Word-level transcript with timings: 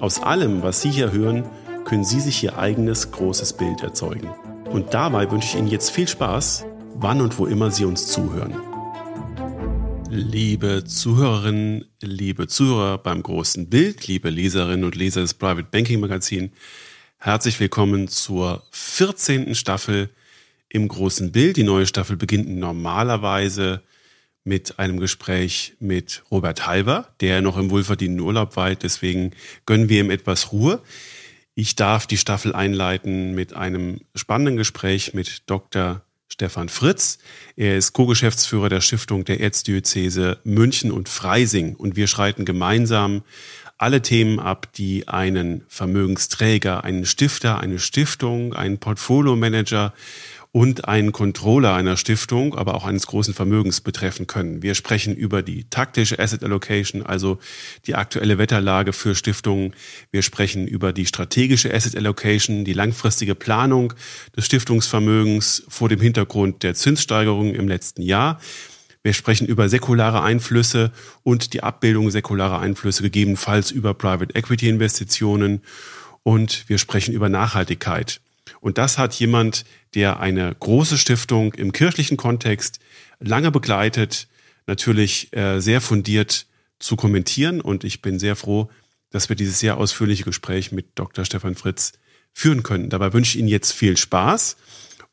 Aus 0.00 0.22
allem, 0.22 0.62
was 0.62 0.80
Sie 0.80 0.90
hier 0.90 1.12
hören, 1.12 1.44
können 1.84 2.04
Sie 2.04 2.20
sich 2.20 2.42
Ihr 2.42 2.56
eigenes 2.56 3.10
großes 3.10 3.52
Bild 3.52 3.82
erzeugen. 3.82 4.30
Und 4.70 4.94
dabei 4.94 5.30
wünsche 5.30 5.48
ich 5.48 5.56
Ihnen 5.56 5.68
jetzt 5.68 5.90
viel 5.90 6.08
Spaß 6.08 6.64
wann 6.94 7.20
und 7.20 7.38
wo 7.38 7.46
immer 7.46 7.70
Sie 7.70 7.84
uns 7.84 8.06
zuhören. 8.06 8.54
Liebe 10.08 10.84
Zuhörerinnen, 10.84 11.84
liebe 12.00 12.46
Zuhörer 12.46 12.98
beim 12.98 13.22
großen 13.22 13.68
Bild, 13.68 14.06
liebe 14.06 14.30
Leserinnen 14.30 14.84
und 14.84 14.96
Leser 14.96 15.20
des 15.20 15.34
Private 15.34 15.68
Banking 15.70 16.00
Magazin, 16.00 16.52
herzlich 17.18 17.60
willkommen 17.60 18.08
zur 18.08 18.62
14. 18.70 19.54
Staffel 19.54 20.10
im 20.68 20.88
großen 20.88 21.30
Bild. 21.30 21.56
Die 21.58 21.62
neue 21.62 21.86
Staffel 21.86 22.16
beginnt 22.16 22.48
normalerweise 22.48 23.82
mit 24.44 24.78
einem 24.78 25.00
Gespräch 25.00 25.74
mit 25.80 26.22
Robert 26.30 26.66
Halber, 26.66 27.08
der 27.20 27.42
noch 27.42 27.56
im 27.58 27.70
wohlverdienten 27.70 28.20
Urlaub 28.20 28.56
weilt. 28.56 28.82
Deswegen 28.82 29.32
gönnen 29.66 29.88
wir 29.88 30.00
ihm 30.00 30.10
etwas 30.10 30.52
Ruhe. 30.52 30.80
Ich 31.54 31.76
darf 31.76 32.06
die 32.06 32.16
Staffel 32.16 32.54
einleiten 32.54 33.34
mit 33.34 33.54
einem 33.54 34.00
spannenden 34.14 34.56
Gespräch 34.56 35.12
mit 35.14 35.42
Dr. 35.46 36.02
Stefan 36.28 36.68
Fritz. 36.68 37.18
Er 37.56 37.76
ist 37.76 37.92
Co-Geschäftsführer 37.92 38.68
der 38.68 38.80
Stiftung 38.80 39.24
der 39.24 39.40
Erzdiözese 39.40 40.38
München 40.44 40.90
und 40.90 41.08
Freising 41.08 41.74
und 41.74 41.96
wir 41.96 42.06
schreiten 42.06 42.44
gemeinsam 42.44 43.22
alle 43.76 44.02
Themen 44.02 44.38
ab, 44.38 44.72
die 44.74 45.08
einen 45.08 45.64
Vermögensträger, 45.68 46.84
einen 46.84 47.06
Stifter, 47.06 47.60
eine 47.60 47.78
Stiftung, 47.78 48.54
einen 48.54 48.78
Portfolio-Manager 48.78 49.94
und 50.52 50.88
einen 50.88 51.12
Controller 51.12 51.74
einer 51.74 51.96
Stiftung, 51.96 52.56
aber 52.56 52.74
auch 52.74 52.84
eines 52.84 53.06
großen 53.06 53.34
Vermögens 53.34 53.80
betreffen 53.80 54.26
können. 54.26 54.62
Wir 54.62 54.74
sprechen 54.74 55.14
über 55.14 55.42
die 55.42 55.64
taktische 55.70 56.18
Asset 56.18 56.42
Allocation, 56.42 57.06
also 57.06 57.38
die 57.86 57.94
aktuelle 57.94 58.36
Wetterlage 58.38 58.92
für 58.92 59.14
Stiftungen. 59.14 59.74
Wir 60.10 60.22
sprechen 60.22 60.66
über 60.66 60.92
die 60.92 61.06
strategische 61.06 61.72
Asset 61.72 61.96
Allocation, 61.96 62.64
die 62.64 62.72
langfristige 62.72 63.36
Planung 63.36 63.94
des 64.36 64.46
Stiftungsvermögens 64.46 65.62
vor 65.68 65.88
dem 65.88 66.00
Hintergrund 66.00 66.64
der 66.64 66.74
Zinssteigerungen 66.74 67.54
im 67.54 67.68
letzten 67.68 68.02
Jahr. 68.02 68.40
Wir 69.04 69.14
sprechen 69.14 69.46
über 69.46 69.68
säkulare 69.68 70.20
Einflüsse 70.22 70.90
und 71.22 71.52
die 71.54 71.62
Abbildung 71.62 72.10
säkularer 72.10 72.58
Einflüsse, 72.58 73.02
gegebenenfalls 73.02 73.70
über 73.70 73.94
Private 73.94 74.34
Equity 74.34 74.68
Investitionen. 74.68 75.62
Und 76.22 76.68
wir 76.68 76.76
sprechen 76.76 77.14
über 77.14 77.28
Nachhaltigkeit. 77.28 78.20
Und 78.60 78.78
das 78.78 78.98
hat 78.98 79.14
jemand, 79.14 79.64
der 79.94 80.20
eine 80.20 80.54
große 80.54 80.98
Stiftung 80.98 81.54
im 81.54 81.72
kirchlichen 81.72 82.16
Kontext 82.16 82.78
lange 83.18 83.50
begleitet, 83.50 84.28
natürlich 84.66 85.34
äh, 85.34 85.60
sehr 85.60 85.80
fundiert 85.80 86.46
zu 86.78 86.96
kommentieren. 86.96 87.60
Und 87.60 87.84
ich 87.84 88.02
bin 88.02 88.18
sehr 88.18 88.36
froh, 88.36 88.70
dass 89.10 89.28
wir 89.28 89.36
dieses 89.36 89.58
sehr 89.58 89.76
ausführliche 89.76 90.24
Gespräch 90.24 90.72
mit 90.72 90.86
Dr. 90.94 91.24
Stefan 91.24 91.54
Fritz 91.54 91.92
führen 92.32 92.62
können. 92.62 92.90
Dabei 92.90 93.12
wünsche 93.12 93.36
ich 93.36 93.40
Ihnen 93.40 93.48
jetzt 93.48 93.72
viel 93.72 93.96
Spaß 93.96 94.56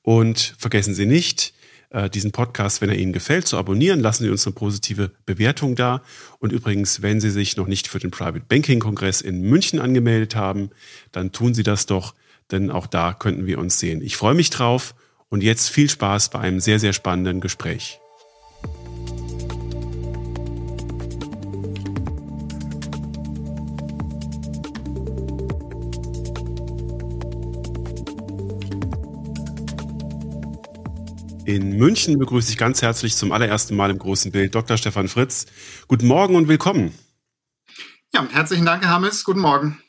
und 0.04 0.56
vergessen 0.58 0.94
Sie 0.94 1.06
nicht, 1.06 1.54
äh, 1.90 2.10
diesen 2.10 2.32
Podcast, 2.32 2.82
wenn 2.82 2.90
er 2.90 2.98
Ihnen 2.98 3.14
gefällt, 3.14 3.48
zu 3.48 3.58
abonnieren. 3.58 4.00
Lassen 4.00 4.24
Sie 4.24 4.30
uns 4.30 4.46
eine 4.46 4.54
positive 4.54 5.12
Bewertung 5.26 5.76
da. 5.76 6.04
Und 6.40 6.52
übrigens, 6.52 7.02
wenn 7.02 7.22
Sie 7.22 7.30
sich 7.30 7.58
noch 7.58 7.68
nicht 7.68 7.88
für 7.88 8.00
den 8.00 8.12
Private 8.12 8.46
Banking 8.48 8.80
Kongress 8.80 9.22
in 9.22 9.42
München 9.42 9.80
angemeldet 9.80 10.36
haben, 10.36 10.70
dann 11.12 11.32
tun 11.32 11.54
Sie 11.54 11.64
das 11.64 11.86
doch 11.86 12.14
denn 12.52 12.72
auch 12.72 12.88
da 12.88 13.14
könnten 13.14 13.46
wir 13.46 13.60
uns 13.60 13.80
sehen. 13.80 14.02
Ich 14.02 14.18
freue 14.18 14.36
mich 14.36 14.50
drauf 14.50 14.96
und 15.30 15.44
jetzt 15.44 15.70
viel 15.70 15.90
Spaß 15.90 16.30
bei 16.30 16.40
einem 16.40 16.60
sehr, 16.60 16.80
sehr 16.80 16.94
spannenden 16.94 17.42
Gespräch. 17.42 18.00
In 31.48 31.78
München 31.78 32.20
begrüße 32.20 32.52
ich 32.52 32.58
ganz 32.58 32.82
herzlich 32.82 33.16
zum 33.16 33.32
allerersten 33.32 33.78
Mal 33.78 33.90
im 33.90 34.00
großen 34.00 34.34
Bild 34.34 34.54
Dr. 34.54 34.76
Stefan 34.76 35.08
Fritz. 35.08 35.46
Guten 35.88 36.06
Morgen 36.06 36.36
und 36.36 36.50
willkommen. 36.50 36.94
Ja, 38.14 38.28
herzlichen 38.30 38.66
Dank, 38.66 38.84
Herr 38.84 38.92
Hammes. 38.92 39.24
Guten 39.24 39.40
Morgen. 39.40 39.82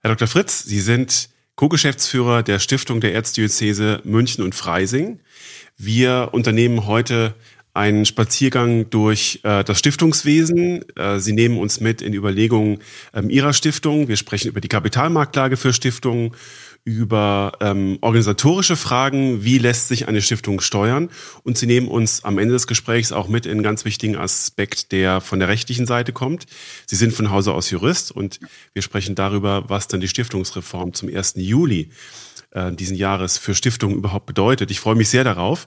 Herr 0.00 0.10
Dr. 0.10 0.28
Fritz, 0.28 0.62
Sie 0.62 0.80
sind 0.80 1.28
Co-Geschäftsführer 1.56 2.44
der 2.44 2.60
Stiftung 2.60 3.00
der 3.00 3.14
Erzdiözese 3.14 4.00
München 4.04 4.44
und 4.44 4.54
Freising. 4.54 5.18
Wir 5.76 6.28
unternehmen 6.30 6.86
heute 6.86 7.34
einen 7.74 8.06
Spaziergang 8.06 8.88
durch 8.90 9.40
äh, 9.42 9.64
das 9.64 9.76
Stiftungswesen. 9.80 10.84
Äh, 10.96 11.18
Sie 11.18 11.32
nehmen 11.32 11.58
uns 11.58 11.80
mit 11.80 12.00
in 12.00 12.12
die 12.12 12.18
Überlegungen 12.18 12.78
ähm, 13.12 13.28
Ihrer 13.28 13.52
Stiftung. 13.52 14.06
Wir 14.06 14.16
sprechen 14.16 14.48
über 14.48 14.60
die 14.60 14.68
Kapitalmarktlage 14.68 15.56
für 15.56 15.72
Stiftungen, 15.72 16.30
über 16.84 17.52
ähm, 17.60 17.98
organisatorische 18.00 18.76
Fragen, 18.76 19.44
wie 19.44 19.58
lässt 19.58 19.88
sich 19.88 20.08
eine 20.08 20.22
Stiftung 20.22 20.60
steuern. 20.60 21.10
Und 21.42 21.58
Sie 21.58 21.66
nehmen 21.66 21.88
uns 21.88 22.24
am 22.24 22.38
Ende 22.38 22.54
des 22.54 22.66
Gesprächs 22.66 23.12
auch 23.12 23.28
mit 23.28 23.46
in 23.46 23.52
einen 23.52 23.62
ganz 23.62 23.84
wichtigen 23.84 24.16
Aspekt, 24.16 24.92
der 24.92 25.20
von 25.20 25.38
der 25.38 25.48
rechtlichen 25.48 25.86
Seite 25.86 26.12
kommt. 26.12 26.46
Sie 26.86 26.96
sind 26.96 27.12
von 27.12 27.30
Hause 27.30 27.52
aus 27.52 27.70
Jurist 27.70 28.10
und 28.10 28.40
wir 28.72 28.82
sprechen 28.82 29.14
darüber, 29.14 29.64
was 29.68 29.88
dann 29.88 30.00
die 30.00 30.08
Stiftungsreform 30.08 30.94
zum 30.94 31.14
1. 31.14 31.34
Juli 31.36 31.90
äh, 32.52 32.72
diesen 32.72 32.96
Jahres 32.96 33.38
für 33.38 33.54
Stiftungen 33.54 33.96
überhaupt 33.96 34.26
bedeutet. 34.26 34.70
Ich 34.70 34.80
freue 34.80 34.94
mich 34.94 35.08
sehr 35.08 35.24
darauf. 35.24 35.66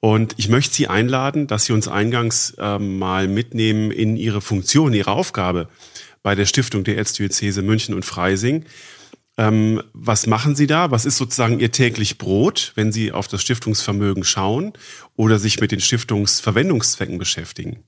Und 0.00 0.34
ich 0.36 0.48
möchte 0.48 0.74
Sie 0.74 0.86
einladen, 0.86 1.46
dass 1.48 1.64
Sie 1.64 1.72
uns 1.72 1.88
eingangs 1.88 2.54
äh, 2.58 2.78
mal 2.78 3.26
mitnehmen 3.26 3.90
in 3.90 4.16
Ihre 4.16 4.40
Funktion, 4.40 4.94
Ihre 4.94 5.10
Aufgabe 5.10 5.68
bei 6.22 6.34
der 6.34 6.46
Stiftung 6.46 6.84
der 6.84 6.96
Erzdiözese 6.96 7.62
München 7.62 7.94
und 7.94 8.04
Freising. 8.04 8.64
Ähm, 9.38 9.80
was 9.92 10.26
machen 10.26 10.56
Sie 10.56 10.66
da? 10.66 10.90
Was 10.90 11.06
ist 11.06 11.16
sozusagen 11.16 11.60
Ihr 11.60 11.70
täglich 11.70 12.18
Brot, 12.18 12.72
wenn 12.74 12.90
Sie 12.90 13.12
auf 13.12 13.28
das 13.28 13.40
Stiftungsvermögen 13.40 14.24
schauen 14.24 14.72
oder 15.14 15.38
sich 15.38 15.60
mit 15.60 15.70
den 15.70 15.80
Stiftungsverwendungszwecken 15.80 17.18
beschäftigen? 17.18 17.84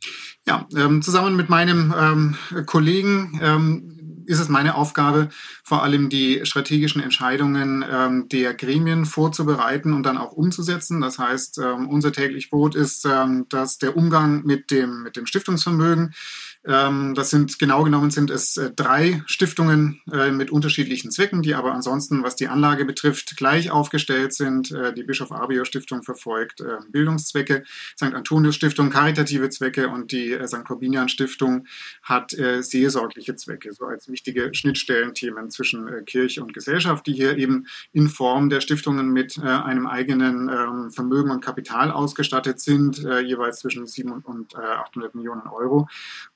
Ja, 0.47 0.69
ähm, 0.77 1.03
zusammen 1.03 1.35
mit 1.37 1.49
meinem 1.49 1.93
ähm, 1.99 2.65
Kollegen 2.67 3.41
ähm, 3.43 4.01
ist 4.27 4.39
es 4.39 4.49
meine 4.49 4.77
Aufgabe, 4.77 5.29
vor 5.65 5.83
allem 5.83 6.09
die 6.09 6.41
strategischen 6.45 7.03
Entscheidungen 7.03 7.85
ähm, 7.91 8.29
der 8.29 8.55
Gremien 8.55 9.05
vorzubereiten 9.05 9.93
und 9.93 10.05
dann 10.05 10.19
auch 10.19 10.31
umzusetzen. 10.31 11.01
Das 11.01 11.19
heißt, 11.19 11.59
ähm, 11.59 11.89
unser 11.89 12.13
täglich 12.13 12.49
Brot 12.49 12.77
ist, 12.77 13.05
ähm, 13.07 13.47
dass 13.49 13.79
der 13.79 13.97
Umgang 13.97 14.45
mit 14.45 14.71
dem, 14.71 15.03
mit 15.03 15.17
dem 15.17 15.27
Stiftungsvermögen 15.27 16.15
das 16.63 17.31
sind 17.31 17.59
genau 17.59 17.85
genommen 17.85 18.11
sind 18.11 18.29
es 18.29 18.59
äh, 18.59 18.71
drei 18.71 19.23
Stiftungen 19.25 20.03
äh, 20.13 20.31
mit 20.31 20.51
unterschiedlichen 20.51 21.11
Zwecken, 21.11 21.41
die 21.41 21.55
aber 21.55 21.73
ansonsten, 21.73 22.23
was 22.23 22.37
die 22.37 22.49
Anlage 22.49 22.85
betrifft, 22.85 23.39
gleich 23.39 23.71
aufgestellt 23.71 24.35
sind. 24.35 24.71
Äh, 24.71 24.93
die 24.93 25.03
Bischof 25.03 25.33
Abio 25.33 25.65
Stiftung 25.65 26.03
verfolgt 26.03 26.63
Bildungszwecke, 26.91 27.65
St. 27.97 28.15
Antonius 28.15 28.57
Stiftung 28.57 28.91
karitative 28.91 29.49
Zwecke 29.49 29.89
und 29.89 30.13
die 30.13 30.39
St. 30.47 30.65
Corbinian 30.65 31.09
Stiftung 31.09 31.67
hat 32.03 32.31
seelsorgliche 32.31 33.37
Zwecke, 33.37 33.73
so 33.73 33.87
als 33.87 34.09
wichtige 34.09 34.53
Schnittstellenthemen 34.53 35.51
zwischen 35.51 36.05
Kirche 36.05 36.43
und 36.43 36.53
Gesellschaft, 36.53 37.07
die 37.07 37.13
hier 37.13 37.37
eben 37.39 37.67
in 37.93 38.09
Form 38.09 38.51
der 38.51 38.61
Stiftungen 38.61 39.13
mit 39.13 39.39
einem 39.39 39.87
eigenen 39.87 40.49
ähm, 40.49 40.91
Vermögen 40.91 41.31
und 41.31 41.45
Kapital 41.45 41.91
ausgestattet 41.91 42.61
sind, 42.61 42.99
jeweils 42.99 43.61
zwischen 43.61 43.87
700 43.87 44.27
und 44.27 44.57
800 44.57 45.15
Millionen 45.15 45.47
Euro. 45.47 45.89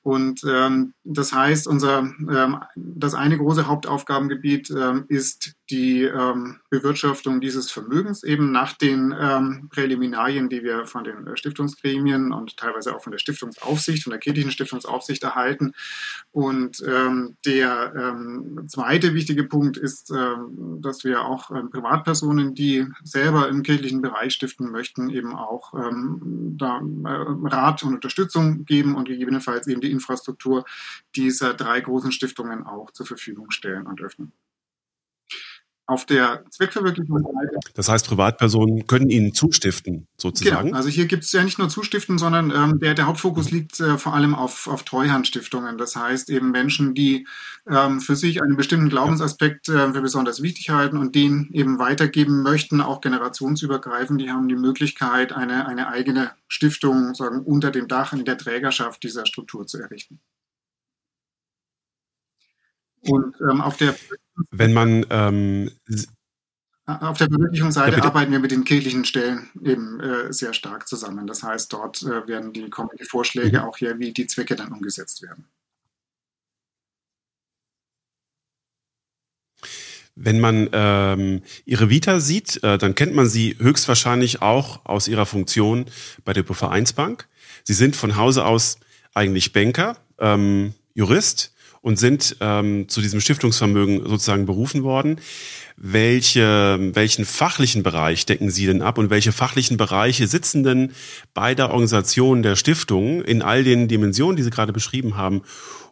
Und 0.03 0.14
ähm, 0.47 0.95
das 1.05 1.33
heißt, 1.33 1.67
unser 1.67 1.99
ähm, 1.99 2.59
das 2.77 3.15
eine 3.15 3.39
große 3.39 3.67
Hauptaufgabengebiet 3.67 4.71
ähm, 4.71 5.05
ist 5.09 5.55
die 5.71 6.03
ähm, 6.03 6.61
Bewirtschaftung 6.71 7.41
dieses 7.41 7.71
Vermögens 7.71 8.23
eben 8.23 8.53
nach 8.53 8.75
den 8.75 9.15
ähm, 9.19 9.69
Präliminarien, 9.71 10.49
die 10.49 10.63
wir 10.63 10.87
von 10.87 11.05
den 11.05 11.27
äh, 11.27 11.37
Stiftungsgremien 11.37 12.33
und 12.33 12.57
teilweise 12.57 12.95
auch 12.95 13.03
von 13.03 13.13
der 13.13 13.19
Stiftungsaufsicht, 13.19 14.03
von 14.03 14.11
der 14.11 14.21
kirchlichen 14.21 14.51
Stiftungsaufsicht 14.51 15.23
erhalten. 15.23 15.73
Und 16.33 16.83
ähm, 16.87 17.37
der 17.45 18.17
zweite 18.67 19.15
wichtige 19.15 19.45
Punkt 19.45 19.77
ist, 19.77 20.13
dass 20.81 21.05
wir 21.05 21.25
auch 21.25 21.49
Privatpersonen, 21.71 22.55
die 22.55 22.87
selber 23.03 23.49
im 23.49 23.63
kirchlichen 23.63 24.03
Bereich 24.03 24.35
stiften 24.35 24.71
möchten, 24.71 25.11
eben 25.11 25.35
auch 25.35 25.73
da 26.57 26.81
äh, 27.05 27.55
Rat 27.55 27.83
und 27.83 27.95
Unterstützung 27.95 28.65
geben 28.65 28.95
und 28.95 29.09
gegebenenfalls 29.09 29.67
eben 29.67 29.81
die 29.81 29.91
Infrastruktur 30.05 30.65
dieser 31.17 31.55
drei 31.55 31.81
großen 31.81 32.13
Stiftungen 32.13 32.65
auch 32.65 32.91
zur 32.91 33.07
Verfügung 33.07 33.51
stellen 33.51 33.87
und 33.87 34.01
öffnen. 34.03 34.33
Auf 35.87 36.07
der 36.07 36.45
Zweckverwirklichungsseite. 36.51 37.59
Das 37.75 37.91
heißt, 37.91 38.09
Privatpersonen 38.09 38.87
können 38.87 39.11
Ihnen 39.11 39.35
zustiften, 39.35 40.07
sozusagen? 40.17 40.69
Genau. 40.69 40.77
Also 40.79 40.89
hier 40.89 41.05
gibt 41.05 41.25
es 41.25 41.33
ja 41.33 41.45
nicht 41.45 41.59
nur 41.59 41.69
Zustiften, 41.69 42.17
sondern 42.17 42.51
ähm, 42.51 42.81
der, 42.81 42.95
der 42.95 43.07
Hauptfokus 43.07 43.51
liegt 43.51 43.81
äh, 43.81 43.99
vor 43.99 44.15
allem 44.15 44.35
auf, 44.35 44.67
auf 44.67 44.85
Treuhandstiftungen. 44.85 45.77
Das 45.77 45.95
heißt 45.95 46.31
eben 46.31 46.53
Menschen, 46.53 46.95
die 46.95 47.27
ähm, 47.69 48.01
für 48.01 48.17
sich 48.17 48.43
einen 48.43 48.57
bestimmten 48.57 48.89
Glaubensaspekt 48.89 49.69
äh, 49.69 49.93
für 49.93 50.01
besonders 50.01 50.41
wichtig 50.41 50.71
halten 50.71 50.97
und 50.97 51.15
den 51.15 51.51
eben 51.53 51.79
weitergeben 51.79 52.43
möchten, 52.43 52.81
auch 52.81 53.03
generationsübergreifend. 53.03 54.21
Die 54.23 54.31
haben 54.31 54.49
die 54.49 54.57
Möglichkeit, 54.57 55.33
eine, 55.33 55.67
eine 55.67 55.89
eigene 55.89 56.33
Stiftung 56.49 57.15
sagen, 57.15 57.43
unter 57.43 57.71
dem 57.71 57.89
Dach 57.89 58.15
in 58.15 58.25
der 58.25 58.39
Trägerschaft 58.39 59.03
dieser 59.03 59.27
Struktur 59.27 59.67
zu 59.67 59.79
errichten. 59.79 60.21
Und 63.07 63.35
ähm, 63.49 63.61
auf 63.61 63.77
der 63.77 63.95
wenn 64.51 64.73
man 64.73 65.07
ähm, 65.11 65.71
auf 66.87 67.17
der 67.17 67.29
Verwirklichungsseite 67.29 67.97
ja, 67.97 68.05
arbeiten 68.05 68.33
wir 68.33 68.41
mit 68.41 68.51
den 68.51 68.65
kirchlichen 68.65 69.05
Stellen 69.05 69.49
eben 69.63 70.01
äh, 70.01 70.33
sehr 70.33 70.53
stark 70.53 70.87
zusammen. 70.87 71.27
Das 71.27 71.43
heißt, 71.43 71.73
dort 71.73 72.03
äh, 72.03 72.27
werden 72.29 72.53
die, 72.53 72.69
kommen 72.69 72.91
die 73.01 73.05
Vorschläge 73.05 73.61
mhm. 73.61 73.65
auch 73.65 73.81
her, 73.81 73.99
wie 73.99 74.13
die 74.13 74.27
Zwecke 74.27 74.55
dann 74.55 74.73
umgesetzt 74.73 75.23
werden. 75.23 75.47
Wenn 80.17 80.41
man 80.41 80.69
ähm, 80.73 81.43
Ihre 81.65 81.91
Vita 81.91 82.21
sieht, 82.21 82.63
äh, 82.63 82.79
dann 82.79 82.95
kennt 82.95 83.15
man 83.15 83.27
Sie 83.27 83.57
höchstwahrscheinlich 83.59 84.43
auch 84.43 84.85
aus 84.85 85.09
Ihrer 85.09 85.27
Funktion 85.27 85.87
bei 86.25 86.33
der 86.33 86.45
Vereinsbank. 86.45 87.27
Sie 87.65 87.73
sind 87.73 87.97
von 87.97 88.17
Hause 88.17 88.45
aus 88.45 88.79
eigentlich 89.15 89.53
Banker, 89.53 89.97
ähm, 90.19 90.75
Jurist 90.93 91.54
und 91.85 91.99
sind 91.99 92.37
ähm, 92.41 92.89
zu 92.89 93.03
diesem 93.03 93.21
Stiftungsvermögen 93.21 94.09
sozusagen 94.09 94.47
berufen 94.47 94.85
worden. 94.85 95.21
Welche, 95.77 96.79
welchen 96.95 97.27
fachlichen 97.27 97.83
Bereich 97.83 98.25
decken 98.25 98.49
Sie 98.49 98.65
denn 98.65 98.81
ab 98.81 98.97
und 98.97 99.11
welche 99.11 99.33
fachlichen 99.33 99.77
Bereiche 99.77 100.27
sitzen 100.27 100.65
denn 100.65 100.93
bei 101.35 101.55
der 101.55 101.71
Organisation 101.71 102.43
der 102.43 102.57
Stiftung 102.57 103.23
in 103.23 103.43
all 103.43 103.65
den 103.65 103.87
Dimensionen, 103.87 104.37
die 104.37 104.43
Sie 104.43 104.51
gerade 104.51 104.73
beschrieben 104.73 105.19
haben, 105.19 105.43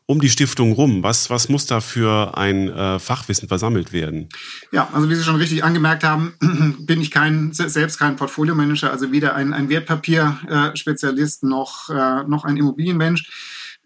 um 0.06 0.18
die 0.18 0.30
Stiftung 0.30 0.72
rum? 0.72 1.02
Was, 1.02 1.28
was 1.28 1.50
muss 1.50 1.66
da 1.66 1.82
für 1.82 2.38
ein 2.38 2.70
äh, 2.70 2.98
Fachwissen 2.98 3.48
versammelt 3.48 3.92
werden? 3.92 4.30
Ja, 4.70 4.88
also 4.94 5.10
wie 5.10 5.14
Sie 5.14 5.24
schon 5.24 5.36
richtig 5.36 5.62
angemerkt 5.62 6.04
haben, 6.04 6.32
bin 6.86 7.02
ich 7.02 7.10
kein, 7.10 7.52
selbst 7.52 7.98
kein 7.98 8.16
Portfolio-Manager, 8.16 8.90
also 8.90 9.12
weder 9.12 9.34
ein, 9.34 9.52
ein 9.52 9.68
Wertpapier-Spezialist 9.68 11.44
noch, 11.44 11.90
äh, 11.90 12.22
noch 12.26 12.46
ein 12.46 12.56
Immobilienmensch. 12.56 13.28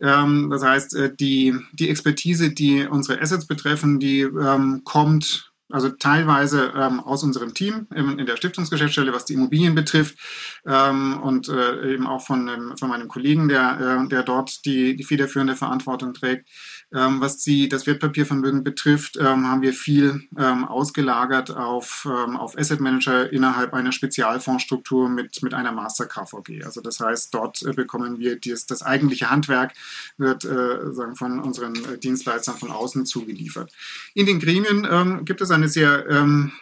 Ähm, 0.01 0.51
das 0.51 0.63
heißt, 0.63 0.95
äh, 0.97 1.15
die, 1.15 1.55
die 1.73 1.89
Expertise, 1.89 2.51
die 2.51 2.87
unsere 2.87 3.21
Assets 3.21 3.47
betreffen, 3.47 3.99
die 3.99 4.21
ähm, 4.21 4.83
kommt 4.85 5.53
also 5.71 5.89
teilweise 5.91 6.73
ähm, 6.77 7.01
aus 7.01 7.25
unserem 7.25 7.53
Team 7.53 7.89
in, 7.95 8.21
in, 8.21 8.27
der 8.27 8.37
Stiftungsgeschäftsstelle, 8.37 9.13
was 9.13 9.25
die 9.25 9.35
Immobilien 9.35 9.75
betrifft, 9.75 10.17
ähm, 10.65 11.21
und 11.21 11.49
äh, 11.49 11.93
eben 11.93 12.07
auch 12.07 12.21
von, 12.23 12.75
von 12.79 12.89
meinem 12.89 13.09
Kollegen, 13.09 13.49
der, 13.49 14.05
äh, 14.05 14.09
der 14.09 14.23
dort 14.23 14.65
die, 14.65 14.95
die 14.95 15.05
federführende 15.05 15.57
Verantwortung 15.57 16.15
trägt. 16.15 16.49
Ähm, 16.95 17.21
was 17.21 17.39
die, 17.39 17.69
das 17.69 17.87
Wertpapiervermögen 17.89 18.63
betrifft, 18.63 19.17
ähm, 19.17 19.49
haben 19.49 19.61
wir 19.61 19.73
viel 19.73 20.23
ähm, 20.39 20.65
ausgelagert 20.65 21.51
auf, 21.51 22.07
ähm, 22.09 22.37
auf 22.37 22.57
Asset 22.57 22.81
Manager 22.81 23.33
innerhalb 23.33 23.75
einer 23.75 23.91
Spezialfondsstruktur 23.91 25.09
mit, 25.09 25.43
mit 25.43 25.53
einer 25.53 25.73
Master 25.73 26.07
KVG. 26.07 26.63
Also 26.65 26.81
das 26.81 27.01
heißt, 27.01 27.35
dort 27.35 27.61
äh, 27.65 27.73
bekommen 27.73 28.21
wir 28.21 28.39
dies, 28.39 28.67
das 28.67 28.83
eigentliche 28.83 29.31
Handwerk, 29.31 29.73
wird 30.17 30.45
äh, 30.45 30.93
sagen, 30.93 31.17
von 31.17 31.41
unseren 31.41 31.75
äh, 31.75 31.99
Dienstleistern 31.99 32.57
von 32.57 32.71
außen 32.71 33.05
zugeliefert. 33.05 33.73
In 34.15 34.27
den 34.27 34.39
Gremien 34.39 34.87
ähm, 34.89 35.25
gibt 35.25 35.41
es 35.41 35.51
eine 35.51 35.69
sehr 35.69 36.09
ähm, 36.09 36.53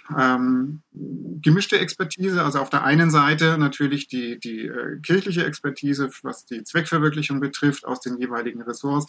gemischte 1.42 1.78
Expertise. 1.78 2.42
Also 2.42 2.60
auf 2.60 2.70
der 2.70 2.84
einen 2.84 3.10
Seite 3.10 3.58
natürlich 3.58 4.08
die, 4.08 4.38
die 4.38 4.66
äh, 4.66 4.98
kirchliche 5.02 5.44
Expertise, 5.44 6.08
was 6.22 6.46
die 6.46 6.64
Zweckverwirklichung 6.64 7.40
betrifft, 7.40 7.84
aus 7.84 8.00
den 8.00 8.16
jeweiligen 8.16 8.62
Ressorts. 8.62 9.06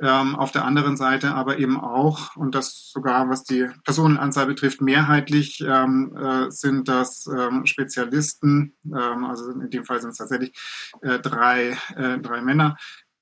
Ähm, 0.00 0.36
auf 0.36 0.52
der 0.52 0.64
anderen 0.66 0.96
Seite 0.96 1.34
aber 1.34 1.58
eben 1.58 1.80
auch, 1.80 2.36
und 2.36 2.54
das 2.54 2.90
sogar 2.92 3.30
was 3.30 3.44
die 3.44 3.66
Personenanzahl 3.84 4.46
betrifft, 4.46 4.82
mehrheitlich 4.82 5.64
ähm, 5.66 6.14
äh, 6.16 6.50
sind 6.50 6.88
das 6.88 7.26
ähm, 7.26 7.64
Spezialisten, 7.64 8.74
ähm, 8.84 9.24
also 9.24 9.50
in 9.52 9.70
dem 9.70 9.84
Fall 9.84 10.00
sind 10.00 10.10
es 10.10 10.18
tatsächlich 10.18 10.52
äh, 11.00 11.18
drei, 11.18 11.78
äh, 11.96 12.18
drei 12.18 12.42
Männer, 12.42 12.76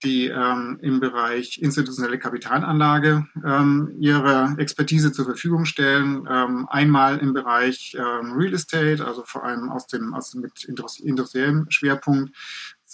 die 0.04 0.26
ähm, 0.26 0.78
im 0.82 1.00
Bereich 1.00 1.58
institutionelle 1.58 2.18
Kapitalanlage 2.18 3.26
ähm, 3.44 3.94
ihre 3.98 4.54
Expertise 4.58 5.12
zur 5.12 5.24
Verfügung 5.24 5.64
stellen. 5.64 6.28
Ähm, 6.30 6.68
einmal 6.68 7.18
im 7.18 7.32
Bereich 7.32 7.96
ähm, 7.98 8.32
Real 8.32 8.52
Estate, 8.54 9.04
also 9.04 9.22
vor 9.24 9.44
allem 9.44 9.70
aus 9.70 9.86
dem, 9.86 10.12
aus, 10.14 10.34
mit 10.34 10.64
industriellem 10.64 11.66
Schwerpunkt, 11.70 12.36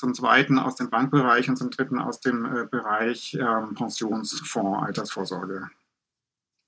zum 0.00 0.14
zweiten 0.14 0.58
aus 0.58 0.74
dem 0.74 0.90
Bankbereich 0.90 1.48
und 1.48 1.56
zum 1.56 1.70
dritten 1.70 1.98
aus 1.98 2.20
dem 2.20 2.44
äh, 2.44 2.66
Bereich 2.66 3.34
ähm, 3.34 3.74
Pensionsfonds, 3.74 4.86
Altersvorsorge. 4.86 5.68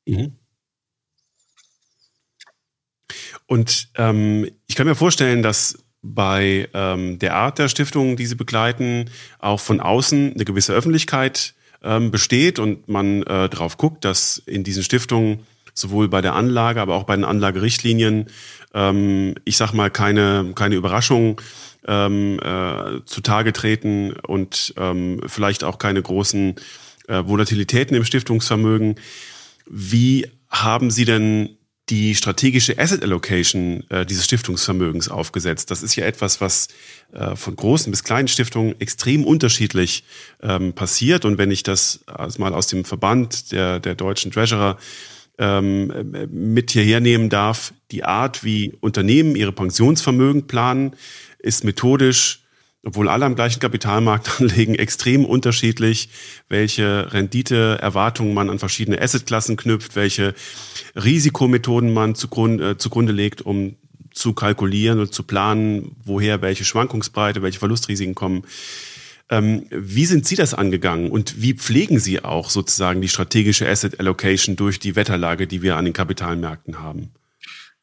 Mhm. 0.06 0.36
Und 3.46 3.90
ähm, 3.96 4.50
ich 4.66 4.76
kann 4.76 4.86
mir 4.86 4.94
vorstellen, 4.94 5.42
dass 5.42 5.84
bei 6.02 6.68
ähm, 6.74 7.18
der 7.18 7.36
Art 7.36 7.58
der 7.58 7.68
Stiftung, 7.68 8.16
die 8.16 8.26
Sie 8.26 8.34
begleiten, 8.34 9.10
auch 9.38 9.60
von 9.60 9.80
außen 9.80 10.34
eine 10.34 10.44
gewisse 10.44 10.72
Öffentlichkeit 10.72 11.54
ähm, 11.82 12.10
besteht 12.10 12.58
und 12.58 12.88
man 12.88 13.22
äh, 13.22 13.48
darauf 13.48 13.76
guckt, 13.76 14.04
dass 14.04 14.38
in 14.38 14.64
diesen 14.64 14.82
Stiftungen 14.82 15.40
sowohl 15.74 16.08
bei 16.08 16.20
der 16.20 16.34
Anlage, 16.34 16.80
aber 16.80 16.94
auch 16.94 17.04
bei 17.04 17.16
den 17.16 17.24
Anlagerichtlinien, 17.24 18.26
ähm, 18.74 19.34
ich 19.44 19.56
sag 19.56 19.72
mal, 19.72 19.90
keine, 19.90 20.52
keine 20.54 20.74
Überraschungen 20.74 21.36
ähm, 21.86 22.38
äh, 22.40 23.04
zutage 23.04 23.52
treten 23.52 24.12
und 24.12 24.74
ähm, 24.76 25.20
vielleicht 25.26 25.64
auch 25.64 25.78
keine 25.78 26.02
großen 26.02 26.56
äh, 27.08 27.22
Volatilitäten 27.24 27.96
im 27.96 28.04
Stiftungsvermögen. 28.04 28.96
Wie 29.66 30.28
haben 30.50 30.90
Sie 30.90 31.04
denn 31.04 31.56
die 31.88 32.14
strategische 32.14 32.78
Asset 32.78 33.02
Allocation 33.02 33.84
äh, 33.90 34.06
dieses 34.06 34.24
Stiftungsvermögens 34.24 35.08
aufgesetzt. 35.08 35.70
Das 35.70 35.82
ist 35.82 35.96
ja 35.96 36.06
etwas, 36.06 36.40
was 36.40 36.68
äh, 37.12 37.34
von 37.34 37.56
großen 37.56 37.90
bis 37.90 38.04
kleinen 38.04 38.28
Stiftungen 38.28 38.80
extrem 38.80 39.24
unterschiedlich 39.24 40.04
ähm, 40.42 40.72
passiert. 40.74 41.24
Und 41.24 41.38
wenn 41.38 41.50
ich 41.50 41.64
das 41.64 42.00
also 42.06 42.40
mal 42.40 42.54
aus 42.54 42.68
dem 42.68 42.84
Verband 42.84 43.50
der, 43.50 43.80
der 43.80 43.94
deutschen 43.96 44.30
Treasurer 44.30 44.78
ähm, 45.38 46.26
mit 46.30 46.70
hierher 46.70 47.00
nehmen 47.00 47.28
darf, 47.28 47.72
die 47.90 48.04
Art, 48.04 48.44
wie 48.44 48.74
Unternehmen 48.80 49.36
ihre 49.36 49.52
Pensionsvermögen 49.52 50.46
planen, 50.46 50.94
ist 51.38 51.64
methodisch 51.64 52.42
obwohl 52.84 53.08
alle 53.08 53.24
am 53.24 53.34
gleichen 53.34 53.60
Kapitalmarkt 53.60 54.40
anlegen, 54.40 54.74
extrem 54.74 55.24
unterschiedlich, 55.24 56.08
welche 56.48 57.12
Renditeerwartungen 57.12 58.34
man 58.34 58.50
an 58.50 58.58
verschiedene 58.58 59.00
Assetklassen 59.00 59.56
knüpft, 59.56 59.96
welche 59.96 60.34
Risikomethoden 60.96 61.92
man 61.92 62.14
zugrunde, 62.14 62.70
äh, 62.70 62.78
zugrunde 62.78 63.12
legt, 63.12 63.42
um 63.42 63.76
zu 64.12 64.34
kalkulieren 64.34 65.00
und 65.00 65.14
zu 65.14 65.22
planen, 65.22 65.96
woher 66.04 66.42
welche 66.42 66.64
Schwankungsbreite, 66.64 67.40
welche 67.40 67.58
Verlustrisiken 67.58 68.14
kommen. 68.14 68.44
Ähm, 69.32 69.64
wie 69.70 70.04
sind 70.04 70.26
Sie 70.26 70.36
das 70.36 70.52
angegangen 70.52 71.10
und 71.10 71.40
wie 71.40 71.54
pflegen 71.54 71.98
Sie 71.98 72.22
auch 72.22 72.50
sozusagen 72.50 73.00
die 73.00 73.08
strategische 73.08 73.66
Asset 73.66 73.98
Allocation 73.98 74.56
durch 74.56 74.78
die 74.78 74.94
Wetterlage, 74.94 75.46
die 75.46 75.62
wir 75.62 75.78
an 75.78 75.86
den 75.86 75.94
Kapitalmärkten 75.94 76.80
haben? 76.80 77.12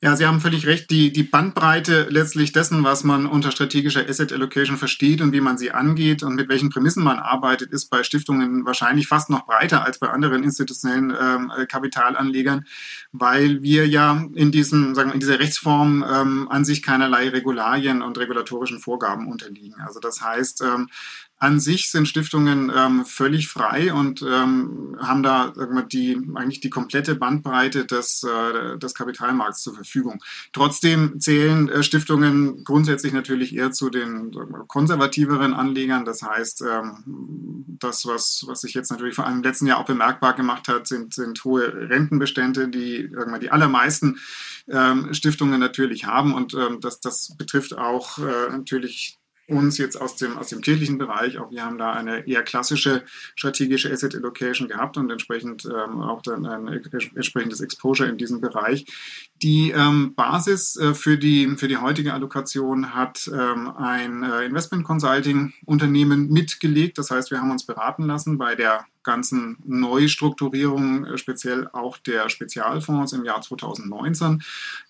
Ja, 0.01 0.15
Sie 0.15 0.27
haben 0.27 0.41
völlig 0.41 0.67
recht. 0.67 0.91
Die, 0.91 1.11
die 1.11 1.23
Bandbreite 1.23 2.07
letztlich 2.09 2.51
dessen, 2.51 2.83
was 2.83 3.03
man 3.03 3.25
unter 3.25 3.51
strategischer 3.51 4.07
Asset 4.07 4.31
Allocation 4.31 4.77
versteht 4.77 5.21
und 5.21 5.33
wie 5.33 5.41
man 5.41 5.57
sie 5.57 5.71
angeht 5.71 6.21
und 6.21 6.35
mit 6.35 6.49
welchen 6.49 6.69
Prämissen 6.69 7.03
man 7.03 7.17
arbeitet, 7.17 7.73
ist 7.73 7.89
bei 7.89 8.03
Stiftungen 8.03 8.63
wahrscheinlich 8.65 9.07
fast 9.07 9.31
noch 9.31 9.47
breiter 9.47 9.83
als 9.83 9.97
bei 9.97 10.07
anderen 10.07 10.43
institutionellen 10.43 11.13
ähm, 11.19 11.51
Kapitalanlegern, 11.67 12.65
weil 13.11 13.63
wir 13.63 13.87
ja 13.87 14.23
in 14.35 14.51
diesem, 14.51 14.93
sagen 14.93 15.11
in 15.11 15.19
dieser 15.19 15.39
Rechtsform 15.39 16.05
ähm, 16.09 16.47
an 16.49 16.63
sich 16.63 16.83
keinerlei 16.83 17.27
Regularien 17.27 18.03
und 18.03 18.19
regulatorischen 18.19 18.79
Vorgaben 18.79 19.27
unterliegen. 19.27 19.81
Also 19.85 19.99
das 19.99 20.21
heißt, 20.21 20.61
ähm, 20.61 20.87
an 21.39 21.61
sich 21.61 21.89
sind 21.89 22.07
Stiftungen 22.07 22.69
ähm, 22.75 23.05
völlig 23.05 23.47
frei 23.47 23.93
und 23.93 24.21
ähm, 24.21 24.97
haben 24.99 25.23
da 25.23 25.53
sagen 25.55 25.73
wir, 25.73 25.83
die, 25.83 26.19
eigentlich 26.35 26.59
die 26.59 26.69
komplette 26.69 27.15
Bandbreite 27.15 27.85
des, 27.85 28.23
äh, 28.23 28.77
des 28.77 28.93
Kapitalmarkts 28.93 29.63
zur 29.63 29.73
Verfügung. 29.73 30.21
Trotzdem 30.51 31.19
zählen 31.21 31.69
äh, 31.69 31.81
Stiftungen 31.81 32.65
grundsätzlich 32.65 33.13
natürlich 33.13 33.55
eher 33.55 33.71
zu 33.71 33.89
den 33.89 34.33
wir, 34.33 34.65
konservativeren 34.67 35.53
Anlegern. 35.53 36.03
Das 36.03 36.23
heißt, 36.23 36.61
ähm, 36.61 37.65
das, 37.79 38.05
was, 38.05 38.43
was 38.45 38.59
sich 38.61 38.73
jetzt 38.73 38.91
natürlich 38.91 39.15
vor 39.15 39.25
allem 39.25 39.37
im 39.37 39.43
letzten 39.43 39.65
Jahr 39.65 39.79
auch 39.79 39.85
bemerkbar 39.85 40.33
gemacht 40.33 40.67
hat, 40.67 40.87
sind, 40.87 41.13
sind 41.13 41.41
hohe 41.45 41.73
Rentenbestände, 41.89 42.67
die 42.67 43.09
sagen 43.13 43.31
wir, 43.31 43.39
die 43.39 43.51
allermeisten 43.51 44.19
ähm, 44.67 45.13
Stiftungen 45.13 45.59
natürlich 45.59 46.05
haben. 46.05 46.33
Und 46.33 46.53
ähm, 46.53 46.79
das, 46.81 46.99
das 46.99 47.37
betrifft 47.37 47.77
auch 47.77 48.17
äh, 48.17 48.49
natürlich 48.51 49.18
uns 49.49 49.77
jetzt 49.77 49.99
aus 49.99 50.15
dem, 50.15 50.37
aus 50.37 50.49
dem 50.49 50.61
kirchlichen 50.61 50.97
Bereich. 50.97 51.37
Auch 51.37 51.51
wir 51.51 51.65
haben 51.65 51.77
da 51.77 51.93
eine 51.93 52.27
eher 52.27 52.43
klassische 52.43 53.03
strategische 53.35 53.91
Asset 53.91 54.15
Allocation 54.15 54.67
gehabt 54.67 54.97
und 54.97 55.09
entsprechend 55.09 55.65
ähm, 55.65 56.01
auch 56.01 56.21
dann 56.21 56.45
ein 56.45 56.67
entsprechendes 56.67 57.61
Exposure 57.61 58.09
in 58.09 58.17
diesem 58.17 58.41
Bereich. 58.41 58.85
Die 59.41 59.71
ähm, 59.71 60.13
Basis 60.15 60.75
äh, 60.75 60.93
für, 60.93 61.17
die, 61.17 61.47
für 61.57 61.67
die 61.67 61.77
heutige 61.77 62.13
Allokation 62.13 62.93
hat 62.93 63.29
ähm, 63.33 63.69
ein 63.75 64.23
äh, 64.23 64.45
Investment 64.45 64.83
Consulting 64.83 65.53
Unternehmen 65.65 66.29
mitgelegt. 66.29 66.97
Das 66.97 67.11
heißt, 67.11 67.31
wir 67.31 67.39
haben 67.39 67.51
uns 67.51 67.65
beraten 67.65 68.03
lassen 68.03 68.37
bei 68.37 68.55
der 68.55 68.85
ganzen 69.03 69.57
Neustrukturierung, 69.65 71.05
äh, 71.05 71.17
speziell 71.17 71.67
auch 71.71 71.97
der 71.97 72.29
Spezialfonds 72.29 73.13
im 73.13 73.23
Jahr 73.23 73.41
2019. 73.41 74.43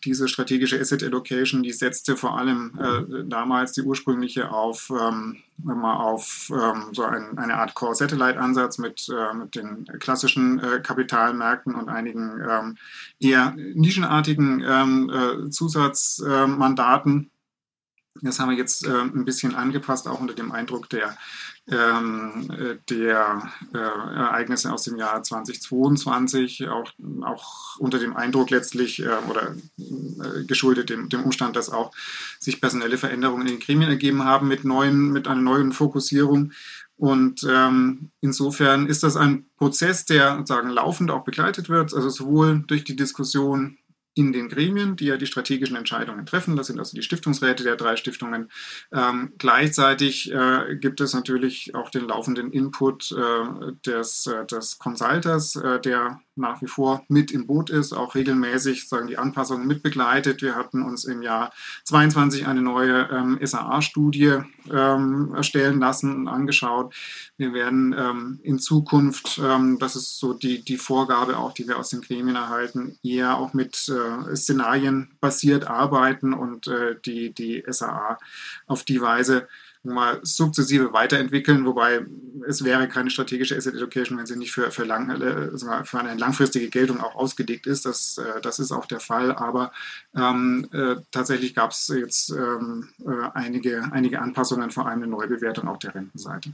Diese 0.04 0.28
strategische 0.28 0.80
Asset 0.80 1.04
Allocation, 1.04 1.64
die 1.64 1.72
setzte 1.72 2.18
vor 2.18 2.38
allem 2.38 2.78
äh, 2.80 3.24
damals 3.26 3.74
die 3.74 3.82
ursprüngliche 3.82 4.52
auf, 4.52 4.92
ähm, 4.92 5.38
auf 5.84 6.52
ähm, 6.52 6.94
so 6.94 7.04
ein, 7.04 7.38
eine 7.38 7.56
Art 7.56 7.76
Core-Satellite-Ansatz 7.76 8.78
mit, 8.78 9.08
äh, 9.10 9.34
mit 9.34 9.56
den 9.56 9.86
klassischen 10.00 10.60
äh, 10.60 10.80
Kapitalmärkten 10.82 11.76
und 11.76 11.90
einigen 11.90 12.42
ähm, 12.50 12.78
eher 13.20 13.52
nischenartigen 13.52 14.64
ähm, 14.66 15.10
äh, 15.10 15.50
Zusatzmandaten. 15.50 17.30
Das 18.22 18.40
haben 18.40 18.50
wir 18.50 18.58
jetzt 18.58 18.86
äh, 18.86 18.90
ein 18.90 19.26
bisschen 19.26 19.56
angepasst, 19.56 20.08
auch 20.08 20.20
unter 20.20 20.34
dem 20.34 20.52
Eindruck 20.52 20.90
der 20.90 21.16
der 21.72 23.52
äh, 23.74 23.78
Ereignisse 23.78 24.74
aus 24.74 24.84
dem 24.84 24.98
Jahr 24.98 25.22
2022, 25.22 26.68
auch, 26.70 26.92
auch 27.22 27.78
unter 27.78 28.00
dem 28.00 28.16
Eindruck 28.16 28.50
letztlich 28.50 29.04
äh, 29.04 29.10
oder 29.30 29.56
äh, 29.78 30.44
geschuldet 30.46 30.90
dem, 30.90 31.10
dem 31.10 31.24
Umstand, 31.24 31.56
dass 31.56 31.70
auch 31.70 31.92
sich 32.40 32.62
personelle 32.62 32.98
Veränderungen 32.98 33.48
in 33.48 33.54
den 33.54 33.60
Gremien 33.60 33.90
ergeben 33.90 34.24
haben 34.24 34.48
mit, 34.48 34.64
neuen, 34.64 35.12
mit 35.12 35.28
einer 35.28 35.42
neuen 35.42 35.72
Fokussierung. 35.72 36.52
Und 36.98 37.48
ähm, 37.50 38.12
insofern 38.20 38.88
ist 38.88 39.04
das 39.04 39.16
ein 39.16 39.46
Prozess, 39.58 40.06
der 40.06 40.46
sagen 40.46 40.70
laufend 40.70 41.12
auch 41.12 41.24
begleitet 41.24 41.70
wird, 41.70 41.94
also 41.94 42.10
sowohl 42.10 42.64
durch 42.68 42.84
die 42.84 42.98
Diskussion 42.98 43.78
in 44.20 44.34
den 44.34 44.50
Gremien, 44.50 44.98
die 44.98 45.06
ja 45.06 45.16
die 45.16 45.28
strategischen 45.28 45.78
Entscheidungen 45.78 46.26
treffen. 46.26 46.58
Das 46.58 46.68
sind 46.68 46.78
also 46.78 46.94
die 46.94 47.04
Stiftungsräte 47.04 47.64
der 47.64 47.78
drei 47.78 47.96
Stiftungen. 47.96 48.52
Ähm, 48.92 49.32
gleichzeitig 49.38 50.30
äh, 50.34 50.76
gibt 50.76 51.00
es 51.00 51.14
natürlich 51.14 51.74
auch 51.74 51.90
den 51.90 52.06
laufenden 52.06 52.52
Input 52.52 53.14
äh, 53.14 53.72
des, 53.86 54.28
äh, 54.28 54.46
des 54.46 54.78
Consulters, 54.78 55.56
äh, 55.56 55.80
der 55.80 56.20
nach 56.40 56.62
wie 56.62 56.68
vor 56.68 57.04
mit 57.08 57.32
im 57.32 57.46
Boot 57.46 57.70
ist, 57.70 57.94
auch 57.94 58.16
regelmäßig 58.16 58.88
sagen 58.88 59.08
die 59.08 59.18
Anpassungen 59.18 59.68
mitbegleitet. 59.68 60.42
Wir 60.42 60.56
hatten 60.56 60.82
uns 60.82 61.06
im 61.06 61.22
Jahr 61.22 61.52
22 61.84 62.48
eine 62.48 62.62
neue 62.62 63.10
ähm, 63.12 63.40
SAA-Studie 63.42 64.40
ähm, 64.72 65.34
erstellen 65.36 65.80
lassen 65.80 66.16
und 66.16 66.28
angeschaut. 66.28 66.96
Wir 67.38 67.54
werden 67.54 67.96
ähm, 67.98 68.40
in 68.44 68.60
Zukunft, 68.60 69.40
ähm, 69.44 69.78
das 69.80 69.96
ist 69.96 70.18
so 70.20 70.34
die, 70.34 70.64
die 70.64 70.78
Vorgabe 70.78 71.38
auch, 71.38 71.54
die 71.54 71.68
wir 71.68 71.78
aus 71.78 71.90
den 71.90 72.02
Gremien 72.02 72.36
erhalten, 72.36 72.98
eher 73.04 73.38
auch 73.38 73.54
mit 73.54 73.90
äh, 73.90 74.36
Szenarien 74.36 75.12
basiert 75.20 75.68
arbeiten 75.68 76.34
und 76.34 76.68
äh, 76.68 76.96
die, 77.06 77.34
die 77.34 77.64
SAA 77.68 78.18
auf 78.68 78.84
die 78.84 79.02
Weise 79.02 79.48
mal 79.84 80.20
sukzessive 80.24 80.94
weiterentwickeln, 80.94 81.66
wobei 81.66 82.06
es 82.48 82.64
wäre 82.64 82.88
keine 82.88 83.10
strategische 83.10 83.56
Asset 83.56 83.76
Education, 83.76 84.18
wenn 84.18 84.26
sie 84.26 84.36
nicht 84.36 84.52
für, 84.52 84.72
für, 84.72 84.84
lang, 84.84 85.10
äh, 85.10 85.86
für 85.86 86.00
eine 86.00 86.16
langfristige 86.16 86.70
Geltung 86.70 87.00
auch 87.00 87.16
ausgelegt 87.16 87.68
ist. 87.68 87.86
Das, 87.86 88.18
äh, 88.18 88.42
das 88.42 88.60
ist 88.60 88.72
auch 88.72 88.86
der 88.86 89.00
Fall, 89.00 89.36
aber 89.36 89.72
ähm, 90.16 90.68
äh, 90.74 90.96
tatsächlich 91.12 91.56
gab 91.56 91.72
es 91.72 91.88
jetzt 91.88 92.30
ähm, 92.32 92.90
äh, 93.06 93.30
einige, 93.34 93.90
einige 93.92 94.22
Anpassungen, 94.22 94.72
vor 94.72 94.88
allem 94.88 95.04
eine 95.04 95.12
Neubewertung 95.12 95.68
auf 95.68 95.80
der 95.80 95.96
Rentenseite. 95.96 96.54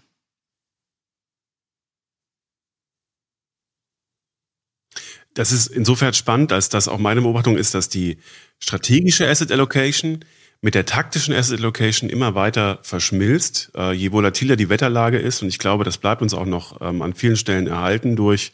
Das 5.34 5.52
ist 5.52 5.68
insofern 5.68 6.14
spannend, 6.14 6.54
als 6.54 6.70
das 6.70 6.88
auch 6.88 6.98
meine 6.98 7.22
Beobachtung 7.22 7.58
ist, 7.58 7.74
dass 7.74 7.90
die 7.90 8.20
strategische 8.60 9.28
Asset 9.28 9.52
Allocation 9.52 10.24
mit 10.62 10.76
der 10.76 10.86
taktischen 10.86 11.34
Asset 11.34 11.60
Allocation 11.60 12.10
immer 12.10 12.36
weiter 12.36 12.80
verschmilzt, 12.82 13.72
äh, 13.76 13.94
je 13.94 14.12
volatiler 14.12 14.56
die 14.56 14.70
Wetterlage 14.70 15.18
ist. 15.18 15.42
Und 15.42 15.50
ich 15.50 15.60
glaube, 15.60 15.84
das 15.84 15.98
bleibt 15.98 16.22
uns 16.22 16.34
auch 16.34 16.46
noch 16.46 16.82
ähm, 16.82 17.02
an 17.02 17.14
vielen 17.14 17.36
Stellen 17.36 17.68
erhalten 17.68 18.16
durch 18.16 18.52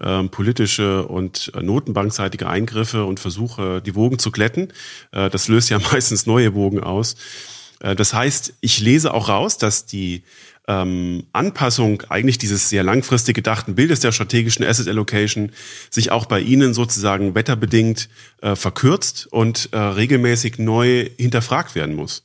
ähm, 0.00 0.30
politische 0.30 1.06
und 1.06 1.52
äh, 1.54 1.62
notenbankseitige 1.62 2.48
Eingriffe 2.48 3.04
und 3.04 3.20
Versuche, 3.20 3.80
die 3.80 3.94
Wogen 3.94 4.18
zu 4.18 4.30
glätten. 4.30 4.72
Äh, 5.12 5.30
das 5.30 5.48
löst 5.48 5.70
ja 5.70 5.78
meistens 5.92 6.26
neue 6.26 6.54
Wogen 6.54 6.80
aus. 6.80 7.16
Äh, 7.80 7.94
das 7.94 8.14
heißt, 8.14 8.54
ich 8.60 8.80
lese 8.80 9.14
auch 9.14 9.28
raus, 9.28 9.58
dass 9.58 9.86
die 9.86 10.22
ähm, 10.66 11.26
Anpassung 11.32 12.02
eigentlich 12.08 12.38
dieses 12.38 12.68
sehr 12.68 12.82
langfristig 12.82 13.34
gedachten 13.34 13.74
Bildes 13.74 14.00
der 14.00 14.12
strategischen 14.12 14.64
Asset 14.64 14.88
Allocation 14.88 15.52
sich 15.90 16.10
auch 16.10 16.26
bei 16.26 16.40
Ihnen 16.40 16.74
sozusagen 16.74 17.34
wetterbedingt 17.34 18.08
äh, 18.40 18.56
verkürzt 18.56 19.28
und 19.30 19.68
äh, 19.72 19.78
regelmäßig 19.78 20.58
neu 20.58 21.10
hinterfragt 21.18 21.74
werden 21.74 21.94
muss? 21.94 22.24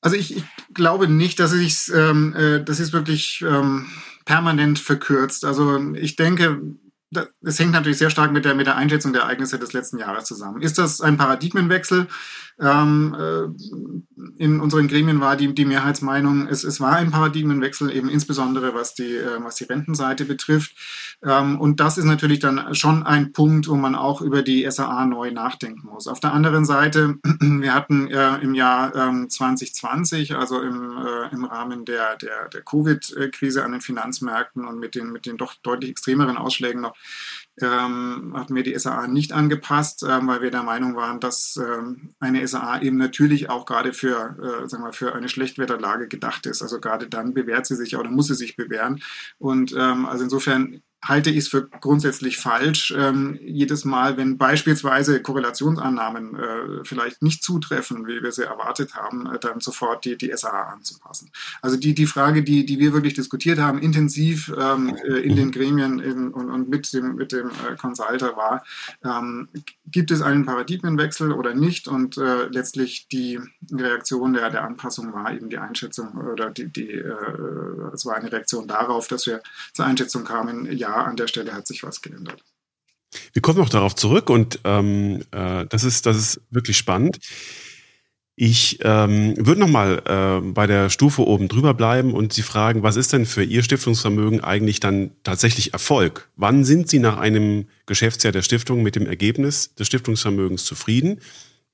Also 0.00 0.16
ich, 0.16 0.36
ich 0.36 0.44
glaube 0.74 1.08
nicht, 1.08 1.40
dass 1.40 1.52
es 1.52 1.88
ähm, 1.88 2.34
äh, 2.36 2.62
das 2.62 2.80
ist 2.80 2.92
wirklich 2.92 3.42
ähm, 3.46 3.86
permanent 4.24 4.78
verkürzt. 4.78 5.44
Also 5.44 5.94
ich 5.94 6.16
denke, 6.16 6.60
das 7.40 7.58
hängt 7.58 7.72
natürlich 7.72 7.98
sehr 7.98 8.10
stark 8.10 8.32
mit 8.32 8.44
der, 8.44 8.54
mit 8.54 8.66
der 8.66 8.76
Einschätzung 8.76 9.12
der 9.12 9.22
Ereignisse 9.22 9.58
des 9.58 9.72
letzten 9.72 9.98
Jahres 9.98 10.24
zusammen. 10.24 10.62
Ist 10.62 10.78
das 10.78 11.00
ein 11.00 11.16
Paradigmenwechsel? 11.16 12.08
Ähm, 12.60 13.16
äh, 13.18 14.42
in 14.42 14.60
unseren 14.60 14.86
Gremien 14.86 15.20
war 15.20 15.36
die, 15.36 15.52
die 15.54 15.64
Mehrheitsmeinung, 15.64 16.46
es, 16.46 16.62
es 16.62 16.80
war 16.80 16.92
ein 16.96 17.10
Paradigmenwechsel, 17.10 17.90
eben 17.90 18.08
insbesondere 18.08 18.74
was 18.74 18.94
die, 18.94 19.16
äh, 19.16 19.42
was 19.42 19.56
die 19.56 19.64
Rentenseite 19.64 20.24
betrifft. 20.24 20.72
Ähm, 21.24 21.60
und 21.60 21.80
das 21.80 21.98
ist 21.98 22.04
natürlich 22.04 22.38
dann 22.38 22.74
schon 22.74 23.02
ein 23.02 23.32
Punkt, 23.32 23.68
wo 23.68 23.74
man 23.74 23.94
auch 23.94 24.20
über 24.20 24.42
die 24.42 24.68
SAA 24.70 25.06
neu 25.06 25.32
nachdenken 25.32 25.88
muss. 25.88 26.06
Auf 26.06 26.20
der 26.20 26.32
anderen 26.32 26.64
Seite, 26.64 27.16
wir 27.40 27.74
hatten 27.74 28.08
äh, 28.08 28.36
im 28.38 28.54
Jahr 28.54 28.94
ähm, 28.94 29.28
2020, 29.28 30.36
also 30.36 30.60
im, 30.60 30.96
äh, 30.96 31.32
im 31.32 31.44
Rahmen 31.44 31.84
der, 31.84 32.16
der, 32.16 32.48
der 32.48 32.62
Covid-Krise 32.62 33.64
an 33.64 33.72
den 33.72 33.80
Finanzmärkten 33.80 34.64
und 34.64 34.78
mit 34.78 34.94
den, 34.94 35.10
mit 35.10 35.26
den 35.26 35.36
doch 35.36 35.54
deutlich 35.54 35.90
extremeren 35.90 36.36
Ausschlägen 36.36 36.80
noch, 36.80 36.94
ähm, 37.60 38.32
hatten 38.36 38.54
wir 38.54 38.62
die 38.62 38.78
SAA 38.78 39.06
nicht 39.06 39.32
angepasst, 39.32 40.04
ähm, 40.08 40.26
weil 40.26 40.42
wir 40.42 40.50
der 40.50 40.62
Meinung 40.62 40.96
waren, 40.96 41.20
dass 41.20 41.56
ähm, 41.56 42.14
eine 42.18 42.46
SAA 42.46 42.82
eben 42.82 42.96
natürlich 42.96 43.48
auch 43.48 43.64
gerade 43.64 43.92
für, 43.92 44.36
äh, 44.64 44.68
sagen 44.68 44.84
wir, 44.84 44.92
für 44.92 45.14
eine 45.14 45.28
Schlechtwetterlage 45.28 46.08
gedacht 46.08 46.46
ist. 46.46 46.62
Also 46.62 46.80
gerade 46.80 47.08
dann 47.08 47.34
bewährt 47.34 47.66
sie 47.66 47.76
sich 47.76 47.96
oder 47.96 48.10
muss 48.10 48.26
sie 48.26 48.34
sich 48.34 48.56
bewähren. 48.56 49.02
Und 49.38 49.72
ähm, 49.76 50.06
also 50.06 50.24
insofern 50.24 50.82
halte 51.04 51.30
ich 51.30 51.36
es 51.36 51.48
für 51.48 51.68
grundsätzlich 51.68 52.38
falsch, 52.38 52.94
ähm, 52.96 53.38
jedes 53.42 53.84
Mal, 53.84 54.16
wenn 54.16 54.38
beispielsweise 54.38 55.20
Korrelationsannahmen 55.20 56.34
äh, 56.34 56.84
vielleicht 56.84 57.22
nicht 57.22 57.42
zutreffen, 57.42 58.06
wie 58.06 58.22
wir 58.22 58.32
sie 58.32 58.44
erwartet 58.44 58.94
haben, 58.94 59.26
äh, 59.26 59.38
dann 59.38 59.60
sofort 59.60 60.04
die, 60.04 60.16
die 60.16 60.32
SAA 60.34 60.72
anzupassen. 60.72 61.30
Also 61.60 61.76
die, 61.76 61.94
die 61.94 62.06
Frage, 62.06 62.42
die, 62.42 62.64
die 62.64 62.78
wir 62.78 62.92
wirklich 62.94 63.14
diskutiert 63.14 63.58
haben, 63.58 63.78
intensiv 63.78 64.52
ähm, 64.58 64.96
äh, 65.04 65.18
in 65.18 65.36
den 65.36 65.50
Gremien 65.50 65.98
in, 65.98 66.32
und, 66.32 66.50
und 66.50 66.68
mit 66.68 66.92
dem, 66.92 67.16
mit 67.16 67.32
dem 67.32 67.48
äh, 67.48 67.76
Consulter 67.76 68.36
war, 68.36 68.64
ähm, 69.04 69.48
gibt 69.86 70.10
es 70.10 70.22
einen 70.22 70.46
Paradigmenwechsel 70.46 71.32
oder 71.32 71.54
nicht? 71.54 71.86
Und 71.86 72.16
äh, 72.16 72.46
letztlich 72.46 73.08
die 73.08 73.38
Reaktion 73.70 74.32
der, 74.32 74.48
der 74.50 74.64
Anpassung 74.64 75.12
war 75.12 75.32
eben 75.32 75.50
die 75.50 75.58
Einschätzung 75.58 76.14
oder 76.14 76.50
die, 76.50 76.72
die 76.72 76.90
äh, 76.90 77.14
es 77.92 78.06
war 78.06 78.16
eine 78.16 78.32
Reaktion 78.32 78.66
darauf, 78.66 79.06
dass 79.08 79.26
wir 79.26 79.42
zur 79.72 79.84
Einschätzung 79.84 80.24
kamen, 80.24 80.70
ja, 80.76 80.93
an 81.02 81.16
der 81.16 81.28
Stelle 81.28 81.52
hat 81.52 81.66
sich 81.66 81.82
was 81.82 82.02
geändert. 82.02 82.42
Wir 83.32 83.42
kommen 83.42 83.58
noch 83.58 83.68
darauf 83.68 83.94
zurück 83.94 84.30
und 84.30 84.60
ähm, 84.64 85.22
äh, 85.30 85.66
das, 85.66 85.84
ist, 85.84 86.06
das 86.06 86.16
ist 86.16 86.40
wirklich 86.50 86.76
spannend. 86.76 87.18
Ich 88.36 88.80
ähm, 88.82 89.34
würde 89.36 89.60
nochmal 89.60 90.02
äh, 90.06 90.44
bei 90.44 90.66
der 90.66 90.90
Stufe 90.90 91.24
oben 91.24 91.46
drüber 91.46 91.72
bleiben 91.72 92.12
und 92.12 92.32
Sie 92.32 92.42
fragen, 92.42 92.82
was 92.82 92.96
ist 92.96 93.12
denn 93.12 93.26
für 93.26 93.44
Ihr 93.44 93.62
Stiftungsvermögen 93.62 94.42
eigentlich 94.42 94.80
dann 94.80 95.12
tatsächlich 95.22 95.72
Erfolg? 95.72 96.28
Wann 96.34 96.64
sind 96.64 96.88
Sie 96.88 96.98
nach 96.98 97.16
einem 97.16 97.68
Geschäftsjahr 97.86 98.32
der 98.32 98.42
Stiftung 98.42 98.82
mit 98.82 98.96
dem 98.96 99.06
Ergebnis 99.06 99.76
des 99.76 99.86
Stiftungsvermögens 99.86 100.64
zufrieden? 100.64 101.20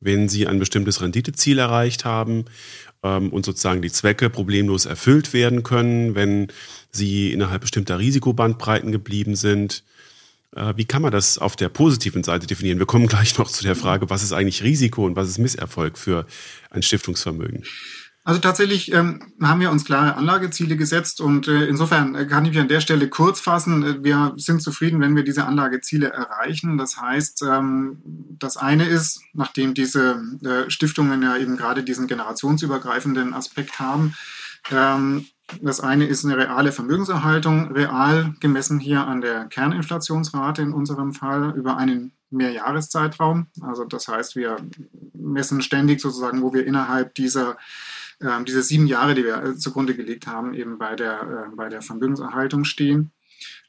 Wenn 0.01 0.29
Sie 0.29 0.47
ein 0.47 0.59
bestimmtes 0.59 1.01
Renditeziel 1.01 1.59
erreicht 1.59 2.05
haben 2.05 2.45
und 3.03 3.47
sozusagen 3.47 3.81
die 3.81 3.91
Zwecke 3.91 4.29
problemlos 4.29 4.85
erfüllt 4.85 5.33
werden 5.33 5.63
können, 5.63 6.15
wenn 6.15 6.49
Sie 6.91 7.33
innerhalb 7.33 7.63
bestimmter 7.63 7.99
Risikobandbreiten 7.99 8.93
geblieben 8.93 9.37
sind, 9.37 9.85
äh, 10.57 10.75
wie 10.77 10.85
kann 10.85 11.03
man 11.03 11.13
das 11.13 11.39
auf 11.39 11.57
der 11.57 11.69
positiven 11.69 12.25
Seite 12.25 12.47
definieren? 12.47 12.79
Wir 12.79 12.87
kommen 12.87 13.07
gleich 13.07 13.39
noch 13.39 13.51
zu 13.51 13.63
der 13.63 13.77
Frage, 13.77 14.11
was 14.11 14.23
ist 14.23 14.33
eigentlich 14.33 14.63
Risiko 14.63 15.07
und 15.07 15.17
was 15.17 15.29
ist 15.29 15.39
Misserfolg 15.39 15.99
für 15.99 16.27
ein 16.71 16.83
Stiftungsvermögen? 16.83 17.65
Also 18.23 18.39
tatsächlich 18.39 18.93
ähm, 18.93 19.33
haben 19.43 19.61
wir 19.61 19.71
uns 19.71 19.87
klare 19.87 20.15
Anlageziele 20.15 20.77
gesetzt 20.77 21.23
und 21.23 21.49
äh, 21.49 21.65
insofern 21.67 22.15
äh, 22.15 22.27
kann 22.27 22.45
ich 22.45 22.51
mich 22.51 22.61
an 22.61 22.69
der 22.69 22.81
Stelle 22.81 23.09
kurz 23.09 23.41
fassen. 23.41 23.83
Äh, 23.83 24.05
wir 24.05 24.35
sind 24.37 24.63
zufrieden, 24.63 25.01
wenn 25.01 25.17
wir 25.17 25.25
diese 25.25 25.47
Anlageziele 25.47 26.11
erreichen. 26.11 26.77
Das 26.77 27.01
heißt, 27.01 27.43
ähm, 27.43 28.03
das 28.39 28.59
eine 28.59 28.87
ist, 28.87 29.23
nachdem 29.33 29.73
diese 29.73 30.23
äh, 30.45 30.71
Stiftungen 30.71 31.23
ja 31.23 31.37
eben 31.39 31.57
gerade 31.57 31.83
diesen 31.83 32.09
generationsübergreifenden 32.09 33.33
Aspekt 33.33 33.79
haben, 33.79 34.15
ähm, 34.71 35.27
das 35.63 35.81
eine 35.81 36.07
ist 36.07 36.25
eine 36.25 36.37
reale 36.37 36.73
Vermögenserhaltung, 36.73 37.73
real 37.73 38.35
gemessen 38.41 38.79
hier 38.79 39.07
an 39.07 39.21
der 39.21 39.47
Kerninflationsrate 39.47 40.63
in 40.63 40.73
unserem 40.73 41.13
Fall 41.13 41.55
über 41.57 41.77
einen 41.77 42.13
Mehrjahreszeitraum. 42.31 43.47
Also 43.61 43.85
das 43.85 44.07
heißt, 44.07 44.37
wir 44.37 44.59
messen 45.15 45.63
ständig 45.63 46.01
sozusagen, 46.01 46.43
wo 46.43 46.53
wir 46.55 46.67
innerhalb 46.67 47.15
dieser 47.15 47.57
äh, 48.21 48.45
diese 48.45 48.63
sieben 48.63 48.87
Jahre, 48.87 49.15
die 49.15 49.25
wir 49.25 49.57
zugrunde 49.57 49.95
gelegt 49.95 50.27
haben, 50.27 50.55
eben 50.55 50.79
bei 50.79 50.97
der, 50.97 51.49
äh, 51.53 51.57
bei 51.57 51.69
der 51.69 51.83
Vermögenserhaltung 51.83 52.65
stehen. 52.65 53.13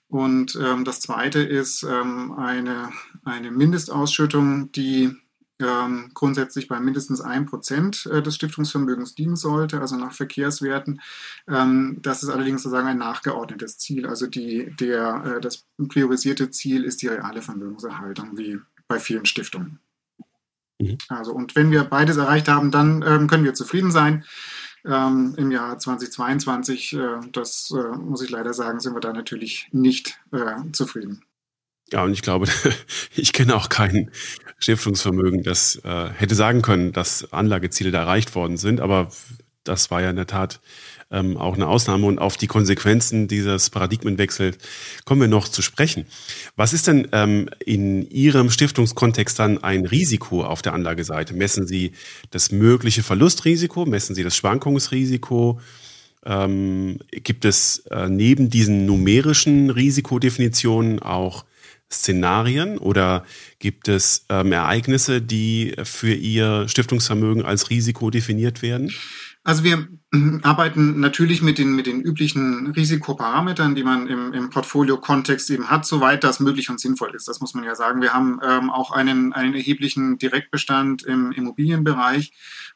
Und 0.08 0.60
ähm, 0.62 0.84
das 0.84 1.00
Zweite 1.00 1.40
ist 1.40 1.84
ähm, 1.84 2.34
eine, 2.34 2.90
eine 3.24 3.50
Mindestausschüttung, 3.50 4.72
die 4.74 5.16
ähm, 5.62 6.12
grundsätzlich 6.14 6.68
bei 6.68 6.80
mindestens 6.80 7.24
1% 7.24 8.10
äh, 8.10 8.22
des 8.22 8.36
Stiftungsvermögens 8.36 9.18
liegen 9.18 9.36
sollte, 9.36 9.80
also 9.80 9.96
nach 9.96 10.14
Verkehrswerten. 10.14 11.02
Ähm, 11.48 12.00
das 12.02 12.24
ist 12.24 12.30
allerdings 12.30 12.64
sozusagen 12.64 12.88
ein 12.88 12.98
nachgeordnetes 12.98 13.78
Ziel. 13.78 14.06
Also 14.06 14.28
die, 14.28 14.76
der, 14.80 15.38
äh, 15.38 15.42
das 15.42 15.66
priorisierte 15.88 16.50
Ziel 16.52 16.84
ist 16.84 17.02
die 17.02 17.08
reale 17.08 17.42
Vermögenserhaltung, 17.42 18.38
wie 18.38 18.60
bei 18.88 19.00
vielen 19.00 19.26
Stiftungen. 19.26 19.80
Mhm. 20.82 20.98
Also, 21.10 21.34
und 21.34 21.56
wenn 21.56 21.72
wir 21.72 21.84
beides 21.84 22.18
erreicht 22.18 22.48
haben, 22.48 22.72
dann 22.72 23.04
ähm, 23.06 23.28
können 23.28 23.44
wir 23.44 23.54
zufrieden 23.54 23.92
sein. 23.92 24.24
Ähm, 24.86 25.36
Im 25.38 25.52
Jahr 25.52 25.78
2022, 25.78 26.94
äh, 26.94 27.00
das 27.32 27.72
äh, 27.76 27.98
muss 27.98 28.22
ich 28.22 28.30
leider 28.30 28.54
sagen, 28.54 28.80
sind 28.80 28.96
wir 28.96 29.00
da 29.00 29.14
natürlich 29.14 29.68
nicht 29.72 30.20
äh, 30.32 30.72
zufrieden. 30.72 31.24
Ja, 31.92 32.04
und 32.04 32.14
ich 32.14 32.22
glaube, 32.22 32.48
ich 33.16 33.34
kenne 33.34 33.56
auch 33.56 33.70
kein 33.70 34.12
Stiftungsvermögen, 34.58 35.44
das 35.44 35.76
äh, 35.84 36.10
hätte 36.10 36.36
sagen 36.36 36.62
können, 36.62 36.94
dass 36.94 37.32
Anlageziele 37.32 37.92
da 37.92 38.02
erreicht 38.02 38.34
worden 38.34 38.58
sind. 38.58 38.80
Aber 38.80 39.12
das 39.64 39.92
war 39.92 40.02
ja 40.02 40.10
in 40.10 40.16
der 40.16 40.28
Tat 40.28 40.62
ähm, 41.12 41.38
auch 41.38 41.56
eine 41.56 41.68
Ausnahme. 41.68 42.08
Und 42.08 42.20
auf 42.20 42.38
die 42.38 42.48
Konsequenzen 42.48 43.28
dieses 43.28 43.70
Paradigmenwechsels 43.70 44.58
kommen 45.06 45.22
wir 45.22 45.28
noch 45.28 45.48
zu 45.48 45.62
sprechen. 45.62 46.06
Was 46.56 46.74
ist 46.74 46.88
denn 46.88 47.08
ähm, 47.12 47.50
in 47.66 48.10
Ihrem 48.10 48.50
Stiftungskontext 48.50 49.38
dann 49.38 49.64
ein 49.64 49.86
Risiko 49.86 50.44
auf 50.44 50.62
der 50.62 50.74
Anlageseite? 50.74 51.34
Messen 51.34 51.68
Sie 51.68 51.94
das 52.32 52.52
mögliche 52.52 53.04
Verlustrisiko? 53.04 53.86
Messen 53.86 54.16
Sie 54.16 54.24
das 54.24 54.36
Schwankungsrisiko? 54.36 55.60
Ähm, 56.24 57.00
gibt 57.10 57.46
es 57.46 57.80
äh, 57.90 58.08
neben 58.08 58.50
diesen 58.50 58.86
numerischen 58.86 59.72
Risikodefinitionen 59.72 61.00
auch 61.00 61.46
Szenarien 61.92 62.78
oder 62.78 63.26
gibt 63.60 63.88
es 63.88 64.26
ähm, 64.30 64.52
Ereignisse, 64.52 65.22
die 65.22 65.76
für 65.84 66.14
Ihr 66.14 66.68
Stiftungsvermögen 66.68 67.44
als 67.44 67.70
Risiko 67.70 68.10
definiert 68.10 68.62
werden? 68.62 68.92
Also 69.44 69.64
wir 69.64 69.88
arbeiten 70.44 71.00
natürlich 71.00 71.42
mit 71.42 71.58
den, 71.58 71.76
mit 71.76 71.88
den 71.88 72.02
üblichen 72.02 72.68
Risikoparametern, 72.68 73.76
die 73.76 73.84
man 73.84 74.08
im, 74.08 74.34
im 74.34 74.50
Portfolio-Kontext 74.50 75.50
eben 75.50 75.70
hat, 75.70 75.86
soweit 75.86 76.24
das 76.24 76.40
möglich 76.40 76.70
und 76.70 76.80
sinnvoll 76.80 77.16
ist. 77.16 77.28
Das 77.28 77.40
muss 77.40 77.54
man 77.54 77.64
ja 77.64 77.76
sagen. 77.76 78.02
Wir 78.02 78.14
haben 78.14 78.40
ähm, 78.44 78.70
auch 78.70 78.92
einen, 78.92 79.34
einen 79.34 79.56
erheblichen 79.56 80.18
Direktbestand 80.18 81.04
im 81.04 81.32
Immobilienbereich 81.32 82.34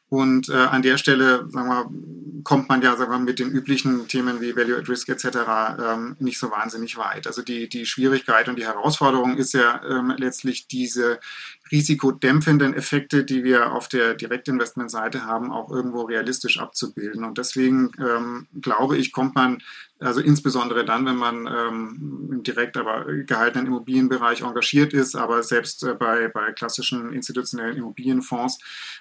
und 0.08 0.48
äh, 0.48 0.54
an 0.54 0.82
der 0.82 0.98
Stelle, 0.98 1.48
sagen 1.50 1.68
wir, 1.68 2.42
kommt 2.44 2.68
man 2.68 2.80
ja 2.80 2.96
sagen 2.96 3.10
wir, 3.10 3.18
mit 3.18 3.40
den 3.40 3.50
üblichen 3.50 4.06
Themen 4.06 4.40
wie 4.40 4.54
Value 4.54 4.78
at 4.78 4.88
Risk 4.88 5.08
etc. 5.08 5.26
Ähm, 5.80 6.16
nicht 6.20 6.38
so 6.38 6.50
wahnsinnig 6.52 6.96
weit. 6.96 7.26
Also 7.26 7.42
die, 7.42 7.68
die 7.68 7.86
Schwierigkeit 7.86 8.48
und 8.48 8.56
die 8.56 8.64
Herausforderung 8.64 9.36
ist 9.36 9.52
ja 9.52 9.80
ähm, 9.88 10.14
letztlich 10.16 10.68
diese 10.68 11.18
risikodämpfenden 11.70 12.74
Effekte, 12.74 13.24
die 13.24 13.44
wir 13.44 13.72
auf 13.72 13.88
der 13.88 14.14
Direktinvestmentseite 14.14 15.24
haben, 15.24 15.52
auch 15.52 15.70
irgendwo 15.70 16.02
realistisch 16.02 16.58
abzubilden. 16.60 17.24
Und 17.24 17.38
deswegen 17.38 17.90
ähm, 17.98 18.46
glaube 18.60 18.96
ich, 18.96 19.12
kommt 19.12 19.34
man 19.34 19.58
also 19.98 20.20
insbesondere 20.20 20.84
dann, 20.84 21.06
wenn 21.06 21.16
man 21.16 21.46
ähm, 21.46 22.28
im 22.30 22.42
direkt 22.42 22.76
aber 22.76 23.06
gehaltenen 23.22 23.66
Immobilienbereich 23.66 24.42
engagiert 24.42 24.92
ist, 24.92 25.16
aber 25.16 25.42
selbst 25.42 25.84
äh, 25.84 25.94
bei, 25.94 26.28
bei 26.28 26.52
klassischen 26.52 27.14
institutionellen 27.14 27.78
Immobilienfonds 27.78 28.58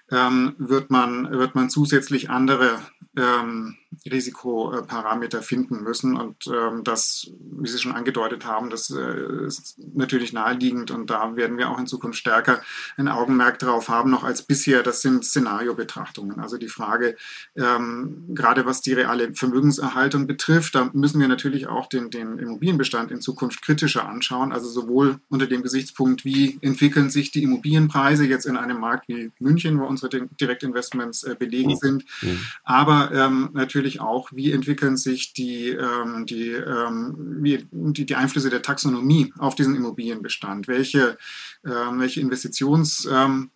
ähm, 0.10 0.56
wird, 0.58 0.91
man, 0.91 1.30
wird 1.32 1.54
man 1.54 1.69
zusätzlich 1.69 2.30
andere 2.30 2.80
ähm, 3.17 3.75
Risikoparameter 4.10 5.41
finden 5.41 5.84
müssen. 5.84 6.15
Und 6.15 6.47
ähm, 6.47 6.86
das, 6.86 7.30
wie 7.39 7.67
Sie 7.67 7.80
schon 7.80 7.91
angedeutet 7.91 8.45
haben, 8.45 8.69
das 8.69 8.89
äh, 8.89 9.45
ist 9.45 9.78
natürlich 9.93 10.32
naheliegend 10.32 10.91
und 10.91 11.10
da 11.10 11.36
werden 11.36 11.58
wir 11.58 11.69
auch 11.69 11.80
in 11.80 11.88
Zukunft 11.88 12.19
stärker 12.19 12.55
ein 12.98 13.08
Augenmerk 13.08 13.60
darauf 13.60 13.89
haben, 13.89 14.12
noch 14.12 14.24
als 14.24 14.41
bisher. 14.44 14.84
Das 14.84 15.02
sind 15.02 15.26
Szenariobetrachtungen. 15.26 16.39
Also 16.39 16.58
die 16.58 16.68
Frage, 16.68 17.15
ähm, 17.56 18.26
gerade 18.30 18.65
was 18.65 18.82
die 18.82 18.94
reale 18.94 19.34
Vermögenserhaltung 19.34 20.28
betrifft, 20.28 20.76
da 20.76 20.89
müssen 20.94 21.20
wir 21.20 21.28
natürlich 21.28 21.68
auch 21.68 21.88
den, 21.88 22.10
den 22.10 22.39
Immobilienbestand 22.39 23.12
in 23.12 23.22
Zukunft 23.22 23.62
kritischer 23.62 24.08
anschauen. 24.08 24.52
Also 24.52 24.70
sowohl 24.70 25.20
unter 25.30 25.48
dem 25.48 25.63
Gesichtspunkt, 25.63 26.26
wie 26.26 26.58
entwickeln 26.62 27.10
sich 27.10 27.32
die 27.32 27.44
Immobilienpreise 27.44 28.26
jetzt 28.26 28.46
in 28.46 28.58
einem 28.58 28.80
Markt 28.80 29.08
wie 29.08 29.32
München, 29.39 29.80
wo 29.80 29.86
unsere 29.86 30.10
Direktinvestments 30.10 31.24
äh, 31.24 31.36
belegen 31.38 31.76
sind, 31.76 32.06
mhm. 32.22 32.39
aber 32.63 33.12
ähm, 33.13 33.50
natürlich 33.54 34.00
auch, 34.00 34.32
wie 34.32 34.52
entwickeln 34.52 34.98
sich 34.98 35.34
die, 35.34 35.70
ähm, 35.70 36.26
die, 36.26 36.52
ähm, 36.52 37.15
wie, 37.41 37.68
die, 37.72 38.06
die, 38.06 38.15
Einflüsse 38.15 38.50
der 38.50 38.62
Taxonomie 38.62 39.34
auf 39.38 39.56
diesen 39.56 39.76
Immobilienbestand? 39.76 40.68
Welche, 40.68 41.18
welche 41.65 42.21
Investitions- 42.21 43.08
ähm, 43.12 43.51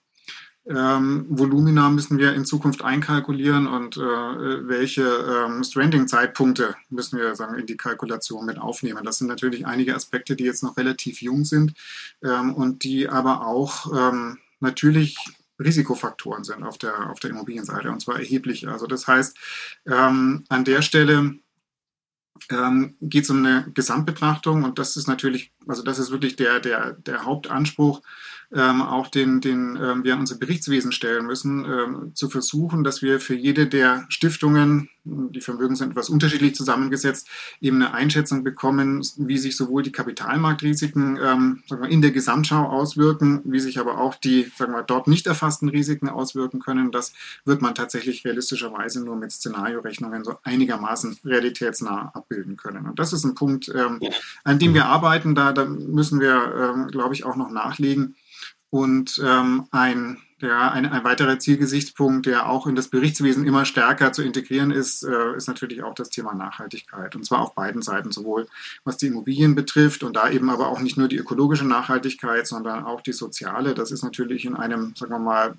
ähm, 0.68 1.26
müssen 1.30 2.18
wir 2.20 2.34
in 2.34 2.46
Zukunft 2.46 2.84
einkalkulieren 2.84 3.66
und 3.66 3.98
äh, 3.98 4.02
welche 4.02 5.02
ähm, 5.04 5.64
Stranding-Zeitpunkte 5.64 6.76
müssen 6.90 7.18
wir 7.18 7.36
sagen, 7.36 7.58
in 7.58 7.66
die 7.66 7.78
Kalkulation 7.78 8.46
mit 8.46 8.60
aufnehmen. 8.60 9.04
Das 9.04 9.18
sind 9.18 9.28
natürlich 9.28 9.66
einige 9.66 9.96
Aspekte, 9.96 10.36
die 10.36 10.44
jetzt 10.44 10.62
noch 10.62 10.78
relativ 10.78 11.22
jung 11.22 11.44
sind 11.44 11.74
und 12.22 12.84
die 12.84 13.10
aber 13.10 13.48
auch 13.48 13.92
natürlich 14.60 15.18
Risikofaktoren 15.60 16.44
sind 16.44 16.64
auf 16.64 16.78
der, 16.78 17.10
auf 17.10 17.20
der 17.20 17.32
Immobilienseite 17.32 17.92
und 17.92 18.02
zwar 18.02 18.20
erhebliche. 18.20 18.72
Also 18.72 18.88
das 18.88 19.08
heißt, 19.08 19.38
ähm, 19.88 20.46
an 20.50 20.64
der 20.64 20.82
Stelle 20.82 21.36
ähm, 22.52 22.96
geht 23.02 23.24
es 23.24 23.30
um 23.30 23.46
eine 23.46 23.72
Gesamtbetrachtung 23.74 24.64
und 24.64 24.80
das 24.80 24.98
ist 24.98 25.08
natürlich, 25.08 25.52
also 25.68 25.84
das 25.84 26.00
ist 26.00 26.12
wirklich 26.12 26.36
der, 26.36 26.60
der, 26.60 26.94
der 26.94 27.26
Hauptanspruch, 27.26 28.02
ähm, 28.54 28.82
auch 28.82 29.08
den, 29.08 29.42
den 29.42 29.78
ähm, 29.82 30.04
wir 30.04 30.14
an 30.14 30.22
unser 30.22 30.38
Berichtswesen 30.38 30.92
stellen 30.92 31.28
müssen, 31.28 31.66
ähm, 31.66 32.12
zu 32.16 32.30
versuchen, 32.30 32.84
dass 32.84 33.02
wir 33.02 33.20
für 33.20 33.36
jede 33.36 33.68
der 33.68 34.06
Stiftungen, 34.10 34.90
die 35.04 35.42
Vermögen 35.42 35.76
sind 35.76 35.92
etwas 35.92 36.10
unterschiedlich 36.10 36.56
zusammengesetzt, 36.56 37.28
eben 37.62 37.78
eine 37.78 37.94
Einschätzung 37.94 38.44
bekommen, 38.44 39.06
wie 39.18 39.38
sich 39.38 39.56
sowohl 39.56 39.84
die 39.84 39.92
Kapitalmarktrisiken 39.92 41.18
ähm, 41.22 41.64
sagen 41.68 41.84
wir, 41.84 41.90
in 41.90 42.02
der 42.02 42.12
Gesamtschau 42.12 42.64
auswirken, 42.66 43.42
wie 43.46 43.60
sich 43.60 43.80
aber 43.80 44.00
auch 44.00 44.16
die 44.16 44.52
sagen 44.58 44.74
wir, 44.74 44.84
dort 44.84 45.08
nicht 45.08 45.28
erfassten 45.28 45.70
Risiken 45.70 46.10
auswirken 46.10 46.60
können. 46.60 46.92
Das 46.92 47.14
wird 47.46 47.62
man 47.62 47.76
tatsächlich 47.76 48.26
realistischerweise 48.26 49.04
nur 49.04 49.16
mit 49.16 49.32
Szenariorechnungen 49.32 50.24
so 50.24 50.38
einigermaßen 50.44 51.20
realitätsnah 51.24 52.12
abbilden 52.14 52.58
können. 52.58 52.88
Und 52.88 52.98
das 53.00 53.14
ist 53.14 53.24
ein 53.24 53.36
Punkt, 53.36 53.72
ähm, 53.74 54.00
an 54.44 54.60
dem 54.60 54.74
wir 54.74 54.88
arbeiten. 54.88 55.36
Da, 55.36 55.54
da 55.54 55.66
müssen 55.66 56.20
wir, 56.20 56.54
ähm, 56.56 56.88
glaube 56.88 57.14
ich, 57.14 57.26
auch 57.26 57.36
noch 57.36 57.52
nachlegen. 57.52 58.16
Und 58.72 59.20
ähm, 59.26 59.66
ein, 59.72 60.18
ja, 60.42 60.72
ein, 60.72 60.86
ein 60.86 61.04
weiterer 61.04 61.40
Zielgesichtspunkt, 61.40 62.28
der 62.28 62.50
auch 62.50 62.68
in 62.68 62.76
das 62.76 62.90
Berichtswesen 62.90 63.46
immer 63.46 63.66
stärker 63.66 64.14
zu 64.14 64.22
integrieren 64.22 64.70
ist, 64.70 65.04
äh, 65.04 65.36
ist 65.36 65.48
natürlich 65.48 65.82
auch 65.82 65.96
das 65.96 66.10
Thema 66.10 66.36
Nachhaltigkeit. 66.36 67.16
Und 67.16 67.26
zwar 67.26 67.42
auf 67.42 67.56
beiden 67.56 67.82
Seiten, 67.82 68.12
sowohl 68.12 68.48
was 68.84 68.98
die 68.98 69.08
Immobilien 69.08 69.56
betrifft 69.56 70.04
und 70.04 70.16
da 70.16 70.30
eben 70.30 70.52
aber 70.52 70.68
auch 70.68 70.82
nicht 70.82 70.98
nur 70.98 71.08
die 71.08 71.18
ökologische 71.18 71.66
Nachhaltigkeit, 71.66 72.46
sondern 72.46 72.84
auch 72.84 73.02
die 73.02 73.14
soziale. 73.14 73.74
Das 73.74 73.92
ist 73.92 74.04
natürlich 74.04 74.46
in 74.46 74.56
einem, 74.56 74.94
sagen 74.96 75.12
wir 75.12 75.20
mal, 75.20 75.56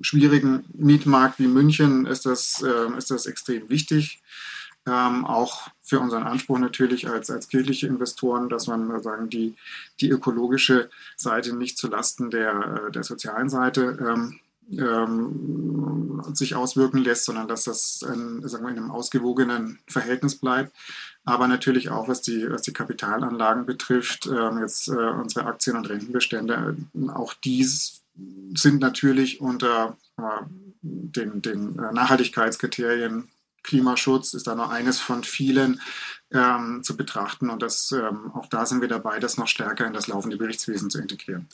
schwierigen 0.00 0.64
Mietmarkt 0.72 1.38
wie 1.38 1.46
München 1.46 2.06
ist 2.06 2.24
das, 2.24 2.62
äh, 2.62 2.96
ist 2.96 3.10
das 3.10 3.26
extrem 3.26 3.68
wichtig. 3.68 4.22
Ähm, 4.86 5.26
auch 5.26 5.68
für 5.90 5.98
unseren 5.98 6.22
Anspruch 6.22 6.60
natürlich 6.60 7.08
als, 7.08 7.30
als 7.30 7.48
kirchliche 7.48 7.88
Investoren, 7.88 8.48
dass 8.48 8.68
man 8.68 9.02
sagen, 9.02 9.28
die, 9.28 9.56
die 10.00 10.08
ökologische 10.08 10.88
Seite 11.16 11.52
nicht 11.52 11.78
zulasten 11.78 12.30
der, 12.30 12.86
äh, 12.86 12.92
der 12.92 13.02
sozialen 13.02 13.50
Seite 13.50 13.98
ähm, 14.00 14.38
ähm, 14.70 16.22
sich 16.32 16.54
auswirken 16.54 16.98
lässt, 16.98 17.24
sondern 17.24 17.48
dass 17.48 17.64
das 17.64 18.04
ein, 18.04 18.46
sagen 18.48 18.64
wir, 18.64 18.70
in 18.70 18.76
einem 18.76 18.92
ausgewogenen 18.92 19.80
Verhältnis 19.88 20.36
bleibt. 20.36 20.72
Aber 21.24 21.48
natürlich 21.48 21.90
auch, 21.90 22.06
was 22.06 22.22
die, 22.22 22.48
was 22.48 22.62
die 22.62 22.72
Kapitalanlagen 22.72 23.66
betrifft, 23.66 24.26
ähm, 24.26 24.60
jetzt 24.60 24.86
äh, 24.86 24.92
unsere 24.92 25.46
Aktien- 25.46 25.76
und 25.76 25.88
Rentenbestände, 25.88 26.76
auch 27.08 27.34
dies 27.34 28.00
sind 28.54 28.80
natürlich 28.80 29.40
unter 29.40 29.96
äh, 30.18 30.22
den, 30.82 31.42
den 31.42 31.80
äh, 31.80 31.92
Nachhaltigkeitskriterien 31.92 33.28
Klimaschutz 33.62 34.34
ist 34.34 34.46
da 34.46 34.54
nur 34.54 34.70
eines 34.70 34.98
von 35.00 35.24
vielen 35.24 35.80
ähm, 36.32 36.82
zu 36.82 36.96
betrachten. 36.96 37.50
Und 37.50 37.62
das, 37.62 37.92
ähm, 37.92 38.32
auch 38.34 38.46
da 38.46 38.66
sind 38.66 38.80
wir 38.80 38.88
dabei, 38.88 39.18
das 39.18 39.36
noch 39.36 39.48
stärker 39.48 39.86
in 39.86 39.92
das 39.92 40.06
laufende 40.06 40.36
Berichtswesen 40.36 40.90
zu 40.90 41.00
integrieren. 41.00 41.48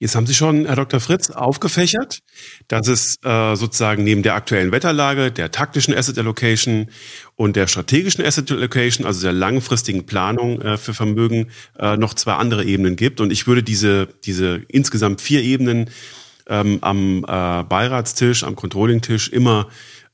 Jetzt 0.00 0.14
haben 0.14 0.28
Sie 0.28 0.34
schon, 0.34 0.66
Herr 0.66 0.76
Dr. 0.76 1.00
Fritz, 1.00 1.30
aufgefächert, 1.30 2.20
dass 2.68 2.86
es 2.86 3.16
äh, 3.24 3.56
sozusagen 3.56 4.04
neben 4.04 4.22
der 4.22 4.34
aktuellen 4.34 4.70
Wetterlage, 4.70 5.32
der 5.32 5.50
taktischen 5.50 5.92
Asset 5.92 6.16
Allocation 6.18 6.88
und 7.34 7.56
der 7.56 7.66
strategischen 7.66 8.24
Asset 8.24 8.52
Allocation, 8.52 9.04
also 9.06 9.22
der 9.22 9.32
langfristigen 9.32 10.06
Planung 10.06 10.62
äh, 10.62 10.76
für 10.76 10.94
Vermögen, 10.94 11.50
äh, 11.80 11.96
noch 11.96 12.14
zwei 12.14 12.34
andere 12.34 12.64
Ebenen 12.64 12.94
gibt. 12.94 13.20
Und 13.20 13.32
ich 13.32 13.48
würde 13.48 13.64
diese, 13.64 14.06
diese 14.24 14.62
insgesamt 14.68 15.20
vier 15.20 15.42
Ebenen 15.42 15.90
ähm, 16.46 16.78
am 16.80 17.24
äh, 17.24 17.64
Beiratstisch, 17.64 18.44
am 18.44 18.54
Controlling-Tisch 18.54 19.30
immer 19.30 19.68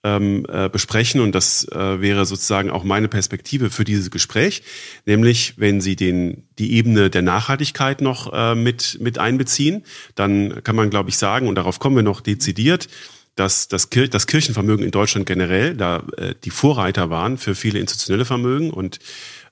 ähm, 0.04 0.46
äh, 0.48 0.68
besprechen. 0.68 1.20
Und 1.20 1.34
das 1.34 1.66
äh, 1.72 2.00
wäre 2.00 2.26
sozusagen 2.26 2.70
auch 2.70 2.84
meine 2.84 3.08
Perspektive 3.08 3.70
für 3.70 3.84
dieses 3.84 4.10
Gespräch, 4.10 4.62
nämlich 5.06 5.54
wenn 5.56 5.80
Sie 5.80 5.96
den 5.96 6.44
die 6.58 6.74
Ebene 6.74 7.10
der 7.10 7.22
Nachhaltigkeit 7.22 8.00
noch 8.00 8.32
äh, 8.32 8.54
mit 8.54 8.98
mit 9.00 9.18
einbeziehen, 9.18 9.82
dann 10.14 10.62
kann 10.62 10.76
man 10.76 10.90
glaube 10.90 11.08
ich 11.08 11.16
sagen 11.16 11.48
und 11.48 11.56
darauf 11.56 11.78
kommen 11.78 11.96
wir 11.96 12.02
noch 12.02 12.20
dezidiert, 12.20 12.88
dass 13.34 13.66
das, 13.66 13.90
Kir 13.90 14.06
das 14.06 14.26
Kirchenvermögen 14.26 14.84
in 14.84 14.92
Deutschland 14.92 15.26
generell 15.26 15.74
da 15.74 16.04
äh, 16.16 16.34
die 16.44 16.50
Vorreiter 16.50 17.10
waren 17.10 17.38
für 17.38 17.54
viele 17.54 17.80
institutionelle 17.80 18.26
Vermögen 18.26 18.70
und 18.70 19.00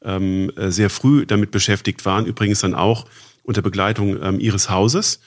ähm, 0.05 0.53
äh, 0.57 0.71
sehr 0.71 0.91
früh 0.91 1.27
damit 1.27 1.51
beschäftigt 1.51 2.05
waren, 2.05 2.27
übrigens 2.27 2.61
dann 2.61 2.75
auch 2.75 3.07
unter 3.43 3.63
Begleitung 3.63 4.23
ähm, 4.23 4.39
ihres 4.39 4.71
Hauses, 4.71 5.21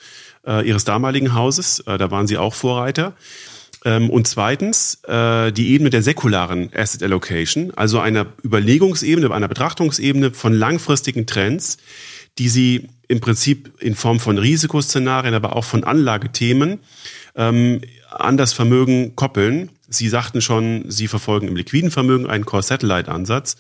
äh, 0.46 0.66
ihres 0.66 0.86
damaligen 0.86 1.34
Hauses, 1.34 1.80
äh, 1.82 1.98
da 1.98 2.12
waren 2.12 2.28
sie 2.28 2.38
auch 2.38 2.54
Vorreiter. 2.54 3.14
Ähm, 3.86 4.10
und 4.10 4.28
zweitens 4.28 5.00
äh, 5.08 5.52
die 5.52 5.70
Ebene 5.70 5.92
der 5.92 6.02
säkularen 6.02 6.72
Asset 6.76 7.04
Allocation, 7.04 7.72
also 7.76 8.00
einer 8.00 8.26
Überlegungsebene, 8.44 9.32
einer 9.32 9.48
Betrachtungsebene 9.48 10.32
von 10.32 10.54
langfristigen 10.54 11.28
Trends, 11.28 11.78
die 12.40 12.50
sie 12.50 12.90
im 13.08 13.22
Prinzip 13.22 13.72
in 13.80 13.96
Form 13.96 14.20
von 14.20 14.40
Risikoszenarien, 14.40 15.36
aber 15.36 15.56
auch 15.56 15.64
von 15.64 15.84
Anlagethemen 15.84 16.80
ähm, 17.36 17.82
an 18.10 18.38
das 18.38 18.54
Vermögen 18.54 19.16
koppeln. 19.16 19.70
Sie 19.88 20.10
sagten 20.10 20.42
schon, 20.42 20.90
Sie 20.90 21.08
verfolgen 21.08 21.48
im 21.48 21.56
liquiden 21.56 21.92
Vermögen 21.92 22.28
einen 22.28 22.46
Core-Satellite-Ansatz. 22.46 23.56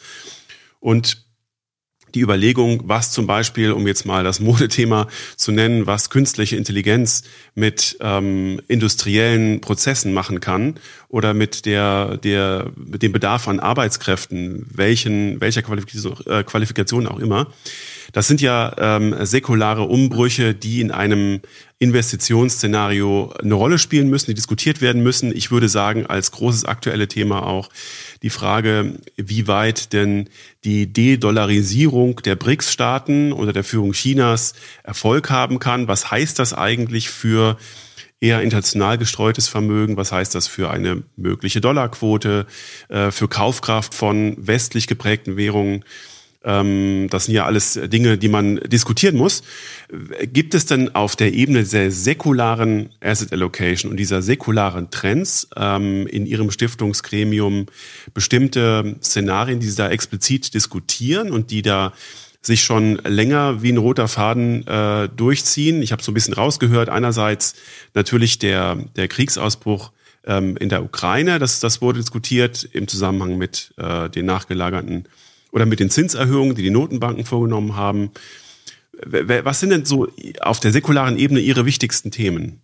Und 0.79 1.24
die 2.15 2.21
Überlegung, 2.21 2.83
was 2.85 3.11
zum 3.11 3.27
Beispiel, 3.27 3.71
um 3.71 3.85
jetzt 3.85 4.05
mal 4.05 4.23
das 4.23 4.39
Modethema 4.45 5.07
zu 5.35 5.51
nennen, 5.51 5.85
was 5.85 6.09
künstliche 6.09 6.55
Intelligenz 6.55 7.23
mit 7.53 7.97
ähm, 7.99 8.61
industriellen 8.67 9.61
Prozessen 9.61 10.13
machen 10.13 10.39
kann 10.39 10.75
oder 11.09 11.33
mit 11.33 11.65
der, 11.65 12.17
der, 12.17 12.71
mit 12.75 13.03
dem 13.03 13.11
Bedarf 13.11 13.47
an 13.47 13.59
Arbeitskräften, 13.59 14.65
welchen, 14.73 15.39
welcher 15.41 15.61
äh, 15.61 16.43
Qualifikation 16.43 17.07
auch 17.07 17.19
immer. 17.19 17.47
Das 18.13 18.27
sind 18.27 18.41
ja 18.41 18.73
ähm, 18.77 19.15
säkulare 19.25 19.83
Umbrüche, 19.83 20.53
die 20.53 20.81
in 20.81 20.91
einem 20.91 21.41
Investitionsszenario 21.77 23.33
eine 23.41 23.53
Rolle 23.53 23.77
spielen 23.77 24.09
müssen, 24.09 24.27
die 24.27 24.33
diskutiert 24.33 24.81
werden 24.81 25.03
müssen. 25.03 25.35
Ich 25.35 25.51
würde 25.51 25.67
sagen, 25.67 26.05
als 26.05 26.31
großes 26.31 26.65
aktuelle 26.65 27.07
Thema 27.07 27.45
auch 27.45 27.69
die 28.21 28.29
Frage, 28.29 28.93
wie 29.17 29.47
weit 29.47 29.91
denn 29.91 30.29
die 30.63 30.91
De-Dollarisierung 30.91 32.21
der 32.23 32.35
BRICS-Staaten 32.35 33.33
unter 33.33 33.51
der 33.51 33.65
Führung 33.65 33.91
Chinas 33.91 34.53
Erfolg 34.83 35.29
haben 35.29 35.59
kann. 35.59 35.87
Was 35.87 36.11
heißt 36.11 36.39
das 36.39 36.53
eigentlich 36.53 37.09
für 37.09 37.57
eher 38.21 38.41
international 38.41 38.97
gestreutes 38.97 39.47
Vermögen? 39.47 39.97
Was 39.97 40.11
heißt 40.11 40.33
das 40.33 40.47
für 40.47 40.71
eine 40.71 41.03
mögliche 41.17 41.61
Dollarquote, 41.61 42.45
äh, 42.87 43.11
für 43.11 43.27
Kaufkraft 43.27 43.93
von 43.93 44.35
westlich 44.39 44.87
geprägten 44.87 45.37
Währungen? 45.37 45.83
Ähm, 46.45 47.07
das 47.09 47.25
sind 47.25 47.33
ja 47.33 47.45
alles 47.45 47.79
Dinge, 47.87 48.17
die 48.17 48.29
man 48.29 48.57
diskutieren 48.57 49.17
muss. 49.17 49.43
Gibt 50.31 50.53
es 50.53 50.67
denn 50.67 50.93
auf 50.95 51.15
der 51.15 51.33
Ebene 51.33 51.63
der 51.63 51.91
säkularen 51.91 52.89
Asset 53.01 53.33
Allocation 53.33 53.91
und 53.91 53.97
dieser 53.97 54.21
säkularen 54.21 54.91
Trends 54.91 55.49
ähm, 55.57 56.07
in 56.07 56.25
Ihrem 56.27 56.51
Stiftungsgremium 56.51 57.65
bestimmte 58.13 58.95
Szenarien, 59.01 59.59
die 59.59 59.67
Sie 59.67 59.75
da 59.75 59.89
explizit 59.89 60.53
diskutieren 60.53 61.31
und 61.31 61.49
die 61.49 61.63
da 61.63 61.93
sich 62.45 62.63
schon 62.63 62.97
länger 62.97 63.63
wie 63.63 63.71
ein 63.71 63.77
roter 63.77 64.07
Faden 64.07 64.67
äh, 64.67 65.09
durchziehen. 65.09 65.81
Ich 65.81 65.91
habe 65.91 66.03
so 66.03 66.11
ein 66.11 66.13
bisschen 66.13 66.35
rausgehört. 66.35 66.89
Einerseits 66.89 67.55
natürlich 67.95 68.37
der, 68.37 68.75
der 68.95 69.07
Kriegsausbruch 69.07 69.91
ähm, 70.27 70.55
in 70.57 70.69
der 70.69 70.83
Ukraine, 70.83 71.39
das, 71.39 71.59
das 71.59 71.81
wurde 71.81 71.99
diskutiert 71.99 72.69
im 72.71 72.87
Zusammenhang 72.87 73.39
mit 73.39 73.73
äh, 73.77 74.11
den 74.11 74.27
nachgelagerten 74.27 75.07
oder 75.55 75.65
mit 75.65 75.79
den 75.79 75.89
Zinserhöhungen, 75.89 76.53
die 76.53 76.63
die 76.63 76.69
Notenbanken 76.69 77.23
vorgenommen 77.23 77.77
haben. 77.77 78.11
Was 78.91 79.61
sind 79.61 79.69
denn 79.69 79.85
so 79.85 80.07
auf 80.41 80.59
der 80.59 80.73
säkularen 80.73 81.17
Ebene 81.17 81.39
Ihre 81.39 81.65
wichtigsten 81.65 82.11
Themen? 82.11 82.61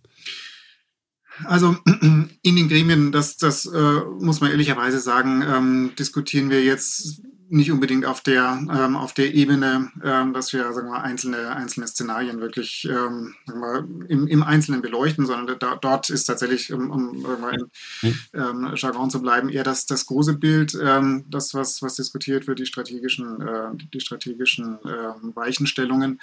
Also 1.44 1.74
in 1.86 2.56
den 2.56 2.68
Gremien, 2.68 3.10
das, 3.10 3.38
das 3.38 3.64
äh, 3.64 4.00
muss 4.20 4.42
man 4.42 4.50
ehrlicherweise 4.50 5.00
sagen, 5.00 5.42
ähm, 5.42 5.92
diskutieren 5.98 6.50
wir 6.50 6.62
jetzt 6.62 7.22
nicht 7.52 7.70
unbedingt 7.70 8.06
auf 8.06 8.22
der, 8.22 8.66
ähm, 8.72 8.96
auf 8.96 9.12
der 9.12 9.34
Ebene, 9.34 9.92
ähm, 10.02 10.32
dass 10.32 10.52
wir 10.52 10.72
sagen 10.72 10.88
wir, 10.88 11.02
einzelne, 11.02 11.54
einzelne 11.54 11.86
Szenarien 11.86 12.40
wirklich 12.40 12.88
ähm, 12.90 13.34
sagen 13.46 13.60
wir, 13.60 14.08
im, 14.08 14.26
im 14.26 14.42
Einzelnen 14.42 14.80
beleuchten, 14.80 15.26
sondern 15.26 15.58
da, 15.58 15.76
dort 15.76 16.08
ist 16.08 16.24
tatsächlich, 16.24 16.72
um, 16.72 16.90
um 16.90 17.26
in 17.52 17.70
hm. 18.00 18.14
ähm, 18.32 18.72
Jargon 18.74 19.10
zu 19.10 19.20
bleiben, 19.20 19.50
eher 19.50 19.64
das, 19.64 19.84
das 19.84 20.06
große 20.06 20.38
Bild, 20.38 20.76
ähm, 20.82 21.24
das, 21.28 21.52
was, 21.52 21.82
was 21.82 21.96
diskutiert 21.96 22.46
wird, 22.46 22.58
die 22.58 22.66
strategischen, 22.66 23.40
äh, 23.42 23.76
die 23.92 24.00
strategischen 24.00 24.78
äh, 24.84 25.34
Weichenstellungen. 25.34 26.20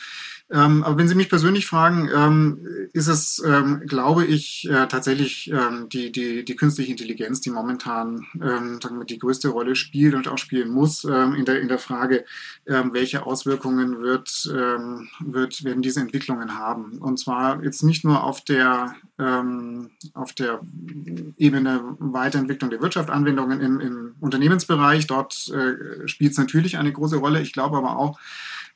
Ähm, 0.51 0.83
aber 0.83 0.97
wenn 0.97 1.07
Sie 1.07 1.15
mich 1.15 1.29
persönlich 1.29 1.67
fragen, 1.67 2.09
ähm, 2.13 2.59
ist 2.93 3.07
es, 3.07 3.43
ähm, 3.45 3.83
glaube 3.85 4.25
ich, 4.25 4.67
äh, 4.69 4.87
tatsächlich 4.87 5.51
ähm, 5.51 5.89
die, 5.89 6.11
die, 6.11 6.43
die 6.43 6.55
künstliche 6.55 6.91
Intelligenz, 6.91 7.41
die 7.41 7.51
momentan 7.51 8.25
ähm, 8.41 8.79
sagen 8.81 8.97
wir, 8.97 9.05
die 9.05 9.19
größte 9.19 9.49
Rolle 9.49 9.75
spielt 9.75 10.15
und 10.15 10.27
auch 10.27 10.39
spielen 10.39 10.69
muss 10.69 11.03
ähm, 11.03 11.35
in, 11.35 11.45
der, 11.45 11.61
in 11.61 11.67
der 11.67 11.77
Frage, 11.77 12.25
welche 12.65 13.25
Auswirkungen 13.25 14.01
wird, 14.01 14.29
wird, 14.45 15.63
werden 15.63 15.81
diese 15.81 16.01
Entwicklungen 16.01 16.57
haben. 16.57 16.99
Und 16.99 17.17
zwar 17.17 17.63
jetzt 17.63 17.81
nicht 17.83 18.05
nur 18.05 18.23
auf 18.23 18.43
der, 18.43 18.95
auf 20.13 20.33
der 20.33 20.61
Ebene 21.37 21.95
Weiterentwicklung 21.99 22.69
der 22.69 22.81
Wirtschaft, 22.81 23.09
Anwendungen 23.09 23.59
im, 23.59 23.79
im 23.79 24.15
Unternehmensbereich. 24.19 25.07
Dort 25.07 25.49
äh, 25.49 26.07
spielt 26.07 26.33
es 26.33 26.37
natürlich 26.37 26.77
eine 26.77 26.91
große 26.91 27.17
Rolle. 27.17 27.41
Ich 27.41 27.53
glaube 27.53 27.77
aber 27.77 27.97
auch, 27.97 28.19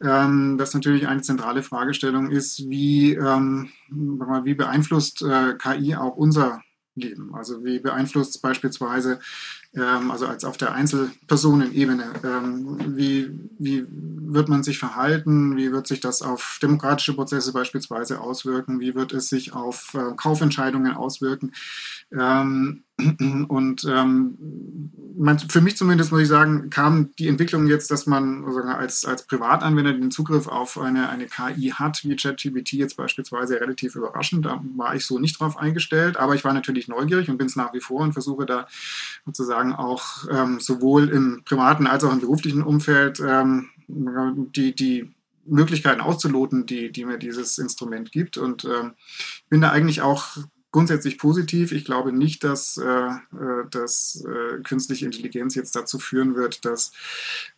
ähm, 0.04 0.58
dass 0.58 0.74
natürlich 0.74 1.08
eine 1.08 1.22
zentrale 1.22 1.64
Fragestellung 1.64 2.30
ist, 2.30 2.70
wie, 2.70 3.14
ähm, 3.14 3.70
wie 3.90 4.54
beeinflusst 4.54 5.22
äh, 5.22 5.56
KI 5.56 5.96
auch 5.96 6.16
unser 6.16 6.62
Leben? 6.96 7.34
Also 7.34 7.64
wie 7.64 7.80
beeinflusst 7.80 8.42
beispielsweise 8.42 9.20
ähm, 9.76 10.12
also 10.12 10.28
als 10.28 10.46
auf 10.46 10.58
der 10.58 10.74
Einzelpersonenebene. 10.74 12.14
Ähm, 12.24 12.96
wie, 12.96 13.32
wie 13.58 13.86
wird 13.90 14.48
man 14.48 14.64
sich 14.64 14.78
verhalten? 14.78 15.58
Wie 15.58 15.72
wird 15.72 15.88
sich 15.88 16.00
das 16.00 16.22
auf 16.22 16.60
demokratische 16.62 17.14
Prozesse 17.14 17.54
beispielsweise 17.54 18.22
auswirken? 18.22 18.80
Wie 18.80 18.94
wird 18.94 19.14
es 19.14 19.30
sich 19.30 19.54
auf 19.54 19.96
äh, 19.96 20.16
Kaufentscheidungen 20.16 20.94
auswirken? 20.94 21.54
Ähm, 22.18 22.84
und 23.48 23.86
ähm, 23.86 24.38
für 25.50 25.62
mich 25.62 25.78
zumindest 25.78 26.12
muss 26.12 26.22
ich 26.22 26.28
sagen, 26.28 26.70
kam 26.70 27.10
die 27.18 27.28
Entwicklung 27.28 27.68
jetzt, 27.68 27.90
dass 27.92 28.06
man 28.06 28.46
also 28.46 28.62
als, 28.62 29.06
als 29.06 29.26
Privatanwender 29.26 29.94
den 29.94 30.12
Zugriff 30.12 30.48
auf 30.48 30.80
eine, 30.80 31.10
eine 31.10 31.28
KI 31.28 31.70
hat, 31.70 32.04
wie 32.04 32.16
ChatGPT 32.16 32.74
jetzt 32.74 32.98
beispielsweise, 32.98 33.60
relativ 33.60 33.96
überraschend. 33.96 34.46
Da 34.46 34.64
war 34.76 34.96
ich 34.96 35.06
so 35.06 35.20
nicht 35.20 35.40
drauf 35.40 35.58
eingestellt, 35.58 36.18
aber 36.18 36.36
ich 36.36 36.44
war 36.44 36.54
natürlich 36.54 36.88
neugierig 36.88 37.30
und 37.30 37.38
bin 37.38 37.48
es 37.48 37.56
nach 37.56 37.74
wie 37.74 37.82
vor 37.82 38.02
und 38.02 38.14
versuche 38.14 38.46
da 38.46 38.68
sozusagen 39.26 39.74
auch 39.74 40.26
ähm, 40.30 40.60
sowohl 40.60 41.10
im 41.10 41.42
privaten 41.46 41.88
als 41.88 42.04
auch 42.04 42.14
im 42.14 42.22
beruflichen 42.22 42.64
Umfeld 42.64 43.20
ähm, 43.20 43.70
die, 43.88 44.76
die 44.76 45.12
Möglichkeiten 45.46 46.02
auszuloten, 46.02 46.66
die, 46.66 46.92
die 46.92 47.06
mir 47.06 47.18
dieses 47.18 47.58
Instrument 47.58 48.12
gibt. 48.12 48.38
Und 48.38 48.66
ähm, 48.66 48.94
bin 49.50 49.62
da 49.62 49.72
eigentlich 49.72 50.02
auch 50.02 50.38
grundsätzlich 50.74 51.20
positiv. 51.20 51.72
Ich 51.72 51.86
glaube 51.86 52.12
nicht, 52.12 52.44
dass, 52.44 52.78
äh, 52.78 52.84
äh, 52.84 53.70
dass 53.70 54.26
äh, 54.26 54.60
künstliche 54.64 55.06
Intelligenz 55.06 55.54
jetzt 55.54 55.76
dazu 55.76 56.00
führen 56.00 56.36
wird, 56.36 56.66
dass, 56.66 56.92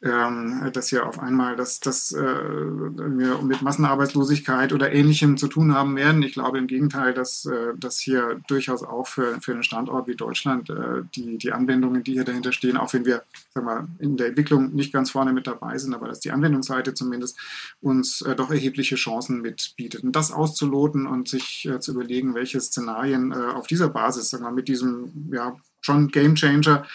ähm, 0.04 0.70
dass 0.74 0.90
hier 0.90 1.08
auf 1.08 1.18
einmal 1.20 1.56
dass, 1.56 1.80
dass, 1.80 2.12
äh, 2.12 2.22
wir 2.22 3.42
mit 3.42 3.62
Massenarbeitslosigkeit 3.62 4.74
oder 4.74 4.92
Ähnlichem 4.92 5.38
zu 5.38 5.48
tun 5.48 5.74
haben 5.74 5.96
werden. 5.96 6.24
Ich 6.24 6.34
glaube 6.34 6.58
im 6.58 6.68
Gegenteil, 6.68 7.14
dass, 7.14 7.46
äh, 7.46 7.74
dass 7.78 8.00
hier 8.00 8.42
durchaus 8.50 8.84
auch 8.84 9.08
für, 9.08 9.40
für 9.40 9.54
einen 9.54 9.64
Standort 9.64 10.08
wie 10.08 10.16
Deutschland 10.16 10.70
äh, 10.70 11.04
die, 11.16 11.38
die 11.38 11.54
Anwendungen, 11.54 12.04
die 12.04 12.14
hier 12.14 12.26
dahinter 12.26 12.52
stehen, 12.52 12.76
auch 12.76 12.94
wenn 12.94 13.06
wir 13.06 13.24
sagen 13.54 13.66
wir, 13.66 13.88
in 14.00 14.18
der 14.18 14.28
Entwicklung 14.28 14.76
nicht 14.76 14.92
ganz 14.92 15.12
vorne 15.12 15.32
mit 15.32 15.48
dabei 15.48 15.78
sind, 15.78 15.94
aber 15.94 16.10
dass 16.10 16.20
die 16.20 16.32
Anwendungsseite 16.32 16.94
zumindest 16.94 17.38
uns 17.82 18.26
doch 18.36 18.52
erhebliche 18.52 18.96
Chancen 18.96 19.42
mitbietet. 19.42 20.04
Und 20.04 20.14
das 20.14 20.34
auszuloten 20.34 21.08
und 21.08 21.30
sich 21.30 21.70
zu 21.80 21.94
überlegen, 21.94 22.36
welche 22.36 22.60
Szenarien 22.60 23.05
Szenarien 23.06 23.32
äh, 23.32 23.54
auf 23.54 23.68
dieser 23.68 23.90
Basis, 23.90 24.30
sagen 24.30 24.44
wir, 24.44 24.52
mit 24.52 24.68
diesem 24.68 25.30
ja, 25.32 25.56
schon 25.82 26.08
Game 26.10 26.36
Changer, 26.36 26.86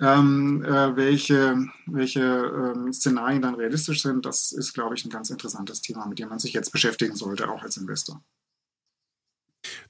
ähm, 0.00 0.64
äh, 0.64 0.96
welche, 0.96 1.66
welche 1.86 2.20
ähm, 2.20 2.92
Szenarien 2.92 3.42
dann 3.42 3.54
realistisch 3.54 4.02
sind, 4.02 4.26
das 4.26 4.52
ist, 4.52 4.74
glaube 4.74 4.94
ich, 4.94 5.04
ein 5.04 5.10
ganz 5.10 5.30
interessantes 5.30 5.80
Thema, 5.80 6.06
mit 6.06 6.18
dem 6.18 6.28
man 6.28 6.38
sich 6.38 6.52
jetzt 6.52 6.70
beschäftigen 6.70 7.16
sollte, 7.16 7.48
auch 7.48 7.62
als 7.62 7.76
Investor. 7.76 8.22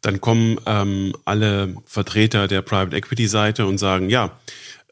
Dann 0.00 0.20
kommen 0.20 0.58
ähm, 0.64 1.12
alle 1.24 1.74
Vertreter 1.84 2.48
der 2.48 2.62
Private 2.62 2.96
Equity 2.96 3.26
Seite 3.26 3.66
und 3.66 3.78
sagen, 3.78 4.08
ja, 4.08 4.38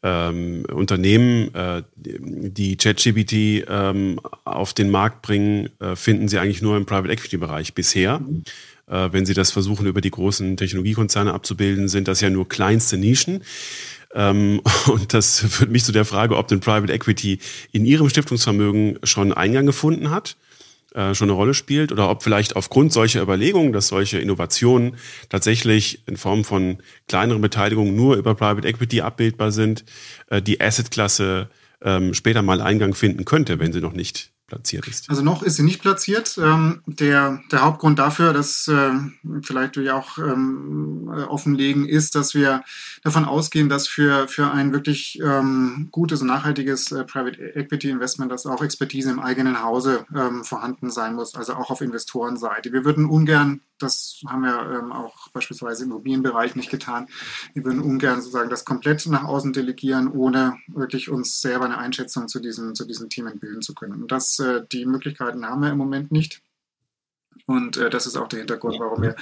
ähm, 0.03 0.66
Unternehmen, 0.70 1.55
äh, 1.55 1.83
die 1.97 2.77
ChatGPT 2.77 3.64
ähm, 3.66 4.20
auf 4.44 4.75
den 4.75 4.90
Markt 4.90 5.23
bringen, 5.23 5.70
äh, 5.81 5.97
finden 5.97 6.29
sie 6.29 6.38
eigentlich 6.38 6.61
nur 6.61 6.77
im 6.77 6.85
Private 6.85 7.11
Equity 7.11 7.38
Bereich 7.38 7.73
bisher. 7.73 8.18
Mhm. 8.18 8.44
Äh, 8.87 9.09
wenn 9.12 9.27
Sie 9.27 9.35
das 9.35 9.51
versuchen, 9.51 9.87
über 9.87 10.01
die 10.01 10.11
großen 10.11 10.57
Technologiekonzerne 10.57 11.33
abzubilden, 11.33 11.88
sind 11.88 12.09
das 12.09 12.20
ja 12.20 12.31
nur 12.31 12.49
kleinste 12.49 12.97
Nischen. 12.97 13.42
Ähm, 14.14 14.61
und 14.87 15.14
das 15.14 15.40
führt 15.40 15.70
mich 15.70 15.85
zu 15.85 15.92
der 15.92 16.05
Frage, 16.05 16.37
ob 16.37 16.49
denn 16.49 16.61
Private 16.61 16.92
Equity 16.92 17.38
in 17.73 17.85
Ihrem 17.87 18.09
Stiftungsvermögen 18.09 18.99
schon 19.03 19.33
Eingang 19.33 19.66
gefunden 19.66 20.11
hat, 20.11 20.37
äh, 20.94 21.14
schon 21.14 21.29
eine 21.29 21.37
Rolle 21.37 21.55
spielt, 21.55 21.92
oder 21.92 22.09
ob 22.11 22.23
vielleicht 22.23 22.57
aufgrund 22.57 22.92
solcher 22.92 23.23
Überlegungen, 23.23 23.73
dass 23.73 23.88
solche 23.88 24.18
Innovationen 24.18 24.97
tatsächlich 25.29 26.07
in 26.07 26.16
Form 26.16 26.44
von 26.44 26.79
kleineren 27.09 27.42
Beteiligungen 27.42 27.97
nur 27.97 28.16
über 28.16 28.35
Private 28.35 28.68
Equity 28.68 29.01
abbildbar 29.01 29.51
sind, 29.51 29.85
äh, 30.29 30.40
die 30.40 30.61
Assetklasse 30.61 31.49
ähm, 31.83 32.14
später 32.14 32.42
mal 32.42 32.61
Eingang 32.61 32.94
finden 32.94 33.25
könnte, 33.25 33.59
wenn 33.59 33.73
sie 33.73 33.81
noch 33.81 33.92
nicht 33.92 34.34
platziert 34.46 34.87
ist? 34.87 35.09
Also 35.09 35.22
noch 35.22 35.42
ist 35.42 35.57
sie 35.57 35.62
nicht 35.62 35.80
platziert. 35.80 36.38
Ähm, 36.38 36.83
der, 36.87 37.42
der 37.50 37.62
Hauptgrund 37.62 37.98
dafür, 37.98 38.33
das 38.33 38.68
äh, 38.68 38.92
vielleicht 39.42 39.76
wir 39.76 39.96
auch 39.96 40.18
ähm, 40.18 41.11
äh, 41.12 41.22
offenlegen, 41.22 41.87
ist, 41.87 42.14
dass 42.14 42.35
wir 42.35 42.62
davon 43.02 43.24
ausgehen, 43.24 43.68
dass 43.68 43.88
für, 43.88 44.28
für 44.28 44.50
ein 44.50 44.72
wirklich 44.72 45.18
ähm, 45.22 45.88
gutes 45.90 46.20
und 46.20 46.28
nachhaltiges 46.28 46.92
äh, 46.92 47.04
Private 47.04 47.57
Equity 47.57 47.90
Investment, 47.90 48.30
dass 48.30 48.46
auch 48.46 48.62
Expertise 48.62 49.11
im 49.11 49.20
eigenen 49.20 49.62
Hause 49.62 50.04
vorhanden 50.42 50.90
sein 50.90 51.14
muss, 51.14 51.35
also 51.35 51.54
auch 51.54 51.70
auf 51.70 51.80
Investorenseite. 51.80 52.72
Wir 52.72 52.85
würden 52.85 53.07
ungern 53.07 53.61
das 53.78 54.20
haben 54.28 54.42
wir 54.42 54.78
ähm, 54.78 54.92
auch 54.92 55.28
beispielsweise 55.32 55.84
im 55.84 55.90
Immobilienbereich 55.90 56.54
nicht 56.54 56.70
getan. 56.70 57.08
Wir 57.54 57.64
würden 57.64 57.82
ungern 57.82 58.20
sozusagen 58.20 58.50
das 58.50 58.64
komplett 58.64 59.04
nach 59.06 59.24
außen 59.24 59.52
delegieren, 59.52 60.08
ohne 60.08 60.56
wirklich 60.68 61.10
uns 61.10 61.40
selber 61.40 61.64
eine 61.64 61.78
Einschätzung 61.78 62.28
zu 62.28 62.40
diesen, 62.40 62.74
zu 62.74 62.84
diesen 62.84 63.10
Themen 63.10 63.38
bilden 63.38 63.62
zu 63.62 63.74
können. 63.74 64.02
Und 64.02 64.12
das, 64.12 64.38
äh, 64.38 64.64
die 64.70 64.87
Möglichkeiten 64.87 65.44
haben 65.44 65.62
wir 65.62 65.70
im 65.70 65.78
Moment 65.78 66.12
nicht. 66.12 66.43
Und 67.46 67.76
äh, 67.76 67.90
das 67.90 68.07
ist 68.07 68.16
auch 68.16 68.28
der 68.28 68.38
Hintergrund, 68.38 68.76
warum 68.80 69.02
wir 69.02 69.16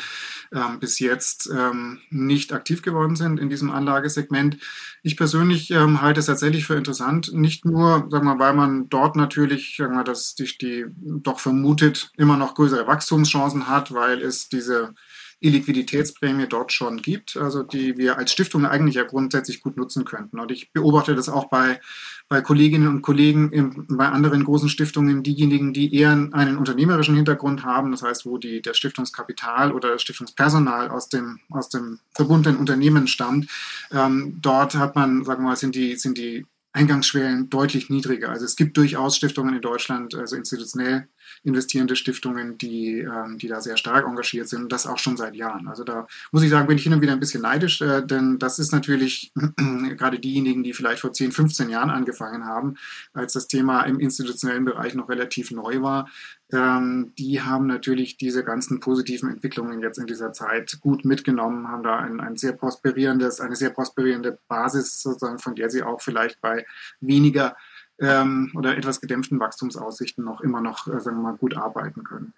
ähm, 0.53 0.79
bis 0.79 1.01
jetzt 1.01 1.51
ähm, 1.53 2.01
nicht 2.11 2.53
aktiv 2.53 2.83
geworden 2.83 3.17
sind 3.17 3.41
in 3.41 3.49
diesem 3.49 3.71
Anlagesegment. 3.71 4.59
Ich 5.03 5.17
persönlich 5.17 5.73
ähm, 5.73 6.01
halte 6.03 6.21
es 6.21 6.27
tatsächlich 6.27 6.65
für 6.65 6.77
interessant, 6.77 7.33
nicht 7.33 7.65
nur, 7.65 8.07
sagen 8.11 8.27
wir, 8.27 8.39
weil 8.39 8.55
man 8.55 8.89
dort 8.89 9.17
natürlich, 9.17 9.77
sagen 9.77 9.97
wir, 9.97 10.05
dass 10.05 10.37
die, 10.37 10.57
die 10.57 10.87
doch 10.97 11.41
vermutet 11.41 12.13
immer 12.17 12.37
noch 12.37 12.55
größere 12.55 12.87
Wachstumschancen 12.87 13.69
hat, 13.69 13.93
weil 13.93 14.23
es 14.23 14.49
diese 14.49 14.95
Illiquiditätsprämie 15.43 16.47
dort 16.47 16.73
schon 16.73 17.03
gibt, 17.03 17.37
also 17.37 17.63
die 17.63 17.97
wir 17.99 18.19
als 18.19 18.33
Stiftung 18.33 18.65
eigentlich 18.65 18.95
ja 18.95 19.05
grundsätzlich 19.05 19.61
gut 19.61 19.77
nutzen 19.77 20.05
könnten. 20.05 20.39
Und 20.39 20.51
ich 20.51 20.73
beobachte 20.73 21.15
das 21.15 21.29
auch 21.29 21.51
bei, 21.51 21.81
bei 22.29 22.41
Kolleginnen 22.41 22.89
und 22.89 23.03
Kollegen 23.03 23.51
in, 23.53 23.87
bei 23.89 24.09
anderen 24.09 24.45
großen 24.45 24.69
Stiftungen, 24.69 25.23
diejenigen, 25.23 25.73
die 25.73 25.95
eher 25.95 26.13
einen 26.33 26.57
unternehmerischen 26.57 27.17
Hintergrund 27.17 27.65
haben, 27.65 27.91
das 27.91 28.03
heißt, 28.03 28.25
wo 28.25 28.39
die, 28.39 28.63
der 28.63 28.75
Stiftungskapital 28.75 29.73
oder 29.73 29.91
das 29.93 30.03
Stiftungspersonal 30.03 30.89
aus 30.89 31.09
dem, 31.09 31.41
aus 31.51 31.69
dem 31.69 31.99
verbundenen 32.15 32.59
Unternehmen 32.59 33.07
stammt. 33.07 33.51
Ähm, 33.91 34.39
dort 34.41 34.75
hat 34.77 34.95
man, 34.95 35.25
sagen 35.25 35.43
wir 35.43 35.49
mal, 35.49 35.57
sind 35.57 35.75
die, 35.75 35.97
sind 35.97 36.19
die 36.19 36.47
Eingangsschwellen 36.73 37.51
deutlich 37.51 37.91
niedriger. 37.91 38.31
Also 38.31 38.45
es 38.45 38.57
gibt 38.57 38.77
durchaus 38.77 39.17
Stiftungen 39.17 39.55
in 39.55 39.61
Deutschland, 39.61 40.15
also 40.15 40.37
institutionell 40.37 41.09
investierende 41.45 41.97
Stiftungen, 41.97 42.57
die, 42.59 43.01
ähm, 43.01 43.39
die 43.39 43.49
da 43.49 43.61
sehr 43.61 43.77
stark 43.77 44.07
engagiert 44.07 44.49
sind, 44.49 44.71
das 44.71 44.87
auch 44.87 44.99
schon 44.99 45.17
seit 45.17 45.35
Jahren. 45.35 45.67
Also 45.69 45.85
da 45.85 46.07
muss 46.31 46.43
ich 46.43 46.51
sagen, 46.51 46.69
bin 46.69 46.77
ich 46.77 46.85
hin 46.85 46.93
und 46.93 47.01
wieder 47.01 47.13
ein 47.13 47.21
bisschen 47.21 47.43
neidisch, 47.43 47.81
äh, 47.81 48.05
denn 48.05 48.39
das 48.39 48.59
ist 48.59 48.73
natürlich 48.73 49.33
gerade 49.97 50.19
diejenigen, 50.19 50.63
die 50.63 50.73
vielleicht 50.73 51.01
vor 51.01 51.13
10, 51.13 51.33
15 51.33 51.69
Jahren 51.69 51.91
angefangen 51.91 52.45
haben, 52.45 52.77
als 53.13 53.33
das 53.33 53.49
Thema 53.49 53.83
im 53.83 53.99
institutionellen 53.99 54.65
Bereich 54.65 54.95
noch 54.95 55.09
relativ 55.09 55.51
neu 55.51 55.83
war, 55.83 56.09
ähm, 56.53 57.13
die 57.19 57.41
haben 57.41 57.67
natürlich 57.67 58.19
diese 58.19 58.45
ganzen 58.45 58.79
positiven 58.79 59.31
Entwicklungen 59.31 59.81
jetzt 59.81 59.99
in 59.99 60.07
dieser 60.07 60.33
Zeit 60.33 60.79
gut 60.81 61.05
mitgenommen, 61.05 61.69
haben 61.69 61.83
da 61.83 61.97
ein, 61.97 62.21
ein 62.21 62.37
sehr 62.37 62.53
prosperierendes, 62.53 63.41
eine 63.41 63.57
sehr 63.57 63.71
prosperierende 63.71 64.39
Basis 64.49 65.03
sozusagen, 65.03 65.39
von 65.39 65.55
der 65.55 65.71
sie 65.71 65.83
auch 65.83 66.03
vielleicht 66.03 66.41
bei 66.41 66.67
weniger 67.01 67.57
ähm, 68.03 68.51
oder 68.55 68.77
etwas 68.77 69.01
gedämpften 69.01 69.39
Wachstumsaussichten 69.39 70.25
noch 70.25 70.41
immer 70.41 70.61
noch, 70.61 70.89
äh, 70.89 71.01
sagen 71.01 71.19
wir 71.19 71.31
mal, 71.31 71.37
gut 71.37 71.57
arbeiten 71.57 72.03
können. 72.03 72.35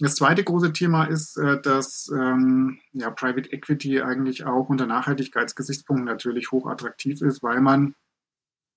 Das 0.00 0.16
zweite 0.16 0.42
große 0.42 0.72
Thema 0.72 1.04
ist, 1.04 1.38
äh, 1.38 1.62
dass 1.62 2.10
ähm, 2.14 2.80
ja, 2.92 3.10
Private 3.10 3.50
Equity 3.52 4.02
eigentlich 4.02 4.44
auch 4.44 4.68
unter 4.68 4.86
Nachhaltigkeitsgesichtspunkten 4.86 6.04
natürlich 6.04 6.50
hochattraktiv 6.50 7.22
ist, 7.22 7.42
weil 7.42 7.60
man 7.60 7.94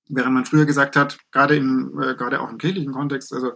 während 0.09 0.33
man 0.33 0.45
früher 0.45 0.65
gesagt 0.65 0.95
hat, 0.95 1.17
gerade 1.31 1.57
im, 1.57 1.99
äh, 2.01 2.15
gerade 2.15 2.39
auch 2.39 2.49
im 2.49 2.57
kirchlichen 2.57 2.93
Kontext, 2.93 3.33
also 3.33 3.53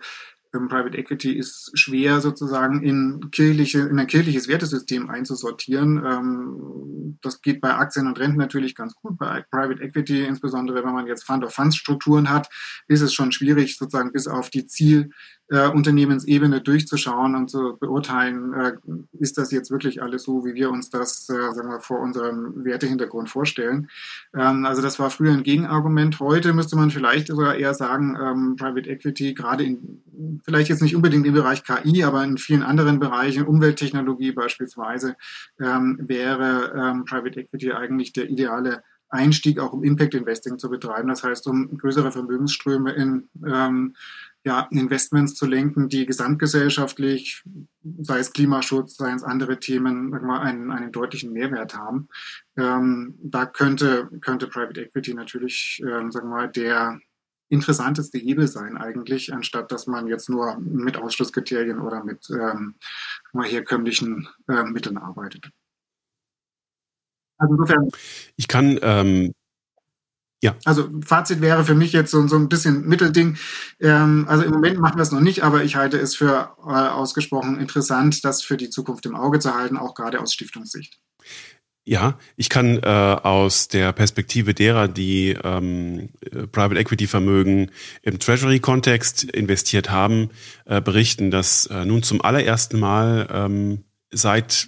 Private 0.51 0.97
Equity 0.97 1.33
ist 1.33 1.71
schwer 1.73 2.21
sozusagen 2.21 2.83
in, 2.83 3.31
kirchliche, 3.31 3.79
in 3.79 3.97
ein 3.99 4.07
kirchliches 4.07 4.47
Wertesystem 4.47 5.09
einzusortieren. 5.09 6.03
Ähm, 6.05 7.17
das 7.21 7.41
geht 7.41 7.61
bei 7.61 7.73
Aktien 7.73 8.07
und 8.07 8.19
Renten 8.19 8.37
natürlich 8.37 8.75
ganz 8.75 8.95
gut. 8.95 9.17
Bei 9.17 9.45
Private 9.51 9.81
Equity, 9.81 10.23
insbesondere 10.25 10.83
wenn 10.83 10.93
man 10.93 11.07
jetzt 11.07 11.23
Fund-of-Funds-Strukturen 11.23 12.29
hat, 12.29 12.49
ist 12.87 13.01
es 13.01 13.13
schon 13.13 13.31
schwierig, 13.31 13.77
sozusagen 13.77 14.11
bis 14.11 14.27
auf 14.27 14.49
die 14.49 14.67
Ziel, 14.67 15.11
äh, 15.51 15.69
durchzuschauen 16.61 17.35
und 17.35 17.49
zu 17.49 17.77
beurteilen, 17.77 18.53
äh, 18.53 18.73
ist 19.19 19.37
das 19.37 19.51
jetzt 19.51 19.69
wirklich 19.69 20.01
alles 20.01 20.23
so, 20.23 20.45
wie 20.45 20.53
wir 20.53 20.71
uns 20.71 20.89
das, 20.89 21.27
äh, 21.29 21.53
sagen 21.53 21.69
wir, 21.69 21.81
vor 21.81 21.99
unserem 21.99 22.63
Wertehintergrund 22.63 23.29
vorstellen. 23.29 23.89
Ähm, 24.33 24.65
also 24.65 24.81
das 24.81 24.97
war 24.99 25.09
früher 25.09 25.33
ein 25.33 25.43
Gegenargument. 25.43 26.19
Heute 26.19 26.53
müsste 26.53 26.77
man 26.77 26.89
vielleicht 26.89 27.27
sogar 27.27 27.55
eher 27.55 27.73
sagen, 27.73 28.17
ähm, 28.21 28.55
Private 28.55 28.89
Equity, 28.89 29.33
gerade 29.33 29.65
in, 29.65 30.40
vielleicht 30.43 30.69
jetzt 30.69 30.82
nicht 30.82 30.95
unbedingt 30.95 31.25
im 31.25 31.34
Bereich 31.34 31.63
KI, 31.63 32.04
aber 32.04 32.23
in 32.23 32.38
vielen 32.38 32.63
anderen 32.63 32.99
Bereichen, 32.99 33.45
Umwelttechnologie 33.45 34.32
beispielsweise, 34.32 35.15
ähm, 35.60 35.99
wäre 36.01 36.73
ähm, 36.75 37.06
Private 37.06 37.39
Equity 37.39 37.71
eigentlich 37.71 38.13
der 38.13 38.30
ideale 38.30 38.84
Einstieg 39.12 39.60
auch 39.60 39.73
um 39.73 39.84
Impact 39.84 40.13
Investing 40.15 40.58
zu 40.58 40.69
betreiben. 40.69 41.10
Das 41.10 41.23
heißt, 41.23 41.45
um 41.47 41.77
größere 41.77 42.12
Vermögensströme 42.12 42.93
in, 42.93 43.30
ähm, 43.45 43.95
ja, 44.43 44.67
Investments 44.71 45.36
zu 45.36 45.45
lenken, 45.45 45.88
die 45.88 46.06
gesamtgesellschaftlich, 46.06 47.43
sei 48.01 48.19
es 48.19 48.34
Klimaschutz, 48.34 48.95
sei 48.95 49.12
es 49.13 49.23
andere 49.23 49.60
Themen, 49.60 50.13
einen, 50.13 50.71
einen 50.71 50.91
deutlichen 50.91 51.32
Mehrwert 51.32 51.75
haben. 51.75 52.08
Ähm, 52.58 53.15
da 53.21 53.45
könnte, 53.45 54.10
könnte 54.21 54.47
Private 54.47 54.82
Equity 54.82 55.13
natürlich, 55.13 55.82
ähm, 55.86 56.12
sagen 56.12 56.30
wir 56.30 56.36
mal, 56.36 56.49
der 56.49 56.99
interessanteste 57.51 58.17
Hebel 58.17 58.47
sein 58.47 58.77
eigentlich, 58.77 59.33
anstatt 59.33 59.71
dass 59.71 59.87
man 59.87 60.07
jetzt 60.07 60.29
nur 60.29 60.57
mit 60.59 60.97
Ausschlusskriterien 60.97 61.79
oder 61.79 62.03
mit 62.03 62.29
ähm, 62.29 62.75
mal 63.33 63.47
herkömmlichen 63.47 64.27
äh, 64.47 64.63
Mitteln 64.63 64.97
arbeitet. 64.97 65.49
Also 67.37 67.55
insofern. 67.55 67.89
Ich 68.37 68.47
kann 68.47 68.79
ähm, 68.81 69.33
ja. 70.43 70.55
Also 70.65 70.89
Fazit 71.05 71.39
wäre 71.41 71.63
für 71.63 71.75
mich 71.75 71.93
jetzt 71.93 72.09
so, 72.09 72.27
so 72.27 72.35
ein 72.35 72.49
bisschen 72.49 72.87
Mittelding. 72.87 73.37
Ähm, 73.79 74.25
also 74.27 74.43
im 74.43 74.51
Moment 74.51 74.79
machen 74.79 74.97
wir 74.97 75.03
es 75.03 75.11
noch 75.11 75.19
nicht, 75.19 75.43
aber 75.43 75.63
ich 75.63 75.75
halte 75.75 75.99
es 75.99 76.15
für 76.15 76.55
äh, 76.65 76.71
ausgesprochen 76.71 77.59
interessant, 77.59 78.25
das 78.25 78.41
für 78.41 78.57
die 78.57 78.71
Zukunft 78.71 79.05
im 79.05 79.15
Auge 79.15 79.39
zu 79.39 79.53
halten, 79.53 79.77
auch 79.77 79.93
gerade 79.93 80.19
aus 80.19 80.33
Stiftungssicht. 80.33 80.99
Ja, 81.83 82.19
ich 82.35 82.49
kann 82.49 82.77
äh, 82.77 82.85
aus 82.85 83.67
der 83.67 83.91
Perspektive 83.91 84.53
derer, 84.53 84.87
die 84.87 85.35
ähm, 85.43 86.09
Private 86.51 86.79
Equity 86.79 87.07
Vermögen 87.07 87.71
im 88.03 88.19
Treasury-Kontext 88.19 89.23
investiert 89.23 89.89
haben, 89.89 90.29
äh, 90.65 90.79
berichten, 90.79 91.31
dass 91.31 91.65
äh, 91.65 91.83
nun 91.85 92.03
zum 92.03 92.21
allerersten 92.21 92.79
Mal 92.79 93.27
ähm, 93.33 93.83
seit 94.11 94.67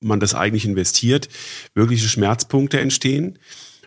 man 0.00 0.20
das 0.20 0.34
eigentlich 0.34 0.64
investiert, 0.64 1.28
wirkliche 1.74 2.08
Schmerzpunkte 2.08 2.80
entstehen. 2.80 3.38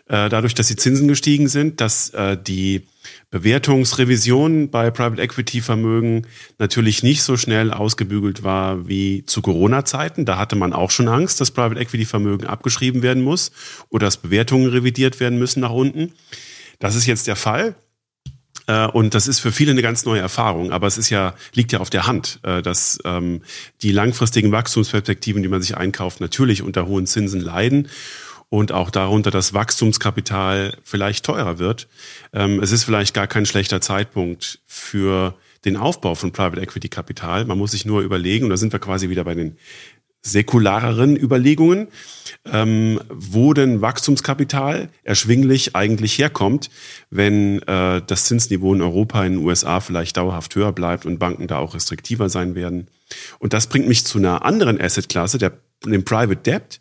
Äh, 0.08 0.30
dadurch, 0.30 0.54
dass 0.54 0.68
die 0.68 0.76
Zinsen 0.76 1.06
gestiegen 1.06 1.48
sind, 1.48 1.82
dass 1.82 2.10
äh, 2.10 2.36
die 2.40 2.86
Bewertungsrevision 3.30 4.70
bei 4.70 4.90
Private 4.90 5.20
Equity 5.20 5.60
Vermögen 5.60 6.26
natürlich 6.58 7.02
nicht 7.02 7.22
so 7.22 7.36
schnell 7.36 7.70
ausgebügelt 7.70 8.42
war 8.42 8.88
wie 8.88 9.26
zu 9.26 9.42
Corona-Zeiten. 9.42 10.24
Da 10.24 10.38
hatte 10.38 10.56
man 10.56 10.72
auch 10.72 10.90
schon 10.90 11.08
Angst, 11.08 11.42
dass 11.42 11.50
Private 11.50 11.78
Equity 11.78 12.06
Vermögen 12.06 12.46
abgeschrieben 12.46 13.02
werden 13.02 13.22
muss 13.22 13.52
oder 13.90 14.06
dass 14.06 14.16
Bewertungen 14.16 14.70
revidiert 14.70 15.20
werden 15.20 15.38
müssen 15.38 15.60
nach 15.60 15.72
unten. 15.72 16.14
Das 16.78 16.94
ist 16.94 17.06
jetzt 17.06 17.26
der 17.26 17.36
Fall. 17.36 17.74
Äh, 18.66 18.86
und 18.86 19.14
das 19.14 19.28
ist 19.28 19.40
für 19.40 19.52
viele 19.52 19.72
eine 19.72 19.82
ganz 19.82 20.06
neue 20.06 20.20
Erfahrung. 20.20 20.72
Aber 20.72 20.86
es 20.86 20.96
ist 20.96 21.10
ja, 21.10 21.34
liegt 21.52 21.72
ja 21.72 21.80
auf 21.80 21.90
der 21.90 22.06
Hand, 22.06 22.40
äh, 22.44 22.62
dass 22.62 22.98
ähm, 23.04 23.42
die 23.82 23.92
langfristigen 23.92 24.52
Wachstumsperspektiven, 24.52 25.42
die 25.42 25.48
man 25.48 25.60
sich 25.60 25.76
einkauft, 25.76 26.22
natürlich 26.22 26.62
unter 26.62 26.86
hohen 26.86 27.06
Zinsen 27.06 27.42
leiden 27.42 27.88
und 28.50 28.72
auch 28.72 28.90
darunter 28.90 29.30
das 29.30 29.52
Wachstumskapital 29.52 30.76
vielleicht 30.82 31.24
teurer 31.24 31.58
wird. 31.58 31.88
Ähm, 32.32 32.60
es 32.62 32.72
ist 32.72 32.84
vielleicht 32.84 33.14
gar 33.14 33.26
kein 33.26 33.46
schlechter 33.46 33.80
Zeitpunkt 33.80 34.60
für 34.66 35.34
den 35.64 35.76
Aufbau 35.76 36.14
von 36.14 36.32
Private 36.32 36.60
Equity 36.60 36.88
Kapital. 36.88 37.44
Man 37.44 37.58
muss 37.58 37.72
sich 37.72 37.84
nur 37.84 38.02
überlegen, 38.02 38.44
und 38.44 38.50
da 38.50 38.56
sind 38.56 38.72
wir 38.72 38.78
quasi 38.78 39.10
wieder 39.10 39.24
bei 39.24 39.34
den 39.34 39.58
säkulareren 40.22 41.16
Überlegungen, 41.16 41.88
ähm, 42.44 43.00
wo 43.08 43.54
denn 43.54 43.80
Wachstumskapital 43.80 44.88
erschwinglich 45.04 45.76
eigentlich 45.76 46.18
herkommt, 46.18 46.70
wenn 47.10 47.62
äh, 47.62 48.02
das 48.04 48.24
Zinsniveau 48.24 48.74
in 48.74 48.82
Europa, 48.82 49.24
in 49.24 49.34
den 49.34 49.44
USA 49.44 49.80
vielleicht 49.80 50.16
dauerhaft 50.16 50.54
höher 50.54 50.72
bleibt 50.72 51.06
und 51.06 51.18
Banken 51.18 51.46
da 51.46 51.58
auch 51.58 51.74
restriktiver 51.74 52.28
sein 52.28 52.54
werden. 52.54 52.88
Und 53.38 53.52
das 53.52 53.68
bringt 53.68 53.88
mich 53.88 54.04
zu 54.04 54.18
einer 54.18 54.44
anderen 54.44 54.80
Assetklasse, 54.80 55.38
dem 55.38 56.04
Private 56.04 56.36
Debt 56.36 56.80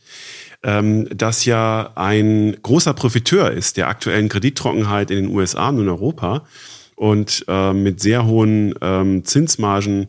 ähm, 0.64 1.08
das 1.16 1.46
ja 1.46 1.92
ein 1.96 2.58
großer 2.62 2.94
Profiteur 2.94 3.52
ist 3.52 3.78
der 3.78 3.88
aktuellen 3.88 4.30
Kredittrockenheit 4.30 5.12
in 5.12 5.26
den 5.26 5.36
USA 5.36 5.70
und 5.70 5.80
in 5.80 5.90
Europa 5.90 6.46
und 6.96 7.46
äh, 7.48 7.74
mit 7.74 8.00
sehr 8.00 8.26
hohen 8.26 8.74
ähm, 8.82 9.24
Zinsmargen 9.24 10.08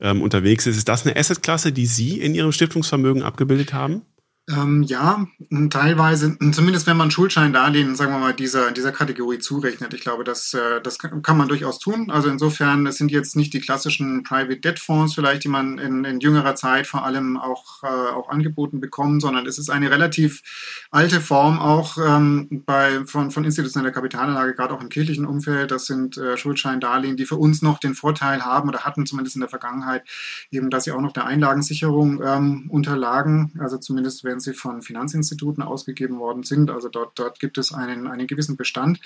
ähm, 0.00 0.22
unterwegs 0.22 0.66
ist. 0.66 0.76
Ist 0.76 0.88
das 0.88 1.06
eine 1.06 1.16
Assetklasse, 1.16 1.72
die 1.72 1.86
Sie 1.86 2.20
in 2.20 2.34
Ihrem 2.34 2.52
Stiftungsvermögen 2.52 3.22
abgebildet 3.22 3.72
haben? 3.74 4.02
Ähm, 4.50 4.82
ja, 4.82 5.26
teilweise, 5.70 6.36
zumindest 6.52 6.86
wenn 6.86 6.96
man 6.96 7.10
Schuldscheindarlehen, 7.10 7.94
sagen 7.94 8.12
wir 8.12 8.18
mal, 8.18 8.34
dieser, 8.34 8.72
dieser 8.72 8.90
Kategorie 8.90 9.38
zurechnet. 9.38 9.94
Ich 9.94 10.00
glaube, 10.00 10.24
das, 10.24 10.54
äh, 10.54 10.80
das 10.82 10.98
kann 10.98 11.36
man 11.36 11.48
durchaus 11.48 11.78
tun. 11.78 12.10
Also 12.10 12.28
insofern, 12.28 12.86
es 12.86 12.96
sind 12.96 13.10
jetzt 13.10 13.36
nicht 13.36 13.52
die 13.52 13.60
klassischen 13.60 14.22
Private 14.22 14.58
Debt 14.58 14.78
Fonds 14.78 15.14
vielleicht, 15.14 15.44
die 15.44 15.48
man 15.48 15.78
in, 15.78 16.04
in 16.04 16.20
jüngerer 16.20 16.54
Zeit 16.54 16.86
vor 16.86 17.04
allem 17.04 17.36
auch, 17.36 17.82
äh, 17.82 17.86
auch 17.86 18.28
angeboten 18.28 18.80
bekommt, 18.80 19.22
sondern 19.22 19.46
es 19.46 19.58
ist 19.58 19.70
eine 19.70 19.90
relativ 19.90 20.42
alte 20.90 21.20
Form 21.20 21.58
auch 21.58 21.96
ähm, 21.98 22.62
bei, 22.66 23.04
von, 23.06 23.30
von 23.30 23.44
institutioneller 23.44 23.92
Kapitalanlage, 23.92 24.54
gerade 24.54 24.74
auch 24.74 24.80
im 24.80 24.88
kirchlichen 24.88 25.26
Umfeld. 25.26 25.70
Das 25.70 25.86
sind 25.86 26.16
äh, 26.16 26.36
Schuldscheindarlehen, 26.36 27.16
die 27.16 27.26
für 27.26 27.36
uns 27.36 27.62
noch 27.62 27.78
den 27.78 27.94
Vorteil 27.94 28.44
haben 28.44 28.68
oder 28.68 28.80
hatten 28.80 29.06
zumindest 29.06 29.36
in 29.36 29.40
der 29.40 29.50
Vergangenheit, 29.50 30.02
eben, 30.50 30.70
dass 30.70 30.84
sie 30.84 30.92
auch 30.92 31.00
noch 31.00 31.12
der 31.12 31.26
Einlagensicherung 31.26 32.20
ähm, 32.24 32.66
unterlagen. 32.70 33.52
Also 33.60 33.78
zumindest 33.78 34.24
wenn 34.24 34.39
sie 34.40 34.54
von 34.54 34.82
Finanzinstituten 34.82 35.62
ausgegeben 35.62 36.18
worden 36.18 36.42
sind. 36.42 36.70
Also 36.70 36.88
dort, 36.88 37.18
dort 37.18 37.38
gibt 37.38 37.58
es 37.58 37.72
einen, 37.72 38.06
einen 38.06 38.26
gewissen 38.26 38.56
Bestand. 38.56 39.00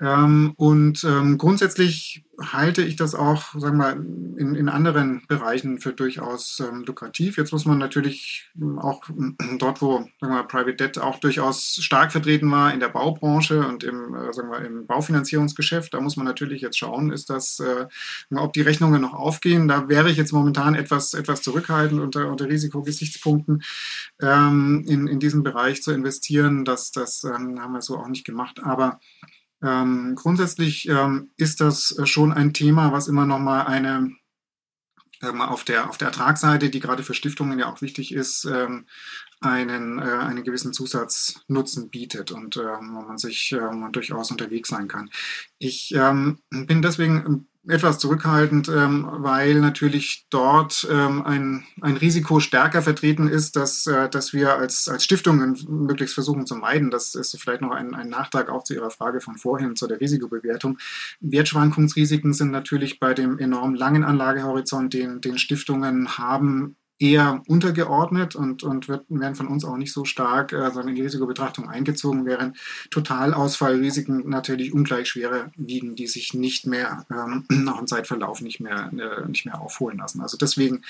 Ähm, 0.00 0.52
und 0.56 1.04
ähm, 1.04 1.38
grundsätzlich 1.38 2.24
halte 2.40 2.82
ich 2.82 2.96
das 2.96 3.14
auch, 3.14 3.54
sagen 3.58 3.78
wir 3.78 3.92
in, 3.92 4.54
in 4.54 4.68
anderen 4.68 5.22
Bereichen 5.28 5.78
für 5.78 5.92
durchaus 5.92 6.60
ähm, 6.60 6.82
lukrativ. 6.84 7.36
Jetzt 7.36 7.52
muss 7.52 7.66
man 7.66 7.78
natürlich 7.78 8.50
auch 8.78 9.02
dort, 9.58 9.82
wo 9.82 10.08
sagen 10.20 10.34
wir, 10.34 10.42
Private 10.44 10.74
Debt 10.74 10.98
auch 10.98 11.20
durchaus 11.20 11.76
stark 11.80 12.10
vertreten 12.10 12.50
war 12.50 12.72
in 12.72 12.80
der 12.80 12.88
Baubranche 12.88 13.66
und 13.66 13.84
im, 13.84 14.14
äh, 14.14 14.32
sagen 14.32 14.50
wir, 14.50 14.64
im 14.64 14.86
Baufinanzierungsgeschäft, 14.86 15.94
da 15.94 16.00
muss 16.00 16.16
man 16.16 16.26
natürlich 16.26 16.62
jetzt 16.62 16.78
schauen, 16.78 17.12
ist 17.12 17.30
das, 17.30 17.60
äh, 17.60 17.86
ob 18.34 18.52
die 18.54 18.62
Rechnungen 18.62 19.02
noch 19.02 19.14
aufgehen. 19.14 19.68
Da 19.68 19.88
wäre 19.88 20.10
ich 20.10 20.16
jetzt 20.16 20.32
momentan 20.32 20.74
etwas, 20.74 21.14
etwas 21.14 21.42
zurückhaltend 21.42 22.00
unter, 22.00 22.28
unter 22.28 22.48
Risikogesichtspunkten 22.48 23.62
ähm, 24.20 24.84
in, 24.88 25.06
in 25.06 25.20
diesen 25.20 25.42
Bereich 25.42 25.82
zu 25.82 25.92
investieren. 25.92 26.64
Das, 26.64 26.92
das 26.92 27.24
ähm, 27.24 27.60
haben 27.60 27.72
wir 27.72 27.82
so 27.82 27.98
auch 27.98 28.08
nicht 28.08 28.24
gemacht. 28.24 28.60
Aber 28.62 28.98
ähm, 29.62 30.14
grundsätzlich 30.16 30.88
ähm, 30.88 31.30
ist 31.36 31.60
das 31.60 31.96
schon 32.04 32.32
ein 32.32 32.52
Thema, 32.52 32.92
was 32.92 33.08
immer 33.08 33.26
noch 33.26 33.38
mal 33.38 33.62
eine 33.62 34.12
auf 35.22 35.62
der 35.62 35.88
auf 35.88 35.98
der 35.98 36.08
Ertragsseite, 36.08 36.68
die 36.68 36.80
gerade 36.80 37.04
für 37.04 37.14
Stiftungen 37.14 37.56
ja 37.56 37.72
auch 37.72 37.80
wichtig 37.80 38.12
ist, 38.12 38.44
ähm, 38.44 38.86
einen, 39.40 39.98
äh, 39.98 40.02
einen 40.02 40.42
gewissen 40.42 40.72
Zusatznutzen 40.72 41.90
bietet 41.90 42.32
und 42.32 42.56
ähm, 42.56 42.94
wo 42.94 43.02
man 43.02 43.18
sich 43.18 43.52
ähm, 43.52 43.88
durchaus 43.92 44.30
unterwegs 44.32 44.68
sein 44.68 44.88
kann. 44.88 45.10
Ich 45.58 45.94
ähm, 45.94 46.40
bin 46.50 46.82
deswegen 46.82 47.48
etwas 47.68 47.98
zurückhaltend, 47.98 48.68
ähm, 48.68 49.06
weil 49.08 49.60
natürlich 49.60 50.26
dort 50.30 50.86
ähm, 50.90 51.22
ein, 51.22 51.64
ein 51.80 51.96
Risiko 51.96 52.40
stärker 52.40 52.82
vertreten 52.82 53.28
ist, 53.28 53.54
dass, 53.54 53.86
äh, 53.86 54.08
dass 54.08 54.32
wir 54.32 54.56
als, 54.56 54.88
als 54.88 55.04
Stiftungen 55.04 55.56
möglichst 55.68 56.14
versuchen 56.14 56.44
zu 56.44 56.56
meiden. 56.56 56.90
Das 56.90 57.14
ist 57.14 57.38
vielleicht 57.40 57.60
noch 57.60 57.70
ein, 57.70 57.94
ein 57.94 58.08
Nachtrag 58.08 58.48
auch 58.48 58.64
zu 58.64 58.74
Ihrer 58.74 58.90
Frage 58.90 59.20
von 59.20 59.36
vorhin, 59.36 59.76
zu 59.76 59.86
der 59.86 60.00
Risikobewertung. 60.00 60.78
Wertschwankungsrisiken 61.20 62.32
sind 62.32 62.50
natürlich 62.50 62.98
bei 62.98 63.14
dem 63.14 63.38
enorm 63.38 63.74
langen 63.74 64.02
Anlagehorizont, 64.02 64.92
den, 64.92 65.20
den 65.20 65.38
Stiftungen 65.38 66.18
haben, 66.18 66.76
eher 67.02 67.42
untergeordnet 67.48 68.36
und, 68.36 68.62
und 68.62 68.88
wird, 68.88 69.04
werden 69.08 69.34
von 69.34 69.48
uns 69.48 69.64
auch 69.64 69.76
nicht 69.76 69.92
so 69.92 70.04
stark 70.04 70.52
äh, 70.52 70.70
in 70.80 70.94
die 70.94 71.02
Risikobetrachtung 71.02 71.68
eingezogen, 71.68 72.24
während 72.24 72.56
Totalausfallrisiken 72.90 74.28
natürlich 74.28 74.72
ungleich 74.72 75.08
schwerer 75.08 75.50
wiegen, 75.56 75.96
die 75.96 76.06
sich 76.06 76.32
nicht 76.32 76.66
mehr 76.66 77.04
ähm, 77.10 77.44
nach 77.64 77.78
dem 77.78 77.88
Zeitverlauf 77.88 78.40
nicht 78.40 78.60
mehr, 78.60 78.90
äh, 78.92 79.28
nicht 79.28 79.44
mehr 79.44 79.60
aufholen 79.60 79.98
lassen. 79.98 80.20
Also 80.20 80.36
deswegen 80.36 80.82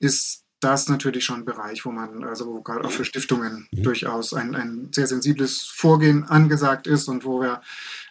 ist 0.00 0.44
das 0.60 0.88
natürlich 0.88 1.24
schon 1.24 1.40
ein 1.40 1.44
Bereich, 1.44 1.84
wo 1.84 1.92
man, 1.92 2.24
also 2.24 2.46
wo 2.46 2.62
gerade 2.62 2.84
auch 2.84 2.90
für 2.90 3.04
Stiftungen 3.04 3.68
mhm. 3.70 3.82
durchaus 3.82 4.32
ein, 4.32 4.54
ein 4.54 4.88
sehr 4.92 5.06
sensibles 5.06 5.60
Vorgehen 5.62 6.24
angesagt 6.24 6.86
ist 6.86 7.08
und 7.08 7.24
wo 7.24 7.42
wir, 7.42 7.60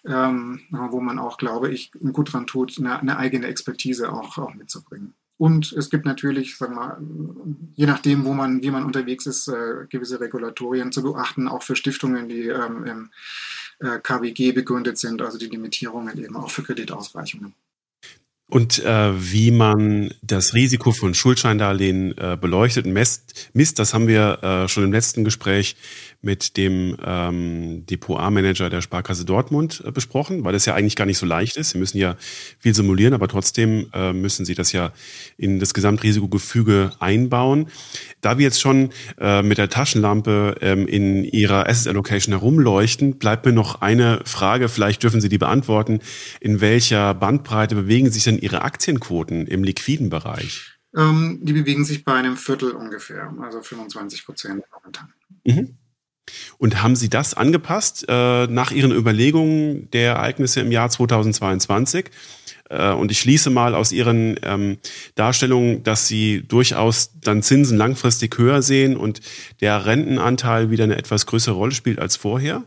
ähm, 0.06 0.62
wo 0.70 1.02
man 1.02 1.20
auch, 1.20 1.38
glaube 1.38 1.72
ich, 1.72 1.92
gut 2.14 2.32
dran 2.32 2.48
tut, 2.48 2.78
eine, 2.78 3.00
eine 3.00 3.18
eigene 3.18 3.48
Expertise 3.48 4.14
auch, 4.14 4.38
auch 4.38 4.54
mitzubringen. 4.54 5.14
Und 5.38 5.72
es 5.74 5.92
gibt 5.92 6.06
natürlich, 6.06 6.58
sagen 6.58 6.76
wir 6.76 6.98
je 7.76 7.86
nachdem, 7.86 8.26
wo 8.26 8.34
man, 8.34 8.64
wie 8.64 8.72
man 8.72 8.84
unterwegs 8.84 9.28
ist, 9.28 9.48
äh, 9.48 9.86
gewisse 9.88 10.20
Regulatorien 10.20 10.92
zu 10.92 11.04
beachten, 11.04 11.48
auch 11.48 11.62
für 11.62 11.76
Stiftungen, 11.76 12.28
die 12.28 12.48
ähm, 12.48 12.86
im 12.86 13.10
äh, 13.80 14.00
KWG 14.00 14.52
begründet 14.54 14.98
sind, 14.98 15.22
also 15.22 15.38
die 15.38 15.46
Limitierungen 15.46 16.18
eben 16.18 16.36
auch 16.36 16.50
für 16.50 16.64
Kreditausreichungen. 16.64 17.54
Und 18.50 18.80
äh, 18.80 19.12
wie 19.14 19.52
man 19.52 20.14
das 20.22 20.54
Risiko 20.54 20.94
von 20.94 21.14
Schuldscheindarlehen 21.14 22.18
äh, 22.18 22.38
beleuchtet 22.40 22.86
und 22.86 22.94
misst, 22.94 23.80
das 23.80 23.94
haben 23.94 24.08
wir 24.08 24.42
äh, 24.42 24.68
schon 24.70 24.86
im 24.86 24.94
letzten 24.94 25.26
Gespräch 25.26 25.76
mit 26.22 26.56
dem 26.56 26.96
ähm, 27.04 27.86
Depot 27.86 28.20
A-Manager 28.20 28.70
der 28.70 28.82
Sparkasse 28.82 29.26
Dortmund 29.26 29.84
äh, 29.86 29.92
besprochen, 29.92 30.44
weil 30.46 30.54
das 30.54 30.66
ja 30.66 30.76
eigentlich 30.76 30.96
gar 30.96 31.06
nicht 31.06 31.18
so 31.18 31.26
leicht 31.26 31.58
ist. 31.58 31.72
Sie 31.72 31.78
müssen 31.78 31.98
ja 31.98 32.16
viel 32.60 32.74
simulieren, 32.74 33.14
aber 33.14 33.28
trotzdem 33.28 33.88
äh, 33.94 34.14
müssen 34.14 34.46
Sie 34.46 34.56
das 34.56 34.72
ja 34.72 34.94
in 35.36 35.60
das 35.60 35.74
Gesamtrisikogefüge 35.74 36.92
einbauen. 37.00 37.68
Da 38.22 38.38
wir 38.38 38.46
jetzt 38.46 38.62
schon 38.62 38.92
äh, 39.20 39.44
mit 39.44 39.58
der 39.58 39.70
Taschenlampe 39.70 40.56
ähm, 40.62 40.88
in 40.88 41.26
Ihrer 41.26 41.68
Asset 41.68 41.90
Allocation 41.90 42.34
herumleuchten, 42.34 43.18
bleibt 43.18 43.46
mir 43.46 43.54
noch 43.54 43.82
eine 43.82 44.22
Frage, 44.24 44.70
vielleicht 44.70 45.04
dürfen 45.04 45.20
Sie 45.20 45.30
die 45.30 45.38
beantworten. 45.38 46.00
In 46.40 46.62
welcher 46.62 47.14
Bandbreite 47.14 47.76
bewegen 47.76 48.10
sich 48.10 48.24
denn 48.24 48.38
denn 48.38 48.44
Ihre 48.44 48.62
Aktienquoten 48.62 49.48
im 49.48 49.64
liquiden 49.64 50.10
Bereich? 50.10 50.78
Ähm, 50.96 51.40
die 51.42 51.54
bewegen 51.54 51.84
sich 51.84 52.04
bei 52.04 52.14
einem 52.14 52.38
Viertel 52.38 52.72
ungefähr, 52.72 53.34
also 53.42 53.62
25 53.62 54.26
Prozent 54.26 54.64
momentan. 54.72 55.14
Mhm. 55.46 55.78
Und 56.58 56.82
haben 56.82 56.96
Sie 56.96 57.10
das 57.10 57.34
angepasst 57.34 58.06
äh, 58.08 58.48
nach 58.48 58.72
Ihren 58.72 58.92
Überlegungen 58.92 59.90
der 59.92 60.14
Ereignisse 60.14 60.62
im 60.62 60.72
Jahr 60.72 60.90
2022? 60.90 62.12
Äh, 62.70 62.92
und 62.92 63.12
ich 63.12 63.20
schließe 63.20 63.50
mal 63.50 63.76
aus 63.76 63.92
Ihren 63.92 64.40
ähm, 64.44 64.78
Darstellungen, 65.16 65.84
dass 65.84 66.08
Sie 66.08 66.44
durchaus 66.48 67.12
dann 67.22 67.42
Zinsen 67.42 67.78
langfristig 67.78 68.38
höher 68.38 68.62
sehen 68.62 68.98
und 68.98 69.22
der 69.62 69.86
Rentenanteil 69.86 70.70
wieder 70.70 70.84
eine 70.84 70.98
etwas 70.98 71.26
größere 71.26 71.56
Rolle 71.56 71.74
spielt 71.74 72.00
als 72.00 72.16
vorher? 72.16 72.64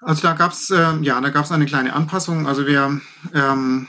Also 0.00 0.22
da 0.22 0.34
gab 0.34 0.52
es 0.52 0.70
äh, 0.70 0.96
ja, 1.02 1.20
da 1.20 1.28
gab 1.30 1.44
es 1.44 1.52
eine 1.52 1.66
kleine 1.66 1.92
Anpassung. 1.92 2.46
Also 2.46 2.66
wir 2.66 3.00
ähm, 3.34 3.88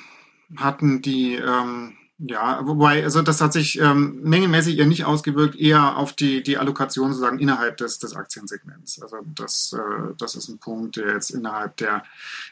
hatten 0.58 1.02
die 1.02 1.36
ähm, 1.36 1.94
ja, 2.22 2.68
wobei, 2.68 3.02
also 3.04 3.22
das 3.22 3.40
hat 3.40 3.54
sich 3.54 3.80
ähm, 3.80 4.20
mengenmäßig 4.24 4.78
eher 4.78 4.86
nicht 4.86 5.06
ausgewirkt, 5.06 5.56
eher 5.56 5.96
auf 5.96 6.12
die, 6.12 6.44
die 6.44 6.58
Allokation 6.58 7.14
sozusagen 7.14 7.40
innerhalb 7.40 7.78
des, 7.78 7.98
des 7.98 8.14
Aktiensegments. 8.14 9.02
Also 9.02 9.18
das, 9.36 9.74
äh, 9.74 10.14
das 10.18 10.36
ist 10.36 10.50
ein 10.50 10.60
Punkt, 10.60 10.98
der 10.98 11.14
jetzt 11.14 11.30
innerhalb 11.30 11.78
der, 11.78 12.04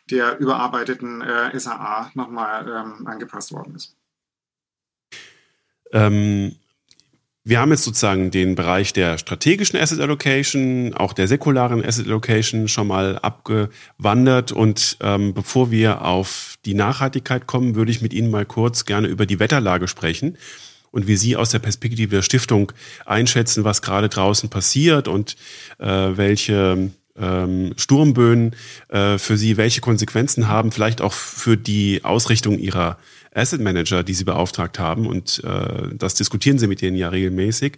der 0.09 0.39
überarbeiteten 0.39 1.21
äh, 1.21 1.59
SAA 1.59 2.11
nochmal 2.13 2.65
ähm, 2.69 3.07
angepasst 3.07 3.51
worden 3.51 3.75
ist. 3.75 3.93
Ähm, 5.91 6.55
wir 7.47 7.61
haben 7.61 7.71
jetzt 7.71 7.85
sozusagen 7.85 8.29
den 8.29 8.55
Bereich 8.55 8.91
der 8.91 9.17
strategischen 9.17 9.79
Asset 9.79 10.01
Allocation, 10.01 10.93
auch 10.95 11.13
der 11.13 11.29
säkularen 11.29 11.83
Asset 11.83 12.07
Allocation 12.07 12.67
schon 12.67 12.87
mal 12.87 13.17
abgewandert. 13.19 14.51
Und 14.51 14.97
ähm, 14.99 15.33
bevor 15.33 15.71
wir 15.71 16.01
auf 16.01 16.57
die 16.65 16.73
Nachhaltigkeit 16.73 17.47
kommen, 17.47 17.75
würde 17.75 17.91
ich 17.91 18.01
mit 18.01 18.13
Ihnen 18.13 18.29
mal 18.31 18.45
kurz 18.45 18.83
gerne 18.83 19.07
über 19.07 19.25
die 19.25 19.39
Wetterlage 19.39 19.87
sprechen 19.87 20.37
und 20.91 21.07
wie 21.07 21.15
Sie 21.15 21.37
aus 21.37 21.51
der 21.51 21.59
Perspektive 21.59 22.17
der 22.17 22.21
Stiftung 22.21 22.73
einschätzen, 23.05 23.63
was 23.63 23.81
gerade 23.81 24.09
draußen 24.09 24.49
passiert 24.49 25.07
und 25.07 25.37
äh, 25.79 25.87
welche 25.87 26.91
ähm, 27.17 27.73
Sturmböen 27.77 28.55
äh, 28.89 29.17
für 29.17 29.37
Sie 29.37 29.55
welche 29.55 29.79
Konsequenzen 29.79 30.49
haben, 30.49 30.73
vielleicht 30.73 30.99
auch 30.99 31.13
für 31.13 31.55
die 31.55 32.03
Ausrichtung 32.03 32.59
Ihrer 32.59 32.97
Asset 33.37 33.61
Manager, 33.61 34.03
die 34.03 34.13
sie 34.13 34.23
beauftragt 34.23 34.79
haben. 34.79 35.07
Und 35.07 35.43
äh, 35.43 35.95
das 35.95 36.15
diskutieren 36.15 36.59
sie 36.59 36.67
mit 36.67 36.81
denen 36.81 36.97
ja 36.97 37.09
regelmäßig. 37.09 37.77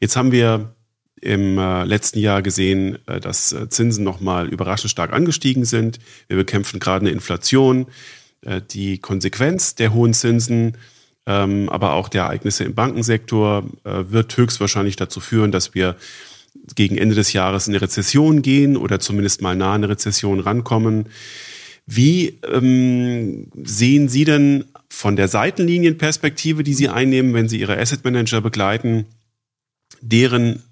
Jetzt 0.00 0.16
haben 0.16 0.32
wir 0.32 0.74
im 1.20 1.58
äh, 1.58 1.84
letzten 1.84 2.18
Jahr 2.18 2.42
gesehen, 2.42 2.98
äh, 3.06 3.20
dass 3.20 3.52
äh, 3.52 3.68
Zinsen 3.68 4.04
nochmal 4.04 4.48
überraschend 4.48 4.90
stark 4.90 5.12
angestiegen 5.12 5.64
sind. 5.64 5.98
Wir 6.28 6.36
bekämpfen 6.36 6.80
gerade 6.80 7.06
eine 7.06 7.10
Inflation. 7.10 7.86
Äh, 8.42 8.60
die 8.70 8.98
Konsequenz 8.98 9.74
der 9.74 9.94
hohen 9.94 10.12
Zinsen, 10.12 10.76
ähm, 11.26 11.68
aber 11.70 11.94
auch 11.94 12.08
der 12.08 12.24
Ereignisse 12.24 12.64
im 12.64 12.74
Bankensektor 12.74 13.64
äh, 13.84 14.04
wird 14.08 14.36
höchstwahrscheinlich 14.36 14.96
dazu 14.96 15.20
führen, 15.20 15.50
dass 15.50 15.74
wir 15.74 15.96
gegen 16.74 16.98
Ende 16.98 17.14
des 17.14 17.32
Jahres 17.32 17.66
in 17.66 17.74
eine 17.74 17.82
Rezession 17.82 18.42
gehen 18.42 18.76
oder 18.76 19.00
zumindest 19.00 19.42
mal 19.42 19.56
nah 19.56 19.74
an 19.74 19.84
eine 19.84 19.88
Rezession 19.88 20.40
rankommen. 20.40 21.06
Wie 21.86 22.38
ähm, 22.50 23.48
sehen 23.62 24.08
Sie 24.08 24.24
denn 24.24 24.64
von 24.94 25.16
der 25.16 25.28
Seitenlinienperspektive, 25.28 26.62
die 26.62 26.74
Sie 26.74 26.88
einnehmen, 26.88 27.34
wenn 27.34 27.48
Sie 27.48 27.60
Ihre 27.60 27.78
Asset 27.78 28.04
Manager 28.04 28.40
begleiten, 28.40 29.06
deren, 30.00 30.62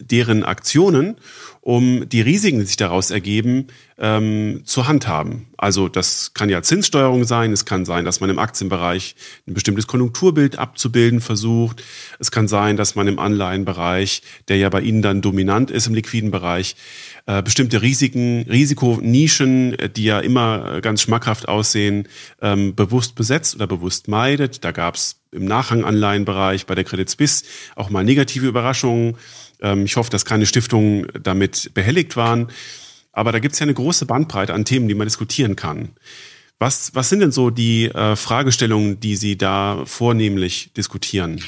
deren 0.00 0.44
Aktionen, 0.44 1.16
um 1.60 2.08
die 2.08 2.20
Risiken, 2.20 2.60
die 2.60 2.66
sich 2.66 2.76
daraus 2.76 3.10
ergeben, 3.10 3.68
ähm, 3.98 4.62
zur 4.64 4.88
handhaben. 4.88 5.46
Also 5.56 5.88
das 5.88 6.34
kann 6.34 6.48
ja 6.48 6.62
Zinssteuerung 6.62 7.24
sein, 7.24 7.52
es 7.52 7.64
kann 7.64 7.84
sein, 7.84 8.04
dass 8.04 8.20
man 8.20 8.30
im 8.30 8.38
Aktienbereich 8.38 9.14
ein 9.46 9.54
bestimmtes 9.54 9.86
Konjunkturbild 9.86 10.58
abzubilden 10.58 11.20
versucht, 11.20 11.84
es 12.18 12.32
kann 12.32 12.48
sein, 12.48 12.76
dass 12.76 12.94
man 12.94 13.06
im 13.06 13.20
Anleihenbereich, 13.20 14.22
der 14.48 14.56
ja 14.56 14.68
bei 14.70 14.80
Ihnen 14.80 15.02
dann 15.02 15.20
dominant 15.20 15.70
ist 15.70 15.86
im 15.86 15.94
liquiden 15.94 16.30
Bereich, 16.30 16.74
äh, 17.26 17.42
bestimmte 17.42 17.82
Risiken, 17.82 18.42
Risikonischen, 18.48 19.78
äh, 19.78 19.88
die 19.88 20.04
ja 20.04 20.20
immer 20.20 20.76
äh, 20.76 20.80
ganz 20.80 21.02
schmackhaft 21.02 21.48
aussehen, 21.48 22.08
ähm, 22.40 22.74
bewusst 22.74 23.14
besetzt 23.14 23.54
oder 23.54 23.66
bewusst 23.66 24.08
meidet. 24.08 24.64
Da 24.64 24.72
gab 24.72 24.96
es 24.96 25.20
im 25.30 25.44
Nachhanganleihenbereich 25.44 26.66
bei 26.66 26.74
der 26.74 26.84
Credit 26.84 27.08
Suisse 27.08 27.44
auch 27.76 27.90
mal 27.90 28.04
negative 28.04 28.46
Überraschungen. 28.46 29.16
Ähm, 29.60 29.84
ich 29.84 29.96
hoffe, 29.96 30.10
dass 30.10 30.24
keine 30.24 30.46
Stiftungen 30.46 31.06
damit 31.22 31.70
behelligt 31.74 32.16
waren. 32.16 32.48
Aber 33.12 33.30
da 33.30 33.38
gibt 33.38 33.52
es 33.52 33.58
ja 33.60 33.64
eine 33.64 33.74
große 33.74 34.06
Bandbreite 34.06 34.54
an 34.54 34.64
Themen, 34.64 34.88
die 34.88 34.94
man 34.94 35.06
diskutieren 35.06 35.54
kann. 35.54 35.90
Was, 36.58 36.94
was 36.94 37.08
sind 37.08 37.20
denn 37.20 37.32
so 37.32 37.50
die 37.50 37.86
äh, 37.86 38.16
Fragestellungen, 38.16 39.00
die 39.00 39.16
Sie 39.16 39.36
da 39.36 39.82
vornehmlich 39.84 40.72
diskutieren? 40.76 41.42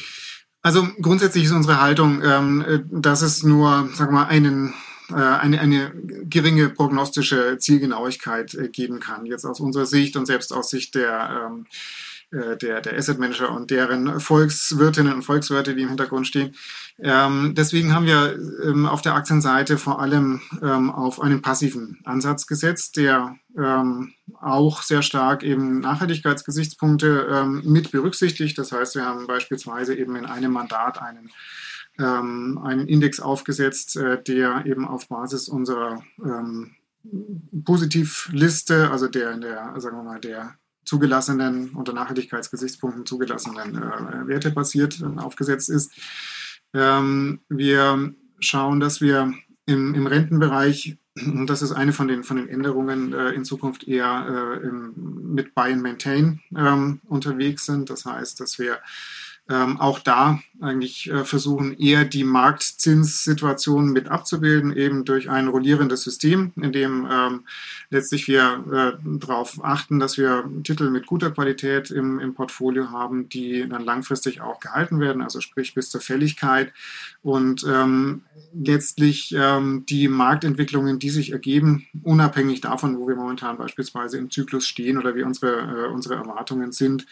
Also 0.62 0.88
grundsätzlich 1.00 1.44
ist 1.44 1.52
unsere 1.52 1.80
Haltung, 1.80 2.22
ähm, 2.24 2.84
dass 2.90 3.22
es 3.22 3.42
nur, 3.42 3.88
wir 3.96 4.10
mal, 4.10 4.24
einen 4.24 4.68
äh, 4.68 4.72
eine, 5.12 5.60
eine 5.60 5.92
geringe 6.30 6.70
prognostische 6.70 7.58
Zielgenauigkeit 7.58 8.54
äh, 8.54 8.68
geben 8.68 9.00
kann. 9.00 9.26
Jetzt 9.26 9.44
aus 9.44 9.60
unserer 9.60 9.86
Sicht 9.86 10.16
und 10.16 10.26
selbst 10.26 10.52
aus 10.52 10.70
Sicht 10.70 10.94
der, 10.94 11.46
ähm, 11.46 11.66
äh, 12.30 12.56
der, 12.56 12.80
der 12.80 12.96
Asset 12.96 13.18
Manager 13.18 13.50
und 13.50 13.70
deren 13.70 14.18
Volkswirtinnen 14.20 15.12
und 15.12 15.22
Volkswirte, 15.22 15.74
die 15.74 15.82
im 15.82 15.88
Hintergrund 15.88 16.26
stehen. 16.26 16.54
Ähm, 16.98 17.54
deswegen 17.54 17.92
haben 17.92 18.06
wir 18.06 18.38
ähm, 18.64 18.86
auf 18.86 19.02
der 19.02 19.14
Aktienseite 19.14 19.78
vor 19.78 20.00
allem 20.00 20.40
auf 20.62 21.20
einen 21.20 21.42
passiven 21.42 21.98
Ansatz 22.04 22.46
gesetzt, 22.46 22.96
der 22.96 23.36
auch 24.40 24.82
sehr 24.82 25.02
stark 25.02 25.42
eben 25.42 25.80
Nachhaltigkeitsgesichtspunkte 25.80 27.60
mit 27.62 27.90
berücksichtigt. 27.90 28.58
Das 28.58 28.72
heißt, 28.72 28.96
wir 28.96 29.04
haben 29.04 29.26
beispielsweise 29.26 29.94
eben 29.94 30.16
in 30.16 30.26
einem 30.26 30.52
Mandat 30.52 31.00
einen 31.00 31.30
ähm, 31.98 32.58
einen 32.62 32.88
Index 32.88 33.20
aufgesetzt, 33.20 33.96
äh, 33.96 34.22
der 34.22 34.66
eben 34.66 34.86
auf 34.86 35.08
Basis 35.08 35.48
unserer 35.48 36.02
ähm, 36.24 36.72
Positivliste, 37.64 38.90
also 38.90 39.08
der, 39.08 39.36
der, 39.36 39.74
sagen 39.78 39.96
wir 39.98 40.02
mal, 40.02 40.20
der 40.20 40.54
zugelassenen, 40.84 41.70
unter 41.70 41.92
Nachhaltigkeitsgesichtspunkten 41.92 43.06
zugelassenen 43.06 43.76
äh, 43.76 44.26
Werte 44.28 44.50
basiert 44.50 45.00
äh, 45.00 45.20
aufgesetzt 45.20 45.70
ist. 45.70 45.92
Ähm, 46.72 47.40
wir 47.48 48.14
schauen, 48.40 48.80
dass 48.80 49.00
wir 49.00 49.32
im, 49.66 49.94
im 49.94 50.06
Rentenbereich, 50.06 50.98
und 51.24 51.48
das 51.48 51.62
ist 51.62 51.72
eine 51.72 51.92
von 51.92 52.08
den, 52.08 52.24
von 52.24 52.36
den 52.36 52.48
Änderungen, 52.48 53.12
äh, 53.12 53.30
in 53.30 53.44
Zukunft 53.44 53.84
eher 53.84 54.60
äh, 54.62 54.66
im, 54.66 55.34
mit 55.34 55.54
Buy 55.54 55.72
and 55.72 55.82
Maintain 55.82 56.40
ähm, 56.56 57.00
unterwegs 57.06 57.66
sind. 57.66 57.88
Das 57.88 58.04
heißt, 58.04 58.40
dass 58.40 58.58
wir 58.58 58.78
ähm, 59.48 59.78
auch 59.78 59.98
da 59.98 60.40
eigentlich 60.60 61.10
äh, 61.10 61.24
versuchen, 61.24 61.76
eher 61.76 62.04
die 62.06 62.24
Marktzinssituation 62.24 63.92
mit 63.92 64.08
abzubilden, 64.08 64.74
eben 64.74 65.04
durch 65.04 65.28
ein 65.28 65.48
rollierendes 65.48 66.02
System, 66.02 66.52
in 66.56 66.72
dem 66.72 67.06
ähm, 67.10 67.44
letztlich 67.90 68.26
wir 68.26 68.64
äh, 68.72 69.18
darauf 69.18 69.62
achten, 69.62 69.98
dass 69.98 70.16
wir 70.16 70.48
Titel 70.62 70.88
mit 70.88 71.06
guter 71.06 71.30
Qualität 71.30 71.90
im, 71.90 72.20
im 72.20 72.34
Portfolio 72.34 72.90
haben, 72.90 73.28
die 73.28 73.68
dann 73.68 73.84
langfristig 73.84 74.40
auch 74.40 74.60
gehalten 74.60 74.98
werden, 74.98 75.20
also 75.20 75.40
sprich 75.42 75.74
bis 75.74 75.90
zur 75.90 76.00
Fälligkeit. 76.00 76.72
Und 77.22 77.64
ähm, 77.68 78.22
letztlich 78.54 79.34
ähm, 79.36 79.84
die 79.86 80.08
Marktentwicklungen, 80.08 80.98
die 80.98 81.10
sich 81.10 81.32
ergeben, 81.32 81.86
unabhängig 82.02 82.62
davon, 82.62 82.98
wo 82.98 83.08
wir 83.08 83.16
momentan 83.16 83.58
beispielsweise 83.58 84.16
im 84.16 84.30
Zyklus 84.30 84.66
stehen 84.66 84.96
oder 84.96 85.14
wie 85.14 85.22
unsere, 85.22 85.86
äh, 85.86 85.92
unsere 85.92 86.14
Erwartungen 86.14 86.72
sind, 86.72 87.06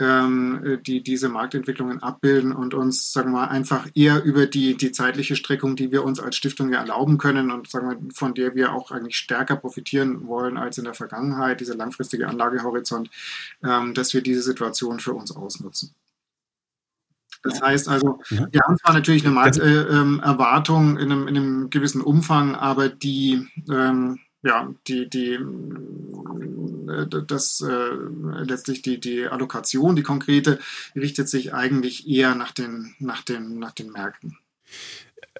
ähm, 0.00 0.78
die 0.86 1.02
diese 1.02 1.28
Marktentwicklungen 1.28 2.02
abbilden 2.02 2.52
und 2.52 2.74
uns, 2.74 3.12
sagen 3.12 3.30
wir 3.30 3.40
mal, 3.40 3.48
einfach 3.48 3.86
eher 3.94 4.24
über 4.24 4.46
die, 4.46 4.76
die 4.76 4.92
zeitliche 4.92 5.36
Streckung, 5.36 5.76
die 5.76 5.92
wir 5.92 6.04
uns 6.04 6.18
als 6.18 6.36
Stiftung 6.36 6.72
ja 6.72 6.80
erlauben 6.80 7.18
können 7.18 7.50
und 7.50 7.68
sagen 7.68 7.88
wir, 7.88 8.14
von 8.14 8.34
der 8.34 8.54
wir 8.54 8.72
auch 8.72 8.90
eigentlich 8.90 9.16
stärker 9.16 9.56
profitieren 9.56 10.26
wollen 10.26 10.56
als 10.56 10.78
in 10.78 10.84
der 10.84 10.94
Vergangenheit, 10.94 11.60
dieser 11.60 11.76
langfristige 11.76 12.28
Anlagehorizont, 12.28 13.10
ähm, 13.62 13.94
dass 13.94 14.14
wir 14.14 14.22
diese 14.22 14.42
Situation 14.42 15.00
für 15.00 15.12
uns 15.12 15.34
ausnutzen. 15.36 15.94
Das 17.42 17.62
heißt 17.62 17.88
also, 17.88 18.20
wir 18.28 18.60
haben 18.66 18.76
zwar 18.78 18.92
natürlich 18.92 19.24
eine 19.24 19.34
Markterwartung 19.34 20.98
äh, 20.98 21.02
ähm, 21.02 21.06
in, 21.06 21.12
einem, 21.12 21.28
in 21.28 21.36
einem 21.36 21.70
gewissen 21.70 22.02
Umfang, 22.02 22.54
aber 22.54 22.88
die 22.88 23.46
ähm, 23.70 24.18
ja, 24.42 24.72
die, 24.86 25.08
die, 25.08 25.38
äh, 26.90 27.06
das 27.26 27.60
äh, 27.60 28.44
letztlich 28.44 28.82
die, 28.82 29.00
die 29.00 29.26
Allokation, 29.26 29.96
die 29.96 30.02
konkrete, 30.02 30.58
richtet 30.94 31.28
sich 31.28 31.54
eigentlich 31.54 32.08
eher 32.08 32.34
nach 32.34 32.52
den, 32.52 32.94
nach 32.98 33.22
den, 33.22 33.58
nach 33.58 33.72
den 33.72 33.92
Märkten. 33.92 34.38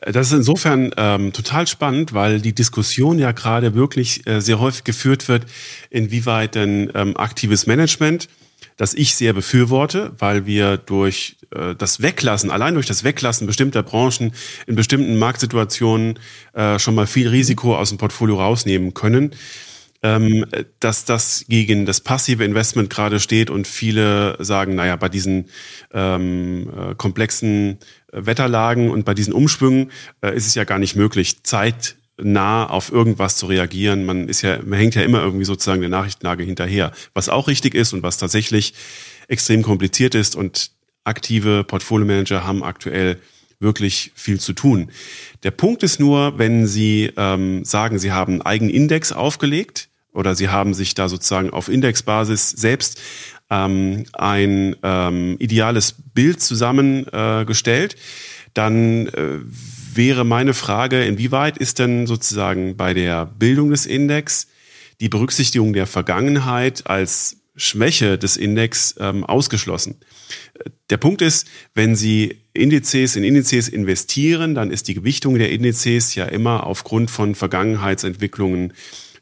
Das 0.01 0.29
ist 0.29 0.33
insofern 0.33 0.93
ähm, 0.97 1.33
total 1.33 1.67
spannend, 1.67 2.15
weil 2.15 2.41
die 2.41 2.55
Diskussion 2.55 3.19
ja 3.19 3.33
gerade 3.33 3.75
wirklich 3.75 4.27
äh, 4.27 4.41
sehr 4.41 4.59
häufig 4.59 4.85
geführt 4.85 5.29
wird, 5.29 5.45
inwieweit 5.91 6.55
denn 6.55 6.91
ähm, 6.95 7.17
aktives 7.17 7.67
Management 7.67 8.29
das 8.81 8.95
ich 8.95 9.15
sehr 9.15 9.35
befürworte, 9.35 10.13
weil 10.19 10.47
wir 10.47 10.79
durch 10.79 11.37
äh, 11.55 11.75
das 11.75 12.01
Weglassen, 12.01 12.51
allein 12.51 12.73
durch 12.73 12.87
das 12.87 13.05
Weglassen 13.05 13.47
bestimmter 13.47 13.83
Branchen 13.83 14.33
in 14.67 14.75
bestimmten 14.75 15.19
Marktsituationen 15.19 16.19
äh, 16.55 16.79
schon 16.79 16.95
mal 16.95 17.07
viel 17.07 17.29
Risiko 17.29 17.77
aus 17.77 17.91
dem 17.91 17.99
Portfolio 17.99 18.37
rausnehmen 18.37 18.95
können. 18.95 19.33
Ähm, 20.03 20.47
dass 20.81 21.05
das 21.05 21.45
gegen 21.49 21.87
das 21.87 22.01
passive 22.01 22.45
Investment 22.45 22.91
gerade 22.91 23.21
steht 23.21 23.51
und 23.51 23.67
viele 23.67 24.37
sagen, 24.43 24.75
naja, 24.75 24.97
bei 24.97 25.09
diesen 25.09 25.47
ähm, 25.93 26.71
äh, 26.77 26.95
komplexen 26.95 27.79
Wetterlagen 28.13 28.91
und 28.91 29.05
bei 29.05 29.15
diesen 29.15 29.33
Umschwüngen 29.33 29.91
äh, 30.23 30.35
ist 30.35 30.47
es 30.47 30.55
ja 30.55 30.65
gar 30.65 30.79
nicht 30.79 30.97
möglich, 30.97 31.43
Zeit 31.43 31.97
nah 32.23 32.69
auf 32.69 32.93
irgendwas 32.93 33.37
zu 33.37 33.47
reagieren. 33.47 34.05
Man 34.05 34.29
ist 34.29 34.43
ja, 34.43 34.59
man 34.65 34.79
hängt 34.79 34.95
ja 34.95 35.03
immer 35.03 35.23
irgendwie 35.23 35.45
sozusagen 35.45 35.81
der 35.81 35.91
Nachrichtenlage 35.91 36.45
hinterher. 36.45 36.93
Was 37.15 37.29
auch 37.29 37.49
richtig 37.49 37.75
ist 37.75 37.93
und 37.93 38.03
was 38.03 38.19
tatsächlich 38.19 38.75
extrem 39.29 39.63
kompliziert 39.63 40.15
ist 40.15 40.37
und 40.37 40.73
aktive 41.05 41.65
Portfolio-Manager 41.65 42.47
haben 42.47 42.63
aktuell 42.63 43.19
wirklich 43.59 44.13
viel 44.15 44.41
zu 44.41 44.55
tun. 44.55 44.91
Der 45.43 45.51
Punkt 45.51 45.83
ist 45.83 46.01
nur, 46.01 46.39
wenn 46.39 46.67
Sie 46.67 47.13
ähm, 47.17 47.65
sagen, 47.65 47.99
Sie 47.99 48.13
haben 48.13 48.35
einen 48.35 48.43
eigenen 48.43 48.75
Index 48.75 49.13
aufgelegt 49.13 49.90
oder 50.13 50.35
Sie 50.35 50.49
haben 50.49 50.75
sich 50.75 50.95
da 50.95 51.09
sozusagen 51.09 51.51
auf 51.51 51.69
Indexbasis 51.69 52.51
selbst 52.51 53.01
ähm, 53.51 54.05
ein 54.13 54.77
ähm, 54.83 55.37
ideales 55.39 55.95
Bild 56.15 56.41
zusammengestellt, 56.41 57.95
äh, 57.95 57.99
dann 58.55 59.07
äh, 59.09 59.39
wäre 59.95 60.25
meine 60.25 60.55
Frage, 60.55 61.05
inwieweit 61.05 61.59
ist 61.59 61.79
denn 61.79 62.07
sozusagen 62.07 62.77
bei 62.77 62.95
der 62.95 63.27
Bildung 63.27 63.71
des 63.71 63.87
Index 63.87 64.47
die 65.01 65.09
Berücksichtigung 65.09 65.73
der 65.73 65.87
Vergangenheit 65.87 66.87
als 66.87 67.39
Schwäche 67.57 68.17
des 68.19 68.37
Index 68.37 68.95
ähm, 68.99 69.25
ausgeschlossen? 69.25 69.97
Der 70.91 70.97
Punkt 70.97 71.23
ist, 71.23 71.47
wenn 71.75 71.97
Sie 71.97 72.39
Indizes 72.53 73.17
in 73.17 73.25
Indizes 73.25 73.69
investieren, 73.69 74.55
dann 74.55 74.71
ist 74.71 74.89
die 74.89 74.95
Gewichtung 74.95 75.39
der 75.39 75.51
Indizes 75.51 76.15
ja 76.15 76.25
immer 76.25 76.67
aufgrund 76.67 77.11
von 77.11 77.35
Vergangenheitsentwicklungen 77.35 78.73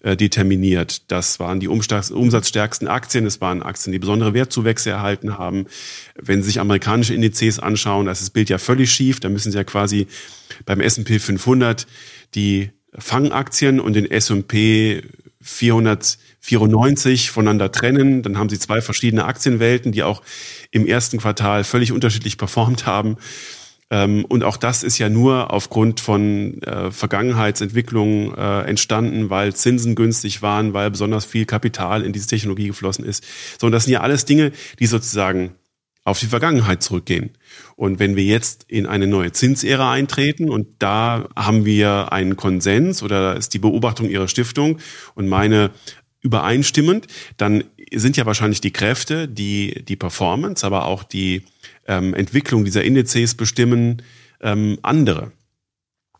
äh, 0.01 0.17
determiniert. 0.17 1.11
Das 1.11 1.41
waren 1.41 1.61
die 1.61 1.69
umsatzstärksten 1.69 2.89
Aktien, 2.89 3.27
es 3.27 3.41
waren 3.41 3.63
Aktien, 3.63 3.93
die 3.93 3.99
besondere 3.99 4.35
Wertzuwächse 4.35 4.91
erhalten 4.91 5.39
haben. 5.39 5.67
Wenn 6.15 6.43
Sie 6.43 6.49
sich 6.49 6.61
amerikanische 6.61 7.15
Indizes 7.15 7.59
anschauen, 7.59 8.07
da 8.07 8.13
ist 8.13 8.23
das 8.23 8.31
Bild 8.31 8.49
ja 8.49 8.59
völlig 8.59 8.93
schief. 8.93 9.21
Da 9.21 9.29
müssen 9.29 9.51
Sie 9.51 9.59
ja 9.59 9.65
quasi 9.65 10.07
beim 10.65 10.81
S&P 10.81 11.19
500 11.19 11.87
die 12.35 12.71
Fangaktien 12.97 13.81
und 13.81 13.95
den 13.95 14.11
S&P 14.11 15.03
494 15.41 17.31
voneinander 17.31 17.73
trennen. 17.73 18.23
Dann 18.23 18.39
haben 18.39 18.49
Sie 18.49 18.59
zwei 18.59 18.81
verschiedene 18.81 19.25
Aktienwelten, 19.25 19.93
die 19.93 20.03
auch 20.03 20.23
im 20.71 20.87
ersten 20.87 21.19
Quartal 21.19 21.65
völlig 21.65 21.93
unterschiedlich 21.93 22.39
performt 22.39 22.87
haben. 22.87 23.17
Ähm, 23.91 24.25
und 24.27 24.45
auch 24.45 24.57
das 24.57 24.83
ist 24.83 24.99
ja 24.99 25.09
nur 25.09 25.53
aufgrund 25.53 26.01
von 26.01 26.63
äh, 26.63 26.91
Vergangenheitsentwicklungen 26.91 28.35
äh, 28.37 28.63
entstanden, 28.63 29.31
weil 29.31 29.55
Zinsen 29.55 29.95
günstig 29.95 30.43
waren, 30.43 30.75
weil 30.75 30.91
besonders 30.91 31.25
viel 31.25 31.47
Kapital 31.47 32.03
in 32.03 32.13
diese 32.13 32.27
Technologie 32.27 32.67
geflossen 32.67 33.05
ist. 33.05 33.25
So, 33.59 33.67
und 33.67 33.73
das 33.73 33.85
sind 33.85 33.93
ja 33.93 34.01
alles 34.01 34.25
Dinge, 34.25 34.53
die 34.79 34.87
sozusagen 34.87 35.55
auf 36.05 36.19
die 36.21 36.27
Vergangenheit 36.27 36.83
zurückgehen. 36.83 37.31
Und 37.77 37.99
wenn 37.99 38.17
wir 38.17 38.25
jetzt 38.25 38.65
in 38.69 38.87
eine 38.87 39.07
neue 39.07 39.33
Zinsära 39.33 39.93
eintreten 39.93 40.49
und 40.49 40.67
da 40.79 41.29
haben 41.37 41.65
wir 41.65 42.13
einen 42.13 42.37
Konsens 42.37 43.03
oder 43.03 43.37
ist 43.37 43.53
die 43.55 43.59
Beobachtung 43.59 44.09
Ihrer 44.09 44.29
Stiftung 44.29 44.79
und 45.15 45.29
meine 45.29 45.71
übereinstimmend, 46.21 47.07
dann 47.37 47.65
sind 47.95 48.17
ja 48.17 48.27
wahrscheinlich 48.27 48.61
die 48.61 48.73
Kräfte, 48.73 49.29
die 49.29 49.85
die 49.87 49.97
Performance, 49.97 50.67
aber 50.67 50.87
auch 50.87 51.05
die 51.05 51.43
ähm, 51.89 52.15
Entwicklung 52.15 52.65
dieser 52.65 52.85
Indizes 52.85 53.35
bestimmen 53.35 54.03
ähm, 54.41 54.79
andere. 54.83 55.33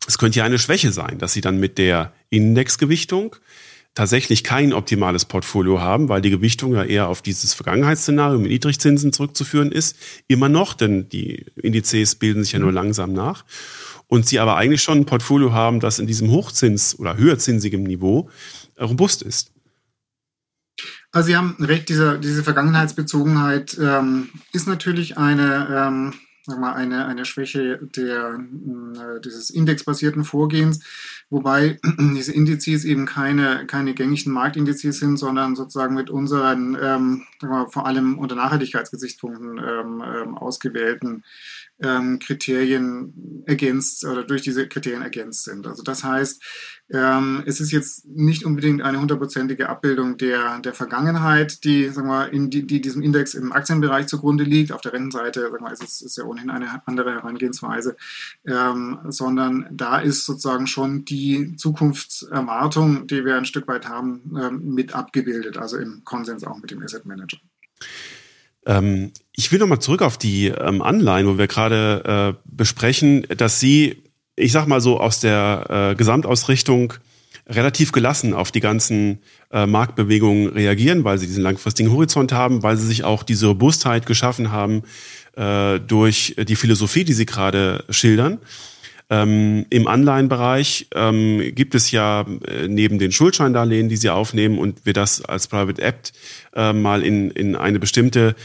Es 0.09 0.19
könnte 0.19 0.41
ja 0.41 0.45
eine 0.45 0.59
Schwäche 0.59 0.91
sein, 0.91 1.19
dass 1.19 1.35
sie 1.35 1.41
dann 1.41 1.61
mit 1.61 1.79
der 1.79 2.13
Indexgewichtung 2.31 3.37
tatsächlich 3.95 4.45
kein 4.45 4.73
optimales 4.73 5.25
Portfolio 5.25 5.81
haben, 5.81 6.09
weil 6.09 6.21
die 6.21 6.31
Gewichtung 6.31 6.75
ja 6.75 6.85
eher 6.85 7.09
auf 7.09 7.21
dieses 7.21 7.53
Vergangenheitsszenario 7.55 8.39
mit 8.39 8.51
Niedrigzinsen 8.51 9.13
zurückzuführen 9.13 9.73
ist. 9.73 9.97
Immer 10.29 10.49
noch, 10.49 10.75
denn 10.75 11.09
die 11.09 11.47
Indizes 11.57 12.15
bilden 12.15 12.43
sich 12.43 12.53
ja 12.53 12.59
nur 12.59 12.73
langsam 12.73 13.13
nach. 13.13 13.45
Und 14.07 14.27
sie 14.27 14.39
aber 14.39 14.57
eigentlich 14.57 14.83
schon 14.83 14.99
ein 14.99 15.05
Portfolio 15.05 15.53
haben, 15.53 15.81
das 15.81 15.99
in 15.99 16.07
diesem 16.07 16.31
Hochzins- 16.31 16.99
oder 16.99 17.17
höherzinsigem 17.17 17.83
Niveau 17.83 18.31
robust 18.81 19.23
ist. 19.23 19.51
Also 21.13 21.29
Sie 21.29 21.37
haben 21.37 21.57
recht, 21.59 21.89
diese, 21.89 22.19
diese 22.19 22.45
Vergangenheitsbezogenheit 22.45 23.79
ähm, 23.81 24.29
ist 24.53 24.69
natürlich 24.69 25.17
eine, 25.17 25.69
ähm, 25.71 26.15
sag 26.45 26.61
mal, 26.61 26.75
eine, 26.75 27.07
eine 27.07 27.25
Schwäche 27.25 27.79
der, 27.97 28.39
äh, 28.39 29.21
dieses 29.21 29.49
indexbasierten 29.49 30.25
Vorgehens, 30.25 30.81
wobei 31.31 31.79
diese 31.99 32.33
Indizes 32.33 32.85
eben 32.85 33.07
keine, 33.07 33.67
keine 33.67 33.95
gängigen 33.95 34.35
Marktindizes 34.35 34.99
sind, 34.99 35.17
sondern 35.17 35.57
sozusagen 35.57 35.95
mit 35.95 36.11
unseren, 36.11 36.77
ähm, 36.81 37.25
mal, 37.43 37.69
vor 37.69 37.87
allem 37.87 38.19
unter 38.19 38.35
Nachhaltigkeitsgesichtspunkten 38.35 39.59
ähm, 39.59 40.03
ähm, 40.05 40.37
ausgewählten 40.37 41.25
ähm, 41.81 42.19
Kriterien 42.19 43.45
ergänzt 43.47 44.05
oder 44.05 44.25
durch 44.25 44.43
diese 44.43 44.69
Kriterien 44.69 45.03
ergänzt 45.03 45.45
sind. 45.45 45.67
Also 45.67 45.83
das 45.83 46.05
heißt, 46.05 46.43
ähm, 46.91 47.43
es 47.45 47.61
ist 47.61 47.71
jetzt 47.71 48.07
nicht 48.07 48.45
unbedingt 48.45 48.81
eine 48.83 48.99
hundertprozentige 49.01 49.69
Abbildung 49.69 50.17
der, 50.17 50.59
der 50.61 50.73
Vergangenheit, 50.73 51.65
die, 51.65 51.89
sagen 51.89 52.09
wir, 52.09 52.33
in 52.33 52.49
die, 52.49 52.67
die 52.67 52.81
diesem 52.81 53.03
Index 53.03 53.35
im 53.35 53.53
Aktienbereich 53.53 54.07
zugrunde 54.07 54.45
liegt. 54.45 54.73
Auf 54.73 54.81
der 54.81 54.95
Rentenseite 54.95 55.51
sagen 55.51 55.65
wir, 55.65 55.73
ist 55.73 55.83
es 55.83 56.01
ist 56.01 56.17
ja 56.17 56.25
ohnehin 56.25 56.49
eine 56.49 56.81
andere 56.87 57.13
Herangehensweise, 57.13 57.97
ähm, 58.47 58.99
sondern 59.09 59.67
da 59.71 59.99
ist 59.99 60.25
sozusagen 60.25 60.67
schon 60.67 61.05
die 61.05 61.57
Zukunftserwartung, 61.57 63.07
die 63.07 63.25
wir 63.25 63.37
ein 63.37 63.45
Stück 63.45 63.69
weit 63.69 63.87
haben, 63.87 64.23
ähm, 64.41 64.75
mit 64.75 64.95
abgebildet, 64.95 65.59
also 65.59 65.77
im 65.77 66.03
Konsens 66.05 66.45
auch 66.45 66.59
mit 66.59 66.71
dem 66.71 66.83
Asset 66.83 67.05
Manager. 67.05 67.39
Ähm, 68.65 69.13
ich 69.37 69.53
will 69.53 69.59
nochmal 69.59 69.81
zurück 69.81 70.03
auf 70.03 70.19
die 70.19 70.49
ähm, 70.49 70.83
Anleihen, 70.83 71.27
wo 71.27 71.39
wir 71.39 71.47
gerade 71.47 72.37
äh, 72.37 72.41
besprechen, 72.45 73.27
dass 73.37 73.61
Sie, 73.61 74.03
ich 74.39 74.53
sag 74.53 74.67
mal 74.67 74.81
so, 74.81 75.01
aus 75.01 75.21
der 75.21 75.91
äh, 75.93 75.95
Gesamtausrichtung 75.95 76.95
relativ 77.49 77.93
gelassen 77.93 78.35
auf 78.35 78.53
die 78.53 78.61
ganzen 78.61 79.19
äh, 79.51 79.67
Marktbewegungen 79.67 80.49
reagieren, 80.49 81.05
weil 81.05 81.19
sie 81.19 81.27
diesen 81.27 81.43
langfristigen 81.43 81.91
Horizont 81.91 82.33
haben, 82.33 82.63
weil 82.63 82.77
sie 82.77 82.87
sich 82.87 83.05
auch 83.05 83.23
diese 83.23 83.47
Robustheit 83.47 84.07
geschaffen 84.07 84.53
haben 84.53 84.83
äh, 85.37 85.81
durch 85.81 86.37
die 86.39 86.57
Philosophie, 86.57 87.05
die 87.05 87.15
sie 87.15 87.27
gerade 87.27 87.85
schildern. 87.89 88.39
Ähm, 89.11 89.65
Im 89.71 89.87
Anleihenbereich 89.87 90.89
ähm, 90.95 91.41
gibt 91.55 91.75
es 91.75 91.91
ja 91.91 92.27
äh, 92.47 92.69
neben 92.69 92.99
den 92.99 93.11
Schuldscheindarlehen, 93.11 93.89
die 93.89 93.97
Sie 93.97 94.11
aufnehmen 94.11 94.59
und 94.59 94.85
wir 94.85 94.93
das 94.93 95.25
als 95.25 95.49
Private 95.49 95.81
App 95.81 96.11
äh, 96.55 96.75
mal 96.75 97.03
in, 97.03 97.31
in 97.31 97.57
eine 97.57 97.79
bestimmte 97.79 98.37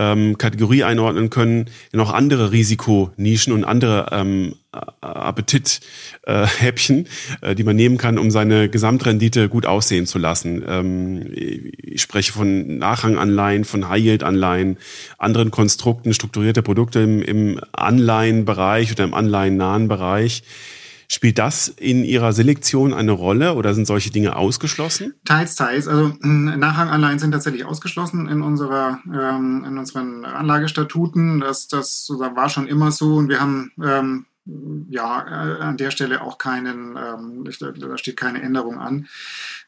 ähm, 0.00 0.38
Kategorie 0.38 0.82
einordnen 0.82 1.28
können, 1.28 1.66
noch 1.92 2.10
andere 2.10 2.52
Risikonischen 2.52 3.52
und 3.52 3.64
andere 3.64 4.06
ähm, 4.12 4.54
Appetithäppchen, 5.02 7.06
äh, 7.42 7.50
äh, 7.50 7.54
die 7.54 7.64
man 7.64 7.76
nehmen 7.76 7.98
kann, 7.98 8.18
um 8.18 8.30
seine 8.30 8.70
Gesamtrendite 8.70 9.50
gut 9.50 9.66
aussehen 9.66 10.06
zu 10.06 10.18
lassen. 10.18 10.64
Ähm, 10.66 11.26
ich 11.34 12.00
spreche 12.00 12.32
von 12.32 12.78
Nachranganleihen, 12.78 13.64
von 13.64 13.90
High-Yield-Anleihen, 13.90 14.78
anderen 15.18 15.50
Konstrukten, 15.50 16.14
strukturierte 16.14 16.62
Produkte 16.62 17.00
im, 17.00 17.20
im 17.20 17.60
Anleihenbereich 17.72 18.92
oder 18.92 19.04
im 19.04 19.12
anleihennahen 19.12 19.88
Bereich. 19.88 20.42
Spielt 21.12 21.38
das 21.38 21.66
in 21.66 22.04
Ihrer 22.04 22.32
Selektion 22.32 22.94
eine 22.94 23.10
Rolle 23.10 23.54
oder 23.54 23.74
sind 23.74 23.84
solche 23.84 24.12
Dinge 24.12 24.36
ausgeschlossen? 24.36 25.14
Teils, 25.24 25.56
teils. 25.56 25.88
Also 25.88 26.12
Nachranganleihen 26.20 27.18
sind 27.18 27.32
tatsächlich 27.32 27.64
ausgeschlossen 27.64 28.28
in 28.28 28.42
unserer 28.42 29.00
ähm, 29.12 29.64
in 29.66 29.76
unseren 29.76 30.24
Anlagestatuten. 30.24 31.40
Das, 31.40 31.66
das 31.66 32.08
war 32.10 32.48
schon 32.48 32.68
immer 32.68 32.92
so 32.92 33.16
und 33.16 33.28
wir 33.28 33.40
haben 33.40 33.72
ähm, 33.82 34.26
ja 34.88 35.26
äh, 35.26 35.60
an 35.60 35.76
der 35.76 35.90
Stelle 35.90 36.22
auch 36.22 36.38
keinen, 36.38 36.96
ähm, 36.96 37.44
da 37.44 37.98
steht 37.98 38.16
keine 38.16 38.40
Änderung 38.40 38.78
an. 38.78 39.08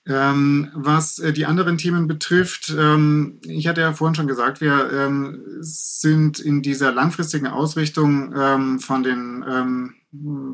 Ähm, 0.04 0.68
was 0.74 1.20
äh, 1.20 1.32
die 1.32 1.46
anderen 1.46 1.78
Themen 1.78 2.08
betrifft, 2.08 2.74
ähm, 2.76 3.38
ich 3.46 3.68
hatte 3.68 3.82
ja 3.82 3.92
vorhin 3.92 4.16
schon 4.16 4.26
gesagt, 4.26 4.60
wir 4.60 4.90
ähm, 4.92 5.44
sind 5.60 6.40
in 6.40 6.60
dieser 6.60 6.90
langfristigen 6.90 7.46
Ausrichtung 7.46 8.34
ähm, 8.36 8.80
von 8.80 9.04
den 9.04 9.44
ähm, 9.48 9.94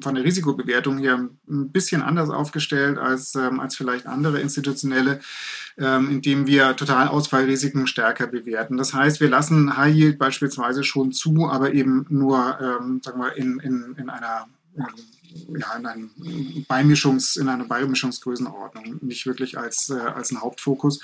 von 0.02 0.14
der 0.14 0.22
Risikobewertung 0.22 0.98
hier 0.98 1.30
ein 1.48 1.72
bisschen 1.72 2.00
anders 2.00 2.30
aufgestellt 2.30 2.96
als, 2.96 3.34
ähm, 3.34 3.58
als 3.58 3.74
vielleicht 3.74 4.06
andere 4.06 4.38
institutionelle, 4.38 5.18
indem 5.76 6.46
wir 6.46 6.76
Totalausfallrisiken 6.76 7.88
stärker 7.88 8.28
bewerten. 8.28 8.76
Das 8.76 8.94
heißt, 8.94 9.20
wir 9.20 9.28
lassen 9.28 9.76
High 9.76 9.96
Yield 9.96 10.18
beispielsweise 10.18 10.84
schon 10.84 11.10
zu, 11.10 11.48
aber 11.48 11.72
eben 11.74 12.06
nur 12.08 12.38
sagen 13.02 13.20
wir, 13.20 13.36
in, 13.36 13.58
in, 13.58 13.96
in 13.98 14.08
einer 14.08 14.46
ja, 15.58 15.76
in, 15.76 15.86
einem 15.86 16.10
Beimischungs, 16.68 17.36
in 17.36 17.48
einer 17.48 17.64
Beimischungsgrößenordnung, 17.64 18.98
nicht 19.02 19.26
wirklich 19.26 19.58
als, 19.58 19.90
äh, 19.90 19.98
als 19.98 20.30
ein 20.30 20.40
Hauptfokus. 20.40 21.00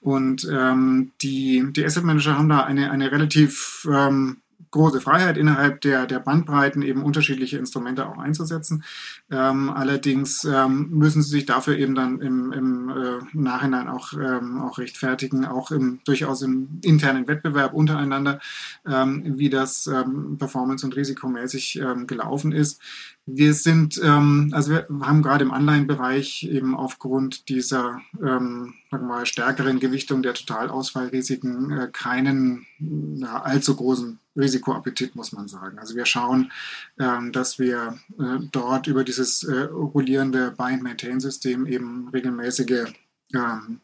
Und 0.00 0.48
ähm, 0.50 1.12
die, 1.22 1.64
die 1.72 1.84
Asset 1.84 2.04
Manager 2.04 2.36
haben 2.36 2.48
da 2.48 2.64
eine, 2.64 2.90
eine 2.90 3.12
relativ 3.12 3.86
ähm, 3.90 4.38
große 4.72 5.00
Freiheit 5.00 5.36
innerhalb 5.36 5.80
der, 5.82 6.06
der 6.06 6.18
Bandbreiten 6.18 6.82
eben 6.82 7.04
unterschiedliche 7.04 7.58
Instrumente 7.58 8.06
auch 8.08 8.18
einzusetzen. 8.18 8.82
Ähm, 9.30 9.70
allerdings 9.70 10.44
ähm, 10.44 10.88
müssen 10.90 11.22
sie 11.22 11.30
sich 11.30 11.46
dafür 11.46 11.78
eben 11.78 11.94
dann 11.94 12.20
im, 12.20 12.52
im 12.52 12.88
äh, 12.88 13.18
Nachhinein 13.34 13.88
auch, 13.88 14.14
ähm, 14.14 14.60
auch 14.60 14.78
rechtfertigen, 14.78 15.44
auch 15.44 15.70
im, 15.70 16.00
durchaus 16.04 16.42
im 16.42 16.80
internen 16.82 17.28
Wettbewerb 17.28 17.74
untereinander, 17.74 18.40
ähm, 18.86 19.38
wie 19.38 19.50
das 19.50 19.86
ähm, 19.86 20.38
performance- 20.38 20.84
und 20.86 20.96
risikomäßig 20.96 21.78
ähm, 21.78 22.06
gelaufen 22.06 22.52
ist. 22.52 22.80
Wir 23.24 23.54
sind, 23.54 24.00
ähm, 24.02 24.50
also 24.52 24.72
wir 24.72 24.86
haben 25.00 25.22
gerade 25.22 25.44
im 25.44 25.52
Anleihenbereich 25.52 26.42
eben 26.42 26.74
aufgrund 26.74 27.48
dieser 27.48 28.00
ähm, 28.20 28.74
mal, 28.90 29.26
stärkeren 29.26 29.78
Gewichtung 29.78 30.22
der 30.22 30.34
Totalausfallrisiken 30.34 31.70
äh, 31.70 31.88
keinen 31.92 32.66
ja, 32.80 33.42
allzu 33.42 33.76
großen 33.76 34.18
Risikoappetit, 34.36 35.14
muss 35.14 35.30
man 35.32 35.46
sagen. 35.46 35.78
Also 35.78 35.94
wir 35.94 36.04
schauen, 36.04 36.50
ähm, 36.98 37.30
dass 37.30 37.60
wir 37.60 37.98
äh, 38.18 38.38
dort 38.50 38.88
über 38.88 39.04
dieses 39.04 39.44
äh, 39.44 39.60
rollierende 39.62 40.50
Buy-and-Maintain-System 40.50 41.66
eben 41.66 42.08
regelmäßige 42.08 42.92
ähm, 43.34 43.80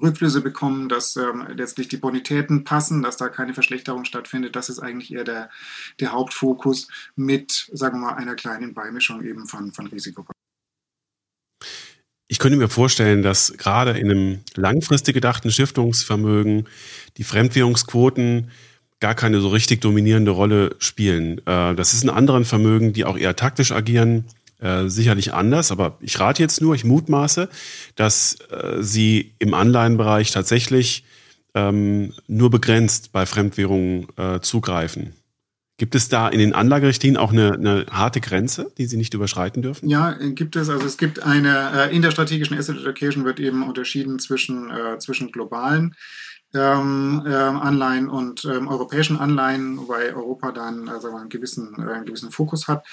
Rückflüsse 0.00 0.40
bekommen, 0.40 0.88
dass 0.88 1.16
ähm, 1.16 1.46
letztlich 1.54 1.88
die 1.88 1.96
Bonitäten 1.96 2.64
passen, 2.64 3.02
dass 3.02 3.16
da 3.16 3.28
keine 3.28 3.54
Verschlechterung 3.54 4.04
stattfindet. 4.04 4.56
Das 4.56 4.68
ist 4.68 4.78
eigentlich 4.78 5.12
eher 5.12 5.24
der, 5.24 5.50
der 6.00 6.12
Hauptfokus 6.12 6.88
mit, 7.16 7.70
sagen 7.72 8.00
wir 8.00 8.10
mal, 8.10 8.14
einer 8.14 8.34
kleinen 8.34 8.74
Beimischung 8.74 9.22
eben 9.22 9.46
von, 9.46 9.72
von 9.72 9.86
Risiko. 9.86 10.26
Ich 12.28 12.38
könnte 12.38 12.56
mir 12.56 12.68
vorstellen, 12.68 13.22
dass 13.22 13.52
gerade 13.58 13.98
in 13.98 14.10
einem 14.10 14.40
langfristig 14.54 15.14
gedachten 15.14 15.50
Stiftungsvermögen 15.50 16.66
die 17.18 17.24
Fremdwährungsquoten 17.24 18.50
gar 19.00 19.14
keine 19.14 19.40
so 19.40 19.48
richtig 19.48 19.80
dominierende 19.80 20.30
Rolle 20.30 20.76
spielen. 20.78 21.38
Äh, 21.46 21.74
das 21.74 21.92
ist 21.92 22.04
in 22.04 22.10
anderen 22.10 22.44
Vermögen, 22.44 22.92
die 22.92 23.04
auch 23.04 23.18
eher 23.18 23.36
taktisch 23.36 23.72
agieren, 23.72 24.24
äh, 24.62 24.88
sicherlich 24.88 25.34
anders, 25.34 25.72
aber 25.72 25.98
ich 26.00 26.20
rate 26.20 26.42
jetzt 26.42 26.60
nur, 26.60 26.74
ich 26.74 26.84
mutmaße, 26.84 27.48
dass 27.96 28.36
äh, 28.50 28.80
sie 28.80 29.34
im 29.40 29.54
Anleihenbereich 29.54 30.30
tatsächlich 30.30 31.04
ähm, 31.54 32.12
nur 32.28 32.50
begrenzt 32.50 33.10
bei 33.12 33.26
Fremdwährungen 33.26 34.06
äh, 34.16 34.40
zugreifen. 34.40 35.14
Gibt 35.78 35.96
es 35.96 36.08
da 36.08 36.28
in 36.28 36.38
den 36.38 36.54
Anlagerichtlinien 36.54 37.16
auch 37.16 37.32
eine, 37.32 37.54
eine, 37.54 37.86
harte 37.90 38.20
Grenze, 38.20 38.70
die 38.78 38.86
Sie 38.86 38.96
nicht 38.96 39.14
überschreiten 39.14 39.62
dürfen? 39.62 39.88
Ja, 39.88 40.12
gibt 40.12 40.54
es. 40.54 40.68
Also 40.68 40.86
es 40.86 40.96
gibt 40.96 41.20
eine, 41.20 41.88
in 41.90 42.02
der 42.02 42.12
strategischen 42.12 42.56
Asset 42.56 42.76
Allocation 42.76 43.24
wird 43.24 43.40
eben 43.40 43.66
unterschieden 43.66 44.20
zwischen, 44.20 44.70
äh, 44.70 44.98
zwischen 45.00 45.32
globalen 45.32 45.96
ähm, 46.54 47.22
äh, 47.26 47.32
Anleihen 47.34 48.08
und 48.08 48.44
ähm, 48.44 48.68
europäischen 48.68 49.18
Anleihen, 49.18 49.78
wobei 49.78 50.14
Europa 50.14 50.52
dann 50.52 50.88
also 50.88 51.14
einen 51.14 51.28
gewissen, 51.28 51.74
äh, 51.78 51.92
einen 51.92 52.06
gewissen 52.06 52.30
Fokus 52.30 52.68
hat. 52.68 52.86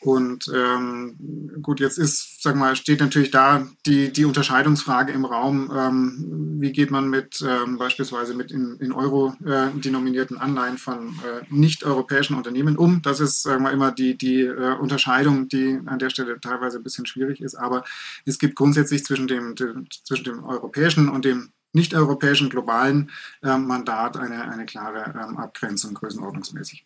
Und 0.00 0.50
ähm, 0.54 1.16
gut, 1.62 1.80
jetzt 1.80 1.98
ist, 1.98 2.42
sag 2.42 2.56
mal, 2.56 2.76
steht 2.76 3.00
natürlich 3.00 3.30
da 3.30 3.66
die, 3.86 4.12
die 4.12 4.24
Unterscheidungsfrage 4.24 5.12
im 5.12 5.24
Raum, 5.24 5.70
ähm, 5.74 6.56
wie 6.60 6.72
geht 6.72 6.90
man 6.90 7.08
mit 7.08 7.42
ähm, 7.46 7.78
beispielsweise 7.78 8.34
mit 8.34 8.52
in, 8.52 8.76
in 8.80 8.92
Euro 8.92 9.34
äh, 9.44 9.70
denominierten 9.78 10.38
Anleihen 10.38 10.76
von 10.76 11.08
äh, 11.08 11.44
nicht-europäischen 11.48 12.36
Unternehmen 12.36 12.76
um. 12.76 13.02
Das 13.02 13.20
ist, 13.20 13.42
sagen 13.42 13.64
wir 13.64 13.72
immer, 13.72 13.92
die, 13.92 14.16
die 14.16 14.42
äh, 14.42 14.76
Unterscheidung, 14.78 15.48
die 15.48 15.80
an 15.86 15.98
der 15.98 16.10
Stelle 16.10 16.38
teilweise 16.40 16.78
ein 16.78 16.82
bisschen 16.82 17.06
schwierig 17.06 17.40
ist. 17.40 17.54
Aber 17.54 17.84
es 18.24 18.38
gibt 18.38 18.56
grundsätzlich 18.56 19.04
zwischen 19.04 19.28
dem, 19.28 19.54
dem 19.54 19.86
zwischen 20.04 20.24
dem 20.24 20.44
europäischen 20.44 21.08
und 21.08 21.24
dem 21.24 21.50
nicht-europäischen 21.76 22.50
globalen 22.50 23.10
äh, 23.42 23.56
Mandat 23.56 24.16
eine, 24.16 24.50
eine 24.50 24.66
klare 24.66 25.14
ähm, 25.14 25.36
Abgrenzung 25.36 25.94
größenordnungsmäßig. 25.94 26.84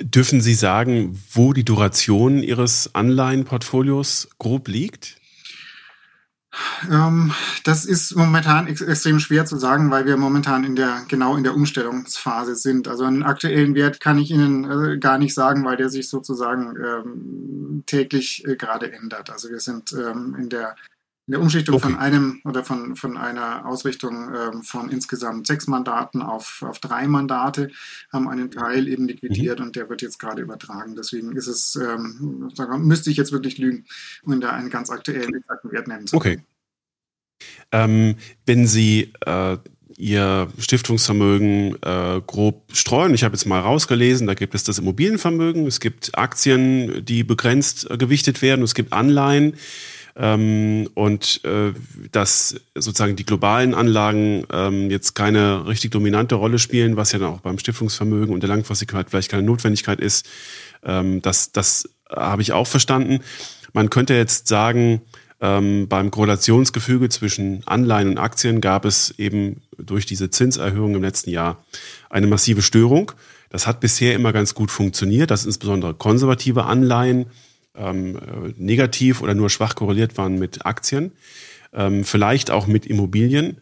Dürfen 0.00 0.40
Sie 0.40 0.54
sagen, 0.54 1.16
wo 1.32 1.52
die 1.52 1.64
Duration 1.64 2.42
Ihres 2.42 2.94
Anleihenportfolios 2.94 4.30
grob 4.38 4.66
liegt? 4.66 5.18
Ähm, 6.90 7.32
das 7.64 7.84
ist 7.84 8.16
momentan 8.16 8.66
ex 8.66 8.80
extrem 8.80 9.18
schwer 9.18 9.44
zu 9.44 9.56
sagen, 9.56 9.90
weil 9.90 10.06
wir 10.06 10.16
momentan 10.16 10.64
in 10.64 10.76
der 10.76 11.02
genau 11.08 11.36
in 11.36 11.44
der 11.44 11.54
Umstellungsphase 11.54 12.54
sind. 12.54 12.88
Also 12.88 13.04
einen 13.04 13.22
aktuellen 13.22 13.74
Wert 13.74 14.00
kann 14.00 14.18
ich 14.18 14.30
Ihnen 14.30 14.64
äh, 14.70 14.98
gar 14.98 15.18
nicht 15.18 15.34
sagen, 15.34 15.64
weil 15.64 15.76
der 15.76 15.88
sich 15.88 16.08
sozusagen 16.08 16.76
ähm, 16.76 17.82
täglich 17.86 18.46
äh, 18.46 18.56
gerade 18.56 18.92
ändert. 18.92 19.30
Also 19.30 19.50
wir 19.50 19.60
sind 19.60 19.92
ähm, 19.92 20.36
in 20.38 20.48
der 20.48 20.76
in 21.26 21.32
der 21.32 21.40
Umschichtung 21.40 21.76
okay. 21.76 21.84
von 21.84 21.96
einem 21.96 22.40
oder 22.44 22.64
von, 22.64 22.96
von 22.96 23.16
einer 23.16 23.66
Ausrichtung 23.66 24.30
ähm, 24.34 24.62
von 24.62 24.90
insgesamt 24.90 25.46
sechs 25.46 25.66
Mandaten 25.66 26.20
auf, 26.20 26.62
auf 26.62 26.80
drei 26.80 27.06
Mandate 27.08 27.70
haben 28.12 28.28
einen 28.28 28.50
Teil 28.50 28.88
eben 28.88 29.08
liquidiert 29.08 29.58
mhm. 29.58 29.66
und 29.66 29.76
der 29.76 29.88
wird 29.88 30.02
jetzt 30.02 30.18
gerade 30.18 30.42
übertragen. 30.42 30.94
Deswegen 30.96 31.34
ist 31.34 31.46
es, 31.46 31.76
ähm, 31.76 32.50
müsste 32.78 33.10
ich 33.10 33.16
jetzt 33.16 33.32
wirklich 33.32 33.56
lügen, 33.56 33.86
um 34.22 34.38
da 34.40 34.50
einen 34.50 34.68
ganz 34.68 34.90
aktuellen 34.90 35.34
exakten 35.34 35.72
Wert 35.72 35.88
nennen 35.88 36.06
zu 36.06 36.18
können. 36.18 36.40
Okay. 36.40 36.46
Ähm, 37.72 38.16
wenn 38.44 38.66
Sie 38.66 39.12
äh, 39.24 39.56
Ihr 39.96 40.48
Stiftungsvermögen 40.58 41.76
äh, 41.82 42.20
grob 42.26 42.64
streuen. 42.72 43.14
Ich 43.14 43.22
habe 43.22 43.34
jetzt 43.34 43.44
mal 43.44 43.60
rausgelesen, 43.60 44.26
da 44.26 44.34
gibt 44.34 44.54
es 44.56 44.64
das 44.64 44.78
Immobilienvermögen, 44.78 45.66
es 45.66 45.78
gibt 45.78 46.18
Aktien, 46.18 47.04
die 47.04 47.22
begrenzt 47.22 47.88
äh, 47.88 47.96
gewichtet 47.96 48.42
werden, 48.42 48.62
es 48.64 48.74
gibt 48.74 48.92
Anleihen. 48.92 49.54
Ähm, 50.16 50.88
und 50.94 51.44
äh, 51.44 51.72
dass 52.12 52.60
sozusagen 52.76 53.16
die 53.16 53.26
globalen 53.26 53.74
Anlagen 53.74 54.46
ähm, 54.52 54.90
jetzt 54.90 55.14
keine 55.14 55.66
richtig 55.66 55.90
dominante 55.90 56.36
Rolle 56.36 56.60
spielen, 56.60 56.96
was 56.96 57.10
ja 57.12 57.18
dann 57.18 57.30
auch 57.30 57.40
beim 57.40 57.58
Stiftungsvermögen 57.58 58.32
und 58.32 58.42
der 58.42 58.48
Langfristigkeit 58.48 59.10
vielleicht 59.10 59.30
keine 59.30 59.42
Notwendigkeit 59.42 60.00
ist, 60.00 60.26
ähm, 60.84 61.20
das, 61.20 61.50
das 61.50 61.88
habe 62.08 62.42
ich 62.42 62.52
auch 62.52 62.66
verstanden. 62.66 63.20
Man 63.72 63.90
könnte 63.90 64.14
jetzt 64.14 64.46
sagen, 64.46 65.02
ähm, 65.40 65.88
beim 65.88 66.10
Korrelationsgefüge 66.10 67.08
zwischen 67.08 67.62
Anleihen 67.66 68.08
und 68.08 68.18
Aktien 68.18 68.60
gab 68.60 68.84
es 68.84 69.10
eben 69.18 69.62
durch 69.76 70.06
diese 70.06 70.30
Zinserhöhung 70.30 70.94
im 70.94 71.02
letzten 71.02 71.30
Jahr 71.30 71.64
eine 72.08 72.28
massive 72.28 72.62
Störung. 72.62 73.12
Das 73.50 73.66
hat 73.66 73.80
bisher 73.80 74.14
immer 74.14 74.32
ganz 74.32 74.54
gut 74.54 74.70
funktioniert, 74.70 75.30
dass 75.30 75.44
insbesondere 75.44 75.94
konservative 75.94 76.64
Anleihen 76.64 77.26
ähm, 77.76 78.18
negativ 78.56 79.20
oder 79.22 79.34
nur 79.34 79.50
schwach 79.50 79.74
korreliert 79.74 80.16
waren 80.16 80.38
mit 80.38 80.66
Aktien, 80.66 81.12
ähm, 81.72 82.04
vielleicht 82.04 82.50
auch 82.50 82.66
mit 82.66 82.86
Immobilien. 82.86 83.58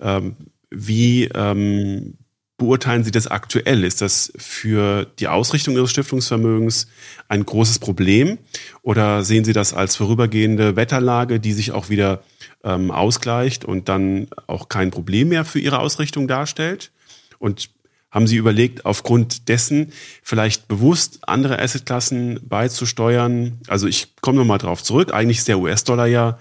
Ähm, 0.00 0.36
wie 0.70 1.24
ähm, 1.24 2.14
beurteilen 2.56 3.02
Sie 3.02 3.10
das 3.10 3.26
aktuell? 3.26 3.84
Ist 3.84 4.02
das 4.02 4.32
für 4.36 5.06
die 5.18 5.28
Ausrichtung 5.28 5.74
Ihres 5.74 5.90
Stiftungsvermögens 5.90 6.88
ein 7.28 7.44
großes 7.44 7.78
Problem 7.80 8.38
oder 8.82 9.24
sehen 9.24 9.44
Sie 9.44 9.52
das 9.52 9.72
als 9.72 9.96
vorübergehende 9.96 10.76
Wetterlage, 10.76 11.40
die 11.40 11.52
sich 11.52 11.72
auch 11.72 11.88
wieder 11.88 12.22
ähm, 12.62 12.90
ausgleicht 12.90 13.64
und 13.64 13.88
dann 13.88 14.28
auch 14.46 14.68
kein 14.68 14.90
Problem 14.90 15.28
mehr 15.28 15.44
für 15.44 15.58
Ihre 15.58 15.80
Ausrichtung 15.80 16.28
darstellt? 16.28 16.92
Und 17.38 17.70
haben 18.10 18.26
Sie 18.26 18.36
überlegt, 18.36 18.84
aufgrund 18.86 19.48
dessen 19.48 19.92
vielleicht 20.22 20.68
bewusst 20.68 21.20
andere 21.22 21.60
Assetklassen 21.60 22.40
beizusteuern? 22.42 23.58
Also 23.68 23.86
ich 23.86 24.16
komme 24.20 24.38
nochmal 24.38 24.58
drauf 24.58 24.82
zurück. 24.82 25.14
Eigentlich 25.14 25.38
ist 25.38 25.48
der 25.48 25.60
US-Dollar 25.60 26.06
ja 26.06 26.38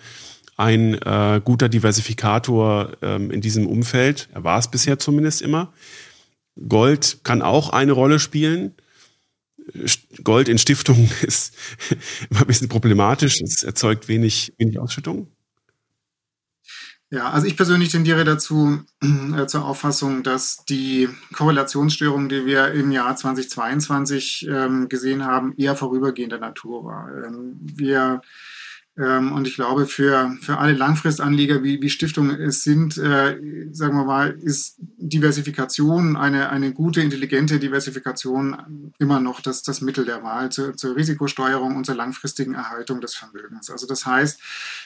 ein 0.57 0.95
äh, 0.95 1.39
guter 1.43 1.69
Diversifikator 1.69 2.91
ähm, 3.01 3.31
in 3.31 3.39
diesem 3.39 3.67
Umfeld. 3.67 4.29
Er 4.33 4.43
war 4.43 4.59
es 4.59 4.69
bisher 4.69 4.99
zumindest 4.99 5.41
immer. 5.41 5.71
Gold 6.67 7.19
kann 7.23 7.41
auch 7.41 7.69
eine 7.69 7.93
Rolle 7.93 8.19
spielen. 8.19 8.73
Gold 10.23 10.49
in 10.49 10.57
Stiftungen 10.57 11.09
ist 11.21 11.55
immer 12.29 12.41
ein 12.41 12.47
bisschen 12.47 12.67
problematisch. 12.67 13.41
Es 13.41 13.63
erzeugt 13.63 14.07
wenig, 14.07 14.53
wenig 14.57 14.79
Ausschüttung. 14.79 15.27
Ja, 17.11 17.31
also 17.31 17.47
ich 17.47 17.57
persönlich 17.57 17.89
tendiere 17.89 18.23
dazu 18.23 18.83
äh, 19.35 19.47
zur 19.47 19.65
Auffassung, 19.65 20.21
dass 20.21 20.63
die 20.65 21.09
Korrelationsstörung, 21.33 22.29
die 22.29 22.45
wir 22.45 22.71
im 22.73 22.91
Jahr 22.91 23.15
2022 23.15 24.47
ähm, 24.47 24.89
gesehen 24.89 25.25
haben, 25.25 25.53
eher 25.57 25.75
vorübergehender 25.75 26.37
Natur 26.37 26.85
war. 26.85 27.09
Ähm, 27.25 27.59
wir 27.61 28.21
und 28.99 29.47
ich 29.47 29.55
glaube, 29.55 29.85
für, 29.85 30.35
für 30.41 30.57
alle 30.57 30.73
Langfristanleger, 30.73 31.63
wie, 31.63 31.81
wie 31.81 31.89
Stiftungen 31.89 32.39
es 32.41 32.63
sind, 32.63 32.97
äh, 32.97 33.37
sagen 33.71 33.95
wir 33.95 34.03
mal, 34.03 34.31
ist 34.41 34.75
Diversifikation, 34.97 36.17
eine, 36.17 36.49
eine 36.49 36.73
gute, 36.73 37.01
intelligente 37.01 37.59
Diversifikation 37.59 38.91
immer 38.99 39.21
noch 39.21 39.39
das, 39.39 39.63
das 39.63 39.79
Mittel 39.79 40.03
der 40.05 40.21
Wahl 40.23 40.51
zur, 40.51 40.75
zur 40.75 40.97
Risikosteuerung 40.97 41.77
und 41.77 41.85
zur 41.85 41.95
langfristigen 41.95 42.55
Erhaltung 42.55 42.99
des 42.99 43.15
Vermögens. 43.15 43.69
Also 43.69 43.87
das 43.87 44.05
heißt, 44.05 44.41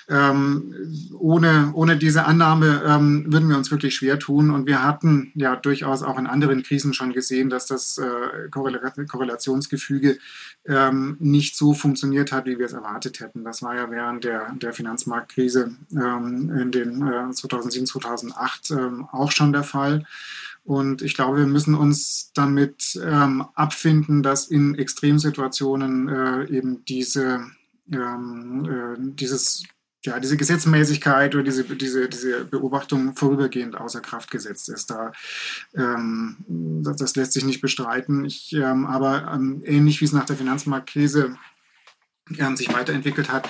ähm, 0.10 0.76
ohne, 1.18 1.72
ohne 1.74 1.98
diese 1.98 2.26
Annahme 2.26 2.84
ähm, 2.86 3.26
würden 3.34 3.50
wir 3.50 3.58
uns 3.58 3.72
wirklich 3.72 3.96
schwer 3.96 4.20
tun. 4.20 4.52
Und 4.52 4.68
wir 4.68 4.84
hatten 4.84 5.32
ja 5.34 5.56
durchaus 5.56 6.04
auch 6.04 6.20
in 6.20 6.28
anderen 6.28 6.62
Krisen 6.62 6.94
schon 6.94 7.14
gesehen, 7.14 7.50
dass 7.50 7.66
das 7.66 7.98
äh, 7.98 8.50
Korrelationsgefüge 8.52 10.20
ähm, 10.66 11.18
nicht 11.20 11.56
so 11.56 11.74
funktioniert 11.74 12.32
hat, 12.32 12.46
wie 12.46 12.58
wir 12.58 12.66
es 12.66 12.74
erwartet 12.74 13.20
hätten. 13.20 13.44
Das 13.44 13.62
war 13.62 13.76
ja 13.76 13.92
während 13.92 14.24
der, 14.24 14.54
der 14.54 14.74
Finanzmarktkrise 14.74 15.76
ähm, 15.92 16.50
in 16.58 16.72
den 16.72 17.06
äh, 17.08 17.32
2007, 17.32 17.86
2008 17.88 18.72
ähm, 18.72 19.08
auch 19.12 19.32
schon 19.32 19.52
der 19.52 19.64
Fall. 19.64 20.06
Und 20.64 21.02
ich 21.02 21.16
glaube, 21.16 21.40
wir 21.40 21.46
müssen 21.46 21.76
uns 21.76 22.32
damit 22.34 22.98
ähm, 23.04 23.46
abfinden, 23.54 24.24
dass 24.24 24.48
in 24.48 24.76
Extremsituationen 24.76 26.08
äh, 26.08 26.46
eben 26.46 26.86
diese, 26.86 27.46
ähm, 27.92 28.66
äh, 28.66 28.96
dieses, 29.16 29.64
ja, 30.06 30.20
diese 30.20 30.38
Gesetzmäßigkeit 30.38 31.34
oder 31.34 31.44
diese, 31.44 31.64
diese, 31.64 32.10
diese 32.10 32.46
Beobachtung 32.46 33.16
vorübergehend 33.16 33.76
außer 33.76 34.02
Kraft 34.02 34.32
gesetzt 34.32 34.70
ist. 34.70 34.90
Da, 34.90 35.12
ähm, 35.76 36.38
das, 36.84 36.98
das, 36.98 37.16
lässt 37.16 37.34
sich 37.34 37.46
nicht 37.46 37.62
bestreiten. 37.62 38.26
Ich, 38.26 38.54
ähm, 38.54 38.86
aber 38.86 39.32
ähm, 39.34 39.62
ähnlich 39.66 40.02
wie 40.02 40.06
es 40.06 40.12
nach 40.12 40.26
der 40.26 40.36
Finanzmarktkrise 40.36 41.36
sich 42.56 42.74
weiterentwickelt 42.74 43.32
hat, 43.32 43.50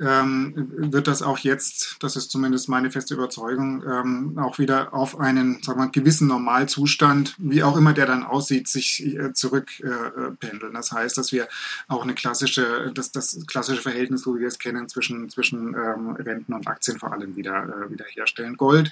ähm, 0.00 0.72
wird 0.76 1.06
das 1.06 1.22
auch 1.22 1.38
jetzt, 1.38 1.96
das 2.00 2.16
ist 2.16 2.30
zumindest 2.30 2.68
meine 2.68 2.90
feste 2.90 3.14
Überzeugung, 3.14 3.84
ähm, 3.84 4.38
auch 4.38 4.58
wieder 4.58 4.92
auf 4.92 5.20
einen 5.20 5.62
sagen 5.62 5.80
wir, 5.80 5.88
gewissen 5.88 6.26
Normalzustand, 6.26 7.36
wie 7.38 7.62
auch 7.62 7.76
immer 7.76 7.92
der 7.92 8.06
dann 8.06 8.24
aussieht, 8.24 8.66
sich 8.66 9.04
äh, 9.04 9.32
zurückpendeln. 9.32 10.72
Äh, 10.72 10.74
das 10.74 10.90
heißt, 10.90 11.16
dass 11.16 11.32
wir 11.32 11.48
auch 11.86 12.02
eine 12.02 12.14
klassische, 12.14 12.92
das, 12.94 13.12
das 13.12 13.38
klassische 13.46 13.82
Verhältnis, 13.82 14.22
so 14.22 14.34
wie 14.34 14.40
wir 14.40 14.48
es 14.48 14.58
kennen, 14.58 14.88
zwischen, 14.88 15.28
zwischen 15.28 15.74
ähm, 15.74 16.10
Renten 16.18 16.54
und 16.54 16.66
Aktien 16.66 16.98
vor 16.98 17.12
allem 17.12 17.36
wieder, 17.36 17.86
äh, 17.86 17.90
wieder 17.90 18.06
herstellen. 18.06 18.56
Gold 18.56 18.90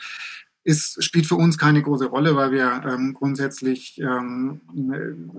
ist, 0.64 1.02
spielt 1.02 1.26
für 1.26 1.34
uns 1.34 1.58
keine 1.58 1.82
große 1.82 2.06
Rolle, 2.06 2.36
weil 2.36 2.52
wir 2.52 2.82
ähm, 2.86 3.14
grundsätzlich 3.14 4.00
ähm, 4.00 4.60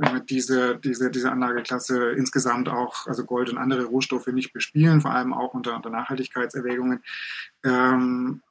äh, 0.02 0.22
diese, 0.30 0.78
diese, 0.78 1.12
diese 1.12 1.32
Anlageklasse 1.32 2.12
insgesamt 2.12 2.68
auch, 2.68 3.08
also 3.08 3.24
Gold 3.24 3.50
und 3.50 3.58
andere 3.58 3.86
Rohstoffe 3.86 4.28
nicht 4.28 4.54
bespielen, 4.54 5.02
vor 5.02 5.12
allem 5.12 5.34
auch 5.34 5.54
unter, 5.54 5.76
unter 5.76 5.90
Nachhaltigkeitserwägungen. 5.90 7.04
Ähm, 7.64 8.42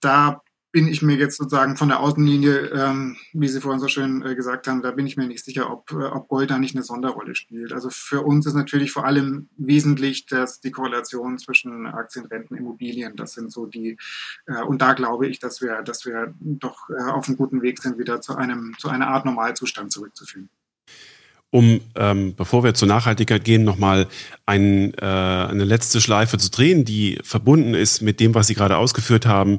da 0.00 0.42
bin 0.72 0.88
ich 0.88 1.02
mir 1.02 1.16
jetzt 1.16 1.36
sozusagen 1.36 1.76
von 1.76 1.88
der 1.88 2.00
Außenlinie, 2.00 2.70
ähm, 2.70 3.16
wie 3.34 3.48
Sie 3.48 3.60
vorhin 3.60 3.78
so 3.80 3.88
schön 3.88 4.24
äh, 4.24 4.34
gesagt 4.34 4.66
haben, 4.66 4.82
da 4.82 4.90
bin 4.90 5.06
ich 5.06 5.18
mir 5.18 5.26
nicht 5.26 5.44
sicher, 5.44 5.70
ob, 5.70 5.92
äh, 5.92 6.06
ob 6.06 6.28
Gold 6.28 6.50
da 6.50 6.58
nicht 6.58 6.74
eine 6.74 6.82
Sonderrolle 6.82 7.34
spielt. 7.34 7.72
Also 7.72 7.90
für 7.90 8.22
uns 8.22 8.46
ist 8.46 8.54
natürlich 8.54 8.90
vor 8.90 9.04
allem 9.04 9.48
wesentlich 9.58 10.26
dass 10.26 10.60
die 10.60 10.70
Korrelation 10.70 11.38
zwischen 11.38 11.86
Aktien, 11.86 12.24
Renten, 12.24 12.56
Immobilien. 12.56 13.16
Das 13.16 13.34
sind 13.34 13.52
so 13.52 13.66
die, 13.66 13.98
äh, 14.46 14.62
und 14.62 14.80
da 14.80 14.94
glaube 14.94 15.26
ich, 15.28 15.38
dass 15.38 15.60
wir, 15.60 15.82
dass 15.82 16.06
wir 16.06 16.34
doch 16.40 16.88
äh, 16.88 17.10
auf 17.10 17.28
einem 17.28 17.36
guten 17.36 17.60
Weg 17.60 17.80
sind, 17.82 17.98
wieder 17.98 18.22
zu 18.22 18.34
einem, 18.34 18.74
zu 18.78 18.88
einer 18.88 19.08
Art 19.08 19.26
Normalzustand 19.26 19.92
zurückzuführen 19.92 20.48
um, 21.54 21.82
ähm, 21.96 22.34
bevor 22.34 22.64
wir 22.64 22.72
zur 22.72 22.88
Nachhaltigkeit 22.88 23.44
gehen, 23.44 23.62
nochmal 23.62 24.08
ein, 24.46 24.94
äh, 24.94 25.04
eine 25.04 25.64
letzte 25.64 26.00
Schleife 26.00 26.38
zu 26.38 26.50
drehen, 26.50 26.86
die 26.86 27.18
verbunden 27.22 27.74
ist 27.74 28.00
mit 28.00 28.20
dem, 28.20 28.34
was 28.34 28.46
Sie 28.46 28.54
gerade 28.54 28.78
ausgeführt 28.78 29.26
haben 29.26 29.58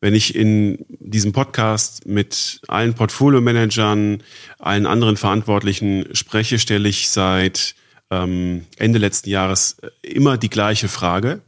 wenn 0.00 0.14
ich 0.14 0.34
in 0.34 0.84
diesem 0.88 1.32
Podcast 1.32 2.06
mit 2.06 2.60
allen 2.68 2.94
Portfolio-Managern, 2.94 4.22
allen 4.58 4.86
anderen 4.86 5.16
Verantwortlichen 5.16 6.06
spreche, 6.12 6.58
stelle 6.58 6.88
ich 6.88 7.10
seit 7.10 7.74
ähm, 8.10 8.64
Ende 8.76 8.98
letzten 8.98 9.30
Jahres 9.30 9.76
immer 10.02 10.38
die 10.38 10.50
gleiche 10.50 10.88
Frage 10.88 11.42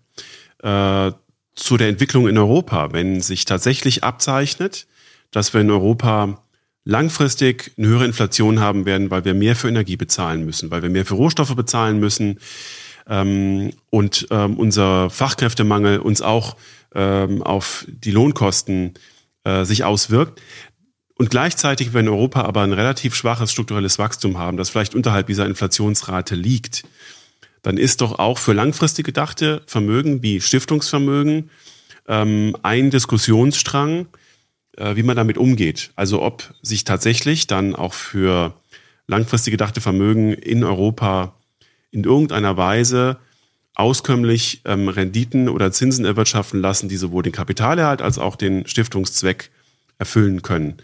äh, 0.62 1.12
zu 1.54 1.76
der 1.76 1.88
Entwicklung 1.88 2.28
in 2.28 2.38
Europa. 2.38 2.92
Wenn 2.92 3.20
sich 3.20 3.44
tatsächlich 3.46 4.04
abzeichnet, 4.04 4.86
dass 5.30 5.54
wir 5.54 5.62
in 5.62 5.70
Europa 5.70 6.42
langfristig 6.84 7.72
eine 7.78 7.88
höhere 7.88 8.04
Inflation 8.04 8.60
haben 8.60 8.84
werden, 8.86 9.10
weil 9.10 9.24
wir 9.24 9.34
mehr 9.34 9.56
für 9.56 9.68
Energie 9.68 9.96
bezahlen 9.96 10.44
müssen, 10.44 10.70
weil 10.70 10.82
wir 10.82 10.90
mehr 10.90 11.06
für 11.06 11.14
Rohstoffe 11.14 11.54
bezahlen 11.54 12.00
müssen 12.00 12.38
ähm, 13.08 13.72
und 13.90 14.26
ähm, 14.30 14.56
unser 14.56 15.08
Fachkräftemangel 15.10 15.98
uns 16.00 16.22
auch 16.22 16.56
ähm, 16.94 17.42
auf 17.42 17.86
die 17.88 18.10
Lohnkosten 18.10 18.94
äh, 19.44 19.64
sich 19.64 19.84
auswirkt. 19.84 20.40
Und 21.16 21.30
gleichzeitig 21.30 21.94
in 21.94 22.08
Europa 22.08 22.42
aber 22.42 22.62
ein 22.62 22.72
relativ 22.72 23.14
schwaches 23.14 23.52
strukturelles 23.52 23.98
Wachstum 23.98 24.38
haben, 24.38 24.56
das 24.56 24.70
vielleicht 24.70 24.94
unterhalb 24.94 25.26
dieser 25.26 25.46
Inflationsrate 25.46 26.34
liegt, 26.34 26.84
dann 27.62 27.76
ist 27.76 28.00
doch 28.00 28.18
auch 28.18 28.38
für 28.38 28.52
langfristig 28.54 29.06
gedachte 29.06 29.62
Vermögen 29.66 30.22
wie 30.22 30.40
Stiftungsvermögen 30.40 31.50
ähm, 32.08 32.56
ein 32.62 32.90
Diskussionsstrang, 32.90 34.06
äh, 34.76 34.96
wie 34.96 35.04
man 35.04 35.16
damit 35.16 35.38
umgeht. 35.38 35.92
Also 35.94 36.22
ob 36.22 36.52
sich 36.62 36.84
tatsächlich 36.84 37.46
dann 37.46 37.76
auch 37.76 37.94
für 37.94 38.54
langfristig 39.06 39.52
gedachte 39.52 39.80
Vermögen 39.80 40.32
in 40.32 40.64
Europa 40.64 41.34
in 41.90 42.04
irgendeiner 42.04 42.56
Weise 42.56 43.18
auskömmlich 43.74 44.62
ähm, 44.64 44.88
Renditen 44.88 45.48
oder 45.48 45.72
Zinsen 45.72 46.04
erwirtschaften 46.04 46.60
lassen, 46.60 46.88
die 46.88 46.96
sowohl 46.96 47.22
den 47.22 47.32
Kapitalerhalt 47.32 48.02
als 48.02 48.18
auch 48.18 48.36
den 48.36 48.66
Stiftungszweck 48.66 49.50
erfüllen 49.98 50.42
können. 50.42 50.76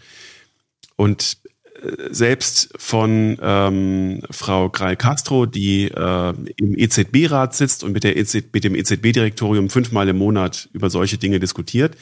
Und 0.95 1.37
äh, 1.81 2.09
selbst 2.11 2.73
von 2.77 3.37
ähm, 3.41 4.21
Frau 4.31 4.69
Greil-Castro, 4.69 5.45
die 5.45 5.85
äh, 5.85 6.33
im 6.57 6.77
EZB-Rat 6.77 7.55
sitzt 7.55 7.83
und 7.83 7.93
mit, 7.93 8.03
der 8.03 8.17
EZB, 8.17 8.53
mit 8.53 8.63
dem 8.63 8.75
EZB-Direktorium 8.75 9.69
fünfmal 9.69 10.09
im 10.09 10.17
Monat 10.17 10.67
über 10.73 10.89
solche 10.89 11.17
Dinge 11.17 11.39
diskutiert, 11.39 11.95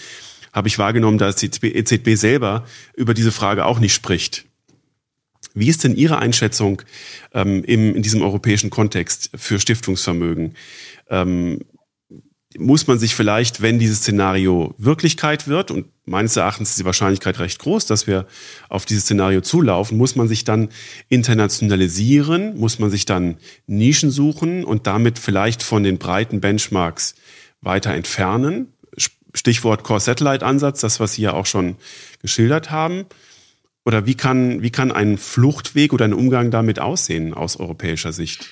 habe 0.54 0.70
ich 0.70 0.80
wahrgenommen, 0.80 1.18
dass 1.18 1.36
die 1.36 1.48
EZB 1.48 2.16
selber 2.16 2.66
über 2.96 3.14
diese 3.14 3.32
Frage 3.32 3.66
auch 3.66 3.80
nicht 3.80 3.94
spricht. 3.94 4.47
Wie 5.60 5.70
ist 5.70 5.84
denn 5.84 5.96
Ihre 5.96 6.20
Einschätzung 6.20 6.84
ähm, 7.34 7.64
im, 7.64 7.96
in 7.96 8.04
diesem 8.04 8.22
europäischen 8.22 8.70
Kontext 8.70 9.32
für 9.36 9.60
Stiftungsvermögen? 9.60 10.54
Ähm, 11.10 11.62
muss 12.58 12.88
man 12.88 13.00
sich 13.00 13.16
vielleicht, 13.16 13.62
wenn 13.62 13.80
dieses 13.80 14.00
Szenario 14.00 14.74
Wirklichkeit 14.78 15.48
wird, 15.48 15.72
und 15.72 15.88
meines 16.06 16.36
Erachtens 16.36 16.72
ist 16.72 16.80
die 16.80 16.86
Wahrscheinlichkeit 16.86 17.40
recht 17.40 17.60
groß, 17.60 17.88
dass 17.88 18.08
wir 18.08 18.28
auf 18.70 18.86
dieses 18.86 19.04
Szenario 19.04 19.42
zulaufen, 19.42 19.98
muss 19.98 20.16
man 20.16 20.28
sich 20.28 20.44
dann 20.44 20.70
internationalisieren, 21.10 22.58
muss 22.58 22.80
man 22.80 22.90
sich 22.90 23.06
dann 23.06 23.38
Nischen 23.66 24.12
suchen 24.12 24.64
und 24.64 24.88
damit 24.88 25.20
vielleicht 25.20 25.64
von 25.64 25.84
den 25.84 25.98
breiten 25.98 26.40
Benchmarks 26.40 27.16
weiter 27.62 27.94
entfernen? 27.94 28.74
Stichwort 29.34 29.84
Core-Satellite-Ansatz, 29.84 30.82
das, 30.82 31.00
was 31.00 31.14
Sie 31.14 31.24
ja 31.24 31.34
auch 31.34 31.46
schon 31.46 31.76
geschildert 32.22 32.72
haben. 32.72 33.06
Oder 33.88 34.06
wie 34.06 34.16
kann, 34.16 34.62
wie 34.62 34.70
kann 34.70 34.92
ein 34.92 35.18
Fluchtweg 35.18 35.94
oder 35.94 36.04
ein 36.04 36.14
Umgang 36.14 36.52
damit 36.52 36.78
aussehen 36.78 37.34
aus 37.34 37.56
europäischer 37.56 38.12
Sicht? 38.12 38.50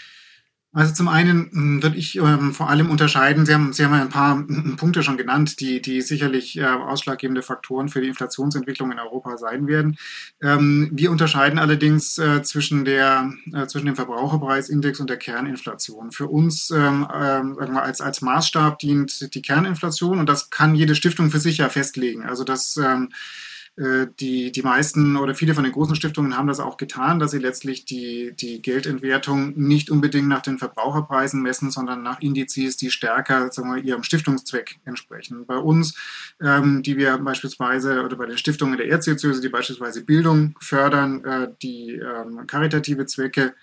Also 0.71 0.93
zum 0.93 1.09
einen 1.09 1.51
hm, 1.51 1.83
würde 1.83 1.97
ich 1.97 2.15
ähm, 2.15 2.53
vor 2.53 2.69
allem 2.69 2.89
unterscheiden, 2.89 3.45
Sie 3.45 3.53
haben, 3.53 3.73
Sie 3.73 3.83
haben 3.83 3.93
ja 3.93 4.01
ein 4.01 4.09
paar 4.09 4.38
hm, 4.38 4.77
Punkte 4.77 5.03
schon 5.03 5.17
genannt, 5.17 5.59
die, 5.59 5.81
die 5.81 6.01
sicherlich 6.01 6.57
äh, 6.57 6.63
ausschlaggebende 6.63 7.41
Faktoren 7.41 7.89
für 7.89 7.99
die 7.99 8.07
Inflationsentwicklung 8.07 8.93
in 8.93 8.99
Europa 8.99 9.38
sein 9.38 9.67
werden. 9.67 9.97
Ähm, 10.41 10.89
wir 10.93 11.11
unterscheiden 11.11 11.59
allerdings 11.59 12.17
äh, 12.17 12.41
zwischen, 12.43 12.86
der, 12.86 13.29
äh, 13.53 13.67
zwischen 13.67 13.88
dem 13.88 13.97
Verbraucherpreisindex 13.97 15.01
und 15.01 15.09
der 15.09 15.17
Kerninflation. 15.17 16.13
Für 16.13 16.27
uns 16.27 16.71
ähm, 16.71 17.05
ähm 17.13 17.57
wir, 17.57 17.83
als, 17.83 17.99
als 17.99 18.21
Maßstab 18.21 18.79
dient 18.79 19.36
die 19.36 19.41
Kerninflation 19.41 20.17
und 20.17 20.29
das 20.29 20.49
kann 20.49 20.75
jede 20.75 20.95
Stiftung 20.95 21.29
für 21.29 21.39
sich 21.39 21.57
ja 21.57 21.67
festlegen. 21.67 22.23
Also 22.23 22.45
das 22.45 22.77
ähm, 22.77 23.09
äh, 23.11 23.45
die, 23.78 24.53
die 24.53 24.61
meisten 24.61 25.17
oder 25.17 25.36
viele 25.36 25.53
von 25.53 25.65
den 25.65 25.73
großen 25.73 25.97
Stiftungen 25.97 26.38
haben 26.38 26.47
das 26.47 26.61
auch 26.61 26.78
getan, 26.78 27.19
dass 27.19 27.32
sie 27.32 27.39
letztlich 27.39 27.84
die, 27.84 28.34
die 28.34 28.61
Geldentwertung 28.61 29.53
nicht 29.57 29.89
unbedingt 29.89 30.30
nach 30.30 30.41
den 30.41 30.57
Verbraucherpreisen 30.57 31.41
messen, 31.41 31.71
sondern 31.71 32.01
nach 32.01 32.21
Indizes, 32.21 32.78
die 32.78 32.89
stärker 32.89 33.51
sagen 33.51 33.76
wir, 33.76 33.84
ihrem 33.84 34.03
Stiftungszweck 34.03 34.80
entsprechen. 34.86 35.45
Bei 35.45 35.57
uns, 35.57 35.93
ähm, 36.41 36.84
die 36.84 36.95
wir 36.95 37.17
beispielsweise 37.17 38.03
oder 38.03 38.15
bei 38.15 38.28
den 38.28 38.38
Stiftungen 38.38 38.78
der 38.78 38.88
Erzdiözese, 38.88 39.41
die 39.41 39.49
beispielsweise 39.49 40.05
Bildung 40.05 40.55
fördern, 40.61 41.26
äh, 41.26 41.49
die 41.61 41.95
ähm, 41.95 42.47
karitative 42.47 43.05
Zwecke 43.05 43.55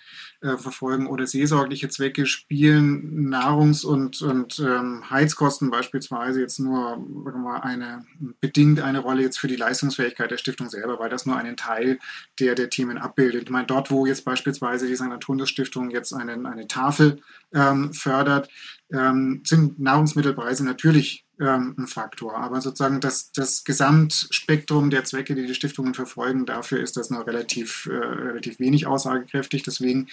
äh, 0.43 0.57
verfolgen 0.57 1.07
oder 1.07 1.27
seelsorgliche 1.27 1.89
Zwecke 1.89 2.27
spielen 2.27 3.29
Nahrungs- 3.29 3.85
und, 3.85 4.23
und 4.23 4.59
ähm, 4.59 5.09
Heizkosten 5.09 5.71
beispielsweise 5.71 6.41
jetzt 6.41 6.59
nur 6.59 6.97
mal, 6.97 7.61
eine 7.61 8.05
bedingt 8.41 8.81
eine 8.81 8.99
Rolle 8.99 9.23
jetzt 9.23 9.39
für 9.39 9.49
die 9.49 9.57
Leistungsfähigkeit 9.57 10.31
der 10.31 10.39
Stiftung 10.39 10.69
selber, 10.69 10.99
weil 10.99 11.11
das 11.11 11.27
nur 11.27 11.37
einen 11.37 11.57
Teil 11.57 11.99
der, 12.41 12.55
der 12.55 12.71
Themen 12.71 12.99
abbildet. 12.99 13.45
Ich 13.45 13.51
meine, 13.51 13.67
dort, 13.67 13.91
wo 13.91 14.05
jetzt 14.05 14.25
beispielsweise 14.25 14.87
die 14.89 14.97
St. 14.97 15.03
Antonius 15.03 15.49
Stiftung 15.49 15.91
jetzt 15.91 16.13
eine, 16.13 16.33
eine 16.33 16.67
Tafel 16.67 17.21
ähm, 17.55 17.93
fördert, 17.93 18.49
ähm, 18.93 19.43
sind 19.47 19.79
Nahrungsmittelpreise 19.79 20.65
natürlich 20.65 21.25
ähm, 21.43 21.75
ein 21.77 21.87
Faktor. 21.87 22.37
Aber 22.37 22.61
sozusagen 22.61 23.01
das, 23.01 23.33
das 23.33 23.65
Gesamtspektrum 23.65 24.91
der 24.91 25.05
Zwecke, 25.05 25.35
die 25.35 25.47
die 25.47 25.55
Stiftungen 25.55 25.95
verfolgen, 25.95 26.47
dafür 26.47 26.81
ist 26.81 26.97
das 26.97 27.11
noch 27.11 27.27
relativ, 27.27 27.87
äh, 27.87 27.95
relativ 27.95 28.61
wenig 28.61 28.87
aussagekräftig. 28.87 29.65
Deswegen 29.65 30.09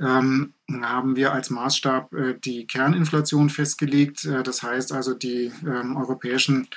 ähm, 0.00 0.54
haben 0.82 1.16
wir 1.16 1.32
als 1.32 1.50
Maßstab 1.50 2.12
äh, 2.14 2.34
die 2.38 2.66
Kerninflation 2.66 3.50
festgelegt. 3.50 4.24
Äh, 4.24 4.42
das 4.42 4.62
heißt 4.62 4.92
also 4.92 5.14
die 5.14 5.52
ähm, 5.66 5.96
europäischen 5.96 6.68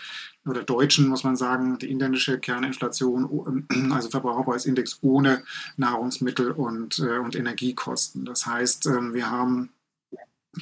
oder 0.45 0.63
deutschen, 0.63 1.07
muss 1.07 1.23
man 1.23 1.37
sagen, 1.37 1.79
die 1.79 1.89
inländische 1.89 2.37
Kerninflation, 2.37 3.65
also 3.91 4.09
Verbraucherpreisindex 4.09 4.99
ohne 5.01 5.43
Nahrungsmittel 5.77 6.51
und, 6.51 6.99
äh, 6.99 7.19
und 7.19 7.37
Energiekosten. 7.37 8.25
Das 8.25 8.45
heißt, 8.45 8.87
ähm, 8.87 9.13
wir 9.13 9.31
haben 9.31 9.69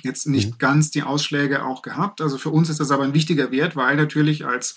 jetzt 0.04 0.28
nicht 0.28 0.52
mhm. 0.52 0.58
ganz 0.58 0.92
die 0.92 1.04
Ausschläge 1.04 1.66
auch 1.66 1.82
gehabt. 1.82 2.22
Also 2.22 2.38
für 2.38 2.50
uns 2.50 2.70
ist 2.70 2.80
das 2.80 2.92
aber 2.92 3.04
ein 3.04 3.14
wichtiger 3.14 3.52
Wert, 3.52 3.76
weil 3.76 3.96
natürlich 3.96 4.46
als, 4.46 4.76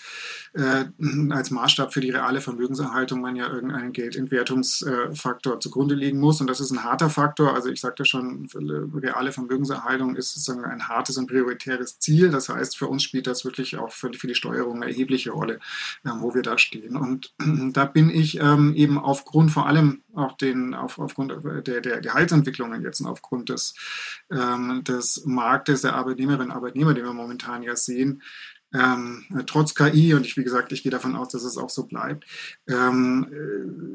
äh, 0.54 0.84
als 1.30 1.50
Maßstab 1.50 1.92
für 1.92 2.00
die 2.00 2.10
reale 2.10 2.40
Vermögenserhaltung 2.40 3.20
man 3.20 3.34
ja 3.34 3.48
irgendeinen 3.48 3.92
Geldentwertungsfaktor 3.92 5.58
zugrunde 5.58 5.96
legen 5.96 6.20
muss. 6.20 6.40
Und 6.40 6.48
das 6.48 6.60
ist 6.60 6.70
ein 6.70 6.84
harter 6.84 7.10
Faktor. 7.10 7.54
Also 7.54 7.70
ich 7.70 7.80
sagte 7.80 8.04
schon, 8.04 8.48
reale 8.94 9.32
Vermögenserhaltung 9.32 10.14
ist 10.14 10.34
sozusagen 10.34 10.64
ein 10.64 10.88
hartes 10.88 11.18
und 11.18 11.26
prioritäres 11.26 11.98
Ziel. 11.98 12.30
Das 12.30 12.48
heißt, 12.48 12.76
für 12.76 12.86
uns 12.86 13.02
spielt 13.02 13.26
das 13.26 13.44
wirklich 13.44 13.78
auch 13.78 13.90
für, 13.90 14.12
für 14.12 14.28
die 14.28 14.36
Steuerung 14.36 14.76
eine 14.76 14.92
erhebliche 14.92 15.32
Rolle, 15.32 15.54
äh, 16.04 16.10
wo 16.18 16.34
wir 16.34 16.42
da 16.42 16.56
stehen. 16.56 16.96
Und 16.96 17.34
da 17.72 17.84
bin 17.84 18.08
ich 18.08 18.38
ähm, 18.40 18.74
eben 18.74 18.96
aufgrund 18.98 19.50
vor 19.50 19.66
allem 19.66 20.02
auch 20.14 20.36
den, 20.36 20.74
auf, 20.74 21.00
aufgrund 21.00 21.34
der, 21.66 21.80
der 21.80 22.00
Gehaltsentwicklungen 22.00 22.82
jetzt 22.82 23.00
und 23.00 23.08
aufgrund 23.08 23.48
des, 23.48 23.74
ähm, 24.30 24.82
des 24.84 25.24
Marktes 25.26 25.82
der 25.82 25.96
Arbeitnehmerinnen 25.96 26.50
und 26.50 26.56
Arbeitnehmer, 26.56 26.94
den 26.94 27.04
wir 27.04 27.12
momentan 27.12 27.64
ja 27.64 27.74
sehen, 27.74 28.22
ähm, 28.74 29.24
trotz 29.46 29.74
KI, 29.74 30.14
und 30.14 30.26
ich, 30.26 30.36
wie 30.36 30.42
gesagt, 30.42 30.72
ich 30.72 30.82
gehe 30.82 30.90
davon 30.90 31.14
aus, 31.14 31.28
dass 31.28 31.44
es 31.44 31.56
auch 31.56 31.70
so 31.70 31.84
bleibt, 31.86 32.24
ähm, 32.66 33.26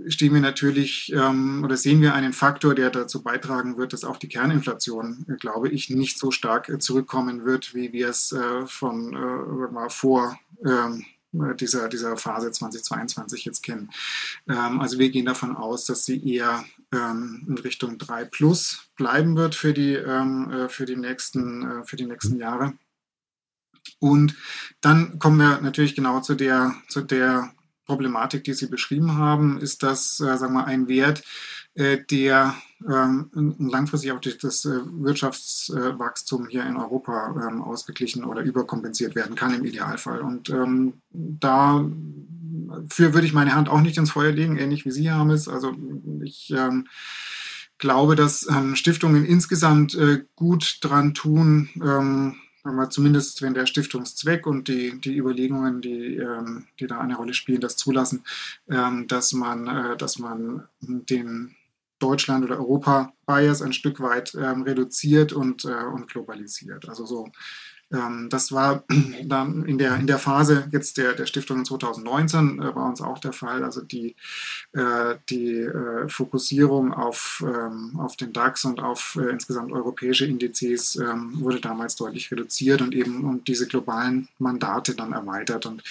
äh, 0.07 0.09
stehen 0.09 0.33
wir 0.33 0.41
natürlich 0.41 1.11
ähm, 1.13 1.63
oder 1.63 1.75
sehen 1.75 2.01
wir 2.01 2.13
einen 2.13 2.31
Faktor, 2.31 2.75
der 2.75 2.89
dazu 2.89 3.21
beitragen 3.21 3.77
wird, 3.77 3.91
dass 3.91 4.05
auch 4.05 4.17
die 4.17 4.29
Kerninflation, 4.29 5.25
äh, 5.27 5.35
glaube 5.35 5.69
ich, 5.69 5.89
nicht 5.89 6.17
so 6.17 6.31
stark 6.31 6.69
äh, 6.69 6.79
zurückkommen 6.79 7.43
wird, 7.43 7.75
wie 7.75 7.91
wir 7.91 8.07
es 8.09 8.31
äh, 8.31 8.65
von 8.67 9.13
äh, 9.13 9.89
vor 9.89 10.39
ähm, 10.65 11.05
äh, 11.33 11.55
dieser, 11.55 11.89
dieser 11.89 12.15
Phase 12.15 12.51
2022 12.51 13.45
jetzt 13.45 13.63
kennen. 13.63 13.89
Ähm, 14.47 14.79
also 14.79 14.97
wir 14.97 15.09
gehen 15.09 15.25
davon 15.25 15.57
aus, 15.57 15.85
dass 15.85 16.05
sie 16.05 16.25
eher 16.25 16.63
ähm, 16.93 17.45
in 17.49 17.57
Richtung 17.57 17.97
3 17.97 18.25
plus 18.25 18.89
bleiben 18.95 19.35
wird 19.35 19.55
für 19.55 19.73
die, 19.73 19.95
für 20.67 20.85
die, 20.85 20.95
nächsten, 20.95 21.85
für 21.85 21.95
die 21.95 22.05
nächsten 22.05 22.37
Jahre. 22.37 22.73
Und 23.99 24.35
dann 24.81 25.19
kommen 25.19 25.37
wir 25.37 25.61
natürlich 25.61 25.95
genau 25.95 26.21
zu 26.21 26.35
der, 26.35 26.75
zu 26.87 27.01
der 27.01 27.51
Problematik, 27.85 28.43
die 28.43 28.53
Sie 28.53 28.67
beschrieben 28.67 29.17
haben, 29.17 29.59
ist 29.59 29.83
das, 29.83 30.19
äh, 30.19 30.37
sagen 30.37 30.53
wir, 30.53 30.65
ein 30.65 30.87
Wert, 30.87 31.23
äh, 31.73 31.97
der 32.09 32.55
ähm, 32.87 33.29
langfristig 33.57 34.11
auch 34.11 34.21
durch 34.21 34.37
das 34.37 34.63
äh, 34.65 34.79
Wirtschaftswachstum 34.85 36.47
hier 36.47 36.65
in 36.65 36.77
Europa 36.77 37.49
ähm, 37.49 37.61
ausgeglichen 37.61 38.23
oder 38.23 38.41
überkompensiert 38.41 39.15
werden 39.15 39.35
kann 39.35 39.53
im 39.53 39.65
Idealfall. 39.65 40.21
Und 40.21 40.49
ähm, 40.49 41.01
dafür 41.09 41.93
würde 43.13 43.25
ich 43.25 43.33
meine 43.33 43.55
Hand 43.55 43.69
auch 43.69 43.81
nicht 43.81 43.97
ins 43.97 44.11
Feuer 44.11 44.31
legen, 44.31 44.57
ähnlich 44.57 44.85
wie 44.85 44.91
Sie 44.91 45.11
haben 45.11 45.31
es. 45.31 45.47
Also 45.47 45.75
ich 46.23 46.53
ähm, 46.55 46.87
glaube, 47.79 48.15
dass 48.15 48.47
ähm, 48.49 48.75
Stiftungen 48.75 49.25
insgesamt 49.25 49.95
äh, 49.95 50.23
gut 50.35 50.77
dran 50.81 51.13
tun, 51.13 51.69
aber 52.63 52.89
zumindest 52.89 53.41
wenn 53.41 53.53
der 53.53 53.65
Stiftungszweck 53.65 54.45
und 54.45 54.67
die, 54.67 54.99
die 54.99 55.17
Überlegungen, 55.17 55.81
die, 55.81 56.17
ähm, 56.17 56.67
die 56.79 56.87
da 56.87 56.99
eine 56.99 57.15
Rolle 57.15 57.33
spielen, 57.33 57.61
das 57.61 57.77
zulassen, 57.77 58.23
ähm, 58.69 59.07
dass 59.07 59.33
man, 59.33 59.67
äh, 59.67 59.97
dass 59.97 60.19
man 60.19 60.67
den 60.81 61.55
Deutschland 61.99 62.45
oder 62.45 62.57
Europa 62.57 63.13
Bias 63.25 63.61
ein 63.61 63.73
Stück 63.73 63.99
weit 63.99 64.33
ähm, 64.35 64.63
reduziert 64.63 65.33
und, 65.33 65.65
äh, 65.65 65.85
und 65.85 66.09
globalisiert. 66.09 66.87
Also 66.87 67.05
so, 67.05 67.29
das 67.91 68.51
war 68.51 68.83
dann 69.23 69.65
in 69.65 69.77
der, 69.77 69.95
in 69.95 70.05
der 70.05 70.19
Phase 70.19 70.67
jetzt 70.71 70.97
der, 70.97 71.13
der 71.13 71.25
Stiftung 71.25 71.65
2019 71.65 72.61
äh, 72.61 72.71
bei 72.71 72.81
uns 72.81 73.01
auch 73.01 73.17
der 73.17 73.33
Fall. 73.33 73.63
Also 73.63 73.81
die, 73.81 74.15
äh, 74.73 75.15
die 75.29 75.61
äh, 75.61 76.07
Fokussierung 76.07 76.93
auf, 76.93 77.43
ähm, 77.45 77.99
auf 77.99 78.15
den 78.15 78.31
DAX 78.31 78.65
und 78.65 78.79
auf 78.79 79.17
äh, 79.19 79.29
insgesamt 79.29 79.71
europäische 79.71 80.25
Indizes 80.25 80.95
ähm, 80.97 81.39
wurde 81.41 81.59
damals 81.59 81.95
deutlich 81.95 82.31
reduziert 82.31 82.81
und 82.81 82.93
eben 82.93 83.23
um 83.23 83.43
diese 83.43 83.67
globalen 83.67 84.27
Mandate 84.37 84.93
dann 84.93 85.13
erweitert. 85.13 85.65
Und 85.65 85.83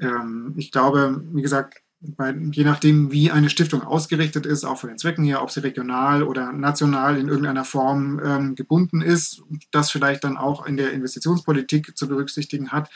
ähm, 0.00 0.54
ich 0.56 0.72
glaube, 0.72 1.22
wie 1.32 1.42
gesagt, 1.42 1.80
je 2.52 2.64
nachdem, 2.64 3.12
wie 3.12 3.30
eine 3.30 3.50
Stiftung 3.50 3.82
ausgerichtet 3.82 4.46
ist, 4.46 4.64
auch 4.64 4.78
von 4.78 4.88
den 4.88 4.98
Zwecken 4.98 5.24
her, 5.24 5.42
ob 5.42 5.50
sie 5.50 5.62
regional 5.62 6.22
oder 6.22 6.52
national 6.52 7.18
in 7.18 7.28
irgendeiner 7.28 7.64
Form 7.64 8.20
ähm, 8.24 8.54
gebunden 8.54 9.02
ist, 9.02 9.42
das 9.70 9.90
vielleicht 9.90 10.24
dann 10.24 10.36
auch 10.36 10.66
in 10.66 10.76
der 10.76 10.92
Investitionspolitik 10.92 11.96
zu 11.96 12.08
berücksichtigen 12.08 12.70
hat, 12.70 12.90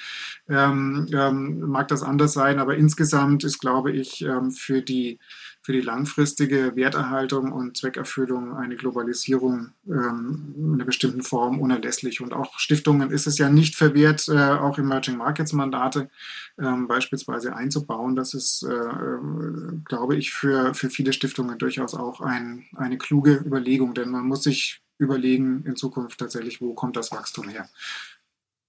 ähm, 0.49 1.07
ähm, 1.13 1.61
mag 1.61 1.89
das 1.89 2.03
anders 2.03 2.33
sein. 2.33 2.59
Aber 2.59 2.77
insgesamt 2.77 3.45
ist, 3.45 3.59
glaube 3.59 3.93
ich, 3.93 4.23
ähm, 4.23 4.51
für 4.51 4.83
die 4.83 5.19
für 5.71 5.77
die 5.77 5.83
langfristige 5.83 6.75
Werterhaltung 6.75 7.53
und 7.53 7.77
Zweckerfüllung 7.77 8.57
eine 8.57 8.75
Globalisierung 8.75 9.71
ähm, 9.87 10.53
in 10.57 10.75
einer 10.75 10.85
bestimmten 10.85 11.23
Form 11.23 11.61
unerlässlich. 11.61 12.21
Und 12.21 12.33
auch 12.33 12.59
Stiftungen 12.59 13.13
ist 13.13 13.29
es 13.29 13.39
ja 13.39 13.49
nicht 13.49 13.77
verwehrt, 13.77 14.27
äh, 14.29 14.33
auch 14.37 14.79
Emerging 14.79 15.17
Markets 15.17 15.53
Mandate 15.53 16.11
ähm, 16.59 16.89
beispielsweise 16.89 17.55
einzubauen. 17.55 18.17
Das 18.17 18.35
ist, 18.35 18.65
äh, 18.65 18.73
äh, 18.73 19.79
glaube 19.85 20.17
ich, 20.17 20.33
für, 20.33 20.75
für 20.75 20.91
viele 20.91 21.13
Stiftungen 21.13 21.57
durchaus 21.57 21.95
auch 21.95 22.21
ein, 22.21 22.67
eine 22.75 22.99
kluge 22.99 23.37
Überlegung, 23.37 23.95
denn 23.95 24.11
man 24.11 24.27
muss 24.27 24.43
sich 24.43 24.83
überlegen 24.99 25.63
in 25.67 25.77
Zukunft 25.77 26.19
tatsächlich, 26.19 26.61
wo 26.61 26.75
kommt 26.75 26.97
das 26.97 27.13
Wachstum 27.13 27.49
her. 27.49 27.69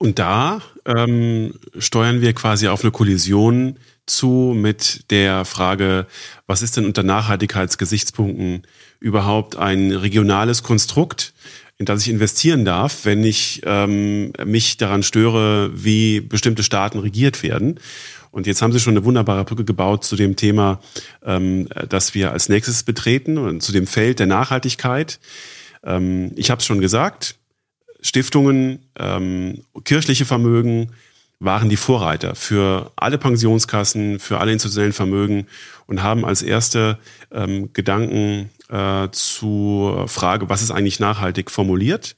Und 0.02 0.18
da 0.18 0.64
ähm, 0.88 1.54
steuern 1.78 2.22
wir 2.22 2.34
quasi 2.34 2.68
auf 2.68 2.82
eine 2.82 2.90
Kollision 2.90 3.78
zu 4.08 4.56
mit 4.58 5.12
der 5.12 5.46
Frage, 5.46 6.08
was 6.48 6.64
ist 6.64 6.76
denn 6.76 6.88
unter 6.88 7.04
Nachhaltigkeitsgesichtspunkten 7.04 8.64
überhaupt 9.00 9.58
ein 9.58 9.92
regionales 9.92 10.64
Konstrukt, 10.64 11.36
in 11.78 11.86
das 11.86 12.02
ich 12.02 12.10
investieren 12.10 12.66
darf, 12.66 13.06
wenn 13.06 13.24
ich 13.24 13.62
ähm, 13.64 14.34
mich 14.44 14.78
daran 14.78 15.04
störe, 15.04 15.70
wie 15.76 16.20
bestimmte 16.20 16.64
Staaten 16.64 16.98
regiert 16.98 17.44
werden. 17.44 17.80
Und 18.32 18.48
jetzt 18.48 18.64
haben 18.64 18.74
Sie 18.74 18.80
schon 18.80 18.96
eine 18.96 19.06
wunderbare 19.06 19.46
Brücke 19.46 19.66
gebaut 19.66 20.04
zu 20.04 20.16
dem 20.16 20.36
Thema, 20.36 20.82
ähm, 21.24 21.68
das 21.90 22.16
wir 22.16 22.32
als 22.32 22.50
nächstes 22.50 22.82
betreten 22.82 23.38
und 23.38 23.62
zu 23.62 23.72
dem 23.72 23.86
Feld 23.86 24.18
der 24.18 24.26
Nachhaltigkeit. 24.26 25.20
Ähm, 25.84 26.32
ich 26.38 26.50
habe 26.50 26.58
es 26.58 26.66
schon 26.66 26.82
gesagt, 26.82 27.36
Stiftungen, 28.02 28.80
ähm, 28.98 29.64
kirchliche 29.84 30.26
Vermögen, 30.26 30.92
waren 31.42 31.70
die 31.70 31.78
Vorreiter 31.78 32.36
für 32.36 32.92
alle 32.96 33.18
Pensionskassen, 33.18 34.20
für 34.20 34.40
alle 34.40 34.52
institutionellen 34.52 34.94
Vermögen 34.94 35.48
und 35.88 36.04
haben 36.04 36.24
als 36.24 36.44
erste 36.44 37.00
ähm, 37.32 37.74
Gedanken 37.74 38.52
äh, 38.70 39.08
zur 39.12 40.08
Frage, 40.08 40.50
was 40.50 40.62
ist 40.62 40.70
eigentlich 40.70 41.00
nachhaltig 41.00 41.50
formuliert. 41.50 42.16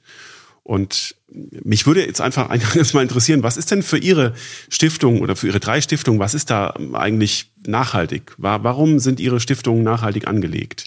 Und 0.63 1.15
mich 1.29 1.85
würde 1.85 2.05
jetzt 2.05 2.19
einfach 2.19 2.49
mal 2.93 3.01
interessieren, 3.01 3.43
was 3.43 3.55
ist 3.55 3.71
denn 3.71 3.81
für 3.81 3.97
Ihre 3.97 4.33
Stiftung 4.69 5.21
oder 5.21 5.37
für 5.37 5.47
Ihre 5.47 5.61
drei 5.61 5.79
Stiftungen, 5.79 6.19
was 6.19 6.33
ist 6.33 6.49
da 6.49 6.73
eigentlich 6.93 7.49
nachhaltig? 7.65 8.33
Warum 8.37 8.99
sind 8.99 9.21
Ihre 9.21 9.39
Stiftungen 9.39 9.83
nachhaltig 9.83 10.27
angelegt? 10.27 10.85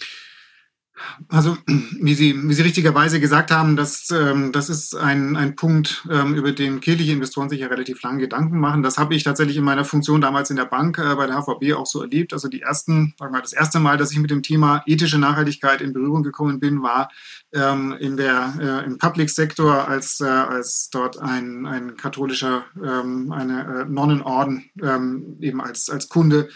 Also, 1.27 1.57
wie 1.65 2.13
Sie, 2.13 2.35
wie 2.47 2.53
Sie 2.53 2.61
richtigerweise 2.61 3.19
gesagt 3.19 3.51
haben, 3.51 3.75
das, 3.75 4.09
ähm, 4.11 4.51
das 4.51 4.69
ist 4.69 4.95
ein, 4.95 5.35
ein 5.35 5.55
Punkt, 5.55 6.07
ähm, 6.09 6.35
über 6.35 6.51
den 6.51 6.79
kirchliche 6.79 7.11
Investoren 7.11 7.49
sich 7.49 7.59
ja 7.61 7.67
relativ 7.67 8.01
lange 8.01 8.19
Gedanken 8.19 8.59
machen. 8.59 8.83
Das 8.83 8.97
habe 8.97 9.15
ich 9.15 9.23
tatsächlich 9.23 9.57
in 9.57 9.63
meiner 9.63 9.85
Funktion 9.85 10.21
damals 10.21 10.49
in 10.49 10.55
der 10.55 10.65
Bank 10.65 10.97
äh, 10.97 11.15
bei 11.15 11.27
der 11.27 11.37
HVB 11.37 11.73
auch 11.73 11.85
so 11.85 12.01
erlebt. 12.01 12.33
Also 12.33 12.47
die 12.47 12.61
ersten, 12.61 13.13
sagen 13.17 13.31
wir 13.31 13.37
mal, 13.37 13.41
das 13.41 13.53
erste 13.53 13.79
Mal, 13.79 13.97
dass 13.97 14.11
ich 14.11 14.19
mit 14.19 14.31
dem 14.31 14.43
Thema 14.43 14.83
ethische 14.85 15.19
Nachhaltigkeit 15.19 15.81
in 15.81 15.93
Berührung 15.93 16.23
gekommen 16.23 16.59
bin, 16.59 16.81
war 16.81 17.09
ähm, 17.53 17.95
in 17.99 18.17
der, 18.17 18.53
äh, 18.59 18.85
im 18.85 18.97
Public 18.97 19.29
Sektor, 19.29 19.87
als, 19.87 20.19
äh, 20.19 20.25
als 20.25 20.89
dort 20.91 21.19
ein, 21.19 21.65
ein 21.65 21.97
katholischer, 21.97 22.65
ähm, 22.83 23.31
eine 23.31 23.81
äh, 23.81 23.85
Nonnenorden 23.85 24.69
ähm, 24.81 25.37
eben 25.41 25.61
als, 25.61 25.89
als 25.89 26.09
Kunde 26.09 26.49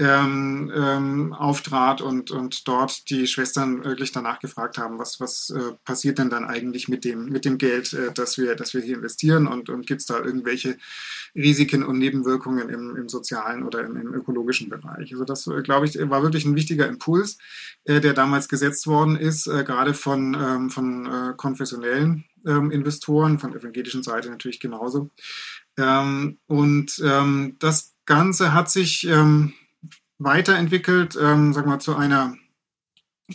ähm, 0.00 0.72
ähm, 0.74 1.32
auftrat 1.34 2.00
und, 2.00 2.30
und 2.30 2.66
dort 2.66 3.10
die 3.10 3.26
Schwestern 3.26 3.84
wirklich 3.84 4.12
danach 4.12 4.40
gefragt 4.40 4.78
haben, 4.78 4.98
was, 4.98 5.20
was 5.20 5.50
äh, 5.50 5.74
passiert 5.84 6.18
denn 6.18 6.30
dann 6.30 6.46
eigentlich 6.46 6.88
mit 6.88 7.04
dem, 7.04 7.26
mit 7.26 7.44
dem 7.44 7.58
Geld, 7.58 7.92
äh, 7.92 8.10
das, 8.12 8.38
wir, 8.38 8.54
das 8.56 8.72
wir 8.72 8.80
hier 8.80 8.96
investieren 8.96 9.46
und, 9.46 9.68
und 9.68 9.86
gibt 9.86 10.00
es 10.00 10.06
da 10.06 10.18
irgendwelche 10.18 10.78
Risiken 11.34 11.84
und 11.84 11.98
Nebenwirkungen 11.98 12.70
im, 12.70 12.96
im 12.96 13.08
sozialen 13.10 13.62
oder 13.62 13.84
im, 13.84 13.94
im 13.96 14.14
ökologischen 14.14 14.70
Bereich. 14.70 15.12
Also 15.12 15.24
das, 15.24 15.46
äh, 15.46 15.60
glaube 15.60 15.84
ich, 15.84 15.98
war 16.08 16.22
wirklich 16.22 16.46
ein 16.46 16.56
wichtiger 16.56 16.88
Impuls, 16.88 17.36
äh, 17.84 18.00
der 18.00 18.14
damals 18.14 18.48
gesetzt 18.48 18.86
worden 18.86 19.16
ist, 19.16 19.48
äh, 19.48 19.64
gerade 19.64 19.92
von, 19.92 20.34
ähm, 20.34 20.70
von 20.70 21.06
äh, 21.06 21.34
konfessionellen 21.36 22.24
ähm, 22.46 22.70
Investoren, 22.70 23.38
von 23.38 23.54
evangelischen 23.54 24.02
Seite 24.02 24.30
natürlich 24.30 24.60
genauso. 24.60 25.10
Ähm, 25.76 26.38
und 26.46 27.02
ähm, 27.04 27.56
das 27.58 27.94
Ganze 28.06 28.54
hat 28.54 28.70
sich 28.70 29.06
weiterentwickelt, 30.20 31.16
ähm, 31.20 31.52
sagen 31.52 31.66
wir 31.66 31.74
mal, 31.74 31.80
zu 31.80 31.96
einer 31.96 32.36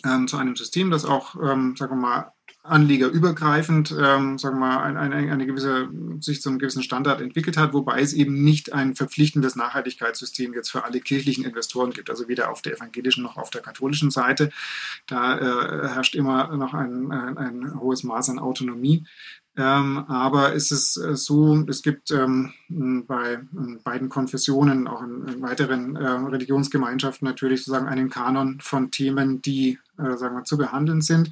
ähm, 0.03 0.27
zu 0.27 0.37
einem 0.37 0.55
System, 0.55 0.91
das 0.91 1.05
auch, 1.05 1.35
ähm, 1.35 1.75
sagen 1.75 1.93
wir 1.93 2.01
mal, 2.01 2.31
anlegerübergreifend, 2.63 3.91
ähm, 3.91 4.37
sagen 4.39 4.55
wir 4.55 4.67
mal, 4.67 4.83
eine, 4.83 4.99
eine, 4.99 5.31
eine 5.31 5.45
gewisse, 5.45 5.87
sich 6.19 6.41
zu 6.41 6.49
einem 6.49 6.57
gewissen 6.57 6.81
Standard 6.81 7.21
entwickelt 7.21 7.57
hat, 7.57 7.73
wobei 7.73 8.01
es 8.01 8.13
eben 8.13 8.43
nicht 8.43 8.73
ein 8.73 8.95
verpflichtendes 8.95 9.55
Nachhaltigkeitssystem 9.55 10.53
jetzt 10.53 10.71
für 10.71 10.83
alle 10.83 10.99
kirchlichen 10.99 11.45
Investoren 11.45 11.91
gibt, 11.91 12.09
also 12.09 12.27
weder 12.27 12.49
auf 12.49 12.63
der 12.63 12.73
evangelischen 12.73 13.23
noch 13.23 13.37
auf 13.37 13.51
der 13.51 13.61
katholischen 13.61 14.09
Seite. 14.09 14.51
Da 15.05 15.37
äh, 15.37 15.87
herrscht 15.89 16.15
immer 16.15 16.55
noch 16.57 16.73
ein, 16.73 17.11
ein, 17.11 17.37
ein 17.37 17.79
hohes 17.79 18.03
Maß 18.03 18.29
an 18.29 18.39
Autonomie. 18.39 19.05
Ähm, 19.57 19.99
aber 20.09 20.53
es 20.53 20.71
ist 20.71 20.97
äh, 20.97 21.15
so, 21.15 21.65
es 21.69 21.81
gibt 21.81 22.11
ähm, 22.11 22.53
bei 23.07 23.39
beiden 23.83 24.09
Konfessionen, 24.09 24.87
auch 24.87 25.01
in, 25.01 25.27
in 25.27 25.41
weiteren 25.41 25.95
äh, 25.95 26.07
Religionsgemeinschaften 26.07 27.25
natürlich 27.25 27.61
sozusagen 27.63 27.87
einen 27.87 28.09
Kanon 28.09 28.59
von 28.59 28.91
Themen, 28.91 29.41
die 29.41 29.79
äh, 29.97 30.17
sagen 30.17 30.35
wir, 30.35 30.43
zu 30.43 30.57
behandeln 30.57 31.01
sind 31.01 31.31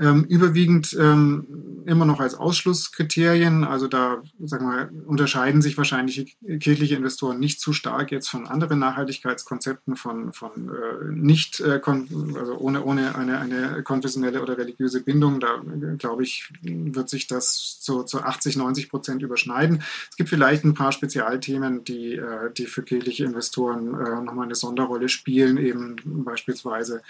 ähm, 0.00 0.24
überwiegend 0.24 0.96
ähm, 0.98 1.84
immer 1.86 2.04
noch 2.04 2.20
als 2.20 2.34
Ausschlusskriterien. 2.34 3.64
Also 3.64 3.88
da 3.88 4.22
sagen 4.42 4.66
wir, 4.66 4.90
unterscheiden 5.06 5.62
sich 5.62 5.76
wahrscheinlich 5.76 6.36
kirchliche 6.60 6.96
Investoren 6.96 7.38
nicht 7.38 7.60
zu 7.60 7.72
stark 7.72 8.10
jetzt 8.10 8.28
von 8.28 8.46
anderen 8.46 8.78
Nachhaltigkeitskonzepten, 8.78 9.96
von, 9.96 10.32
von 10.32 10.70
äh, 10.70 11.12
nicht, 11.12 11.60
äh, 11.60 11.80
also 11.84 12.56
ohne, 12.58 12.84
ohne 12.84 13.14
eine, 13.14 13.38
eine 13.38 13.82
konfessionelle 13.82 14.42
oder 14.42 14.56
religiöse 14.56 15.02
Bindung. 15.02 15.40
Da 15.40 15.60
glaube 15.98 16.22
ich, 16.22 16.52
wird 16.62 17.08
sich 17.08 17.26
das 17.26 17.78
so 17.80 18.02
zu 18.02 18.22
80, 18.22 18.56
90 18.56 18.88
Prozent 18.88 19.22
überschneiden. 19.22 19.82
Es 20.10 20.16
gibt 20.16 20.28
vielleicht 20.28 20.64
ein 20.64 20.74
paar 20.74 20.92
Spezialthemen, 20.92 21.84
die, 21.84 22.14
äh, 22.14 22.52
die 22.56 22.66
für 22.66 22.82
kirchliche 22.82 23.24
Investoren 23.24 23.94
äh, 23.94 24.22
nochmal 24.22 24.46
eine 24.46 24.54
Sonderrolle 24.54 25.08
spielen, 25.08 25.58
eben 25.58 25.96
beispielsweise 26.24 27.02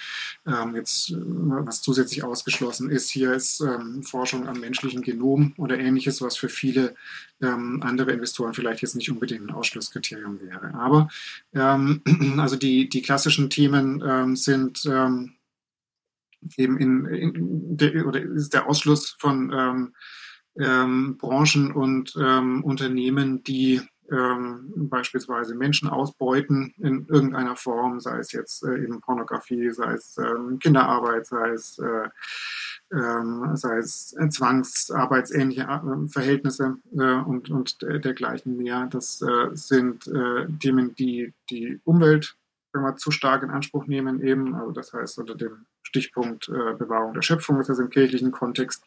ähm, 0.47 0.75
jetzt 0.75 1.15
was 1.17 1.83
zusätzlich 1.83 2.25
ausgeschlossen 2.25 2.80
lassen, 2.81 2.91
ist 2.91 3.11
hier 3.11 3.33
ist 3.33 3.61
ähm, 3.61 4.03
Forschung 4.03 4.49
am 4.49 4.61
menschlichen 4.61 5.03
Genom 5.03 5.55
oder 5.57 5.79
ähnliches, 5.79 6.23
was 6.23 6.37
für 6.37 6.49
viele 6.49 6.95
ähm, 7.43 7.83
andere 7.83 8.13
Investoren 8.13 8.55
vielleicht 8.55 8.83
jetzt 8.83 8.97
nicht 8.97 9.11
unbedingt 9.11 9.43
ein 9.43 9.55
Ausschlusskriterium 9.55 10.41
wäre. 10.41 10.75
Aber 10.75 11.09
ähm, 11.55 12.03
also 12.39 12.57
die, 12.57 12.89
die 12.89 13.03
klassischen 13.03 13.51
Themen 13.51 14.03
ähm, 14.07 14.37
sind 14.37 14.85
ähm, 14.87 15.35
eben 16.57 16.79
in, 16.79 17.07
in 17.07 17.77
der, 17.77 18.07
oder 18.07 18.21
ist 18.21 18.55
der 18.55 18.67
Ausschluss 18.67 19.17
von 19.19 19.93
ähm, 20.59 21.19
Branchen 21.19 21.71
und 21.71 22.17
Unternehmen, 22.17 23.45
die 23.45 23.81
ähm, 24.11 24.73
beispielsweise 24.77 25.55
Menschen 25.55 25.89
ausbeuten 25.89 26.75
in 26.79 27.07
irgendeiner 27.09 27.57
Form, 27.57 28.01
sei 28.01 28.19
es 28.19 28.33
jetzt 28.33 28.65
äh, 28.65 28.83
eben 28.83 29.01
Pornografie, 29.01 29.71
sei 29.71 29.93
es 29.95 30.17
ähm, 30.19 30.59
Kinderarbeit, 30.59 31.27
sei 31.27 31.51
es 31.51 31.79
äh, 31.79 32.09
ähm, 32.93 33.51
sei 33.55 33.79
es 33.79 34.17
zwangsarbeitsähnliche 34.31 35.63
äh, 35.63 36.09
Verhältnisse 36.09 36.77
äh, 36.93 37.15
und, 37.23 37.49
und 37.51 37.81
dergleichen 37.83 38.57
mehr. 38.57 38.89
Das 38.91 39.23
äh, 39.23 39.49
sind 39.53 40.09
äh, 40.09 40.47
Themen, 40.59 40.95
die 40.97 41.33
die 41.51 41.81
Umwelt 41.85 42.37
wenn 42.73 42.83
wir 42.83 42.97
zu 42.97 43.11
stark 43.11 43.43
in 43.43 43.51
Anspruch 43.51 43.87
nehmen, 43.87 44.23
eben, 44.23 44.55
also 44.55 44.73
das 44.73 44.93
heißt 44.93 45.19
unter 45.19 45.35
dem 45.35 45.67
Stichpunkt 45.83 46.49
äh, 46.49 46.75
Bewahrung 46.77 47.15
der 47.15 47.23
Schöpfung 47.23 47.61
ist 47.61 47.69
das 47.69 47.79
im 47.79 47.91
kirchlichen 47.91 48.31
Kontext 48.31 48.85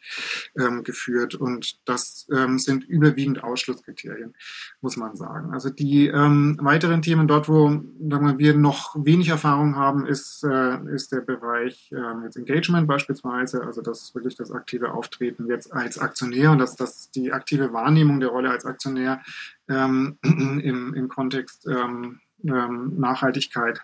ähm, 0.58 0.84
geführt 0.84 1.34
und 1.34 1.78
das 1.88 2.26
ähm, 2.32 2.58
sind 2.58 2.84
überwiegend 2.84 3.42
Ausschlusskriterien, 3.44 4.34
muss 4.80 4.96
man 4.96 5.16
sagen. 5.16 5.52
Also 5.52 5.70
die 5.70 6.06
ähm, 6.08 6.58
weiteren 6.60 7.02
Themen 7.02 7.28
dort, 7.28 7.48
wo 7.48 7.68
sagen 7.68 8.38
wir, 8.38 8.54
noch 8.54 8.94
wenig 8.96 9.28
Erfahrung 9.28 9.76
haben, 9.76 10.06
ist, 10.06 10.44
äh, 10.44 10.78
ist 10.94 11.12
der 11.12 11.20
Bereich 11.20 11.90
äh, 11.92 12.24
jetzt 12.24 12.36
Engagement 12.36 12.86
beispielsweise, 12.86 13.62
also 13.64 13.82
das 13.82 14.14
wirklich 14.14 14.36
das 14.36 14.50
aktive 14.50 14.92
Auftreten 14.92 15.46
jetzt 15.46 15.72
als 15.72 15.98
Aktionär 15.98 16.52
und 16.52 16.58
dass 16.58 16.76
das 16.76 17.10
die 17.10 17.32
aktive 17.32 17.72
Wahrnehmung 17.72 18.20
der 18.20 18.30
Rolle 18.30 18.50
als 18.50 18.64
Aktionär 18.64 19.22
ähm, 19.68 20.18
im, 20.22 20.94
im 20.94 21.08
Kontext 21.08 21.66
ähm, 21.66 22.20
ähm, 22.44 22.94
Nachhaltigkeit. 22.98 23.80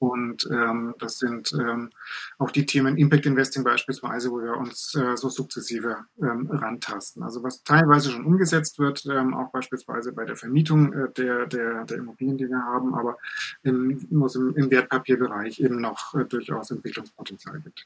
Und 0.00 0.48
ähm, 0.50 0.94
das 0.98 1.18
sind 1.18 1.52
ähm, 1.52 1.90
auch 2.38 2.50
die 2.50 2.64
Themen 2.64 2.96
Impact 2.96 3.26
Investing 3.26 3.64
beispielsweise, 3.64 4.30
wo 4.30 4.40
wir 4.40 4.56
uns 4.56 4.94
äh, 4.94 5.14
so 5.14 5.28
sukzessive 5.28 5.98
ähm, 6.22 6.48
rantasten. 6.50 7.22
Also 7.22 7.42
was 7.42 7.62
teilweise 7.64 8.10
schon 8.10 8.24
umgesetzt 8.24 8.78
wird, 8.78 9.04
ähm, 9.04 9.34
auch 9.34 9.52
beispielsweise 9.52 10.14
bei 10.14 10.24
der 10.24 10.36
Vermietung 10.36 10.94
äh, 10.94 11.12
der, 11.12 11.46
der, 11.46 11.84
der 11.84 11.98
Immobilien, 11.98 12.38
die 12.38 12.48
wir 12.48 12.64
haben, 12.64 12.94
aber 12.94 13.18
im, 13.62 14.06
muss 14.08 14.36
im, 14.36 14.56
im 14.56 14.70
Wertpapierbereich 14.70 15.60
eben 15.60 15.82
noch 15.82 16.14
äh, 16.14 16.24
durchaus 16.24 16.70
Entwicklungspotenzial 16.70 17.60
gibt. 17.60 17.84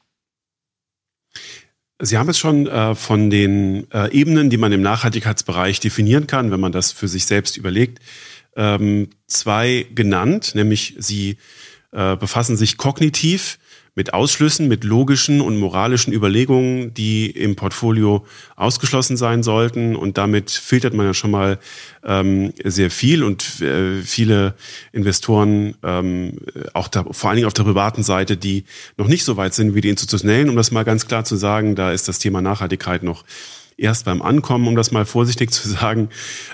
Sie 1.99 2.17
haben 2.17 2.29
es 2.29 2.37
schon 2.37 2.67
äh, 2.67 2.95
von 2.95 3.29
den 3.29 3.91
äh, 3.91 4.09
Ebenen, 4.11 4.49
die 4.49 4.57
man 4.57 4.71
im 4.71 4.81
Nachhaltigkeitsbereich 4.81 5.81
definieren 5.81 6.27
kann, 6.27 6.49
wenn 6.49 6.61
man 6.61 6.71
das 6.71 6.93
für 6.93 7.09
sich 7.09 7.25
selbst 7.25 7.57
überlegt, 7.57 7.99
ähm, 8.55 9.09
zwei 9.27 9.85
genannt, 9.93 10.55
nämlich 10.55 10.95
sie 10.97 11.37
äh, 11.95 12.17
befassen 12.17 12.57
sich 12.57 12.77
kognitiv 12.77 13.57
mit 13.95 14.13
Ausschlüssen, 14.13 14.67
mit 14.67 14.83
logischen 14.83 15.39
und 15.39 15.57
moralischen 15.57 16.11
Überlegungen, 16.11 16.93
die 16.93 17.29
im 17.29 17.55
Portfolio 17.55 18.25
ausgeschlossen 18.57 19.15
sein 19.15 19.41
sollten. 19.41 19.95
Und 19.95 20.17
damit 20.17 20.51
filtert 20.51 20.93
man 20.93 21.05
ja 21.05 21.13
schon 21.13 21.31
mal 21.31 21.57
ähm, 22.03 22.51
sehr 22.61 22.91
viel 22.91 23.23
und 23.23 23.61
äh, 23.61 24.01
viele 24.01 24.55
Investoren, 24.91 25.75
ähm, 25.81 26.39
auch 26.73 26.89
da, 26.89 27.05
vor 27.09 27.29
allen 27.29 27.37
Dingen 27.37 27.47
auf 27.47 27.53
der 27.53 27.63
privaten 27.63 28.03
Seite, 28.03 28.35
die 28.35 28.65
noch 28.97 29.07
nicht 29.07 29.23
so 29.23 29.37
weit 29.37 29.53
sind 29.53 29.75
wie 29.75 29.81
die 29.81 29.89
institutionellen, 29.89 30.49
um 30.49 30.57
das 30.57 30.71
mal 30.71 30.83
ganz 30.83 31.07
klar 31.07 31.23
zu 31.23 31.37
sagen, 31.37 31.75
da 31.75 31.93
ist 31.93 32.09
das 32.09 32.19
Thema 32.19 32.41
Nachhaltigkeit 32.41 33.01
noch 33.01 33.23
erst 33.77 34.05
beim 34.05 34.21
Ankommen, 34.21 34.67
um 34.67 34.75
das 34.75 34.91
mal 34.91 35.05
vorsichtig 35.05 35.51
zu 35.51 35.67
sagen, 35.69 36.09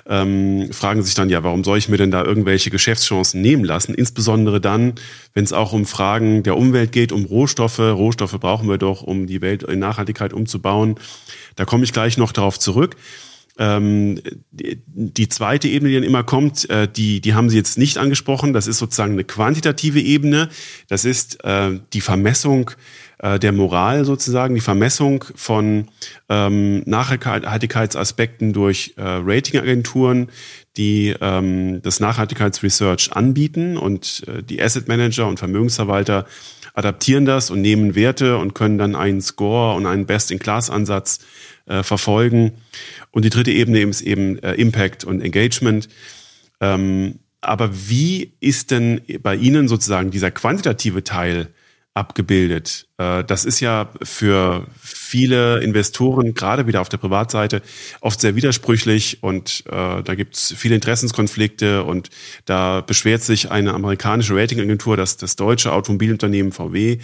ähm, 0.08 0.72
fragen 0.72 1.04
sich 1.04 1.14
dann, 1.14 1.30
ja, 1.30 1.44
warum 1.44 1.64
soll 1.64 1.78
ich 1.78 1.90
mir 1.90 1.98
denn 1.98 2.12
da 2.12 2.24
irgendwelche 2.24 2.70
Geschäftschancen 2.70 3.42
nehmen 3.42 3.64
lassen? 3.64 3.94
Insbesondere 3.94 4.60
dann, 4.60 4.94
wenn 5.34 5.44
es 5.44 5.54
auch 5.54 5.74
um 5.74 5.86
Fragen 5.86 6.44
der 6.44 6.58
Umwelt 6.58 6.92
geht, 6.92 7.12
um 7.12 7.26
Rohstoffe. 7.26 7.80
Rohstoffe 7.80 8.40
brauchen 8.40 8.68
wir 8.68 8.78
doch, 8.78 9.02
um 9.04 9.28
die 9.28 9.42
Welt 9.42 9.64
in 9.64 9.80
Nachhaltigkeit 9.80 10.34
umzubauen. 10.34 10.96
Da 11.56 11.66
komme 11.66 11.84
ich 11.84 11.94
gleich 11.94 12.18
noch 12.18 12.32
darauf 12.32 12.60
zurück. 12.60 12.96
Ähm, 13.62 14.20
die, 14.52 15.30
zweite 15.30 15.68
Ebene, 15.68 15.90
die 15.90 15.96
dann 15.96 16.04
immer 16.04 16.24
kommt, 16.24 16.68
äh, 16.72 16.88
die, 16.88 17.22
die 17.22 17.36
haben 17.36 17.48
Sie 17.52 17.58
jetzt 17.58 17.78
nicht 17.78 18.00
angesprochen. 18.00 18.54
Das 18.54 18.66
ist 18.66 18.80
sozusagen 18.80 19.12
eine 19.12 19.24
quantitative 19.24 20.00
Ebene. 20.00 20.50
Das 20.88 21.06
ist 21.06 21.44
äh, 21.44 21.80
die 21.94 22.02
Vermessung 22.02 22.72
äh, 23.20 23.38
der 23.38 23.52
Moral 23.52 24.04
sozusagen, 24.04 24.56
die 24.56 24.62
Vermessung 24.62 25.26
von 25.36 25.90
ähm, 26.28 26.82
Nachhaltigkeitsaspekten 26.88 28.52
durch 28.52 28.96
äh, 28.98 29.04
Ratingagenturen, 29.04 30.30
die 30.76 31.16
ähm, 31.22 31.84
das 31.84 32.00
Nachhaltigkeitsresearch 32.00 33.14
anbieten 33.14 33.78
und 33.78 34.24
äh, 34.28 34.42
die 34.42 34.60
Asset 34.60 34.88
Manager 34.88 35.28
und 35.28 35.38
Vermögensverwalter 35.38 36.26
adaptieren 36.74 37.26
das 37.26 37.52
und 37.52 37.62
nehmen 37.62 37.94
Werte 37.94 38.38
und 38.38 38.56
können 38.56 38.80
dann 38.80 38.96
einen 38.96 39.22
Score 39.22 39.76
und 39.76 39.86
einen 39.86 40.08
Best-in-Class-Ansatz 40.08 41.20
äh, 41.72 41.84
verfolgen. 41.84 42.52
Und 43.12 43.24
die 43.24 43.30
dritte 43.30 43.52
Ebene 43.52 43.80
ist 43.80 44.02
eben 44.02 44.38
äh, 44.40 44.56
Impact 44.56 45.06
und 45.06 45.22
Engagement. 45.22 45.88
Ähm, 46.60 47.20
aber 47.40 47.70
wie 47.90 48.34
ist 48.40 48.72
denn 48.72 49.02
bei 49.24 49.36
Ihnen 49.36 49.68
sozusagen 49.68 50.12
dieser 50.12 50.32
quantitative 50.32 51.04
Teil 51.04 51.48
abgebildet. 51.94 52.88
Äh, 52.98 53.24
das 53.26 53.44
ist 53.44 53.60
ja 53.60 53.92
für 54.02 54.66
viele 54.80 55.60
Investoren, 55.60 56.34
gerade 56.34 56.66
wieder 56.66 56.80
auf 56.80 56.88
der 56.88 56.98
Privatseite, 56.98 57.62
oft 58.00 58.22
sehr 58.22 58.36
widersprüchlich 58.36 59.22
und 59.22 59.64
äh, 59.68 60.02
da 60.02 60.16
gibt 60.16 60.36
es 60.36 60.54
viele 60.58 60.76
Interessenskonflikte 60.76 61.84
und 61.84 62.10
da 62.46 62.80
beschwert 62.80 63.24
sich 63.24 63.52
eine 63.52 63.74
amerikanische 63.74 64.36
Ratingagentur, 64.36 64.96
dass 64.96 65.18
das 65.18 65.36
deutsche 65.36 65.74
Automobilunternehmen 65.74 66.54
VW 66.54 67.00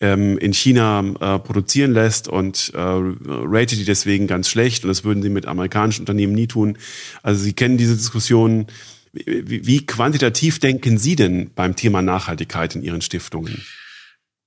ähm, 0.00 0.36
in 0.36 0.52
China 0.52 1.00
äh, 1.00 1.38
produzieren 1.38 1.92
lässt 1.92 2.28
und 2.28 2.72
ratet 2.74 3.78
die 3.78 3.84
deswegen 3.84 4.26
ganz 4.26 4.48
schlecht 4.48 4.84
und 4.84 4.88
das 4.88 5.04
würden 5.04 5.22
sie 5.22 5.30
mit 5.30 5.46
amerikanischen 5.46 6.02
Unternehmen 6.02 6.34
nie 6.34 6.46
tun. 6.46 6.76
Also 7.22 7.42
Sie 7.42 7.52
kennen 7.52 7.78
diese 7.78 7.96
Diskussionen. 7.96 8.66
Wie 9.12 9.86
quantitativ 9.86 10.58
denken 10.58 10.98
Sie 10.98 11.16
denn 11.16 11.50
beim 11.54 11.76
Thema 11.76 12.02
Nachhaltigkeit 12.02 12.74
in 12.74 12.82
Ihren 12.82 13.00
Stiftungen? 13.00 13.64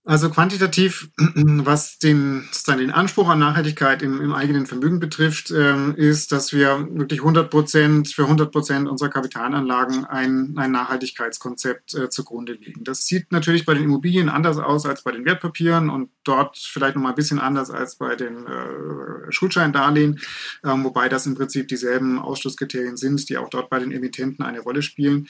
Also 0.10 0.32
quantitativ, 0.32 1.12
was 1.18 2.00
den, 2.00 2.50
den 2.68 2.90
Anspruch 2.90 3.30
an 3.30 3.38
Nachhaltigkeit 3.38 4.02
im, 4.02 4.20
im 4.22 4.34
eigenen 4.34 4.66
Vermögen 4.66 5.00
betrifft, 5.00 5.52
ähm, 5.52 5.94
ist, 5.96 6.32
dass 6.32 6.52
wir 6.52 6.88
wirklich 6.94 7.20
100 7.20 7.52
Prozent 7.52 8.08
für 8.08 8.24
100 8.24 8.52
Prozent 8.52 8.90
unserer 8.90 9.10
Kapitalanlagen 9.10 10.06
ein, 10.06 10.56
ein 10.58 10.72
Nachhaltigkeitskonzept 10.72 11.94
äh, 11.94 12.10
zugrunde 12.10 12.54
legen. 12.54 12.84
Das 12.84 13.06
sieht 13.06 13.32
natürlich 13.32 13.68
bei 13.68 13.76
den 13.76 13.84
Immobilien 13.84 14.30
anders 14.30 14.58
aus 14.58 14.88
als 14.88 15.04
bei 15.04 15.12
den 15.12 15.26
Wertpapieren 15.26 15.92
und 15.92 16.10
dort 16.24 16.58
vielleicht 16.58 16.96
noch 16.96 17.04
mal 17.04 17.10
ein 17.10 17.16
bisschen 17.16 17.38
anders 17.38 17.70
als 17.70 17.98
bei 17.98 18.16
den 18.16 18.48
äh, 18.48 19.32
Schuldscheindarlehen, 19.32 20.20
ähm, 20.64 20.84
wobei 20.86 21.08
das 21.10 21.28
im 21.28 21.36
Prinzip 21.36 21.68
dieselben 21.68 22.18
Ausschlusskriterien 22.18 22.98
sind, 22.98 23.30
die 23.30 23.38
auch 23.38 23.50
dort 23.50 23.70
bei 23.70 23.78
den 23.78 23.92
Emittenten 23.92 24.44
eine 24.44 24.62
Rolle 24.62 24.82
spielen. 24.82 25.28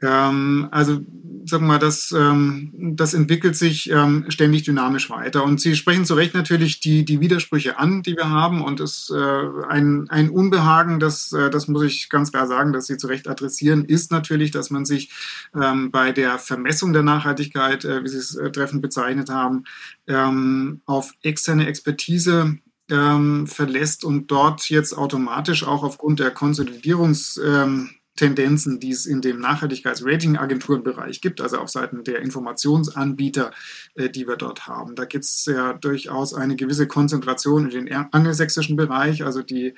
Ähm, 0.00 0.68
also 0.70 1.00
sagen 1.48 1.64
wir 1.64 1.68
mal, 1.68 1.78
das, 1.78 2.12
ähm, 2.12 2.72
das 2.94 3.14
entwickelt 3.14 3.56
sich 3.56 3.90
ähm, 3.90 4.26
ständig 4.28 4.64
dynamisch 4.64 5.10
weiter. 5.10 5.44
Und 5.44 5.60
Sie 5.60 5.74
sprechen 5.74 6.04
zu 6.04 6.14
Recht 6.14 6.34
natürlich 6.34 6.80
die, 6.80 7.04
die 7.04 7.20
Widersprüche 7.20 7.78
an, 7.78 8.02
die 8.02 8.16
wir 8.16 8.30
haben. 8.30 8.62
Und 8.62 8.80
es 8.80 9.10
äh, 9.10 9.42
ein, 9.68 10.08
ein 10.08 10.30
Unbehagen, 10.30 11.00
das, 11.00 11.32
äh, 11.32 11.50
das 11.50 11.68
muss 11.68 11.82
ich 11.82 12.08
ganz 12.10 12.32
klar 12.32 12.46
sagen, 12.46 12.72
dass 12.72 12.86
Sie 12.86 12.96
zu 12.96 13.06
Recht 13.06 13.28
adressieren, 13.28 13.84
ist 13.84 14.12
natürlich, 14.12 14.50
dass 14.50 14.70
man 14.70 14.84
sich 14.84 15.10
ähm, 15.54 15.90
bei 15.90 16.12
der 16.12 16.38
Vermessung 16.38 16.92
der 16.92 17.02
Nachhaltigkeit, 17.02 17.84
äh, 17.84 18.04
wie 18.04 18.08
Sie 18.08 18.18
es 18.18 18.34
äh, 18.36 18.50
treffend 18.52 18.82
bezeichnet 18.82 19.30
haben, 19.30 19.64
ähm, 20.06 20.80
auf 20.86 21.12
externe 21.22 21.66
Expertise 21.66 22.58
ähm, 22.90 23.46
verlässt 23.46 24.04
und 24.04 24.30
dort 24.30 24.68
jetzt 24.70 24.96
automatisch 24.96 25.64
auch 25.64 25.82
aufgrund 25.82 26.20
der 26.20 26.30
Konsolidierungs 26.30 27.38
ähm, 27.44 27.90
Tendenzen, 28.18 28.80
die 28.80 28.90
es 28.90 29.06
in 29.06 29.20
dem 29.20 29.38
Nachhaltigkeitsrating-Agenturenbereich 29.40 31.20
gibt, 31.20 31.40
also 31.40 31.58
auf 31.58 31.68
Seiten 31.68 32.02
der 32.02 32.20
Informationsanbieter, 32.20 33.52
äh, 33.94 34.10
die 34.10 34.26
wir 34.26 34.36
dort 34.36 34.66
haben. 34.66 34.96
Da 34.96 35.04
gibt 35.04 35.24
es 35.24 35.46
ja 35.46 35.72
durchaus 35.72 36.34
eine 36.34 36.56
gewisse 36.56 36.88
Konzentration 36.88 37.70
in 37.70 37.86
den 37.86 37.92
angelsächsischen 38.12 38.76
Bereich, 38.76 39.24
also 39.24 39.42
die 39.42 39.74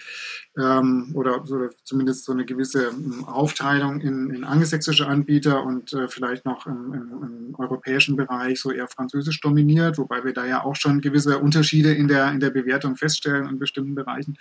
ähm, 0.59 1.12
oder, 1.14 1.45
zumindest 1.84 2.24
so 2.24 2.32
eine 2.32 2.47
gewisse 2.47 2.88
ähm, 2.88 3.24
Aufteilung 3.26 4.01
in, 4.01 4.30
in 4.30 4.45
angelsächsische 4.45 5.07
Anbieter 5.07 5.62
und 5.62 5.93
äh, 5.93 6.09
vielleicht 6.09 6.47
noch 6.47 6.66
im, 6.66 6.95
im, 6.95 7.22
im, 7.22 7.55
europäischen 7.59 8.16
Bereich 8.16 8.59
so 8.59 8.70
eher 8.70 8.88
französisch 8.88 9.41
dominiert, 9.41 9.99
wobei 9.99 10.24
wir 10.24 10.32
da 10.32 10.47
ja 10.47 10.64
auch 10.64 10.76
schon 10.76 11.03
gewisse 11.03 11.38
Unterschiede 11.38 11.93
in 11.93 12.09
der, 12.09 12.32
in 12.32 12.41
der 12.41 12.51
Bewertung 12.51 12.97
feststellen 12.97 13.49
in 13.49 13.59
bestimmten 13.59 13.95
Bereichen. 13.95 14.38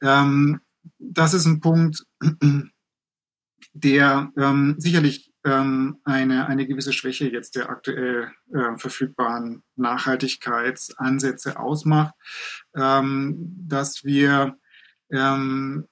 Ähm, 0.00 0.60
das 0.98 1.34
ist 1.34 1.46
ein 1.46 1.60
Punkt, 1.60 2.06
der 3.76 4.32
ähm, 4.36 4.74
sicherlich 4.78 5.32
ähm, 5.44 5.98
eine, 6.04 6.46
eine 6.46 6.66
gewisse 6.66 6.92
Schwäche 6.92 7.28
jetzt 7.28 7.56
der 7.56 7.68
aktuell 7.70 8.30
äh, 8.52 8.76
verfügbaren 8.76 9.62
Nachhaltigkeitsansätze 9.76 11.58
ausmacht, 11.58 12.14
ähm, 12.74 13.36
dass 13.68 14.04
wir 14.04 14.56
ähm, 15.10 15.86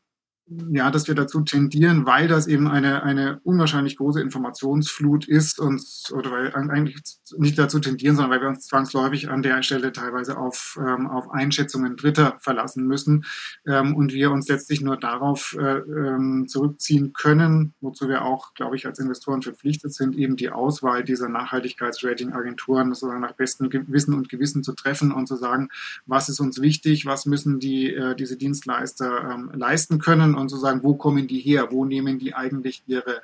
ja, 0.47 0.91
dass 0.91 1.09
wir 1.09 1.15
dazu 1.15 1.41
tendieren, 1.41 2.05
weil 2.05 2.29
das 2.29 2.47
eben 2.47 2.69
eine, 2.69 3.03
eine 3.03 3.41
unwahrscheinlich 3.45 3.97
große 3.97 4.21
Informationsflut 4.21 5.27
ist 5.27 5.59
und 5.59 5.83
oder 6.13 6.31
weil 6.31 6.55
eigentlich 6.55 6.97
nicht 7.39 7.59
dazu 7.59 7.79
tendieren, 7.79 8.17
sondern 8.17 8.33
weil 8.33 8.43
wir 8.43 8.49
uns 8.49 8.67
zwangsläufig 8.67 9.31
an 9.31 9.43
der 9.43 9.63
Stelle 9.63 9.93
teilweise 9.93 10.37
auf, 10.37 10.79
ähm, 10.79 11.07
auf 11.07 11.31
Einschätzungen 11.31 11.97
Dritter 11.97 12.37
verlassen 12.41 12.87
müssen 12.87 13.25
ähm, 13.67 13.97
und 13.97 14.13
wir 14.13 14.31
uns 14.31 14.47
letztlich 14.49 14.83
nur 14.83 14.99
darauf 14.99 15.57
äh, 15.59 15.79
ähm, 15.79 16.47
zurückziehen 16.47 17.15
können, 17.15 17.73
wozu 17.81 18.09
wir 18.09 18.23
auch, 18.23 18.53
glaube 18.53 18.77
ich, 18.77 18.87
als 18.87 18.99
Investoren 18.99 19.41
verpflichtet 19.41 19.95
sind, 19.95 20.15
eben 20.15 20.37
die 20.37 20.51
Auswahl 20.51 21.05
dieser 21.05 21.31
Nachhaltigkeitsratingagenturen 21.31 22.93
sozusagen 22.93 23.23
nach 23.23 23.33
bestem 23.33 23.71
Wissen 23.73 24.13
und 24.13 24.29
Gewissen 24.29 24.63
zu 24.63 24.75
treffen 24.75 25.11
und 25.11 25.27
zu 25.27 25.37
sagen, 25.37 25.69
was 26.05 26.29
ist 26.29 26.41
uns 26.41 26.61
wichtig, 26.61 27.07
was 27.07 27.25
müssen 27.25 27.61
die, 27.61 27.95
äh, 27.95 28.15
diese 28.15 28.37
Dienstleister 28.37 29.31
ähm, 29.31 29.51
leisten 29.55 29.99
können 29.99 30.34
und 30.37 30.49
zu 30.49 30.57
sagen, 30.57 30.83
wo 30.83 30.95
kommen 30.95 31.27
die 31.27 31.41
her, 31.41 31.69
wo 31.71 31.85
nehmen 31.85 32.19
die 32.19 32.35
eigentlich 32.35 32.83
ihre, 32.87 33.23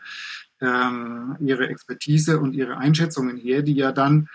ähm, 0.60 1.36
ihre 1.40 1.68
Expertise 1.68 2.40
und 2.40 2.54
ihre 2.54 2.76
Einschätzungen 2.76 3.36
her, 3.36 3.62
die 3.62 3.74
ja 3.74 3.92
dann 3.92 4.28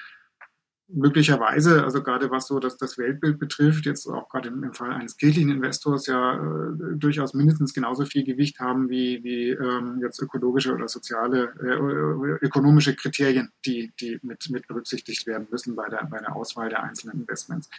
möglicherweise, 0.88 1.84
also 1.84 2.04
gerade 2.04 2.30
was 2.30 2.48
so 2.48 2.60
das, 2.60 2.78
das 2.78 2.98
Weltbild 2.98 3.40
betrifft, 3.40 3.86
jetzt 3.86 4.08
auch 4.08 4.30
gerade 4.30 4.50
im, 4.50 4.64
im 4.64 4.74
Fall 4.74 4.92
eines 4.92 5.18
kirchlichen 5.18 5.50
Investors 5.50 6.06
ja 6.06 6.36
äh, 6.36 6.96
durchaus 6.96 7.34
mindestens 7.34 7.74
genauso 7.74 8.06
viel 8.06 8.24
Gewicht 8.24 8.60
haben 8.60 8.90
wie, 8.90 9.24
wie 9.24 9.50
ähm, 9.50 10.00
jetzt 10.02 10.22
ökologische 10.22 10.74
oder 10.74 10.88
soziale, 10.88 11.54
äh, 11.60 12.46
ökonomische 12.46 12.96
Kriterien, 12.96 13.52
die, 13.66 13.92
die 14.00 14.20
mit, 14.22 14.48
mit 14.52 14.68
berücksichtigt 14.68 15.26
werden 15.26 15.48
müssen 15.50 15.76
bei 15.76 15.90
der, 15.90 16.06
bei 16.06 16.20
der 16.20 16.36
Auswahl 16.36 16.70
der 16.70 16.84
einzelnen 16.84 17.22
Investments. 17.22 17.70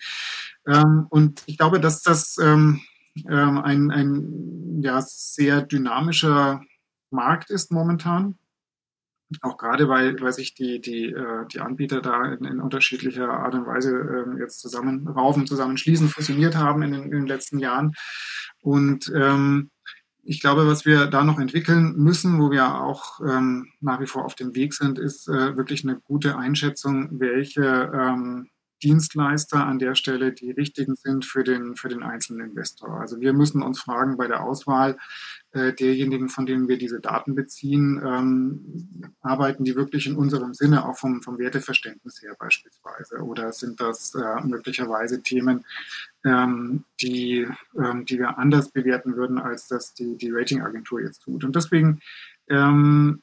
Ähm, 0.66 1.06
und 1.08 1.42
ich 1.46 1.58
glaube, 1.58 1.78
dass 1.78 2.02
das 2.02 2.38
ähm, 2.38 2.80
ähm, 3.28 3.58
ein, 3.58 3.90
ein 3.90 4.82
ja, 4.82 5.00
sehr 5.00 5.62
dynamischer 5.62 6.62
Markt 7.10 7.50
ist 7.50 7.72
momentan. 7.72 8.38
Auch 9.42 9.56
gerade, 9.56 9.88
weil, 9.88 10.20
weil 10.20 10.32
sich 10.32 10.54
die, 10.54 10.80
die, 10.80 11.06
äh, 11.06 11.46
die 11.52 11.58
Anbieter 11.58 12.00
da 12.00 12.24
in, 12.32 12.44
in 12.44 12.60
unterschiedlicher 12.60 13.28
Art 13.28 13.54
und 13.54 13.66
Weise 13.66 13.90
äh, 13.90 14.40
jetzt 14.40 14.60
zusammenraufen, 14.60 15.46
zusammenschließen, 15.46 16.08
fusioniert 16.08 16.56
haben 16.56 16.82
in 16.82 16.92
den, 16.92 17.02
in 17.04 17.10
den 17.10 17.26
letzten 17.26 17.58
Jahren. 17.58 17.94
Und 18.60 19.12
ähm, 19.16 19.70
ich 20.22 20.40
glaube, 20.40 20.66
was 20.66 20.84
wir 20.84 21.06
da 21.06 21.24
noch 21.24 21.40
entwickeln 21.40 21.94
müssen, 21.96 22.40
wo 22.40 22.50
wir 22.50 22.80
auch 22.80 23.20
ähm, 23.20 23.68
nach 23.80 24.00
wie 24.00 24.06
vor 24.06 24.24
auf 24.24 24.34
dem 24.34 24.54
Weg 24.54 24.74
sind, 24.74 24.98
ist 24.98 25.28
äh, 25.28 25.56
wirklich 25.56 25.84
eine 25.84 25.98
gute 26.00 26.36
Einschätzung, 26.36 27.20
welche 27.20 27.90
ähm, 27.94 28.48
Dienstleister 28.82 29.64
an 29.64 29.78
der 29.78 29.94
Stelle 29.94 30.32
die 30.32 30.50
richtigen 30.50 30.96
sind 30.96 31.24
für 31.24 31.44
den, 31.44 31.76
für 31.76 31.88
den 31.88 32.02
einzelnen 32.02 32.50
Investor. 32.50 33.00
Also 33.00 33.20
wir 33.20 33.32
müssen 33.32 33.62
uns 33.62 33.80
fragen 33.80 34.16
bei 34.16 34.26
der 34.26 34.42
Auswahl 34.42 34.96
äh, 35.52 35.72
derjenigen, 35.72 36.28
von 36.28 36.44
denen 36.46 36.68
wir 36.68 36.76
diese 36.76 37.00
Daten 37.00 37.34
beziehen, 37.34 38.00
ähm, 38.04 39.12
arbeiten 39.22 39.64
die 39.64 39.74
wirklich 39.74 40.06
in 40.06 40.16
unserem 40.16 40.52
Sinne, 40.54 40.86
auch 40.86 40.96
vom, 40.96 41.22
vom 41.22 41.38
Werteverständnis 41.38 42.22
her 42.22 42.36
beispielsweise? 42.38 43.22
Oder 43.22 43.52
sind 43.52 43.80
das 43.80 44.14
äh, 44.14 44.46
möglicherweise 44.46 45.22
Themen, 45.22 45.64
ähm, 46.24 46.84
die, 47.00 47.46
ähm, 47.82 48.04
die 48.04 48.18
wir 48.18 48.38
anders 48.38 48.70
bewerten 48.70 49.16
würden, 49.16 49.38
als 49.38 49.68
das 49.68 49.94
die, 49.94 50.16
die 50.16 50.30
Ratingagentur 50.30 51.00
jetzt 51.00 51.22
tut? 51.22 51.44
Und 51.44 51.56
deswegen 51.56 52.00
ähm, 52.48 53.22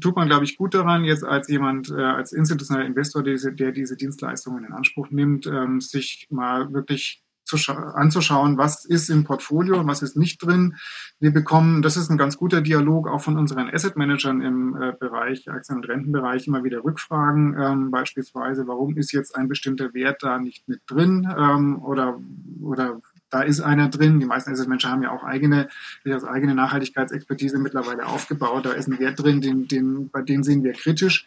tut 0.00 0.16
man, 0.16 0.28
glaube 0.28 0.44
ich, 0.44 0.56
gut 0.56 0.74
daran, 0.74 1.04
jetzt 1.04 1.24
als 1.24 1.48
jemand, 1.48 1.90
äh, 1.90 2.02
als 2.02 2.32
institutioneller 2.32 2.86
Investor, 2.86 3.22
der 3.22 3.34
diese, 3.34 3.52
der 3.52 3.72
diese 3.72 3.96
Dienstleistungen 3.96 4.64
in 4.64 4.72
Anspruch 4.72 5.10
nimmt, 5.10 5.46
ähm, 5.46 5.80
sich 5.80 6.26
mal 6.30 6.72
wirklich 6.72 7.22
anzuschauen, 7.56 8.58
was 8.58 8.84
ist 8.84 9.08
im 9.08 9.24
Portfolio 9.24 9.80
und 9.80 9.86
was 9.86 10.02
ist 10.02 10.16
nicht 10.16 10.44
drin. 10.44 10.76
Wir 11.18 11.32
bekommen, 11.32 11.82
das 11.82 11.96
ist 11.96 12.10
ein 12.10 12.18
ganz 12.18 12.36
guter 12.36 12.60
Dialog 12.60 13.08
auch 13.08 13.22
von 13.22 13.38
unseren 13.38 13.70
Asset 13.70 13.96
Managern 13.96 14.42
im 14.42 14.76
äh, 14.76 14.92
Bereich, 14.98 15.48
Aktien- 15.48 15.78
und 15.78 15.88
Rentenbereich, 15.88 16.46
immer 16.46 16.64
wieder 16.64 16.84
Rückfragen, 16.84 17.56
ähm, 17.58 17.90
beispielsweise, 17.90 18.66
warum 18.66 18.96
ist 18.96 19.12
jetzt 19.12 19.34
ein 19.34 19.48
bestimmter 19.48 19.94
Wert 19.94 20.22
da 20.22 20.38
nicht 20.38 20.68
mit 20.68 20.82
drin 20.86 21.26
ähm, 21.38 21.82
oder, 21.82 22.20
oder 22.60 23.00
da 23.30 23.42
ist 23.42 23.60
einer 23.60 23.88
drin. 23.88 24.20
Die 24.20 24.26
meisten 24.26 24.50
Asset-Manager 24.50 24.90
haben 24.90 25.02
ja 25.02 25.10
auch 25.10 25.24
eigene, 25.24 25.68
durchaus 26.04 26.24
eigene 26.24 26.54
Nachhaltigkeitsexpertise 26.54 27.58
mittlerweile 27.58 28.06
aufgebaut. 28.06 28.66
Da 28.66 28.72
ist 28.72 28.88
ein 28.88 28.98
Wert 28.98 29.22
drin, 29.22 29.40
den, 29.40 29.68
den, 29.68 30.08
bei 30.10 30.22
dem 30.22 30.42
sehen 30.42 30.64
wir 30.64 30.72
kritisch. 30.72 31.26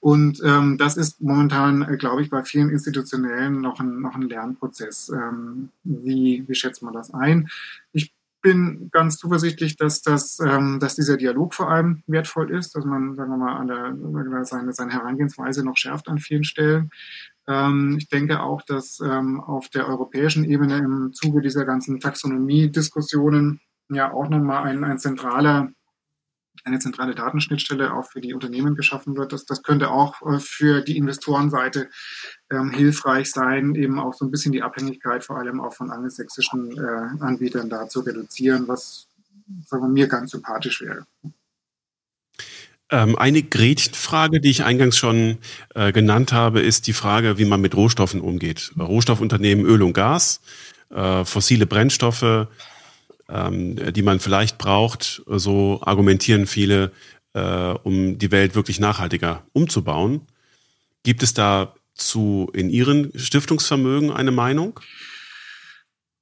Und 0.00 0.40
ähm, 0.44 0.78
das 0.78 0.96
ist 0.96 1.20
momentan, 1.20 1.82
äh, 1.82 1.96
glaube 1.96 2.22
ich, 2.22 2.30
bei 2.30 2.42
vielen 2.44 2.70
Institutionellen 2.70 3.60
noch 3.60 3.80
ein, 3.80 4.00
noch 4.00 4.14
ein 4.14 4.22
Lernprozess. 4.22 5.08
Ähm, 5.08 5.70
wie, 5.84 6.44
wie 6.46 6.54
schätzt 6.54 6.82
man 6.82 6.94
das 6.94 7.12
ein? 7.12 7.48
Ich 7.92 8.14
bin 8.40 8.90
ganz 8.92 9.16
zuversichtlich, 9.18 9.76
dass, 9.76 10.02
das, 10.02 10.38
ähm, 10.40 10.78
dass 10.80 10.94
dieser 10.94 11.16
Dialog 11.16 11.54
vor 11.54 11.70
allem 11.70 12.02
wertvoll 12.06 12.50
ist, 12.50 12.76
dass 12.76 12.84
man, 12.84 13.16
sagen 13.16 13.30
wir 13.30 13.36
mal, 13.36 13.56
an 13.56 13.66
der, 13.66 14.44
seine, 14.44 14.72
seine 14.72 14.92
Herangehensweise 14.92 15.64
noch 15.64 15.76
schärft 15.76 16.08
an 16.08 16.18
vielen 16.18 16.44
Stellen. 16.44 16.90
Ähm, 17.48 17.96
ich 17.98 18.08
denke 18.08 18.40
auch, 18.40 18.62
dass 18.62 19.00
ähm, 19.00 19.40
auf 19.40 19.68
der 19.70 19.88
europäischen 19.88 20.44
Ebene 20.44 20.78
im 20.78 21.12
Zuge 21.14 21.40
dieser 21.40 21.64
ganzen 21.64 21.98
Taxonomie-Diskussionen 21.98 23.60
ja 23.88 24.12
auch 24.12 24.28
nochmal 24.28 24.64
ein, 24.64 24.84
ein 24.84 24.98
zentraler 24.98 25.70
eine 26.64 26.78
zentrale 26.80 27.14
Datenschnittstelle 27.14 27.94
auch 27.94 28.10
für 28.10 28.20
die 28.20 28.34
Unternehmen 28.34 28.74
geschaffen 28.74 29.16
wird. 29.16 29.32
Das, 29.32 29.44
das 29.44 29.62
könnte 29.62 29.90
auch 29.90 30.20
äh, 30.22 30.38
für 30.38 30.82
die 30.82 30.96
Investorenseite 30.96 31.88
ähm, 32.50 32.70
hilfreich 32.70 33.30
sein, 33.30 33.74
eben 33.74 33.98
auch 33.98 34.12
so 34.14 34.24
ein 34.24 34.30
bisschen 34.30 34.52
die 34.52 34.62
Abhängigkeit 34.62 35.24
vor 35.24 35.38
allem 35.38 35.60
auch 35.60 35.72
von 35.72 35.90
angelsächsischen 35.90 36.76
äh, 36.76 37.22
Anbietern 37.24 37.70
da 37.70 37.88
zu 37.88 38.00
reduzieren, 38.00 38.68
was 38.68 39.08
sagen 39.66 39.84
wir, 39.84 39.88
mir 39.88 40.08
ganz 40.08 40.32
sympathisch 40.32 40.82
wäre. 40.82 41.06
Ähm, 42.90 43.16
eine 43.16 43.42
Gretchenfrage, 43.42 44.40
die 44.40 44.50
ich 44.50 44.64
eingangs 44.64 44.96
schon 44.96 45.38
äh, 45.74 45.92
genannt 45.92 46.32
habe, 46.32 46.60
ist 46.60 46.86
die 46.86 46.94
Frage, 46.94 47.36
wie 47.36 47.44
man 47.44 47.60
mit 47.60 47.74
Rohstoffen 47.74 48.20
umgeht. 48.20 48.72
Rohstoffunternehmen 48.78 49.66
Öl 49.66 49.82
und 49.82 49.92
Gas, 49.92 50.40
äh, 50.90 51.24
fossile 51.24 51.66
Brennstoffe, 51.66 52.48
ähm, 53.28 53.92
die 53.92 54.02
man 54.02 54.20
vielleicht 54.20 54.56
braucht, 54.56 55.22
so 55.26 55.80
argumentieren 55.82 56.46
viele, 56.46 56.92
äh, 57.34 57.40
um 57.82 58.18
die 58.18 58.30
Welt 58.30 58.54
wirklich 58.54 58.80
nachhaltiger 58.80 59.42
umzubauen. 59.52 60.22
Gibt 61.02 61.22
es 61.22 61.34
dazu 61.34 62.50
in 62.54 62.70
Ihren 62.70 63.12
Stiftungsvermögen 63.18 64.10
eine 64.10 64.30
Meinung? 64.30 64.80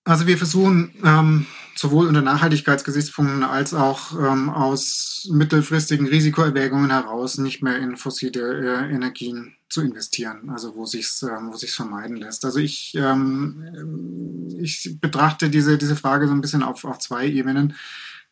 Also 0.02 0.26
wir 0.26 0.38
versuchen 0.38 0.94
ähm, 1.04 1.46
sowohl 1.78 2.06
unter 2.06 2.22
Nachhaltigkeitsgesichtspunkten 2.22 3.42
als 3.42 3.74
auch 3.74 4.12
ähm, 4.18 4.48
aus 4.50 5.28
mittelfristigen 5.30 6.06
Risikoerwägungen 6.06 6.90
heraus 6.90 7.38
nicht 7.38 7.62
mehr 7.62 7.78
in 7.78 7.96
fossile 7.96 8.86
äh, 8.86 8.94
Energien 8.94 9.56
zu 9.68 9.82
investieren, 9.82 10.50
also 10.50 10.74
wo 10.76 10.86
sich's, 10.86 11.22
ähm, 11.22 11.50
wo 11.50 11.56
sich's 11.56 11.74
vermeiden 11.74 12.16
lässt. 12.16 12.44
Also 12.44 12.58
ich, 12.60 12.94
ähm, 12.96 14.48
ich 14.58 14.96
betrachte 15.00 15.50
diese, 15.50 15.76
diese 15.76 15.96
Frage 15.96 16.28
so 16.28 16.34
ein 16.34 16.40
bisschen 16.40 16.62
auf, 16.62 16.84
auf 16.84 16.98
zwei 16.98 17.26
Ebenen. 17.26 17.74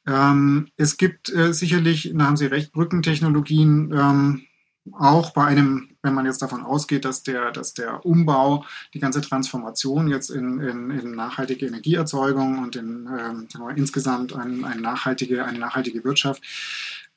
Ähm, 0.06 0.68
es 0.76 0.96
gibt 0.96 1.34
äh, 1.34 1.52
sicherlich, 1.52 2.12
da 2.14 2.26
haben 2.26 2.36
Sie 2.36 2.46
recht, 2.46 2.72
Brückentechnologien, 2.72 3.92
ähm, 3.92 4.46
auch 4.92 5.30
bei 5.30 5.46
einem, 5.46 5.90
wenn 6.02 6.14
man 6.14 6.26
jetzt 6.26 6.42
davon 6.42 6.62
ausgeht, 6.62 7.04
dass 7.04 7.22
der, 7.22 7.52
dass 7.52 7.74
der 7.74 8.04
Umbau, 8.04 8.64
die 8.92 9.00
ganze 9.00 9.20
Transformation 9.20 10.08
jetzt 10.08 10.30
in, 10.30 10.60
in, 10.60 10.90
in 10.90 11.14
nachhaltige 11.14 11.66
Energieerzeugung 11.66 12.58
und 12.58 12.76
in 12.76 13.08
ähm, 13.18 13.48
insgesamt 13.76 14.34
ein, 14.34 14.64
ein 14.64 14.80
nachhaltige, 14.80 15.44
eine 15.44 15.58
nachhaltige 15.58 16.04
Wirtschaft, 16.04 16.42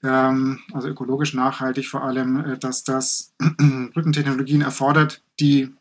ähm, 0.04 0.60
also 0.74 0.88
ökologisch 0.88 1.34
nachhaltig 1.34 1.88
vor 1.88 2.04
allem, 2.04 2.54
äh, 2.54 2.58
dass 2.58 2.84
das 2.84 3.34
Brückentechnologien 3.94 4.62
erfordert, 4.62 5.22
die 5.40 5.74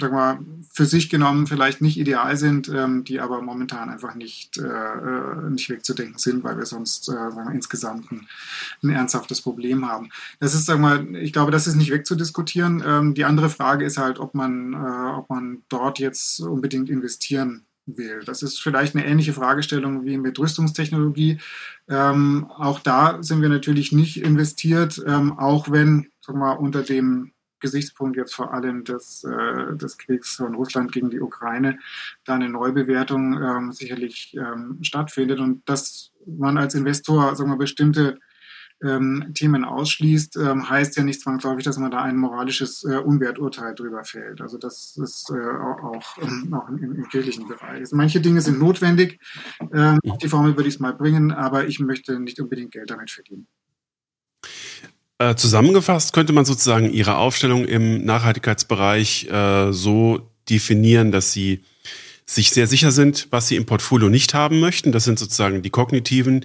sag 0.00 0.12
mal, 0.12 0.38
für 0.72 0.86
sich 0.86 1.10
genommen 1.10 1.46
vielleicht 1.46 1.80
nicht 1.80 1.98
ideal 1.98 2.36
sind, 2.36 2.68
ähm, 2.68 3.04
die 3.04 3.20
aber 3.20 3.42
momentan 3.42 3.88
einfach 3.88 4.14
nicht, 4.14 4.58
äh, 4.58 4.62
äh 4.62 5.50
nicht 5.50 5.68
wegzudenken 5.68 6.18
sind, 6.18 6.44
weil 6.44 6.56
wir 6.56 6.66
sonst 6.66 7.08
äh, 7.08 7.12
wir, 7.12 7.50
insgesamt 7.52 8.10
ein, 8.10 8.26
ein, 8.82 8.90
ernsthaftes 8.90 9.40
Problem 9.40 9.86
haben. 9.86 10.10
Das 10.40 10.54
ist, 10.54 10.66
sag 10.66 10.80
mal, 10.80 11.14
ich 11.16 11.32
glaube, 11.32 11.50
das 11.50 11.66
ist 11.66 11.74
nicht 11.74 11.90
wegzudiskutieren. 11.90 12.82
Ähm, 12.86 13.14
die 13.14 13.24
andere 13.24 13.50
Frage 13.50 13.84
ist 13.84 13.98
halt, 13.98 14.18
ob 14.18 14.34
man, 14.34 14.72
äh, 14.72 15.16
ob 15.16 15.28
man 15.28 15.62
dort 15.68 15.98
jetzt 15.98 16.40
unbedingt 16.40 16.88
investieren 16.88 17.64
will. 17.86 18.22
Das 18.24 18.42
ist 18.42 18.60
vielleicht 18.60 18.94
eine 18.94 19.04
ähnliche 19.04 19.32
Fragestellung 19.32 20.04
wie 20.04 20.16
mit 20.16 20.38
Rüstungstechnologie. 20.38 21.38
Ähm, 21.88 22.46
auch 22.56 22.78
da 22.78 23.22
sind 23.22 23.42
wir 23.42 23.48
natürlich 23.48 23.92
nicht 23.92 24.22
investiert, 24.22 25.02
ähm, 25.06 25.38
auch 25.38 25.70
wenn, 25.70 26.08
sag 26.20 26.36
mal, 26.36 26.52
unter 26.52 26.82
dem 26.82 27.32
Gesichtspunkt 27.62 28.18
jetzt 28.18 28.34
vor 28.34 28.52
allem 28.52 28.84
des, 28.84 29.24
äh, 29.24 29.74
des 29.76 29.96
Kriegs 29.96 30.36
von 30.36 30.54
Russland 30.54 30.92
gegen 30.92 31.08
die 31.08 31.20
Ukraine 31.20 31.78
da 32.24 32.34
eine 32.34 32.50
Neubewertung 32.50 33.40
ähm, 33.42 33.72
sicherlich 33.72 34.36
ähm, 34.36 34.78
stattfindet 34.82 35.40
und 35.40 35.66
dass 35.66 36.12
man 36.26 36.58
als 36.58 36.74
Investor 36.74 37.34
sagen 37.34 37.50
wir, 37.50 37.56
bestimmte 37.56 38.18
ähm, 38.82 39.32
Themen 39.34 39.64
ausschließt, 39.64 40.36
ähm, 40.36 40.68
heißt 40.68 40.96
ja 40.96 41.04
nicht 41.04 41.20
zwangsläufig, 41.20 41.64
dass 41.64 41.78
man 41.78 41.90
da 41.90 42.02
ein 42.02 42.16
moralisches 42.16 42.84
äh, 42.84 42.96
Unwerturteil 42.96 43.74
drüber 43.74 44.04
fällt. 44.04 44.40
Also 44.40 44.58
das 44.58 44.96
ist 44.96 45.30
äh, 45.30 45.34
auch, 45.34 46.18
ähm, 46.18 46.52
auch 46.52 46.68
im, 46.68 46.82
im, 46.82 47.08
kirchlichen 47.08 47.46
Bereich. 47.46 47.80
Also 47.80 47.96
manche 47.96 48.20
Dinge 48.20 48.40
sind 48.40 48.58
notwendig, 48.58 49.20
ähm, 49.72 50.00
die 50.20 50.28
Formel 50.28 50.56
würde 50.56 50.68
ich 50.68 50.74
es 50.74 50.80
mal 50.80 50.94
bringen, 50.94 51.32
aber 51.32 51.66
ich 51.66 51.78
möchte 51.78 52.18
nicht 52.18 52.40
unbedingt 52.40 52.72
Geld 52.72 52.90
damit 52.90 53.10
verdienen. 53.10 53.46
Äh, 55.22 55.36
zusammengefasst 55.36 56.12
könnte 56.12 56.32
man 56.32 56.44
sozusagen 56.44 56.92
Ihre 56.92 57.16
Aufstellung 57.16 57.64
im 57.64 58.04
Nachhaltigkeitsbereich 58.04 59.28
äh, 59.30 59.72
so 59.72 60.28
definieren, 60.50 61.12
dass 61.12 61.32
Sie 61.32 61.62
sich 62.26 62.50
sehr 62.50 62.66
sicher 62.66 62.90
sind, 62.90 63.28
was 63.30 63.46
Sie 63.46 63.54
im 63.54 63.64
Portfolio 63.64 64.08
nicht 64.08 64.34
haben 64.34 64.58
möchten. 64.58 64.90
Das 64.90 65.04
sind 65.04 65.20
sozusagen 65.20 65.62
die 65.62 65.70
kognitiven, 65.70 66.44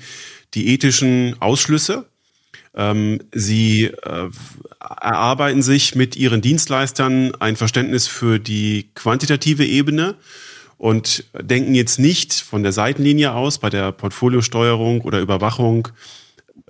die 0.54 0.68
ethischen 0.68 1.36
Ausschlüsse. 1.40 2.06
Ähm, 2.76 3.20
sie 3.34 3.86
äh, 3.86 4.30
erarbeiten 4.80 5.64
sich 5.64 5.96
mit 5.96 6.16
ihren 6.16 6.42
Dienstleistern 6.42 7.34
ein 7.40 7.56
Verständnis 7.56 8.08
für 8.08 8.38
die 8.38 8.92
quantitative 8.94 9.66
Ebene 9.66 10.14
und 10.78 11.24
denken 11.34 11.74
jetzt 11.74 11.98
nicht 11.98 12.32
von 12.32 12.62
der 12.62 12.74
Seitenlinie 12.74 13.34
aus 13.34 13.58
bei 13.58 13.72
der 13.72 13.92
Portfoliosteuerung 13.92 15.02
oder 15.02 15.20
Überwachung, 15.20 15.88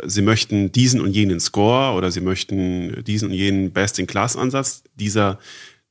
sie 0.06 0.22
möchten 0.22 0.72
diesen 0.72 1.02
und 1.02 1.12
jenen 1.12 1.40
Score 1.40 1.96
oder 1.96 2.12
sie 2.12 2.22
möchten 2.22 3.04
diesen 3.04 3.30
und 3.30 3.34
jenen 3.34 3.72
Best-in-Class-Ansatz. 3.72 4.84
Dieser, 4.96 5.40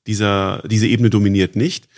dieser, 0.07 0.63
diese 0.67 0.87
Ebene 0.87 1.11
dominiert 1.11 1.57
nicht. 1.57 1.89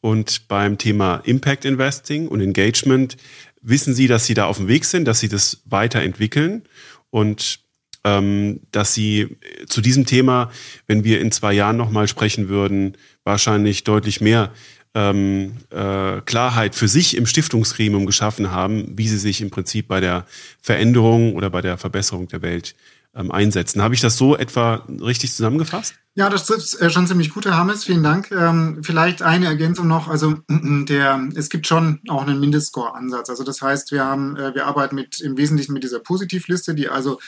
Und 0.00 0.48
beim 0.48 0.78
Thema 0.78 1.16
Impact 1.24 1.64
Investing 1.64 2.28
und 2.28 2.40
Engagement 2.40 3.16
wissen 3.60 3.94
Sie, 3.94 4.06
dass 4.06 4.26
Sie 4.26 4.34
da 4.34 4.46
auf 4.46 4.58
dem 4.58 4.68
Weg 4.68 4.84
sind, 4.84 5.06
dass 5.06 5.20
Sie 5.20 5.28
das 5.28 5.62
weiterentwickeln 5.64 6.62
und 7.10 7.60
ähm, 8.04 8.60
dass 8.70 8.94
sie 8.94 9.36
zu 9.66 9.80
diesem 9.80 10.06
Thema, 10.06 10.50
wenn 10.86 11.04
wir 11.04 11.20
in 11.20 11.32
zwei 11.32 11.52
Jahren 11.52 11.76
nochmal 11.76 12.08
sprechen 12.08 12.48
würden, 12.48 12.96
wahrscheinlich 13.24 13.84
deutlich 13.84 14.20
mehr 14.20 14.52
ähm, 14.94 15.52
äh, 15.70 16.20
Klarheit 16.22 16.74
für 16.74 16.88
sich 16.88 17.16
im 17.16 17.26
Stiftungsgremium 17.26 18.06
geschaffen 18.06 18.50
haben, 18.50 18.96
wie 18.96 19.08
sie 19.08 19.18
sich 19.18 19.40
im 19.40 19.50
Prinzip 19.50 19.88
bei 19.88 20.00
der 20.00 20.26
Veränderung 20.60 21.34
oder 21.34 21.50
bei 21.50 21.60
der 21.60 21.78
Verbesserung 21.78 22.28
der 22.28 22.42
Welt 22.42 22.74
ähm, 23.14 23.30
einsetzen. 23.30 23.82
Habe 23.82 23.94
ich 23.94 24.00
das 24.00 24.16
so 24.16 24.36
etwa 24.36 24.86
richtig 25.00 25.32
zusammengefasst? 25.32 25.94
Ja, 26.14 26.28
das 26.28 26.44
trifft 26.46 26.80
äh, 26.80 26.90
schon 26.90 27.06
ziemlich 27.06 27.30
gut, 27.32 27.46
Herr 27.46 27.56
Hammes. 27.56 27.84
Vielen 27.84 28.02
Dank. 28.02 28.30
Ähm, 28.30 28.80
vielleicht 28.82 29.22
eine 29.22 29.46
Ergänzung 29.46 29.86
noch. 29.86 30.08
Also 30.08 30.36
der, 30.48 31.28
es 31.34 31.48
gibt 31.48 31.66
schon 31.66 32.00
auch 32.08 32.26
einen 32.26 32.40
Mindestscore-Ansatz. 32.40 33.30
Also 33.30 33.44
das 33.44 33.62
heißt, 33.62 33.92
wir 33.92 34.04
haben, 34.04 34.36
äh, 34.36 34.54
wir 34.54 34.66
arbeiten 34.66 34.94
mit 34.94 35.20
im 35.20 35.36
Wesentlichen 35.36 35.72
mit 35.72 35.84
dieser 35.84 36.00
Positivliste, 36.00 36.74
die 36.74 36.88
also 36.88 37.20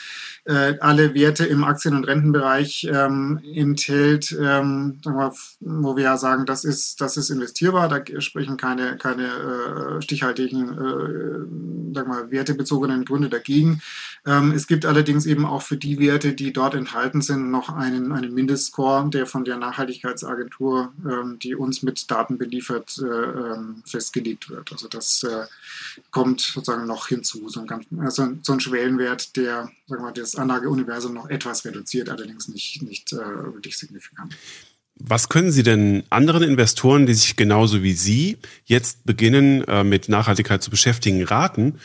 äh, 0.45 0.75
alle 0.81 1.15
Werte 1.15 1.45
im 1.45 1.65
Aktien- 1.65 1.95
und 1.95 2.05
Rentenbereich 2.05 2.89
ähm, 2.91 3.41
enthält, 3.55 4.37
ähm, 4.41 5.01
wir, 5.05 5.33
wo 5.61 5.97
wir 5.97 6.05
ja 6.05 6.17
sagen, 6.17 6.47
das 6.47 6.65
ist, 6.65 7.01
das 7.01 7.17
ist 7.17 7.31
investierbar, 7.31 7.89
da 7.89 8.21
sprechen 8.21 8.57
keine, 8.57 8.97
keine 8.97 9.27
äh, 9.27 10.03
stichhaltigen, 10.03 10.73
äh, 10.73 11.95
wir, 11.95 12.31
wertebezogenen 12.31 13.05
Gründe 13.05 13.29
dagegen. 13.29 13.81
Ähm, 14.27 14.53
es 14.53 14.67
gibt 14.67 14.87
allerdings 14.87 15.27
eben 15.27 15.47
auch 15.47 15.63
für 15.63 15.77
die 15.77 15.99
Werte, 15.99 16.35
die 16.35 16.53
dort 16.53 16.75
enthalten 16.75 17.23
sind, 17.23 17.51
noch 17.51 17.71
einen, 17.71 18.13
einen 18.13 18.35
Mindestscore, 18.35 19.09
der 19.11 19.27
von 19.27 19.45
der 19.45 19.57
Nachhaltigkeitsagentur, 19.57 20.93
ähm, 21.05 21.39
die 21.39 21.55
uns 21.55 21.83
mit 21.83 22.11
Daten 22.11 22.39
beliefert, 22.39 23.01
äh, 23.03 23.07
ähm, 23.07 23.83
festgelegt 23.87 24.51
wird. 24.51 24.73
Also 24.73 24.89
das 24.89 25.23
äh, 25.23 25.47
kommt 26.11 26.41
sozusagen 26.41 26.87
noch 26.87 27.09
hinzu, 27.09 27.49
so 27.49 27.61
ein, 27.61 27.67
ganz, 27.67 27.87
also 27.99 28.29
so 28.43 28.53
ein 28.53 28.61
Schwellenwert, 28.61 29.37
der 29.37 29.71
sagen 29.87 30.03
wir, 30.03 30.13
das 30.13 30.37
Anlageuniversum 30.37 31.15
noch 31.15 31.29
etwas 31.29 31.65
reduziert, 31.65 32.09
allerdings 32.09 32.49
nicht, 32.49 32.83
nicht 32.83 33.13
äh, 33.13 33.17
wirklich 33.17 33.77
signifikant. 33.79 34.37
Was 35.03 35.29
können 35.31 35.51
Sie 35.51 35.63
denn 35.63 36.03
anderen 36.11 36.43
Investoren, 36.43 37.07
die 37.07 37.15
sich 37.15 37.37
genauso 37.37 37.83
wie 37.83 37.95
Sie 37.95 38.37
jetzt 38.65 39.07
beginnen, 39.07 39.65
äh, 39.65 39.83
mit 39.83 40.09
Nachhaltigkeit 40.09 40.63
zu 40.63 40.71
beschäftigen, 40.71 41.25
raten, 41.25 41.79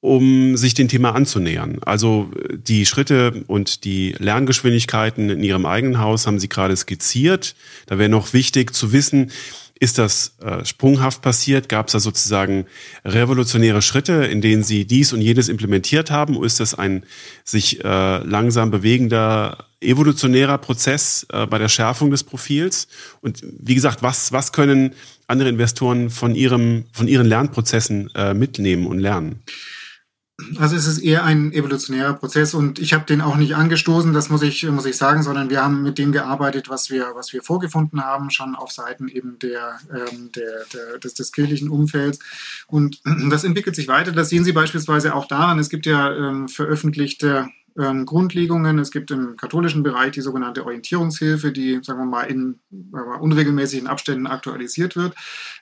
um 0.00 0.56
sich 0.56 0.72
dem 0.72 0.88
Thema 0.88 1.14
anzunähern. 1.14 1.78
Also 1.82 2.30
die 2.50 2.86
Schritte 2.86 3.44
und 3.46 3.84
die 3.84 4.14
Lerngeschwindigkeiten 4.18 5.28
in 5.28 5.44
Ihrem 5.44 5.66
eigenen 5.66 5.98
Haus 5.98 6.26
haben 6.26 6.38
Sie 6.38 6.48
gerade 6.48 6.74
skizziert. 6.74 7.54
Da 7.86 7.98
wäre 7.98 8.08
noch 8.08 8.32
wichtig 8.32 8.74
zu 8.74 8.92
wissen, 8.92 9.30
ist 9.80 9.96
das 9.96 10.36
äh, 10.42 10.64
sprunghaft 10.64 11.22
passiert? 11.22 11.70
Gab 11.70 11.86
es 11.88 11.92
da 11.92 12.00
sozusagen 12.00 12.66
revolutionäre 13.04 13.80
Schritte, 13.80 14.12
in 14.26 14.42
denen 14.42 14.62
Sie 14.62 14.84
dies 14.84 15.14
und 15.14 15.22
jenes 15.22 15.48
implementiert 15.48 16.10
haben? 16.10 16.36
Oder 16.36 16.46
ist 16.46 16.60
das 16.60 16.74
ein 16.74 17.02
sich 17.44 17.82
äh, 17.82 18.18
langsam 18.18 18.70
bewegender 18.70 19.64
evolutionärer 19.80 20.58
Prozess 20.58 21.26
äh, 21.32 21.46
bei 21.46 21.56
der 21.56 21.70
Schärfung 21.70 22.10
des 22.10 22.24
Profils? 22.24 22.88
Und 23.22 23.42
wie 23.42 23.74
gesagt, 23.74 24.02
was, 24.02 24.32
was 24.32 24.52
können 24.52 24.92
andere 25.26 25.48
Investoren 25.48 26.10
von, 26.10 26.34
ihrem, 26.34 26.84
von 26.92 27.08
ihren 27.08 27.26
Lernprozessen 27.26 28.10
äh, 28.14 28.34
mitnehmen 28.34 28.86
und 28.86 28.98
lernen? 28.98 29.40
Also 30.58 30.76
es 30.76 30.86
ist 30.86 30.98
eher 30.98 31.24
ein 31.24 31.52
evolutionärer 31.52 32.14
Prozess 32.14 32.54
und 32.54 32.78
ich 32.78 32.92
habe 32.92 33.04
den 33.04 33.20
auch 33.20 33.36
nicht 33.36 33.54
angestoßen, 33.54 34.12
das 34.12 34.30
muss 34.30 34.42
ich, 34.42 34.64
muss 34.64 34.86
ich 34.86 34.96
sagen, 34.96 35.22
sondern 35.22 35.50
wir 35.50 35.62
haben 35.62 35.82
mit 35.82 35.98
dem 35.98 36.12
gearbeitet, 36.12 36.68
was 36.68 36.90
wir, 36.90 37.12
was 37.14 37.32
wir 37.32 37.42
vorgefunden 37.42 38.04
haben, 38.04 38.30
schon 38.30 38.54
auf 38.54 38.72
Seiten 38.72 39.08
eben 39.08 39.38
der, 39.38 39.78
ähm, 39.92 40.30
der, 40.32 40.64
der 40.72 40.98
des, 40.98 41.14
des 41.14 41.32
kirchlichen 41.32 41.68
Umfelds. 41.68 42.18
Und 42.66 43.00
das 43.30 43.44
entwickelt 43.44 43.76
sich 43.76 43.88
weiter. 43.88 44.12
Das 44.12 44.28
sehen 44.28 44.44
Sie 44.44 44.52
beispielsweise 44.52 45.14
auch 45.14 45.26
daran. 45.26 45.58
Es 45.58 45.70
gibt 45.70 45.86
ja 45.86 46.12
ähm, 46.12 46.48
veröffentlichte 46.48 47.48
ähm, 47.78 48.06
Grundlegungen. 48.06 48.78
Es 48.78 48.90
gibt 48.90 49.10
im 49.10 49.36
katholischen 49.36 49.82
Bereich 49.82 50.12
die 50.12 50.20
sogenannte 50.20 50.64
Orientierungshilfe, 50.64 51.52
die, 51.52 51.80
sagen 51.82 52.00
wir 52.00 52.06
mal, 52.06 52.24
in 52.24 52.60
unregelmäßigen 53.20 53.86
Abständen 53.86 54.26
aktualisiert 54.26 54.96
wird. 54.96 55.14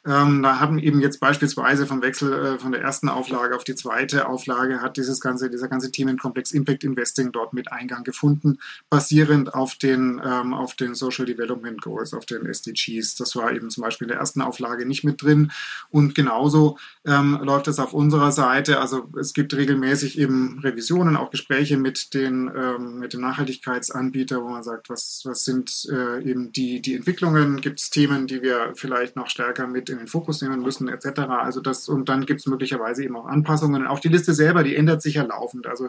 Ähm, 0.06 0.43
da 0.43 0.60
haben 0.60 0.78
eben 0.78 1.01
jetzt 1.01 1.20
beispielsweise 1.20 1.86
vom 1.86 2.02
Wechsel 2.02 2.32
äh, 2.32 2.59
von 2.59 2.72
der 2.72 2.82
ersten 2.82 3.09
Auflage 3.09 3.56
auf 3.56 3.64
die 3.64 3.74
zweite 3.74 4.28
Auflage 4.28 4.80
hat 4.80 4.97
dieses 4.97 5.20
ganze, 5.20 5.51
dieser 5.51 5.68
ganze 5.68 5.90
Themenkomplex 5.90 6.52
Impact 6.52 6.85
Investing 6.85 7.32
dort 7.32 7.52
mit 7.52 7.72
Eingang 7.72 8.05
gefunden, 8.05 8.59
basierend 8.90 9.55
auf 9.55 9.74
den, 9.76 10.20
ähm, 10.24 10.55
auf 10.55 10.74
den 10.74 10.94
Social 10.94 11.26
Development 11.26 11.80
Goals, 11.80 12.14
auf 12.14 12.26
den 12.26 12.47
SDGs. 12.47 13.16
Das 13.16 13.36
war 13.36 13.52
eben 13.52 13.70
zum 13.70 13.82
Beispiel 13.82 14.06
in 14.06 14.10
der 14.10 14.18
ersten 14.18 14.40
Auflage 14.40 14.86
nicht 14.86 15.05
mit 15.05 15.22
drin. 15.22 15.51
Und 15.90 16.14
genauso 16.14 16.78
ähm, 17.05 17.39
läuft 17.43 17.68
es 17.68 17.78
auf 17.78 17.93
unserer 17.93 18.32
Seite. 18.32 18.80
Also 18.80 19.09
es 19.18 19.32
gibt 19.32 19.55
regelmäßig 19.55 20.18
eben 20.18 20.59
Revisionen, 20.60 21.16
auch 21.16 21.30
Gespräche 21.30 21.76
mit 21.76 21.97
den, 22.10 22.50
ähm, 22.54 22.98
mit 22.98 23.12
dem 23.12 23.20
Nachhaltigkeitsanbieter, 23.20 24.42
wo 24.42 24.48
man 24.48 24.62
sagt, 24.62 24.90
was, 24.90 25.22
was 25.24 25.44
sind 25.44 25.86
äh, 25.90 26.22
eben 26.22 26.52
die, 26.52 26.80
die 26.80 26.94
Entwicklungen, 26.94 27.60
gibt 27.60 27.80
es 27.80 27.90
Themen, 27.90 28.26
die 28.26 28.42
wir 28.42 28.72
vielleicht 28.74 29.16
noch 29.16 29.28
stärker 29.28 29.66
mit 29.66 29.90
in 29.90 29.98
den 29.98 30.08
Fokus 30.08 30.42
nehmen 30.42 30.62
müssen, 30.62 30.88
etc. 30.88 31.20
Also 31.20 31.60
das, 31.60 31.88
und 31.88 32.08
dann 32.08 32.26
gibt 32.26 32.40
es 32.40 32.46
möglicherweise 32.46 33.04
eben 33.04 33.16
auch 33.16 33.26
Anpassungen. 33.26 33.86
Auch 33.86 34.00
die 34.00 34.08
Liste 34.08 34.34
selber, 34.34 34.62
die 34.62 34.76
ändert 34.76 35.02
sich 35.02 35.14
ja 35.14 35.24
laufend. 35.24 35.66
Also 35.66 35.88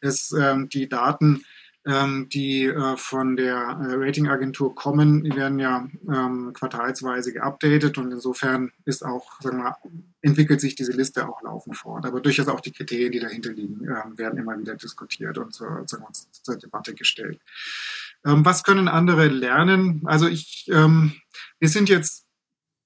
es, 0.00 0.32
ähm, 0.32 0.68
die 0.68 0.88
Daten, 0.88 1.44
ähm, 1.84 2.28
die 2.28 2.64
äh, 2.66 2.96
von 2.96 3.36
der 3.36 3.56
äh, 3.56 3.94
Ratingagentur 3.94 4.74
kommen, 4.74 5.24
die 5.24 5.34
werden 5.34 5.58
ja 5.58 5.88
ähm, 6.08 6.52
quartalsweise 6.52 7.32
geupdatet 7.32 7.98
und 7.98 8.12
insofern 8.12 8.70
ist 8.84 9.04
auch, 9.04 9.40
sagen 9.40 9.58
wir 9.58 9.64
mal, 9.64 9.76
entwickelt 10.20 10.60
sich 10.60 10.76
diese 10.76 10.92
Liste 10.92 11.28
auch 11.28 11.42
laufend 11.42 11.76
fort. 11.76 12.06
Aber 12.06 12.20
durchaus 12.20 12.48
auch 12.48 12.60
die 12.60 12.70
Kriterien, 12.70 13.10
die 13.10 13.18
dahinter 13.18 13.52
liegen, 13.52 13.84
äh, 13.84 14.18
werden 14.18 14.38
immer 14.38 14.58
wieder 14.58 14.76
diskutiert 14.76 15.38
und 15.38 15.52
zur, 15.52 15.84
zur, 15.86 16.00
zur 16.30 16.56
Debatte 16.56 16.94
gestellt. 16.94 17.40
Ähm, 18.24 18.44
was 18.44 18.62
können 18.62 18.86
andere 18.86 19.26
lernen? 19.26 20.02
Also 20.04 20.28
ich, 20.28 20.68
ähm, 20.72 21.12
wir 21.58 21.68
sind 21.68 21.88
jetzt, 21.88 22.26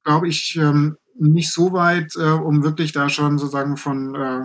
glaube 0.04 0.28
ich, 0.28 0.56
ähm, 0.56 0.96
nicht 1.18 1.52
so 1.52 1.72
weit, 1.72 2.14
äh, 2.16 2.30
um 2.30 2.62
wirklich 2.62 2.92
da 2.92 3.10
schon 3.10 3.38
sozusagen 3.38 3.76
von 3.76 4.14
äh, 4.14 4.42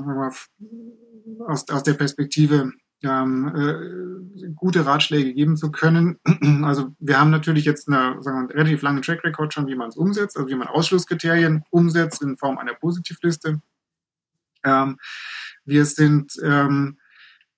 aus, 1.47 1.67
aus 1.69 1.83
der 1.83 1.93
Perspektive 1.93 2.73
ähm, 3.03 3.51
äh, 3.55 4.49
gute 4.55 4.85
Ratschläge 4.85 5.33
geben 5.33 5.57
zu 5.57 5.71
können. 5.71 6.19
Also 6.63 6.95
wir 6.99 7.19
haben 7.19 7.31
natürlich 7.31 7.65
jetzt 7.65 7.87
eine, 7.87 8.21
sagen 8.21 8.37
wir, 8.37 8.39
einen 8.41 8.51
relativ 8.51 8.81
langen 8.81 9.01
Track 9.01 9.23
Record 9.23 9.53
schon, 9.53 9.67
wie 9.67 9.75
man 9.75 9.89
es 9.89 9.97
umsetzt, 9.97 10.37
also 10.37 10.47
wie 10.49 10.55
man 10.55 10.67
Ausschlusskriterien 10.67 11.63
umsetzt 11.69 12.21
in 12.21 12.37
Form 12.37 12.57
einer 12.57 12.73
Positivliste. 12.73 13.61
Ähm, 14.63 14.97
wir 15.65 15.85
sind 15.85 16.33
ähm, 16.43 16.97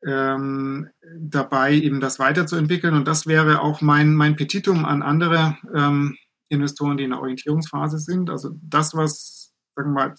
ähm, 0.05 0.89
dabei, 1.17 1.73
eben 1.73 1.99
das 1.99 2.19
weiterzuentwickeln. 2.19 2.93
Und 2.93 3.07
das 3.07 3.27
wäre 3.27 3.61
auch 3.61 3.81
mein, 3.81 4.13
mein 4.13 4.35
Petitum 4.35 4.85
an 4.85 5.01
andere 5.01 5.57
ähm, 5.73 6.17
Investoren, 6.49 6.97
die 6.97 7.05
in 7.05 7.11
der 7.11 7.19
Orientierungsphase 7.19 7.99
sind. 7.99 8.29
Also 8.29 8.51
das, 8.61 8.95
was, 8.95 9.53
sagen 9.75 9.93
wir 9.93 10.07
mal, 10.07 10.15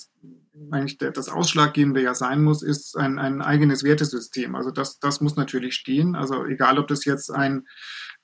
eigentlich 0.70 0.98
das 0.98 1.28
Ausschlaggebende 1.28 2.02
ja 2.02 2.14
sein 2.14 2.42
muss, 2.42 2.62
ist 2.62 2.96
ein, 2.96 3.18
ein 3.18 3.42
eigenes 3.42 3.82
Wertesystem. 3.82 4.54
Also 4.54 4.70
das, 4.70 4.98
das 4.98 5.20
muss 5.20 5.36
natürlich 5.36 5.74
stehen. 5.74 6.14
Also 6.14 6.44
egal, 6.46 6.78
ob 6.78 6.88
das 6.88 7.04
jetzt 7.04 7.30
ein 7.30 7.66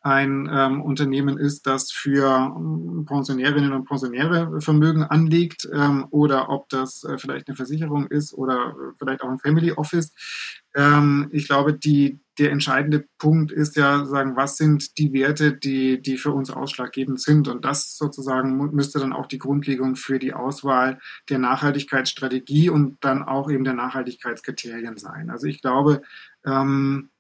ein 0.03 0.49
ähm, 0.51 0.81
Unternehmen 0.81 1.37
ist, 1.37 1.67
das 1.67 1.93
für 1.93 2.55
ähm, 2.57 3.05
Pensionärinnen 3.07 3.73
und 3.73 3.85
Pensionäre 3.85 4.61
Vermögen 4.61 5.03
anlegt 5.03 5.69
ähm, 5.73 6.07
oder 6.11 6.49
ob 6.49 6.71
das 6.71 7.05
äh, 7.05 7.19
vielleicht 7.19 7.49
eine 7.49 7.57
Versicherung 7.57 8.07
ist 8.07 8.33
oder 8.33 8.71
äh, 8.71 8.93
vielleicht 8.99 9.23
auch 9.23 9.29
ein 9.29 9.39
Family 9.39 9.73
Office. 9.73 10.13
Ähm, 10.75 11.29
ich 11.33 11.47
glaube, 11.47 11.75
die, 11.75 12.21
der 12.39 12.51
entscheidende 12.51 13.05
Punkt 13.19 13.53
ist 13.53 13.77
ja, 13.77 14.07
sagen, 14.07 14.37
was 14.37 14.57
sind 14.57 14.97
die 14.97 15.13
Werte, 15.13 15.53
die, 15.53 16.01
die 16.01 16.17
für 16.17 16.33
uns 16.33 16.51
ausschlaggebend 16.51 17.21
sind? 17.21 17.47
Und 17.49 17.67
das 17.67 17.99
sozusagen 17.99 18.57
müsste 18.75 19.01
dann 19.01 19.13
auch 19.13 19.27
die 19.27 19.39
Grundlegung 19.39 19.97
für 19.97 20.19
die 20.19 20.33
Auswahl 20.33 20.99
der 21.29 21.39
Nachhaltigkeitsstrategie 21.39 22.71
und 22.71 22.97
dann 23.05 23.23
auch 23.23 23.51
eben 23.51 23.65
der 23.65 23.75
Nachhaltigkeitskriterien 23.75 24.97
sein. 24.97 25.29
Also 25.29 25.47
ich 25.47 25.61
glaube, 25.61 26.01
ähm, 26.47 27.11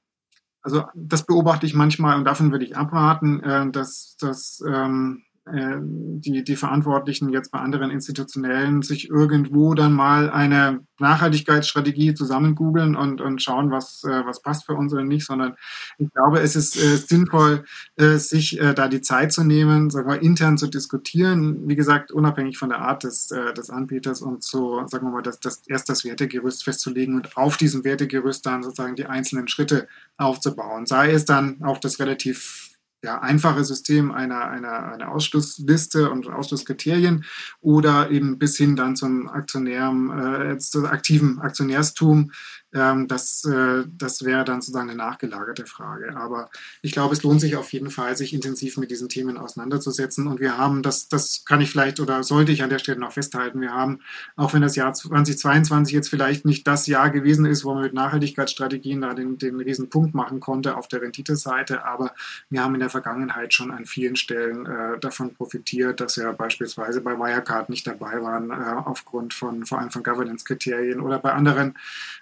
also 0.62 0.84
das 0.94 1.24
beobachte 1.24 1.66
ich 1.66 1.74
manchmal 1.74 2.16
und 2.16 2.24
davon 2.24 2.52
würde 2.52 2.64
ich 2.64 2.76
abraten, 2.76 3.42
äh, 3.42 3.70
dass, 3.70 4.16
dass 4.18 4.62
ähm, 4.66 5.22
äh, 5.22 5.29
die, 5.52 6.44
die 6.44 6.56
Verantwortlichen 6.56 7.30
jetzt 7.30 7.50
bei 7.50 7.58
anderen 7.58 7.90
Institutionellen 7.90 8.82
sich 8.82 9.08
irgendwo 9.08 9.74
dann 9.74 9.92
mal 9.92 10.30
eine 10.30 10.80
Nachhaltigkeitsstrategie 11.00 12.14
zusammen 12.14 12.54
googeln 12.54 12.94
und, 12.94 13.20
und 13.20 13.42
schauen, 13.42 13.70
was, 13.70 14.04
äh, 14.04 14.24
was 14.24 14.42
passt 14.42 14.66
für 14.66 14.74
uns 14.74 14.92
oder 14.92 15.02
nicht, 15.02 15.26
sondern 15.26 15.56
ich 15.98 16.12
glaube, 16.12 16.40
es 16.40 16.56
ist 16.56 16.76
äh, 16.76 16.96
sinnvoll, 16.96 17.64
äh, 17.96 18.16
sich 18.16 18.60
äh, 18.60 18.74
da 18.74 18.88
die 18.88 19.00
Zeit 19.00 19.32
zu 19.32 19.42
nehmen, 19.42 19.90
sagen 19.90 20.08
wir, 20.08 20.22
intern 20.22 20.58
zu 20.58 20.68
diskutieren, 20.68 21.68
wie 21.68 21.76
gesagt, 21.76 22.12
unabhängig 22.12 22.58
von 22.58 22.68
der 22.68 22.80
Art 22.80 23.04
des, 23.04 23.30
äh, 23.30 23.52
des 23.54 23.70
Anbieters 23.70 24.22
und 24.22 24.44
so, 24.44 24.86
sagen 24.86 25.06
wir 25.06 25.12
mal, 25.12 25.22
das, 25.22 25.40
das, 25.40 25.62
erst 25.66 25.88
das 25.88 26.04
Wertegerüst 26.04 26.64
festzulegen 26.64 27.16
und 27.16 27.36
auf 27.36 27.56
diesem 27.56 27.84
Wertegerüst 27.84 28.44
dann 28.46 28.62
sozusagen 28.62 28.96
die 28.96 29.06
einzelnen 29.06 29.48
Schritte 29.48 29.88
aufzubauen. 30.16 30.86
Sei 30.86 31.12
es 31.12 31.24
dann 31.24 31.62
auch 31.64 31.78
das 31.78 31.98
relativ 31.98 32.69
ja, 33.02 33.20
einfache 33.20 33.64
System 33.64 34.12
einer, 34.12 34.48
einer, 34.48 34.92
einer 34.92 35.10
Ausschlussliste 35.10 36.10
und 36.10 36.28
Ausschlusskriterien 36.28 37.24
oder 37.60 38.10
eben 38.10 38.38
bis 38.38 38.56
hin 38.56 38.76
dann 38.76 38.96
zum 38.96 39.28
Aktionären, 39.28 40.10
äh, 40.10 40.86
aktiven 40.86 41.40
Aktionärstum, 41.40 42.32
ähm, 42.72 43.08
das, 43.08 43.44
äh, 43.44 43.84
das 43.86 44.24
wäre 44.24 44.44
dann 44.44 44.60
sozusagen 44.60 44.90
eine 44.90 44.98
nachgelagerte 44.98 45.66
Frage. 45.66 46.16
Aber 46.16 46.50
ich 46.82 46.92
glaube, 46.92 47.14
es 47.14 47.22
lohnt 47.22 47.40
sich 47.40 47.56
auf 47.56 47.72
jeden 47.72 47.90
Fall, 47.90 48.16
sich 48.16 48.32
intensiv 48.32 48.76
mit 48.76 48.90
diesen 48.90 49.08
Themen 49.08 49.36
auseinanderzusetzen. 49.36 50.26
Und 50.26 50.40
wir 50.40 50.56
haben, 50.56 50.82
das, 50.82 51.08
das 51.08 51.44
kann 51.44 51.60
ich 51.60 51.70
vielleicht 51.70 52.00
oder 52.00 52.22
sollte 52.22 52.52
ich 52.52 52.62
an 52.62 52.70
der 52.70 52.78
Stelle 52.78 53.00
noch 53.00 53.12
festhalten, 53.12 53.60
wir 53.60 53.72
haben, 53.72 54.00
auch 54.36 54.54
wenn 54.54 54.62
das 54.62 54.76
Jahr 54.76 54.92
2022 54.92 55.94
jetzt 55.94 56.08
vielleicht 56.08 56.44
nicht 56.44 56.66
das 56.66 56.86
Jahr 56.86 57.10
gewesen 57.10 57.44
ist, 57.46 57.64
wo 57.64 57.74
man 57.74 57.82
mit 57.82 57.94
Nachhaltigkeitsstrategien 57.94 59.00
da 59.00 59.14
den, 59.14 59.38
den 59.38 59.60
riesen 59.60 59.88
machen 60.12 60.40
konnte 60.40 60.76
auf 60.76 60.88
der 60.88 61.02
Renditeseite, 61.02 61.84
aber 61.84 62.14
wir 62.48 62.62
haben 62.62 62.74
in 62.74 62.80
der 62.80 62.90
Vergangenheit 62.90 63.52
schon 63.52 63.70
an 63.70 63.84
vielen 63.84 64.16
Stellen 64.16 64.66
äh, 64.66 64.98
davon 64.98 65.34
profitiert, 65.34 66.00
dass 66.00 66.16
wir 66.16 66.32
beispielsweise 66.32 67.00
bei 67.00 67.18
Wirecard 67.18 67.68
nicht 67.68 67.86
dabei 67.86 68.22
waren, 68.22 68.50
äh, 68.50 68.54
aufgrund 68.84 69.34
von 69.34 69.66
vor 69.66 69.78
allem 69.78 69.90
von 69.90 70.02
Governance-Kriterien 70.02 71.00
oder 71.00 71.18
bei 71.18 71.32
anderen 71.32 71.74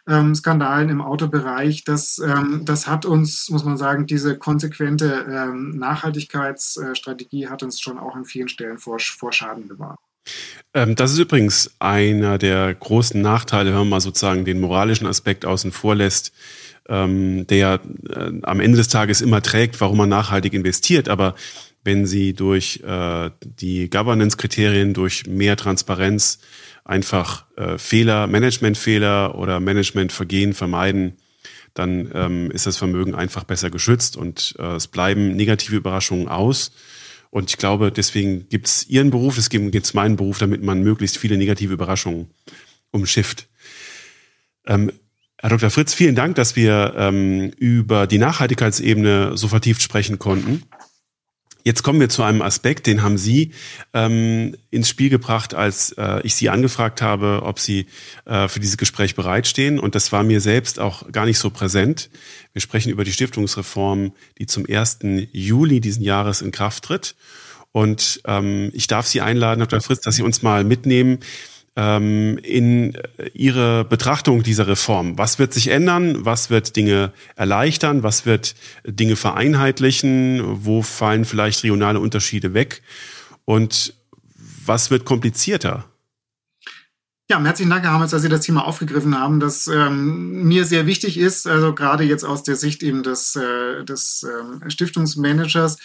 ähm, 0.07 0.35
Skandalen 0.39 0.89
im 0.89 1.01
Autobereich. 1.01 1.85
Das, 1.85 2.19
ähm, 2.19 2.62
das 2.65 2.86
hat 2.86 3.05
uns, 3.05 3.51
muss 3.51 3.65
man 3.65 3.77
sagen, 3.77 4.06
diese 4.06 4.39
konsequente 4.39 5.27
ähm, 5.31 5.77
Nachhaltigkeitsstrategie 5.78 7.48
hat 7.48 7.62
uns 7.62 7.81
schon 7.81 7.98
auch 7.98 8.15
an 8.15 8.24
vielen 8.24 8.48
Stellen 8.48 8.78
vor, 8.78 8.98
vor 8.98 9.32
Schaden 9.32 9.69
bewahrt. 9.69 9.98
Ähm, 10.74 10.94
das 10.94 11.12
ist 11.12 11.19
übrigens 11.19 11.70
einer 11.78 12.39
der 12.39 12.74
großen 12.74 13.20
Nachteile, 13.20 13.70
wenn 13.70 13.78
man 13.78 13.89
mal 13.89 14.01
sozusagen 14.01 14.44
den 14.44 14.60
moralischen 14.60 15.06
Aspekt 15.06 15.44
außen 15.44 15.73
vor 15.73 15.94
lässt, 15.94 16.32
ähm, 16.89 17.47
der 17.47 17.81
äh, 18.09 18.32
am 18.43 18.60
Ende 18.60 18.78
des 18.78 18.89
Tages 18.89 19.20
immer 19.20 19.43
trägt, 19.43 19.81
warum 19.81 19.98
man 19.98 20.09
nachhaltig 20.09 20.52
investiert. 20.55 21.09
Aber 21.09 21.35
wenn 21.85 22.06
Sie 22.06 22.35
durch 22.35 22.82
äh, 22.86 23.31
die 23.40 23.89
Governance-Kriterien, 23.89 24.94
durch 24.94 25.27
mehr 25.27 25.56
Transparenz 25.56 26.39
einfach 26.89 27.44
äh, 27.56 27.78
Fehler, 27.78 28.27
Managementfehler 28.27 29.36
oder 29.36 29.60
Managementvergehen 29.60 30.55
vermeiden, 30.55 31.19
dann 31.74 32.10
ähm, 32.15 32.51
ist 32.51 32.66
das 32.66 32.77
Vermögen 32.77 33.15
einfach 33.15 33.44
besser 33.44 33.70
geschützt 33.70 34.16
und 34.16 34.56
äh, 34.59 34.77
es 34.77 34.89
bleiben 34.89 35.36
negative 35.36 35.77
Überraschungen 35.77 36.28
aus. 36.28 36.73
Und 37.31 37.51
ich 37.51 37.59
glaube, 37.59 37.93
deswegen 37.93 38.48
gibt 38.48 38.66
es 38.66 38.89
Ihren 38.89 39.10
Beruf, 39.10 39.36
es 39.36 39.51
gibt 39.51 39.74
jetzt 39.74 39.94
meinen 39.94 40.16
Beruf, 40.16 40.39
damit 40.39 40.62
man 40.62 40.82
möglichst 40.82 41.19
viele 41.19 41.36
negative 41.36 41.74
Überraschungen 41.74 42.31
umschifft. 42.90 43.48
Ähm, 44.66 44.90
Herr 45.36 45.51
Dr. 45.51 45.70
Fritz, 45.70 45.94
vielen 45.94 46.16
Dank, 46.16 46.35
dass 46.36 46.56
wir 46.56 46.94
ähm, 46.97 47.51
über 47.59 48.06
die 48.06 48.19
Nachhaltigkeitsebene 48.19 49.36
so 49.36 49.47
vertieft 49.47 49.82
sprechen 49.82 50.19
konnten. 50.19 50.62
Jetzt 51.69 51.82
kommen 51.82 52.01
wir 52.01 52.09
zu 52.09 52.23
einem 52.23 52.40
Aspekt, 52.40 52.86
den 52.86 53.03
haben 53.03 53.19
Sie 53.19 53.53
ähm, 53.93 54.57
ins 54.70 54.89
Spiel 54.89 55.11
gebracht, 55.11 55.53
als 55.53 55.93
äh, 55.99 56.23
ich 56.23 56.35
Sie 56.35 56.49
angefragt 56.49 57.03
habe, 57.03 57.43
ob 57.43 57.59
Sie 57.59 57.85
äh, 58.24 58.49
für 58.49 58.59
dieses 58.59 58.78
Gespräch 58.78 59.15
bereitstehen. 59.15 59.78
Und 59.78 59.95
das 59.95 60.11
war 60.11 60.23
mir 60.23 60.40
selbst 60.40 60.81
auch 60.81 61.12
gar 61.12 61.27
nicht 61.27 61.39
so 61.39 61.51
präsent. 61.51 62.09
Wir 62.55 62.62
sprechen 62.62 62.90
über 62.90 63.05
die 63.05 63.12
Stiftungsreform, 63.12 64.12
die 64.39 64.47
zum 64.47 64.65
1. 64.66 65.01
Juli 65.32 65.82
diesen 65.82 66.03
Jahres 66.03 66.40
in 66.40 66.53
Kraft 66.53 66.85
tritt. 66.85 67.16
Und 67.70 68.23
ähm, 68.24 68.70
ich 68.73 68.86
darf 68.86 69.07
Sie 69.07 69.20
einladen, 69.20 69.61
Dr. 69.61 69.82
Fritz, 69.82 70.01
dass 70.01 70.15
Sie 70.15 70.23
uns 70.23 70.40
mal 70.40 70.65
mitnehmen 70.65 71.19
ähm, 71.78 72.38
in 72.42 72.98
Ihre 73.34 73.84
Betrachtung 73.84 74.42
dieser 74.42 74.66
Reform. 74.66 75.16
Was 75.16 75.38
wird 75.38 75.55
sich 75.55 75.68
ändern? 75.68 76.24
Was 76.24 76.50
wird 76.50 76.74
Dinge 76.74 77.12
erleichtern? 77.36 78.02
Was 78.02 78.26
wird 78.26 78.56
Dinge 78.84 79.14
vereinheitlichen? 79.14 80.42
Wo 80.64 80.82
fallen 80.82 81.24
vielleicht 81.24 81.62
regionale 81.62 82.00
Unterschiede 82.00 82.52
weg? 82.52 82.82
Und 83.44 83.94
was 84.66 84.90
wird 84.90 85.05
komplizierter? 85.05 85.84
Ja, 87.30 87.40
herzlichen 87.40 87.70
Dank, 87.70 87.84
Herr 87.84 87.92
Hamitz, 87.92 88.10
dass 88.10 88.22
Sie 88.22 88.28
das 88.28 88.40
Thema 88.40 88.66
aufgegriffen 88.66 89.16
haben, 89.16 89.38
das 89.38 89.66
ähm, 89.68 90.44
mir 90.44 90.64
sehr 90.64 90.86
wichtig 90.86 91.18
ist, 91.18 91.46
also 91.46 91.74
gerade 91.74 92.02
jetzt 92.02 92.24
aus 92.24 92.42
der 92.42 92.56
Sicht 92.56 92.82
eben 92.82 93.02
des, 93.02 93.36
äh, 93.36 93.84
des 93.84 94.24
ähm, 94.24 94.68
Stiftungsmanagers. 94.68 95.76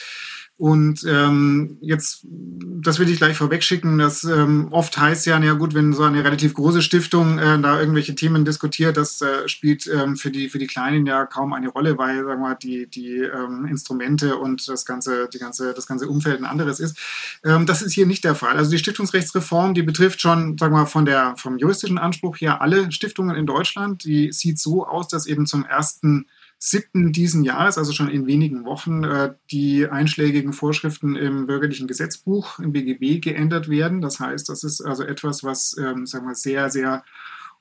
Und 0.57 1.03
ähm, 1.09 1.77
jetzt, 1.81 2.25
das 2.29 2.99
will 2.99 3.09
ich 3.09 3.17
gleich 3.17 3.35
vorwegschicken, 3.35 3.97
das 3.97 4.23
ähm, 4.23 4.67
oft 4.69 4.95
heißt 4.97 5.25
ja, 5.25 5.39
na 5.39 5.53
gut, 5.53 5.73
wenn 5.73 5.93
so 5.93 6.03
eine 6.03 6.23
relativ 6.23 6.53
große 6.53 6.83
Stiftung 6.83 7.39
äh, 7.39 7.59
da 7.59 7.79
irgendwelche 7.79 8.13
Themen 8.13 8.45
diskutiert, 8.45 8.95
das 8.95 9.19
äh, 9.21 9.47
spielt 9.47 9.87
ähm, 9.87 10.15
für, 10.15 10.29
die, 10.29 10.49
für 10.49 10.59
die 10.59 10.67
Kleinen 10.67 11.07
ja 11.07 11.25
kaum 11.25 11.53
eine 11.53 11.69
Rolle, 11.69 11.97
weil 11.97 12.17
sagen 12.17 12.27
wir 12.27 12.49
mal, 12.49 12.55
die, 12.55 12.87
die 12.87 13.17
ähm, 13.17 13.65
Instrumente 13.65 14.37
und 14.37 14.67
das 14.69 14.85
ganze, 14.85 15.27
die 15.27 15.39
ganze, 15.39 15.73
das 15.73 15.87
ganze 15.87 16.07
Umfeld 16.07 16.39
ein 16.39 16.45
anderes 16.45 16.79
ist. 16.79 16.97
Ähm, 17.43 17.65
das 17.65 17.81
ist 17.81 17.93
hier 17.93 18.05
nicht 18.05 18.23
der 18.23 18.35
Fall. 18.35 18.55
Also 18.55 18.69
die 18.69 18.77
Stiftungsrechtsreform, 18.77 19.73
die 19.73 19.83
betrifft 19.83 20.21
schon, 20.21 20.59
sagen 20.59 20.73
wir 20.73 20.81
mal, 20.81 20.85
von 20.85 21.05
der, 21.05 21.33
vom 21.35 21.57
juristischen 21.57 21.97
Anspruch 21.97 22.37
her 22.37 22.61
alle 22.61 22.91
Stiftungen 22.91 23.35
in 23.35 23.47
Deutschland. 23.47 24.03
Die 24.03 24.31
sieht 24.31 24.59
so 24.59 24.85
aus, 24.85 25.07
dass 25.07 25.25
eben 25.25 25.47
zum 25.47 25.65
ersten 25.65 26.27
7. 26.65 27.11
diesen 27.11 27.43
Jahres, 27.43 27.77
also 27.77 27.91
schon 27.91 28.07
in 28.07 28.25
wenigen 28.25 28.63
Wochen, 28.63 29.03
äh, 29.03 29.33
die 29.51 29.85
einschlägigen 29.85 30.53
Vorschriften 30.53 31.17
im 31.17 31.45
bürgerlichen 31.45 31.87
Gesetzbuch, 31.87 32.57
im 32.59 32.71
BGB, 32.71 33.19
geändert 33.19 33.67
werden. 33.67 33.99
Das 33.99 34.21
heißt, 34.21 34.47
das 34.47 34.63
ist 34.63 34.79
also 34.79 35.03
etwas, 35.03 35.43
was 35.43 35.75
ähm, 35.77 36.05
sagen 36.05 36.25
wir, 36.25 36.35
sehr, 36.35 36.69
sehr 36.69 37.03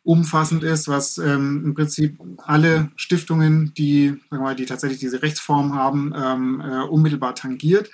umfassend 0.05 0.63
ist, 0.63 0.87
was 0.87 1.19
ähm, 1.19 1.63
im 1.65 1.75
Prinzip 1.75 2.17
alle 2.39 2.93
Stiftungen, 2.95 3.75
die, 3.75 4.21
sagen 4.31 4.45
wir 4.45 4.55
die 4.55 4.67
tatsächlich 4.67 5.01
diese 5.01 5.21
Rechtsform 5.21 5.75
haben, 5.75 6.15
ähm, 6.17 6.61
äh, 6.61 6.83
unmittelbar 6.85 7.35
tangiert. 7.35 7.91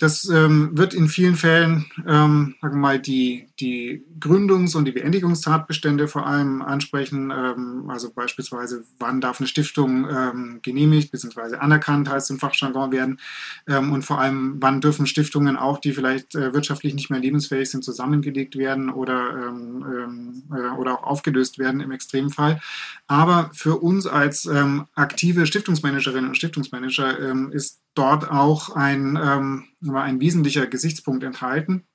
Das 0.00 0.26
ähm, 0.30 0.70
wird 0.72 0.94
in 0.94 1.08
vielen 1.08 1.36
Fällen, 1.36 1.84
ähm, 2.08 2.54
sagen 2.62 2.76
wir 2.76 2.80
mal, 2.80 2.98
die, 2.98 3.48
die 3.60 4.02
Gründungs- 4.18 4.74
und 4.74 4.86
die 4.86 4.92
Beendigungstatbestände 4.92 6.08
vor 6.08 6.26
allem 6.26 6.62
ansprechen. 6.62 7.30
Ähm, 7.30 7.84
also 7.90 8.10
beispielsweise, 8.10 8.82
wann 8.98 9.20
darf 9.20 9.40
eine 9.40 9.46
Stiftung 9.46 10.08
ähm, 10.08 10.60
genehmigt 10.62 11.12
bzw. 11.12 11.56
anerkannt, 11.56 12.08
heißt 12.08 12.30
im 12.30 12.38
Fachjargon 12.38 12.92
werden. 12.92 13.20
Ähm, 13.68 13.92
und 13.92 14.02
vor 14.02 14.18
allem, 14.18 14.56
wann 14.60 14.80
dürfen 14.80 15.06
Stiftungen 15.06 15.58
auch, 15.58 15.78
die 15.78 15.92
vielleicht 15.92 16.34
äh, 16.34 16.54
wirtschaftlich 16.54 16.94
nicht 16.94 17.10
mehr 17.10 17.20
lebensfähig 17.20 17.70
sind, 17.70 17.84
zusammengelegt 17.84 18.56
werden 18.56 18.88
oder, 18.88 19.48
ähm, 19.48 20.44
äh, 20.50 20.78
oder 20.78 20.94
auch 20.94 21.02
aufgelöst 21.04 21.58
werden 21.58 21.82
im 21.82 21.90
Extremfall. 21.90 22.58
Aber 23.06 23.50
für 23.52 23.76
uns 23.76 24.06
als 24.06 24.48
aktive 24.94 25.46
Stiftungsmanagerinnen 25.46 26.28
und 26.28 26.36
Stiftungsmanager 26.36 27.50
ist 27.52 27.80
dort 27.94 28.30
auch 28.30 28.70
ein, 28.70 29.18
ähm, 29.22 29.64
ein 29.92 30.20
wesentlicher 30.20 30.66
Gesichtspunkt 30.66 31.24
enthalten, 31.24 31.86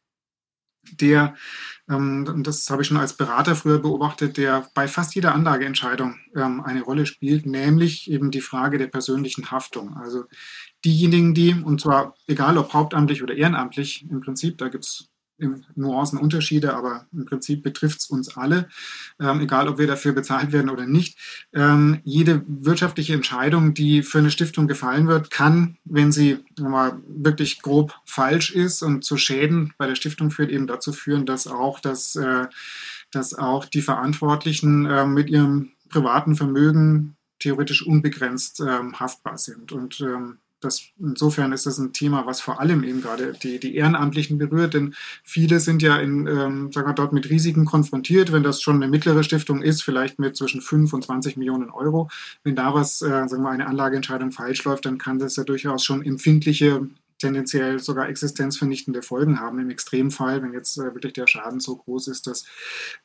der, 0.94 1.36
ähm, 1.90 2.44
das 2.44 2.70
habe 2.70 2.82
ich 2.82 2.88
schon 2.88 2.98
als 2.98 3.18
Berater 3.18 3.56
früher 3.56 3.80
beobachtet, 3.80 4.38
der 4.38 4.68
bei 4.74 4.88
fast 4.88 5.16
jeder 5.16 5.34
Anlageentscheidung 5.34 6.18
ähm, 6.36 6.62
eine 6.62 6.84
Rolle 6.84 7.06
spielt, 7.06 7.46
nämlich 7.46 8.10
eben 8.10 8.32
die 8.32 8.42
Frage 8.42 8.78
der 8.78 8.88
persönlichen 8.88 9.52
Haftung. 9.52 9.98
Also 9.98 10.26
diejenigen, 10.84 11.34
die, 11.34 11.54
und 11.54 11.82
zwar 11.82 12.16
egal 12.28 12.58
ob 12.58 12.74
hauptamtlich 12.74 13.24
oder 13.24 13.36
ehrenamtlich, 13.36 14.06
im 14.10 14.22
Prinzip, 14.22 14.58
da 14.58 14.70
gibt 14.70 14.86
es 14.86 15.10
Nuancen, 15.76 16.20
Unterschiede, 16.20 16.74
aber 16.74 17.06
im 17.12 17.26
Prinzip 17.26 17.64
betrifft 17.64 18.00
es 18.00 18.06
uns 18.08 18.38
alle, 18.38 18.70
ähm, 19.20 19.42
egal 19.42 19.68
ob 19.68 19.78
wir 19.78 19.88
dafür 19.88 20.14
bezahlt 20.14 20.52
werden 20.52 20.70
oder 20.70 20.86
nicht. 20.86 21.18
Ähm, 21.54 22.00
jede 22.04 22.44
wirtschaftliche 22.48 23.14
Entscheidung, 23.14 23.74
die 23.74 24.02
für 24.02 24.20
eine 24.20 24.32
Stiftung 24.32 24.68
gefallen 24.68 25.08
wird, 25.08 25.32
kann, 25.32 25.78
wenn 25.84 26.12
sie 26.12 26.38
mal, 26.60 27.00
wirklich 27.08 27.62
grob 27.62 27.96
falsch 28.06 28.52
ist 28.52 28.82
und 28.82 29.04
zu 29.04 29.18
Schäden 29.18 29.74
bei 29.78 29.88
der 29.88 29.96
Stiftung 29.96 30.32
führt, 30.32 30.52
eben 30.52 30.68
dazu 30.68 30.94
führen, 30.94 31.26
dass 31.26 31.48
auch, 31.48 31.80
das, 31.80 32.16
äh, 32.16 32.48
dass 33.12 33.34
auch 33.34 33.66
die 33.66 33.82
Verantwortlichen 33.82 34.86
äh, 34.86 35.06
mit 35.06 35.30
ihrem 35.30 35.72
privaten 35.90 36.36
Vermögen 36.36 37.16
theoretisch 37.40 37.86
unbegrenzt 37.86 38.62
ähm, 38.62 39.00
haftbar 39.00 39.38
sind. 39.38 39.72
Und 39.72 40.00
ähm, 40.02 40.40
das, 40.66 40.90
insofern 41.00 41.52
ist 41.52 41.66
das 41.66 41.78
ein 41.78 41.94
Thema, 41.94 42.26
was 42.26 42.42
vor 42.42 42.60
allem 42.60 42.84
eben 42.84 43.02
gerade 43.02 43.34
die, 43.34 43.60
die 43.60 43.76
Ehrenamtlichen 43.76 44.38
berührt, 44.38 44.74
denn 44.74 44.96
viele 45.24 45.60
sind 45.60 45.82
ja 45.82 45.98
in, 45.98 46.28
ähm, 46.28 46.72
sagen 46.72 46.88
wir, 46.88 46.94
dort 46.94 47.14
mit 47.14 47.30
Risiken 47.30 47.66
konfrontiert, 47.66 48.32
wenn 48.32 48.44
das 48.44 48.62
schon 48.62 48.76
eine 48.76 48.88
mittlere 48.88 49.24
Stiftung 49.24 49.62
ist, 49.62 49.84
vielleicht 49.84 50.20
mit 50.20 50.36
zwischen 50.36 50.62
5 50.62 50.92
und 50.94 51.06
20 51.06 51.38
Millionen 51.38 51.70
Euro. 51.70 52.10
Wenn 52.44 52.56
da 52.56 52.74
was, 52.74 53.02
äh, 53.02 53.28
sagen 53.28 53.44
wir, 53.44 53.50
eine 53.50 53.68
Anlageentscheidung 53.68 54.32
falsch 54.32 54.64
läuft, 54.64 54.86
dann 54.86 54.98
kann 54.98 55.20
das 55.20 55.36
ja 55.36 55.44
durchaus 55.44 55.84
schon 55.84 56.04
empfindliche 56.04 56.88
tendenziell 57.18 57.80
sogar 57.80 58.10
existenzvernichtende 58.10 59.02
Folgen 59.02 59.40
haben 59.40 59.60
im 59.60 59.70
Extremfall, 59.70 60.42
wenn 60.42 60.54
jetzt 60.54 60.78
äh, 60.78 60.94
wirklich 60.94 61.14
der 61.14 61.28
Schaden 61.28 61.60
so 61.60 61.76
groß 61.78 62.08
ist, 62.10 62.28
dass 62.28 62.46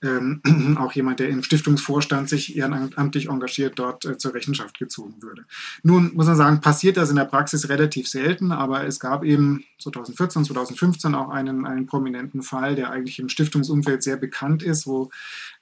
ähm, 0.03 0.43
auch 0.78 0.93
jemand, 0.93 1.20
der 1.20 1.28
im 1.28 1.43
Stiftungsvorstand 1.43 2.28
sich 2.28 2.57
ehrenamtlich 2.57 3.28
engagiert, 3.28 3.78
dort 3.78 4.05
äh, 4.05 4.19
zur 4.19 4.35
Rechenschaft 4.35 4.78
gezogen 4.78 5.23
würde. 5.23 5.45
Nun 5.82 6.12
muss 6.15 6.27
man 6.27 6.37
sagen, 6.37 6.61
passiert 6.61 6.97
das 6.97 7.11
in 7.11 7.16
der 7.16 7.24
Praxis 7.24 7.69
relativ 7.69 8.09
selten, 8.09 8.53
aber 8.53 8.85
es 8.85 8.99
gab 9.01 9.24
eben 9.24 9.65
2014, 9.78 10.45
2015 10.45 11.15
auch 11.15 11.31
einen, 11.31 11.66
einen 11.66 11.87
prominenten 11.87 12.43
Fall, 12.43 12.74
der 12.74 12.91
eigentlich 12.91 13.19
im 13.19 13.28
Stiftungsumfeld 13.28 14.03
sehr 14.03 14.16
bekannt 14.16 14.62
ist, 14.62 14.87
wo 14.87 15.11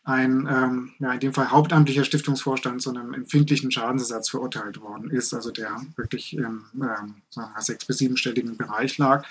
ein, 0.08 0.48
ähm, 0.50 0.92
ja, 0.98 1.12
in 1.12 1.20
dem 1.20 1.34
Fall 1.34 1.50
hauptamtlicher 1.50 2.04
Stiftungsvorstand 2.04 2.80
zu 2.80 2.90
einem 2.90 3.12
empfindlichen 3.12 3.70
Schadensersatz 3.70 4.30
verurteilt 4.30 4.80
worden 4.80 5.10
ist, 5.10 5.34
also 5.34 5.50
der 5.50 5.76
wirklich 5.96 6.34
im 6.34 6.64
ähm, 6.80 7.16
sechs- 7.58 7.84
bis 7.84 7.98
siebenstelligen 7.98 8.56
Bereich 8.56 8.96
lag. 8.96 9.26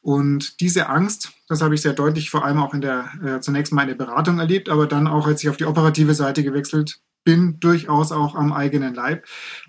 Und 0.00 0.60
diese 0.60 0.88
Angst, 0.88 1.32
das 1.48 1.60
habe 1.60 1.74
ich 1.74 1.82
sehr 1.82 1.92
deutlich 1.92 2.30
vor 2.30 2.44
allem 2.44 2.58
auch 2.58 2.72
in 2.74 2.80
der, 2.80 3.10
äh, 3.22 3.40
zunächst 3.40 3.72
mal 3.72 3.82
in 3.82 3.88
der 3.88 3.94
Beratung 3.94 4.38
erlebt, 4.38 4.68
aber 4.68 4.86
dann 4.86 5.06
auch, 5.06 5.26
als 5.26 5.42
ich 5.42 5.50
auf 5.50 5.56
die 5.58 5.66
operative 5.66 6.14
Seite 6.14 6.42
gewechselt 6.42 7.00
bin, 7.24 7.58
durchaus 7.60 8.12
auch 8.12 8.34
am 8.34 8.52
eigenen 8.52 8.94
Leib. 8.94 9.26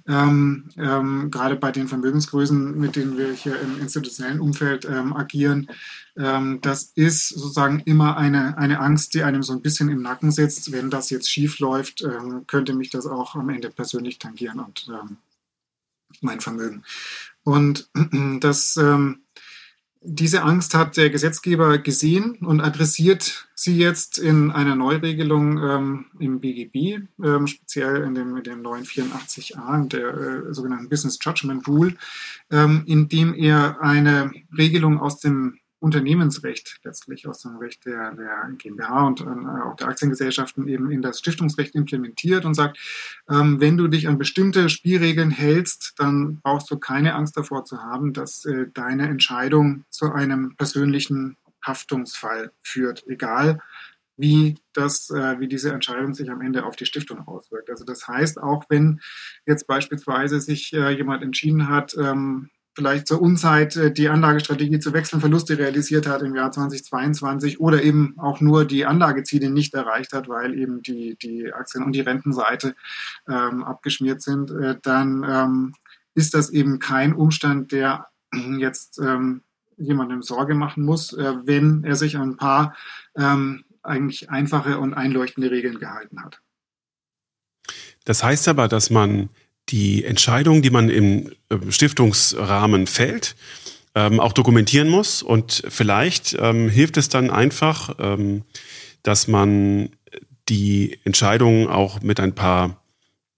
Ähm, 0.08 0.70
ähm, 0.78 1.32
gerade 1.32 1.56
bei 1.56 1.72
den 1.72 1.88
Vermögensgrößen, 1.88 2.78
mit 2.78 2.96
denen 2.96 3.18
wir 3.18 3.32
hier 3.32 3.60
im 3.60 3.80
institutionellen 3.80 4.40
Umfeld 4.40 4.86
ähm, 4.86 5.16
agieren, 5.16 5.70
ähm, 6.18 6.60
das 6.62 6.92
ist 6.96 7.30
sozusagen 7.30 7.82
immer 7.82 8.18
eine, 8.18 8.58
eine 8.58 8.80
Angst, 8.80 9.14
die 9.14 9.24
einem 9.24 9.44
so 9.44 9.54
ein 9.54 9.62
bisschen 9.62 9.90
im 9.90 10.02
Nacken 10.02 10.32
sitzt. 10.32 10.72
Wenn 10.72 10.90
das 10.90 11.10
jetzt 11.10 11.30
schief 11.30 11.60
läuft, 11.60 12.04
ähm, 12.04 12.46
könnte 12.48 12.74
mich 12.74 12.90
das 12.90 13.06
auch 13.06 13.36
am 13.36 13.50
Ende 13.50 13.70
persönlich 13.70 14.20
tangieren 14.20 14.60
und 14.60 14.88
ähm, 14.90 15.18
mein 16.22 16.40
Vermögen. 16.40 16.84
Und 17.44 17.90
das 18.40 18.80
diese 20.06 20.44
Angst 20.44 20.76
hat 20.76 20.98
der 20.98 21.10
Gesetzgeber 21.10 21.78
gesehen 21.80 22.38
und 22.42 22.62
adressiert 22.62 23.48
sie 23.56 23.78
jetzt 23.78 24.18
in 24.20 24.52
einer 24.52 24.76
Neuregelung 24.76 25.58
ähm, 25.58 26.06
im 26.20 26.40
BGB, 26.40 27.08
ähm, 27.24 27.48
speziell 27.48 28.04
in 28.04 28.16
dem, 28.16 28.42
dem 28.44 28.62
neuen 28.62 28.86
84a, 28.86 29.88
der 29.88 30.14
äh, 30.50 30.54
sogenannten 30.54 30.90
Business 30.90 31.18
Judgment 31.22 31.68
Rule, 31.68 31.96
ähm, 32.52 32.84
in 32.86 33.10
dem 33.10 33.34
er 33.34 33.82
eine 33.82 34.32
Regelung 34.56 35.00
aus 35.00 35.20
dem 35.20 35.60
Unternehmensrecht 35.80 36.80
letztlich 36.84 37.28
aus 37.28 37.42
dem 37.42 37.58
Recht 37.58 37.86
der, 37.86 38.14
der 38.14 38.50
GmbH 38.58 39.08
und 39.08 39.22
äh, 39.22 39.24
auch 39.24 39.76
der 39.76 39.88
Aktiengesellschaften 39.88 40.68
eben 40.68 40.90
in 40.90 41.02
das 41.02 41.20
Stiftungsrecht 41.20 41.76
implementiert 41.76 42.46
und 42.46 42.54
sagt, 42.54 42.80
ähm, 43.30 43.60
wenn 43.60 43.78
du 43.78 43.88
dich 43.88 44.08
an 44.08 44.18
bestimmte 44.18 44.70
Spielregeln 44.70 45.32
hältst, 45.32 45.94
dann 45.98 46.40
brauchst 46.42 46.72
du 46.72 46.78
keine 46.78 47.16
Angst 47.16 47.38
davor 47.38 47.66
zu 47.66 47.84
haben, 47.84 48.14
dass 48.14 48.46
äh, 48.46 48.68
deine 48.74 49.08
Entscheidung 49.10 49.86
zu 49.90 50.12
einem 50.12 50.56
persönlichen 50.56 51.38
Haftungsfall 51.62 52.52
führt, 52.62 53.06
egal 53.08 53.60
wie 54.18 54.58
das, 54.74 55.10
äh, 55.10 55.40
wie 55.40 55.48
diese 55.48 55.74
Entscheidung 55.74 56.14
sich 56.14 56.30
am 56.30 56.42
Ende 56.42 56.66
auf 56.66 56.76
die 56.76 56.86
Stiftung 56.86 57.28
auswirkt. 57.28 57.70
Also 57.70 57.84
das 57.84 58.08
heißt, 58.08 58.42
auch 58.42 58.64
wenn 58.70 59.02
jetzt 59.46 59.68
beispielsweise 59.68 60.40
sich 60.40 60.74
äh, 60.74 60.92
jemand 60.92 61.24
entschieden 61.24 61.68
hat, 61.68 61.96
ähm, 61.98 62.50
vielleicht 62.76 63.08
zur 63.08 63.22
Unzeit 63.22 63.76
äh, 63.76 63.92
die 63.92 64.10
Anlagestrategie 64.10 64.80
zu 64.80 64.94
wechseln, 64.94 65.22
Verluste 65.22 65.58
realisiert 65.58 66.08
hat 66.08 66.22
im 66.22 66.36
Jahr 66.36 66.52
2022 66.52 67.60
oder 67.60 67.82
eben 67.82 68.16
auch 68.18 68.42
nur 68.42 68.66
die 68.66 68.86
Anlageziele 68.86 69.50
nicht 69.50 69.74
erreicht 69.74 70.14
hat, 70.14 70.28
weil 70.28 70.54
eben 70.58 70.82
die, 70.82 71.18
die 71.22 71.52
Aktien- 71.54 71.84
und 71.84 71.94
die 71.94 72.02
Rentenseite 72.02 72.76
ähm, 73.28 73.64
abgeschmiert 73.64 74.22
sind, 74.22 74.52
äh, 74.52 74.76
dann 74.82 75.26
ähm, 75.28 75.74
ist 76.14 76.34
das 76.34 76.50
eben 76.50 76.80
kein 76.80 77.14
Umstand, 77.14 77.72
der 77.72 78.08
jetzt 78.60 79.00
ähm, 79.00 79.42
jemandem 79.78 80.22
Sorge 80.22 80.56
machen 80.56 80.84
muss, 80.84 81.14
äh, 81.14 81.34
wenn 81.44 81.84
er 81.84 81.96
sich 81.96 82.18
an 82.18 82.32
ein 82.32 82.38
paar 82.38 82.76
ähm, 83.18 83.64
eigentlich 83.84 84.30
einfache 84.30 84.80
und 84.80 84.94
einleuchtende 84.94 85.52
Regeln 85.52 85.80
gehalten 85.80 86.24
hat. 86.24 86.42
Das 88.04 88.24
heißt 88.24 88.48
aber, 88.48 88.68
dass 88.68 88.90
man 88.90 89.30
die 89.70 90.04
Entscheidung, 90.04 90.62
die 90.62 90.70
man 90.70 90.90
im 90.90 91.32
äh, 91.50 91.58
Stiftungsrahmen 91.70 92.88
fällt, 92.88 93.36
ähm, 93.96 94.20
auch 94.20 94.34
dokumentieren 94.34 94.90
muss. 94.90 95.24
Und 95.24 95.64
vielleicht 95.70 96.36
ähm, 96.40 96.70
hilft 96.70 96.98
es 96.98 97.10
dann 97.10 97.30
einfach, 97.30 97.96
ähm, 98.00 98.44
dass 99.04 99.28
man 99.28 99.90
die 100.50 101.00
Entscheidung 101.04 101.68
auch 101.68 102.02
mit 102.02 102.20
ein 102.20 102.36
paar 102.36 102.84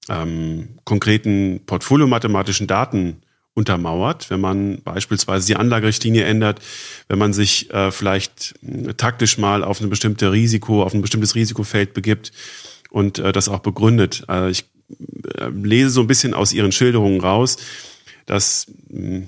ähm, 0.10 0.80
konkreten 0.84 1.62
portfoliomathematischen 1.66 2.68
Daten 2.68 3.22
untermauert, 3.54 4.30
wenn 4.30 4.40
man 4.40 4.82
beispielsweise 4.84 5.48
die 5.48 5.56
Anlagerichtlinie 5.56 6.26
ändert, 6.26 6.60
wenn 7.08 7.18
man 7.18 7.34
sich 7.34 7.72
äh, 7.74 7.92
vielleicht 7.92 8.54
äh, 8.62 8.94
taktisch 8.94 9.38
mal 9.38 9.64
auf 9.64 9.82
ein 9.82 9.90
bestimmtes 9.90 10.32
Risiko, 10.32 10.84
auf 10.84 10.94
ein 10.94 11.02
bestimmtes 11.02 11.34
Risikofeld 11.34 11.94
begibt 11.94 12.32
und 12.92 13.18
äh, 13.18 13.32
das 13.32 13.50
auch 13.50 13.60
begründet. 13.60 14.26
Also 14.28 14.50
ich 14.50 14.66
lese 14.90 15.90
so 15.90 16.02
ein 16.02 16.08
bisschen 16.08 16.34
aus 16.34 16.54
Ihren 16.54 16.72
Schilderungen 16.72 17.22
raus, 17.22 17.58
dass 18.26 18.68
hm, 18.90 19.28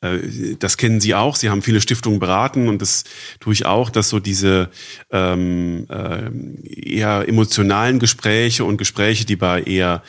äh, 0.00 0.56
das 0.58 0.76
kennen 0.76 1.00
Sie 1.00 1.14
auch. 1.14 1.36
Sie 1.36 1.50
haben 1.50 1.62
viele 1.62 1.80
Stiftungen 1.80 2.18
beraten 2.18 2.68
und 2.68 2.82
das 2.82 3.04
tue 3.40 3.52
ich 3.52 3.66
auch, 3.66 3.90
dass 3.90 4.08
so 4.08 4.20
diese 4.20 4.70
ähm, 5.10 5.86
äh, 5.88 6.96
eher 6.96 7.28
emotionalen 7.28 7.98
Gespräche 7.98 8.64
und 8.64 8.76
Gespräche, 8.76 9.24
die 9.24 9.36
bei 9.36 9.62
eher 9.62 10.02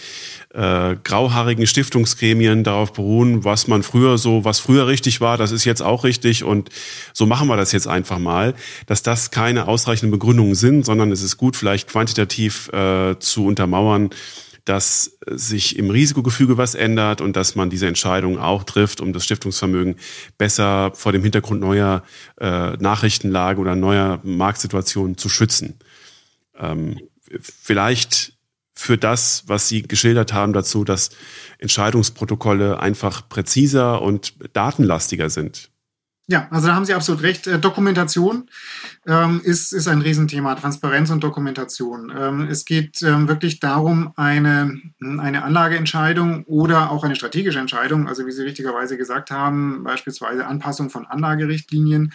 äh, 0.54 0.96
grauhaarigen 1.04 1.68
Stiftungsgremien 1.68 2.64
darauf 2.64 2.94
beruhen, 2.94 3.44
was 3.44 3.68
man 3.68 3.84
früher 3.84 4.18
so, 4.18 4.44
was 4.44 4.60
früher 4.60 4.88
richtig 4.88 5.22
war, 5.22 5.38
das 5.38 5.52
ist 5.52 5.66
jetzt 5.66 5.82
auch 5.82 6.04
richtig 6.04 6.44
und 6.44 6.70
so 7.14 7.26
machen 7.26 7.48
wir 7.48 7.58
das 7.58 7.72
jetzt 7.74 7.88
einfach 7.88 8.18
mal, 8.18 8.56
dass 8.88 9.04
das 9.04 9.30
keine 9.32 9.68
ausreichenden 9.68 10.12
Begründungen 10.12 10.56
sind, 10.56 10.86
sondern 10.86 11.12
es 11.12 11.22
ist 11.22 11.38
gut, 11.38 11.56
vielleicht 11.56 11.90
quantitativ 11.90 12.70
äh, 12.70 13.20
zu 13.20 13.46
untermauern, 13.46 14.10
dass 14.68 15.18
sich 15.26 15.78
im 15.78 15.90
Risikogefüge 15.90 16.58
was 16.58 16.76
ändert 16.76 17.22
und 17.22 17.38
dass 17.38 17.56
man 17.56 17.70
diese 17.70 17.88
Entscheidung 17.88 18.38
auch 18.38 18.66
trifft, 18.66 19.00
um 19.00 19.14
das 19.14 19.24
Stiftungsvermögen 19.24 19.96
besser 20.38 20.92
vor 20.94 21.14
dem 21.14 21.24
Hintergrund 21.24 21.62
neuer 21.62 22.04
äh, 22.40 22.72
Nachrichtenlage 22.74 23.62
oder 23.62 23.76
neuer 23.76 24.20
Marktsituationen 24.24 25.18
zu 25.18 25.30
schützen. 25.30 25.80
Ähm, 26.58 27.00
vielleicht 27.40 28.34
für 28.74 28.98
das, 28.98 29.44
was 29.48 29.70
Sie 29.70 29.84
geschildert 29.84 30.34
haben, 30.34 30.52
dazu, 30.52 30.84
dass 30.84 31.12
Entscheidungsprotokolle 31.60 32.80
einfach 32.80 33.30
präziser 33.30 34.02
und 34.02 34.34
datenlastiger 34.54 35.30
sind. 35.30 35.72
Ja, 36.30 36.50
also 36.52 36.68
da 36.68 36.76
haben 36.76 36.84
Sie 36.84 36.94
absolut 36.94 37.24
recht. 37.24 37.48
Äh, 37.48 37.58
Dokumentation 37.58 38.50
ähm, 39.06 39.40
ist, 39.46 39.72
ist 39.72 39.88
ein 39.88 40.02
Riesenthema, 40.02 40.56
Transparenz 40.56 41.10
und 41.10 41.24
Dokumentation. 41.24 42.12
Ähm, 42.16 42.48
es 42.50 42.66
geht 42.66 43.02
ähm, 43.02 43.30
wirklich 43.30 43.62
darum, 43.62 44.12
eine, 44.18 44.78
eine 45.00 45.44
Anlageentscheidung 45.44 46.44
oder 46.44 46.92
auch 46.92 47.06
eine 47.06 47.16
strategische 47.16 47.60
Entscheidung, 47.60 48.10
also 48.10 48.28
wie 48.28 48.34
Sie 48.34 48.44
richtigerweise 48.44 48.98
gesagt 48.98 49.32
haben, 49.32 49.86
beispielsweise 49.86 50.46
Anpassung 50.46 50.90
von 50.90 51.06
Anlagerichtlinien, 51.06 52.12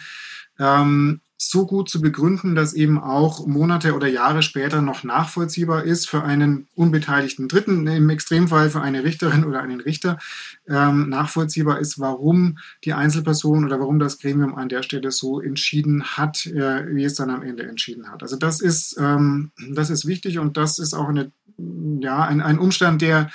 ähm, 0.59 1.21
so 1.37 1.65
gut 1.65 1.89
zu 1.89 2.01
begründen, 2.01 2.55
dass 2.55 2.73
eben 2.73 2.99
auch 2.99 3.45
Monate 3.45 3.95
oder 3.95 4.07
Jahre 4.07 4.41
später 4.41 4.81
noch 4.81 5.03
nachvollziehbar 5.03 5.83
ist 5.83 6.09
für 6.09 6.23
einen 6.23 6.67
unbeteiligten 6.75 7.47
Dritten, 7.47 7.87
im 7.87 8.09
Extremfall 8.09 8.69
für 8.69 8.81
eine 8.81 9.03
Richterin 9.03 9.43
oder 9.43 9.61
einen 9.61 9.81
Richter, 9.81 10.17
ähm, 10.67 11.09
nachvollziehbar 11.09 11.79
ist, 11.79 11.99
warum 11.99 12.57
die 12.83 12.93
Einzelperson 12.93 13.65
oder 13.65 13.79
warum 13.79 13.99
das 13.99 14.19
Gremium 14.19 14.55
an 14.55 14.69
der 14.69 14.83
Stelle 14.83 15.11
so 15.11 15.41
entschieden 15.41 16.03
hat, 16.03 16.45
äh, 16.45 16.95
wie 16.95 17.03
es 17.03 17.15
dann 17.15 17.29
am 17.29 17.43
Ende 17.43 17.63
entschieden 17.63 18.11
hat. 18.11 18.21
Also 18.21 18.35
das 18.35 18.61
ist, 18.61 18.97
ähm, 18.99 19.51
das 19.71 19.89
ist 19.89 20.05
wichtig 20.05 20.39
und 20.39 20.57
das 20.57 20.79
ist 20.79 20.93
auch 20.93 21.09
eine, 21.09 21.31
ja, 21.99 22.23
ein, 22.23 22.41
ein 22.41 22.59
Umstand, 22.59 23.01
der 23.01 23.29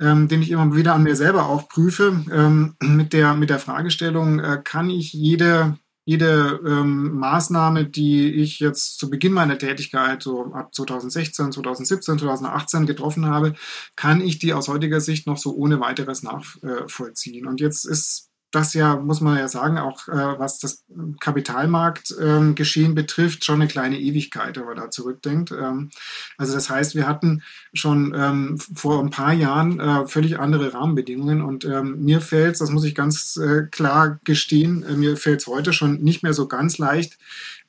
ähm, 0.00 0.28
den 0.28 0.42
ich 0.42 0.52
immer 0.52 0.76
wieder 0.76 0.94
an 0.94 1.02
mir 1.02 1.16
selber 1.16 1.48
auch 1.48 1.68
prüfe, 1.68 2.24
ähm, 2.32 2.76
mit, 2.80 3.12
der, 3.12 3.34
mit 3.34 3.50
der 3.50 3.58
Fragestellung, 3.58 4.38
äh, 4.38 4.60
kann 4.62 4.90
ich 4.90 5.12
jede 5.12 5.76
jede 6.08 6.58
ähm, 6.66 7.18
Maßnahme, 7.18 7.84
die 7.84 8.32
ich 8.32 8.60
jetzt 8.60 8.98
zu 8.98 9.10
Beginn 9.10 9.34
meiner 9.34 9.58
Tätigkeit, 9.58 10.22
so 10.22 10.54
ab 10.54 10.74
2016, 10.74 11.52
2017, 11.52 12.18
2018 12.18 12.86
getroffen 12.86 13.26
habe, 13.26 13.52
kann 13.94 14.22
ich 14.22 14.38
die 14.38 14.54
aus 14.54 14.68
heutiger 14.68 15.02
Sicht 15.02 15.26
noch 15.26 15.36
so 15.36 15.54
ohne 15.54 15.80
weiteres 15.80 16.22
nachvollziehen. 16.22 17.46
Und 17.46 17.60
jetzt 17.60 17.84
ist 17.84 18.27
das 18.50 18.74
ja, 18.74 18.96
muss 18.96 19.20
man 19.20 19.38
ja 19.38 19.48
sagen, 19.48 19.78
auch 19.78 20.08
äh, 20.08 20.38
was 20.38 20.58
das 20.58 20.84
Kapitalmarktgeschehen 21.20 22.90
ähm, 22.90 22.94
betrifft, 22.94 23.44
schon 23.44 23.60
eine 23.60 23.68
kleine 23.68 23.98
Ewigkeit, 23.98 24.56
wenn 24.56 24.64
man 24.64 24.76
da 24.76 24.90
zurückdenkt. 24.90 25.52
Ähm, 25.52 25.90
also 26.36 26.54
das 26.54 26.70
heißt, 26.70 26.94
wir 26.94 27.06
hatten 27.06 27.42
schon 27.74 28.14
ähm, 28.16 28.58
vor 28.58 29.02
ein 29.02 29.10
paar 29.10 29.32
Jahren 29.32 29.80
äh, 29.80 30.06
völlig 30.06 30.38
andere 30.38 30.74
Rahmenbedingungen 30.74 31.42
und 31.42 31.64
ähm, 31.64 32.04
mir 32.04 32.20
fällt 32.20 32.58
das 32.60 32.70
muss 32.70 32.84
ich 32.84 32.94
ganz 32.94 33.36
äh, 33.36 33.64
klar 33.70 34.18
gestehen, 34.24 34.82
äh, 34.82 34.92
mir 34.92 35.16
fällt 35.16 35.40
es 35.40 35.46
heute 35.46 35.72
schon 35.72 36.02
nicht 36.02 36.22
mehr 36.22 36.32
so 36.32 36.48
ganz 36.48 36.78
leicht, 36.78 37.18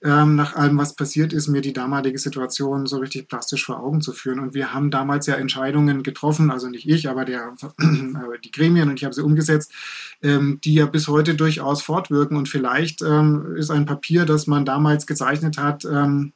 ähm, 0.02 0.36
nach 0.36 0.56
allem, 0.56 0.78
was 0.78 0.96
passiert 0.96 1.34
ist, 1.34 1.48
mir 1.48 1.62
die 1.62 1.74
damalige 1.74 2.18
Situation 2.18 2.86
so 2.86 2.98
richtig 2.98 3.28
plastisch 3.28 3.66
vor 3.66 3.82
Augen 3.82 4.00
zu 4.00 4.14
führen. 4.14 4.40
Und 4.40 4.54
wir 4.54 4.74
haben 4.74 4.92
damals 4.92 5.28
ja 5.28 5.36
Entscheidungen 5.36 6.04
getroffen, 6.04 6.52
also 6.52 6.70
nicht 6.70 6.88
ich, 6.88 7.10
aber 7.10 7.26
der, 7.26 7.54
die 8.44 8.52
Gremien 8.52 8.90
und 8.90 8.96
ich 8.96 9.04
habe 9.04 9.14
sie 9.14 9.24
umgesetzt, 9.24 9.74
ähm, 10.22 10.60
die 10.64 10.76
ja 10.76 10.86
bis 10.86 11.10
heute 11.10 11.36
durchaus 11.36 11.82
fortwirken. 11.82 12.38
Und 12.38 12.48
vielleicht 12.48 13.02
ähm, 13.02 13.56
ist 13.58 13.72
ein 13.72 13.86
Papier, 13.86 14.26
das 14.26 14.48
man 14.48 14.64
damals 14.64 15.06
gezeichnet 15.06 15.58
hat, 15.58 15.84
ähm, 15.84 16.32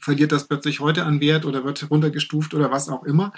verliert 0.00 0.32
das 0.32 0.46
plötzlich 0.46 0.80
heute 0.80 1.04
an 1.04 1.20
Wert 1.20 1.44
oder 1.44 1.64
wird 1.64 1.90
runtergestuft 1.90 2.54
oder 2.54 2.70
was 2.70 2.88
auch 2.88 3.02
immer. 3.02 3.32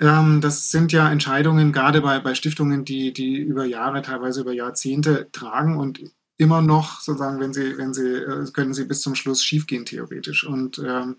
Ähm, 0.00 0.40
das 0.40 0.70
sind 0.70 0.92
ja 0.92 1.10
Entscheidungen, 1.10 1.72
gerade 1.72 2.00
bei, 2.00 2.18
bei 2.20 2.34
Stiftungen, 2.34 2.84
die, 2.84 3.12
die 3.12 3.36
über 3.36 3.66
Jahre, 3.66 4.02
teilweise 4.02 4.40
über 4.40 4.52
Jahrzehnte 4.52 5.28
tragen. 5.30 5.76
Und 5.76 6.00
immer 6.36 6.62
noch 6.62 7.00
sozusagen, 7.00 7.40
wenn 7.40 7.52
sie, 7.52 7.76
wenn 7.78 7.94
sie, 7.94 8.08
äh, 8.08 8.50
können 8.52 8.74
sie 8.74 8.84
bis 8.84 9.00
zum 9.00 9.14
Schluss 9.14 9.44
schiefgehen 9.44 9.84
theoretisch. 9.84 10.44
Und 10.44 10.78
ähm, 10.78 11.16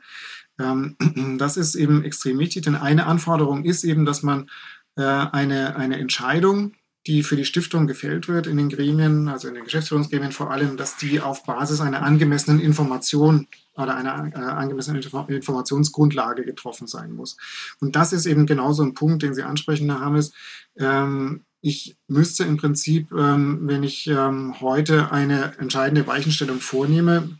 ähm, 0.60 0.95
das 1.38 1.57
ist 1.57 1.76
eben 1.76 2.03
extrem 2.03 2.40
wichtig, 2.40 2.64
denn 2.64 2.76
eine 2.76 3.06
Anforderung 3.06 3.64
ist 3.64 3.84
eben, 3.84 4.06
dass 4.06 4.23
man 4.23 4.49
äh, 4.95 5.03
eine, 5.03 5.76
eine 5.76 5.98
Entscheidung, 5.99 6.73
die 7.06 7.23
für 7.23 7.35
die 7.35 7.45
Stiftung 7.45 7.85
gefällt 7.85 8.27
wird 8.27 8.48
in 8.48 8.57
den 8.57 8.69
Gremien, 8.69 9.27
also 9.27 9.49
in 9.49 9.56
den 9.56 9.65
Geschäftsführungsgremien 9.65 10.31
vor 10.31 10.52
allem, 10.52 10.77
dass 10.77 10.95
die 10.95 11.19
auf 11.19 11.44
Basis 11.44 11.81
einer 11.81 12.02
angemessenen 12.02 12.61
Information 12.61 13.48
oder 13.76 13.95
einer 13.95 14.31
äh, 14.34 14.40
angemessenen 14.40 15.02
Informationsgrundlage 15.02 16.45
getroffen 16.45 16.88
sein 16.88 17.11
muss. 17.11 17.38
Und 17.80 17.95
das 17.95 18.14
ist 18.14 18.26
eben 18.26 18.45
genauso 18.45 18.84
ein 18.84 18.94
Punkt, 18.94 19.23
den 19.23 19.34
Sie 19.34 19.44
ansprechen, 19.44 19.90
Herr 19.90 19.99
Hammes. 19.99 20.31
Ähm, 20.77 21.44
ich 21.64 21.95
müsste 22.10 22.44
im 22.44 22.57
Prinzip, 22.57 23.11
ähm, 23.14 23.61
wenn 23.64 23.84
ich 23.84 24.06
ähm, 24.07 24.60
heute 24.60 25.14
eine 25.14 25.57
entscheidende 25.60 26.06
Weichenstellung 26.06 26.60
vornehme, 26.60 27.40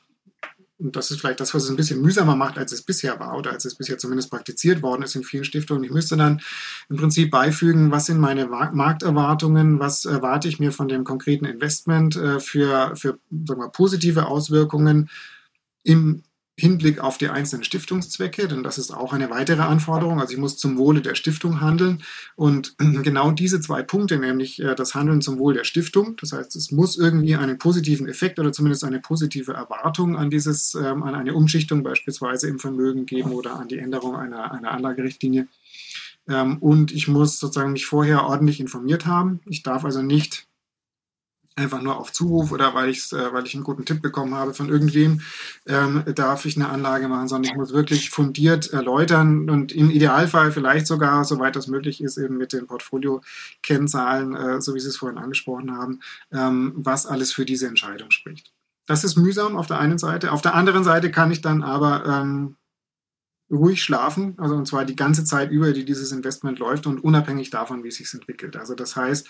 und 0.80 0.96
das 0.96 1.12
ist 1.12 1.20
vielleicht 1.20 1.42
das, 1.42 1.54
was 1.54 1.66
es 1.66 1.70
ein 1.70 1.76
bisschen 1.76 2.02
mühsamer 2.02 2.38
macht, 2.38 2.58
als 2.58 2.72
es 2.72 2.84
bisher 2.84 3.20
war 3.20 3.38
oder 3.38 3.52
als 3.52 3.66
es 3.66 3.76
bisher 3.76 3.98
zumindest 3.98 4.32
praktiziert 4.32 4.82
worden 4.82 5.04
ist 5.04 5.16
in 5.16 5.24
vielen 5.24 5.44
Stiftungen. 5.44 5.84
Ich 5.84 5.92
müsste 5.92 6.16
dann 6.16 6.42
im 6.90 6.96
Prinzip 6.96 7.32
beifügen, 7.32 7.92
was 7.92 8.06
sind 8.06 8.18
meine 8.18 8.48
Markterwartungen, 8.48 9.80
was 9.80 10.06
erwarte 10.06 10.48
ich 10.48 10.58
mir 10.58 10.72
von 10.72 10.88
dem 10.88 11.04
konkreten 11.04 11.46
Investment 11.46 12.16
äh, 12.16 12.40
für, 12.40 12.96
für 12.96 13.20
sagen 13.30 13.62
wir, 13.62 13.70
positive 13.70 14.28
Auswirkungen 14.28 15.10
im 15.84 16.24
Hinblick 16.56 17.00
auf 17.00 17.18
die 17.18 17.30
einzelnen 17.30 17.64
Stiftungszwecke, 17.64 18.48
denn 18.48 18.62
das 18.62 18.78
ist 18.78 18.92
auch 18.92 19.12
eine 19.12 19.32
weitere 19.32 19.64
Anforderung. 19.64 20.22
Also 20.22 20.34
ich 20.34 20.40
muss 20.40 20.58
zum 20.58 20.78
Wohle 20.78 21.02
der 21.02 21.16
Stiftung 21.16 21.62
handeln. 21.62 22.04
Und 22.36 22.76
genau 23.04 23.32
diese 23.32 23.60
zwei 23.60 23.82
Punkte, 23.82 24.18
nämlich 24.18 24.62
äh, 24.62 24.76
das 24.76 24.94
Handeln 24.94 25.22
zum 25.22 25.40
Wohl 25.40 25.56
der 25.56 25.64
Stiftung, 25.64 26.16
das 26.18 26.32
heißt, 26.32 26.56
es 26.56 26.72
muss 26.72 26.96
irgendwie 26.96 27.36
einen 27.36 27.58
positiven 27.58 28.08
Effekt 28.08 28.40
oder 28.40 28.52
zumindest 28.52 28.84
eine 28.84 29.00
positive 29.00 29.54
Erwartung 29.54 30.16
an 30.16 30.30
dieses, 30.30 30.76
ähm, 30.76 31.02
an 31.02 31.16
eine 31.16 31.34
Umschichtung 31.34 31.82
beispielsweise 31.82 32.48
im 32.50 32.60
Vermögen 32.60 33.08
geben 33.08 33.32
oder 33.32 33.60
an 33.60 33.68
die 33.68 33.80
Änderung 33.80 34.16
einer, 34.16 34.52
einer 34.52 34.72
Anlagerichtlinie. 34.72 35.48
Ähm, 36.28 36.58
und 36.60 36.92
ich 36.92 37.08
muss 37.08 37.40
sozusagen 37.40 37.74
mich 37.74 37.88
vorher 37.88 38.26
ordentlich 38.26 38.60
informiert 38.60 39.08
haben. 39.08 39.40
Ich 39.48 39.64
darf 39.64 39.86
also 39.86 40.04
nicht 40.04 40.46
einfach 41.56 41.82
nur 41.82 41.98
auf 41.98 42.12
Zuruf 42.12 42.52
oder 42.52 42.74
weil 42.74 42.90
ich, 42.90 43.12
äh, 43.12 43.34
weil 43.34 43.46
ich 43.46 43.54
einen 43.54 43.64
guten 43.64 43.86
Tipp 43.86 44.02
bekommen 44.02 44.34
habe 44.36 44.54
von 44.54 44.70
irgendwem, 44.70 45.22
ähm, 45.68 46.04
darf 46.16 46.46
ich 46.46 46.56
eine 46.56 46.70
Anlage 46.70 47.08
machen, 47.08 47.28
sondern 47.28 47.52
ich 47.52 47.58
muss 47.58 47.74
wirklich 47.74 48.10
fundiert 48.10 48.72
erläutern 48.72 49.50
und 49.50 49.72
im 49.72 49.90
Idealfall 49.90 50.52
vielleicht 50.52 50.88
sogar, 50.88 51.26
soweit 51.26 51.56
das 51.56 51.68
möglich 51.68 52.02
ist, 52.02 52.18
eben 52.18 52.38
mit 52.38 52.54
den 52.54 52.68
Portfolio-Kennzahlen, 52.68 54.36
äh, 54.36 54.62
so 54.62 54.74
wie 54.76 54.80
Sie 54.80 54.90
es 54.90 54.98
vorhin 54.98 55.18
angesprochen 55.18 55.76
haben, 55.76 56.00
ähm, 56.32 56.74
was 56.76 57.06
alles 57.06 57.32
für 57.32 57.46
diese 57.46 57.68
Entscheidung 57.68 58.12
spricht. 58.12 58.52
Das 58.86 59.04
ist 59.04 59.16
mühsam 59.16 59.56
auf 59.56 59.68
der 59.68 59.80
einen 59.80 59.98
Seite. 59.98 60.32
Auf 60.32 60.42
der 60.42 60.56
anderen 60.56 60.84
Seite 60.84 61.10
kann 61.10 61.32
ich 61.32 61.42
dann 61.42 61.64
aber 61.64 62.06
ähm, 62.06 62.58
ruhig 63.54 63.84
schlafen, 63.84 64.36
also 64.38 64.56
und 64.56 64.68
zwar 64.68 64.86
die 64.86 64.96
ganze 64.96 65.24
Zeit 65.24 65.52
über, 65.52 65.72
die 65.74 65.86
dieses 65.86 66.12
Investment 66.12 66.60
läuft 66.60 66.88
und 66.88 67.04
unabhängig 67.04 67.50
davon, 67.50 67.84
wie 67.84 67.90
es 67.90 67.96
sich 67.96 68.14
entwickelt. 68.14 68.58
Also 68.58 68.76
das 68.76 68.96
heißt, 68.96 69.28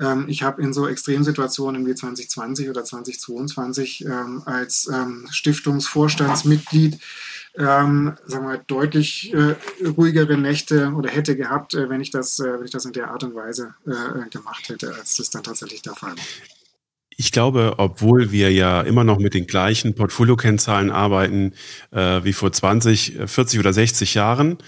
ähm, 0.00 0.24
ich 0.28 0.42
habe 0.42 0.62
in 0.62 0.72
so 0.72 0.88
Extremsituationen 0.88 1.86
wie 1.86 1.94
2020 1.94 2.70
oder 2.70 2.84
2022 2.84 4.04
ähm, 4.04 4.42
als 4.44 4.88
ähm, 4.92 5.26
Stiftungsvorstandsmitglied 5.30 6.98
ähm, 7.58 8.16
sagen 8.24 8.46
wir, 8.46 8.58
deutlich 8.58 9.34
äh, 9.34 9.56
ruhigere 9.84 10.36
Nächte 10.36 10.92
oder 10.92 11.10
hätte 11.10 11.36
gehabt, 11.36 11.74
äh, 11.74 11.88
wenn 11.88 12.00
ich 12.00 12.10
das, 12.10 12.38
äh, 12.38 12.58
wenn 12.58 12.64
ich 12.64 12.70
das 12.70 12.84
in 12.84 12.92
der 12.92 13.10
Art 13.10 13.24
und 13.24 13.34
Weise 13.34 13.74
äh, 13.84 14.28
gemacht 14.30 14.68
hätte, 14.68 14.94
als 14.94 15.16
das 15.16 15.30
dann 15.30 15.42
tatsächlich 15.42 15.82
der 15.82 15.94
Fall 15.94 16.12
war. 16.12 16.57
Ich 17.20 17.32
glaube, 17.32 17.74
obwohl 17.78 18.30
wir 18.30 18.52
ja 18.52 18.80
immer 18.80 19.02
noch 19.02 19.18
mit 19.18 19.34
den 19.34 19.48
gleichen 19.48 19.96
Portfolio-Kennzahlen 19.96 20.92
arbeiten 20.92 21.52
äh, 21.90 22.22
wie 22.22 22.32
vor 22.32 22.52
20, 22.52 23.14
40 23.26 23.56
äh, 23.56 23.60
oder 23.60 23.72
60 23.72 24.14
Jahren, 24.14 24.58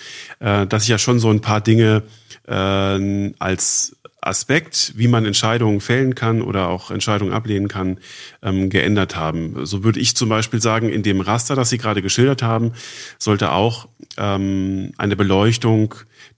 äh, 0.40 0.66
dass 0.66 0.82
sich 0.82 0.88
ja 0.88 0.98
schon 0.98 1.20
so 1.20 1.30
ein 1.30 1.42
paar 1.42 1.60
Dinge 1.60 2.02
äh, 2.48 3.32
als 3.38 3.96
Aspekt, 4.20 4.94
wie 4.96 5.06
man 5.06 5.26
Entscheidungen 5.26 5.80
fällen 5.80 6.16
kann 6.16 6.42
oder 6.42 6.70
auch 6.70 6.90
Entscheidungen 6.90 7.32
ablehnen 7.32 7.68
kann, 7.68 7.98
ähm, 8.42 8.68
geändert 8.68 9.14
haben. 9.14 9.64
So 9.64 9.84
würde 9.84 10.00
ich 10.00 10.16
zum 10.16 10.28
Beispiel 10.28 10.60
sagen, 10.60 10.88
in 10.88 11.04
dem 11.04 11.20
Raster, 11.20 11.54
das 11.54 11.70
Sie 11.70 11.78
gerade 11.78 12.02
geschildert 12.02 12.42
haben, 12.42 12.72
sollte 13.20 13.52
auch 13.52 13.86
ähm, 14.18 14.90
eine 14.98 15.14
Beleuchtung 15.14 15.94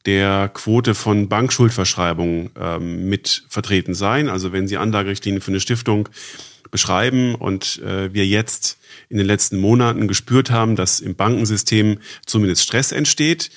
der 0.06 0.50
Quote 0.52 0.94
von 0.94 1.28
Bankschuldverschreibungen 1.28 2.50
ähm, 2.58 3.08
mit 3.08 3.44
vertreten 3.48 3.94
sein. 3.94 4.28
Also 4.28 4.52
wenn 4.52 4.66
Sie 4.66 4.76
Anlagerichtlinien 4.76 5.40
für 5.40 5.52
eine 5.52 5.60
Stiftung 5.60 6.08
beschreiben 6.70 7.34
und 7.34 7.80
äh, 7.82 8.12
wir 8.12 8.26
jetzt 8.26 8.78
in 9.08 9.18
den 9.18 9.26
letzten 9.26 9.58
Monaten 9.58 10.08
gespürt 10.08 10.50
haben, 10.50 10.74
dass 10.74 11.00
im 11.00 11.14
Bankensystem 11.14 11.98
zumindest 12.26 12.62
Stress 12.62 12.92
entsteht. 12.92 13.50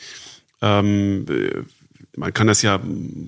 Ähm, 0.62 1.26
man 2.18 2.34
kann 2.34 2.48
das 2.48 2.62
ja 2.62 2.80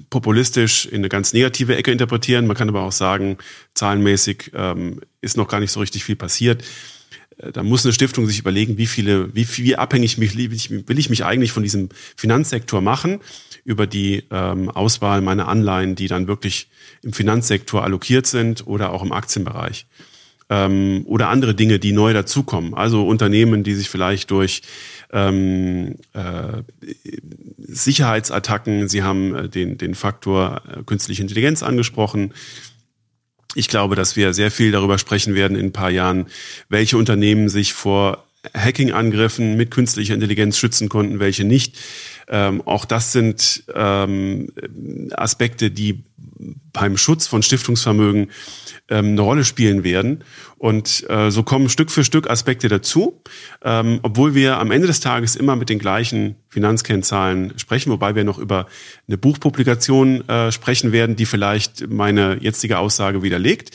populistisch 0.10 0.86
in 0.86 0.98
eine 0.98 1.10
ganz 1.10 1.34
negative 1.34 1.76
Ecke 1.76 1.92
interpretieren. 1.92 2.48
Man 2.48 2.56
kann 2.56 2.70
aber 2.70 2.84
auch 2.84 2.92
sagen, 2.92 3.38
zahlenmäßig 3.74 4.52
ähm, 4.54 5.02
ist 5.22 5.38
noch 5.38 5.48
gar 5.48 5.60
nicht 5.60 5.72
so 5.72 5.80
richtig 5.80 6.04
viel 6.04 6.16
passiert. 6.16 6.64
Äh, 7.38 7.52
da 7.52 7.64
muss 7.64 7.86
eine 7.86 7.94
Stiftung 7.94 8.28
sich 8.28 8.40
überlegen, 8.40 8.78
wie 8.78 8.88
viele, 8.88 9.34
wie, 9.36 9.48
wie 9.58 9.76
abhängig 9.76 10.18
mich, 10.18 10.38
will 10.38 11.00
ich 11.00 11.10
mich 11.10 11.26
eigentlich 11.26 11.52
von 11.52 11.64
diesem 11.64 11.90
Finanzsektor 12.16 12.82
machen 12.82 13.20
über 13.64 13.88
die 13.88 14.24
ähm, 14.32 14.70
Auswahl 14.70 15.22
meiner 15.22 15.48
Anleihen, 15.48 15.96
die 15.96 16.08
dann 16.08 16.28
wirklich 16.28 16.70
im 17.04 17.14
Finanzsektor 17.14 17.84
allokiert 17.84 18.28
sind 18.28 18.66
oder 18.66 18.92
auch 18.92 19.04
im 19.04 19.12
Aktienbereich. 19.12 19.88
Ähm, 20.50 21.04
oder 21.06 21.28
andere 21.28 21.54
Dinge, 21.54 21.78
die 21.78 21.92
neu 21.92 22.14
dazukommen. 22.14 22.74
Also 22.74 23.06
Unternehmen, 23.06 23.64
die 23.64 23.76
sich 23.76 23.90
vielleicht 23.90 24.32
durch 24.32 24.62
ähm, 25.12 25.96
äh, 26.14 26.64
Sicherheitsattacken, 27.58 28.88
Sie 28.88 29.04
haben 29.04 29.36
äh, 29.36 29.50
den, 29.50 29.78
den 29.78 29.94
Faktor 29.94 30.62
äh, 30.70 30.84
künstliche 30.84 31.22
Intelligenz 31.22 31.64
angesprochen, 31.64 32.34
Ich 33.58 33.70
glaube, 33.70 33.96
dass 33.96 34.16
wir 34.16 34.36
sehr 34.36 34.52
viel 34.52 34.72
darüber 34.72 35.00
sprechen 35.00 35.34
werden 35.34 35.58
in 35.58 35.66
ein 35.66 35.72
paar 35.74 35.90
Jahren, 35.90 36.28
welche 36.70 36.96
Unternehmen 36.96 37.50
sich 37.50 37.74
vor 37.74 38.24
Hacking-Angriffen 38.54 39.58
mit 39.58 39.72
künstlicher 39.72 40.14
Intelligenz 40.14 40.60
schützen 40.60 40.90
konnten, 40.90 41.20
welche 41.20 41.44
nicht. 41.44 41.76
Ähm, 42.30 42.62
auch 42.66 42.86
das 42.86 43.12
sind 43.12 43.64
ähm, 43.74 44.50
Aspekte, 45.12 45.72
die 45.72 46.04
beim 46.74 46.98
Schutz 46.98 47.28
von 47.28 47.42
Stiftungsvermögen 47.42 48.30
ähm, 48.90 49.06
eine 49.08 49.22
Rolle 49.22 49.44
spielen 49.44 49.84
werden. 49.84 50.24
Und 50.58 51.08
äh, 51.10 51.30
so 51.32 51.44
kommen 51.44 51.70
Stück 51.70 51.92
für 51.92 52.04
Stück 52.04 52.30
Aspekte 52.30 52.68
dazu, 52.68 53.22
ähm, 53.64 54.00
obwohl 54.02 54.36
wir 54.36 54.58
am 54.60 54.72
Ende 54.72 54.88
des 54.88 55.00
Tages 55.00 55.36
immer 55.36 55.56
mit 55.56 55.70
den 55.70 55.80
gleichen 55.80 56.36
Finanzkennzahlen 56.50 57.54
sprechen, 57.58 57.92
wobei 57.92 58.16
wir 58.16 58.24
noch 58.24 58.40
über 58.40 58.68
eine 59.08 59.18
Buchpublikation 59.18 60.28
äh, 60.28 60.52
sprechen 60.52 60.92
werden, 60.92 61.16
die 61.16 61.26
vielleicht 61.26 61.90
meine 61.90 62.38
jetzige 62.42 62.80
Aussage 62.80 63.22
widerlegt. 63.24 63.72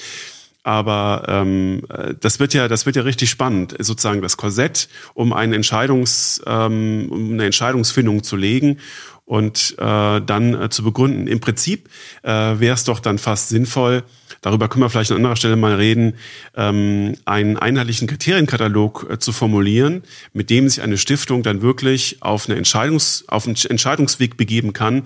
Aber 0.64 1.24
ähm, 1.28 1.82
das 2.20 2.38
wird 2.38 2.54
ja, 2.54 2.68
das 2.68 2.86
wird 2.86 2.94
ja 2.96 3.02
richtig 3.02 3.30
spannend, 3.30 3.74
sozusagen 3.80 4.22
das 4.22 4.36
Korsett, 4.36 4.88
um 5.14 5.32
eine 5.32 5.56
Entscheidungs, 5.56 6.40
ähm, 6.46 7.08
um 7.10 7.32
eine 7.32 7.46
Entscheidungsfindung 7.46 8.22
zu 8.22 8.36
legen 8.36 8.78
und 9.24 9.76
äh, 9.78 10.20
dann 10.20 10.54
äh, 10.54 10.68
zu 10.68 10.82
begründen. 10.82 11.26
Im 11.26 11.40
Prinzip 11.40 11.88
äh, 12.22 12.30
wäre 12.30 12.74
es 12.74 12.84
doch 12.84 13.00
dann 13.00 13.18
fast 13.18 13.48
sinnvoll, 13.48 14.04
darüber 14.40 14.68
können 14.68 14.84
wir 14.84 14.90
vielleicht 14.90 15.10
an 15.10 15.18
anderer 15.18 15.36
Stelle 15.36 15.56
mal 15.56 15.74
reden, 15.74 16.14
ähm, 16.56 17.16
einen 17.24 17.56
einheitlichen 17.56 18.08
Kriterienkatalog 18.08 19.06
äh, 19.10 19.18
zu 19.18 19.32
formulieren, 19.32 20.02
mit 20.32 20.50
dem 20.50 20.68
sich 20.68 20.82
eine 20.82 20.98
Stiftung 20.98 21.42
dann 21.42 21.62
wirklich 21.62 22.18
auf, 22.20 22.48
eine 22.48 22.58
Entscheidungs, 22.58 23.24
auf 23.28 23.46
einen 23.46 23.56
Entscheidungsweg 23.56 24.36
begeben 24.36 24.72
kann, 24.72 25.04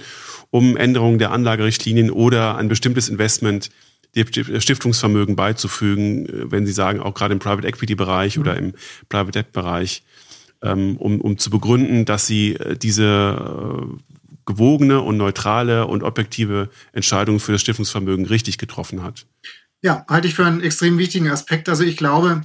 um 0.51 0.77
Änderungen 0.77 1.19
der 1.19 1.33
Anlagerichtlinien 1.33 2.11
oder 2.11 2.57
ein 2.57 2.69
bestimmtes 2.69 3.09
Investment 3.09 3.71
Stiftungsvermögen 4.17 5.37
beizufügen, 5.37 6.27
äh, 6.27 6.51
wenn 6.51 6.67
Sie 6.67 6.73
sagen, 6.73 7.01
auch 7.01 7.15
gerade 7.15 7.35
im 7.35 7.39
Private 7.41 7.67
Equity 7.67 7.95
Bereich 7.95 8.37
mhm. 8.37 8.43
oder 8.43 8.57
im 8.57 8.73
Private 9.09 9.33
Debt 9.33 9.53
Bereich, 9.53 10.03
ähm, 10.63 10.97
um, 10.97 11.21
um 11.21 11.39
zu 11.39 11.51
begründen, 11.51 12.05
dass 12.05 12.27
Sie 12.27 12.55
äh, 12.55 12.77
diese 12.77 13.05
äh, 13.05 14.17
gewogene 14.47 15.01
und 15.01 15.17
neutrale 15.17 15.87
und 15.87 16.03
objektive 16.03 16.71
Entscheidung 16.93 17.41
für 17.41 17.53
das 17.53 17.61
Stiftungsvermögen 17.61 18.27
richtig 18.27 18.59
getroffen 18.59 19.03
hat. 19.03 19.27
Ja, 19.83 20.05
halte 20.09 20.29
ich 20.29 20.35
für 20.35 20.47
einen 20.47 20.63
extrem 20.63 20.99
wichtigen 20.99 21.29
Aspekt. 21.29 21.69
Also 21.69 21.85
ich 21.85 21.97
glaube, 21.97 22.43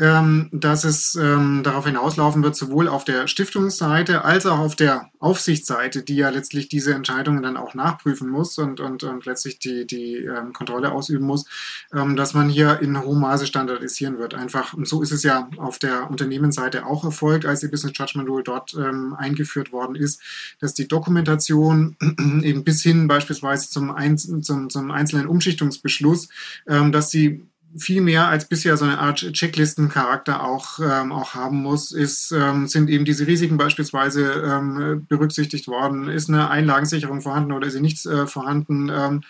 ähm, 0.00 0.48
dass 0.50 0.84
es 0.84 1.14
ähm, 1.14 1.60
darauf 1.62 1.84
hinauslaufen 1.84 2.42
wird, 2.42 2.56
sowohl 2.56 2.88
auf 2.88 3.04
der 3.04 3.28
Stiftungsseite 3.28 4.24
als 4.24 4.46
auch 4.46 4.58
auf 4.58 4.74
der 4.74 5.10
Aufsichtsseite, 5.18 6.02
die 6.02 6.16
ja 6.16 6.30
letztlich 6.30 6.68
diese 6.70 6.94
Entscheidungen 6.94 7.42
dann 7.42 7.58
auch 7.58 7.74
nachprüfen 7.74 8.28
muss 8.30 8.56
und, 8.56 8.80
und, 8.80 9.02
und 9.04 9.26
letztlich 9.26 9.58
die, 9.58 9.86
die 9.86 10.16
ähm, 10.16 10.54
Kontrolle 10.54 10.92
ausüben 10.92 11.26
muss, 11.26 11.44
ähm, 11.92 12.16
dass 12.16 12.32
man 12.32 12.48
hier 12.48 12.80
in 12.80 12.98
hohem 12.98 13.20
Maße 13.20 13.46
standardisieren 13.46 14.18
wird. 14.18 14.32
Einfach, 14.32 14.72
und 14.72 14.88
so 14.88 15.02
ist 15.02 15.12
es 15.12 15.22
ja 15.22 15.50
auf 15.58 15.78
der 15.78 16.10
Unternehmensseite 16.10 16.86
auch 16.86 17.04
erfolgt, 17.04 17.44
als 17.44 17.60
die 17.60 17.68
Business 17.68 17.92
Judgment 17.94 18.28
Rule 18.28 18.42
dort 18.42 18.74
ähm, 18.74 19.14
eingeführt 19.18 19.70
worden 19.70 19.96
ist, 19.96 20.22
dass 20.60 20.72
die 20.72 20.88
Dokumentation 20.88 21.96
eben 22.42 22.64
bis 22.64 22.82
hin 22.82 23.06
beispielsweise 23.06 23.68
zum, 23.68 23.90
Einz 23.90 24.30
zum, 24.40 24.70
zum 24.70 24.90
einzelnen 24.90 25.26
Umschichtungsbeschluss, 25.26 26.30
ähm, 26.66 26.90
dass 26.90 27.10
sie 27.10 27.49
viel 27.76 28.00
mehr 28.00 28.28
als 28.28 28.48
bisher 28.48 28.76
so 28.76 28.84
eine 28.84 28.98
Art 28.98 29.32
Checklistencharakter 29.32 30.42
auch, 30.42 30.78
ähm, 30.80 31.12
auch 31.12 31.34
haben 31.34 31.62
muss, 31.62 31.92
ist, 31.92 32.32
ähm, 32.32 32.66
sind 32.66 32.90
eben 32.90 33.04
diese 33.04 33.26
Risiken 33.26 33.56
beispielsweise 33.56 34.42
ähm, 34.44 35.06
berücksichtigt 35.08 35.68
worden. 35.68 36.08
Ist 36.08 36.28
eine 36.28 36.50
Einlagensicherung 36.50 37.20
vorhanden 37.20 37.52
oder 37.52 37.66
ist 37.66 37.74
sie 37.74 37.80
nicht 37.80 38.04
äh, 38.06 38.26
vorhanden? 38.26 38.90
Ähm, 38.92 39.22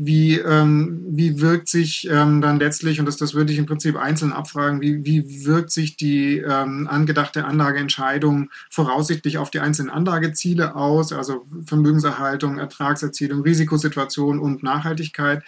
wie, 0.00 0.38
ähm, 0.38 1.04
wie 1.10 1.40
wirkt 1.40 1.68
sich 1.68 2.08
ähm, 2.08 2.40
dann 2.40 2.60
letztlich, 2.60 3.00
und 3.00 3.06
das, 3.06 3.16
das 3.16 3.34
würde 3.34 3.52
ich 3.52 3.58
im 3.58 3.66
Prinzip 3.66 3.96
einzeln 3.96 4.32
abfragen, 4.32 4.80
wie, 4.80 5.04
wie 5.04 5.44
wirkt 5.44 5.72
sich 5.72 5.96
die 5.96 6.38
ähm, 6.38 6.86
angedachte 6.88 7.44
Anlageentscheidung 7.44 8.48
voraussichtlich 8.70 9.38
auf 9.38 9.50
die 9.50 9.58
einzelnen 9.58 9.90
Anlageziele 9.90 10.76
aus, 10.76 11.12
also 11.12 11.48
Vermögenserhaltung, 11.66 12.58
Ertragserzielung, 12.58 13.42
Risikosituation 13.42 14.38
und 14.38 14.62
Nachhaltigkeit. 14.62 15.42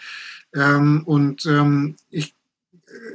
Ähm, 0.54 1.02
und 1.04 1.46
ähm, 1.46 1.96
ich 2.10 2.34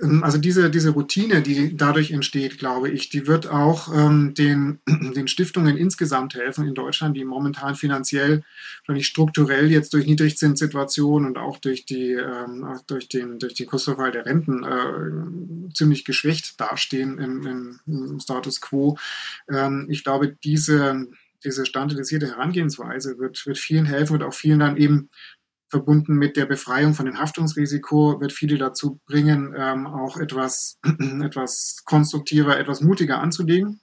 ähm, 0.02 0.24
also 0.24 0.38
diese, 0.38 0.70
diese 0.70 0.92
Routine, 0.92 1.42
die 1.42 1.76
dadurch 1.76 2.12
entsteht, 2.12 2.58
glaube 2.58 2.90
ich, 2.90 3.10
die 3.10 3.28
wird 3.28 3.48
auch 3.48 3.94
ähm, 3.94 4.34
den, 4.34 4.80
den 4.88 5.28
Stiftungen 5.28 5.78
insgesamt 5.78 6.36
helfen 6.36 6.68
in 6.68 6.74
Deutschland, 6.74 7.16
die 7.18 7.26
momentan 7.26 7.76
finanziell, 7.76 8.44
wahrscheinlich 8.82 9.08
strukturell 9.08 9.72
jetzt 9.72 9.94
durch 9.94 10.06
Niedrigzinssituationen 10.06 11.28
und 11.28 11.38
auch 11.38 11.58
durch, 11.58 11.86
die, 11.86 12.14
ähm, 12.14 12.66
durch, 12.88 13.08
den, 13.10 13.40
durch 13.40 13.54
den 13.54 13.68
Kursverfall 13.68 14.12
der 14.12 14.26
Renten 14.26 14.64
äh, 14.64 15.74
ziemlich 15.74 16.06
geschwächt 16.06 16.60
dastehen 16.60 17.18
im, 17.20 17.46
im, 17.46 17.80
im 17.88 18.20
Status 18.20 18.62
quo. 18.62 18.98
Ähm, 19.50 19.88
ich 19.90 20.04
glaube, 20.04 20.36
diese, 20.44 21.08
diese 21.44 21.66
standardisierte 21.66 22.28
Herangehensweise 22.28 23.20
wird, 23.20 23.46
wird 23.46 23.58
vielen 23.58 23.86
helfen, 23.86 24.14
wird 24.14 24.24
auch 24.24 24.34
vielen 24.34 24.60
dann 24.60 24.78
eben 24.78 25.10
verbunden 25.76 26.16
mit 26.16 26.38
der 26.38 26.46
Befreiung 26.46 26.94
von 26.94 27.06
dem 27.06 27.20
Haftungsrisiko 27.20 28.22
wird 28.22 28.32
viele 28.32 28.58
dazu 28.58 29.02
bringen, 29.06 29.54
ähm, 29.58 29.88
auch 29.88 30.16
etwas, 30.16 30.80
etwas 31.22 31.84
konstruktiver, 31.84 32.58
etwas 32.58 32.80
mutiger 32.80 33.20
anzulegen. 33.20 33.82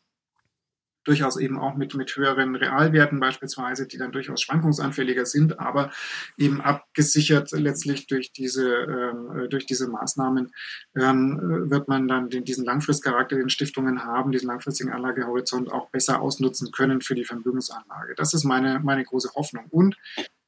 Durchaus 1.05 1.37
eben 1.37 1.59
auch 1.59 1.75
mit, 1.75 1.95
mit 1.95 2.17
höheren 2.17 2.57
Realwerten 2.57 3.21
beispielsweise, 3.21 3.87
die 3.87 3.99
dann 3.99 4.13
durchaus 4.13 4.41
schwankungsanfälliger 4.41 5.27
sind, 5.27 5.59
aber 5.59 5.91
eben 6.39 6.63
abgesichert 6.63 7.51
letztlich 7.51 8.07
durch 8.07 8.33
diese, 8.33 8.73
ähm, 8.73 9.51
durch 9.51 9.67
diese 9.67 9.89
Maßnahmen 9.89 10.51
ähm, 10.97 11.41
wird 11.69 11.89
man 11.89 12.09
dann 12.09 12.31
den, 12.31 12.45
diesen 12.45 12.65
Langfristcharakter, 12.65 13.37
den 13.37 13.51
Stiftungen 13.51 14.05
haben, 14.05 14.33
diesen 14.33 14.47
langfristigen 14.47 14.93
Anlagehorizont 14.93 15.71
auch 15.71 15.91
besser 15.91 16.23
ausnutzen 16.23 16.73
können 16.73 17.03
für 17.03 17.17
die 17.17 17.27
Vermögensanlage. 17.27 18.15
Das 18.17 18.33
ist 18.33 18.45
meine, 18.45 18.81
meine 18.83 19.05
große 19.05 19.35
Hoffnung. 19.35 19.67
Und 19.69 19.97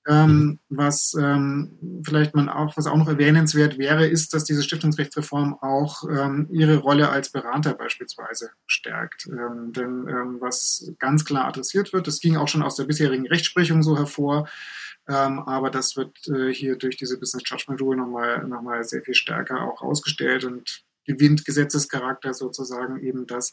ähm, 0.07 0.59
was 0.69 1.15
ähm, 1.15 2.03
vielleicht 2.05 2.35
man 2.35 2.49
auch, 2.49 2.77
was 2.77 2.87
auch 2.87 2.97
noch 2.97 3.09
erwähnenswert 3.09 3.79
wäre, 3.79 4.07
ist, 4.07 4.35
dass 4.35 4.45
diese 4.45 4.63
Stiftungsrechtsreform 4.63 5.55
auch 5.61 6.05
ähm, 6.05 6.49
ihre 6.51 6.77
Rolle 6.77 7.09
als 7.09 7.31
Berater 7.31 7.75
beispielsweise 7.75 8.51
stärkt. 8.67 9.27
Ähm, 9.27 9.73
denn 9.73 10.07
ähm, 10.09 10.37
was 10.41 10.93
ganz 10.99 11.25
klar 11.25 11.47
adressiert 11.47 11.93
wird, 11.93 12.07
das 12.07 12.21
ging 12.21 12.37
auch 12.37 12.49
schon 12.49 12.63
aus 12.63 12.77
der 12.77 12.85
bisherigen 12.85 13.27
Rechtsprechung 13.27 13.83
so 13.83 13.97
hervor, 13.97 14.49
ähm, 15.09 15.41
aber 15.41 15.71
das 15.71 15.97
wird 15.97 16.17
äh, 16.29 16.53
hier 16.53 16.77
durch 16.77 16.97
diese 16.97 17.19
Business 17.19 17.43
Judgment 17.47 17.81
Rule 17.81 17.99
nochmal 17.99 18.47
noch 18.47 18.63
mal 18.63 18.85
sehr 18.85 19.03
viel 19.03 19.15
stärker 19.15 19.63
auch 19.63 19.83
ausgestellt 19.83 20.45
und 20.45 20.83
gewinnt 21.07 21.45
Gesetzescharakter 21.45 22.33
sozusagen 22.33 23.01
eben 23.01 23.27
das 23.27 23.53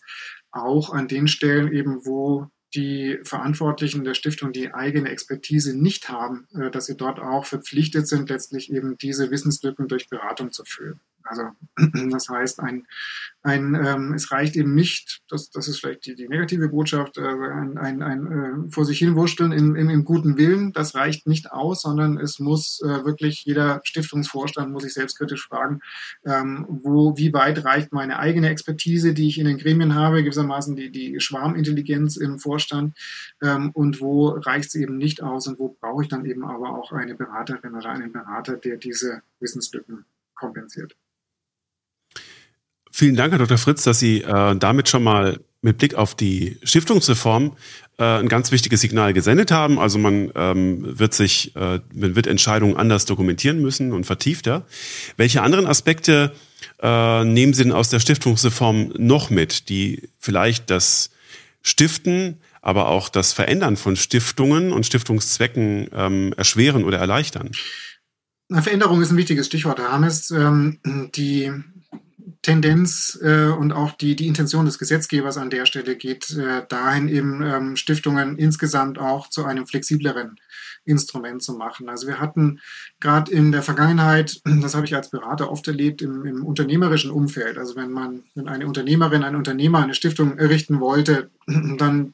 auch 0.52 0.94
an 0.94 1.08
den 1.08 1.28
Stellen 1.28 1.72
eben, 1.74 2.06
wo 2.06 2.48
die 2.74 3.20
Verantwortlichen 3.24 4.04
der 4.04 4.14
Stiftung 4.14 4.54
die 4.54 4.74
eigene 4.74 5.10
Expertise 5.10 5.78
nicht 5.78 6.10
haben, 6.10 6.48
äh, 6.54 6.72
dass 6.72 6.86
sie 6.86 6.98
dort 6.98 7.20
auch 7.20 7.46
verpflichtet 7.46 8.08
sind, 8.08 8.30
letztlich 8.30 8.72
eben 8.72 8.98
diese 8.98 9.32
Wissenslücken 9.32 9.88
durch 9.88 10.10
Beratung 10.10 10.52
zu 10.52 10.64
füllen. 10.66 11.00
Also 11.24 11.44
das 12.10 12.30
heißt, 12.30 12.60
ein, 12.60 12.86
ein, 13.44 13.76
ähm, 13.76 14.14
es 14.14 14.32
reicht 14.32 14.56
eben 14.56 14.76
nicht, 14.76 15.22
das, 15.30 15.50
das 15.50 15.68
ist 15.68 15.80
vielleicht 15.80 16.06
die, 16.06 16.16
die 16.16 16.28
negative 16.28 16.70
Botschaft, 16.70 17.18
äh, 17.18 17.22
ein, 17.22 17.78
ein, 17.78 18.02
ein 18.02 18.68
äh, 18.68 18.72
vor 18.72 18.86
sich 18.86 19.00
hinwurschteln 19.00 19.52
im, 19.52 19.76
im, 19.76 19.90
im 19.90 20.06
guten 20.06 20.38
Willen, 20.38 20.74
das 20.74 20.96
reicht 20.96 21.28
nicht 21.28 21.52
aus, 21.52 21.82
sondern 21.82 22.18
es 22.18 22.40
muss 22.40 22.82
äh, 22.82 23.06
wirklich 23.06 23.44
jeder 23.46 23.82
Stiftungsvorstand 23.84 24.72
muss 24.72 24.84
sich 24.84 24.94
selbstkritisch 24.94 25.48
fragen, 25.48 25.80
ähm, 26.26 26.66
wo, 26.70 27.18
wie 27.18 27.34
weit 27.34 27.64
reicht 27.66 27.92
meine 27.92 28.20
eigene 28.20 28.50
Expertise, 28.50 29.14
die 29.14 29.28
ich 29.28 29.40
in 29.40 29.46
den 29.46 29.58
Gremien 29.58 29.96
habe, 29.96 30.24
gewissermaßen 30.24 30.76
die, 30.76 30.92
die 30.92 31.20
Schwarmintelligenz 31.20 32.18
im 32.18 32.40
Vorstand 32.40 32.98
ähm, 33.42 33.72
und 33.74 34.02
wo 34.02 34.30
reicht 34.30 34.70
es 34.70 34.76
eben 34.76 34.98
nicht 34.98 35.24
aus 35.24 35.48
und 35.48 35.60
wo 35.60 35.76
brauche 35.80 36.04
ich 36.04 36.10
dann 36.10 36.26
eben 36.26 36.46
aber 36.46 36.78
auch 36.78 36.92
eine 36.92 37.16
Beraterin 37.16 37.76
oder 37.76 37.90
einen 37.90 38.12
Berater, 38.12 38.58
der 38.58 38.78
diese 38.78 39.22
Wissenslücken 39.40 40.06
kompensiert. 40.36 40.96
Vielen 42.92 43.16
Dank, 43.16 43.32
Herr 43.32 43.40
Dr. 43.40 43.58
Fritz, 43.58 43.84
dass 43.84 44.00
Sie 44.00 44.22
äh, 44.22 44.56
damit 44.56 44.90
schon 44.90 45.04
mal 45.04 45.40
mit 45.62 45.78
Blick 45.78 45.96
auf 45.96 46.16
die 46.16 46.58
Stiftungsreform 46.64 47.56
äh, 47.98 48.04
ein 48.04 48.28
ganz 48.28 48.52
wichtiges 48.52 48.82
Signal 48.82 49.14
gesendet 49.14 49.52
haben. 49.52 49.80
Also 49.80 50.00
man 50.00 50.32
ähm, 50.36 51.00
wird 51.00 51.14
sich, 51.14 51.56
äh, 51.56 51.80
man 51.94 52.16
wird 52.16 52.28
Entscheidungen 52.28 52.76
anders 52.76 53.06
dokumentieren 53.06 53.62
müssen 53.62 53.94
und 53.94 54.06
vertiefter. 54.06 54.66
Welche 55.18 55.42
anderen 55.42 55.68
Aspekte 55.68 56.34
äh, 56.82 57.24
nehmen 57.24 57.54
Sie 57.54 57.64
denn 57.64 57.72
aus 57.72 57.90
der 57.90 58.00
Stiftungsreform 58.00 58.94
noch 58.98 59.30
mit, 59.30 59.70
die 59.70 60.10
vielleicht 60.18 60.70
das 60.70 61.12
Stiften, 61.62 62.40
aber 62.62 62.88
auch 62.88 63.10
das 63.10 63.34
Verändern 63.34 63.78
von 63.78 63.96
Stiftungen 63.96 64.72
und 64.72 64.86
Stiftungszwecken 64.86 65.90
ähm, 65.94 66.34
erschweren 66.38 66.84
oder 66.84 66.98
erleichtern? 66.98 67.52
Veränderung 68.52 69.02
ist 69.02 69.12
ein 69.12 69.18
wichtiges 69.18 69.46
Stichwort, 69.46 69.80
Herr 69.80 69.94
Hannes. 69.94 70.32
Ähm, 70.32 70.80
die 71.16 71.52
Tendenz 72.42 73.20
äh, 73.22 73.48
und 73.48 73.72
auch 73.72 73.92
die, 73.92 74.16
die 74.16 74.28
Intention 74.28 74.66
des 74.66 74.80
Gesetzgebers 74.80 75.38
an 75.38 75.52
der 75.52 75.66
Stelle 75.66 75.96
geht 75.96 76.32
äh, 76.32 76.64
dahin, 76.68 77.08
eben 77.08 77.44
ähm, 77.44 77.76
Stiftungen 77.76 78.38
insgesamt 78.38 78.98
auch 78.98 79.30
zu 79.30 79.46
einem 79.46 79.68
flexibleren 79.68 80.40
Instrument 80.84 81.44
zu 81.44 81.54
machen. 81.54 81.88
Also 81.88 82.08
wir 82.08 82.20
hatten 82.20 82.60
gerade 83.00 83.32
in 83.32 83.52
der 83.52 83.62
Vergangenheit, 83.62 84.42
das 84.62 84.74
habe 84.74 84.86
ich 84.86 84.96
als 84.96 85.12
Berater 85.12 85.52
oft 85.52 85.68
erlebt, 85.68 86.02
im, 86.02 86.26
im 86.26 86.44
unternehmerischen 86.44 87.12
Umfeld, 87.12 87.60
also 87.60 87.76
wenn 87.76 87.92
man, 87.92 88.24
wenn 88.34 88.48
eine 88.48 88.66
Unternehmerin, 88.66 89.24
ein 89.24 89.36
Unternehmer 89.36 89.84
eine 89.84 89.94
Stiftung 89.94 90.38
errichten 90.40 90.80
wollte, 90.80 91.30
dann 91.78 92.14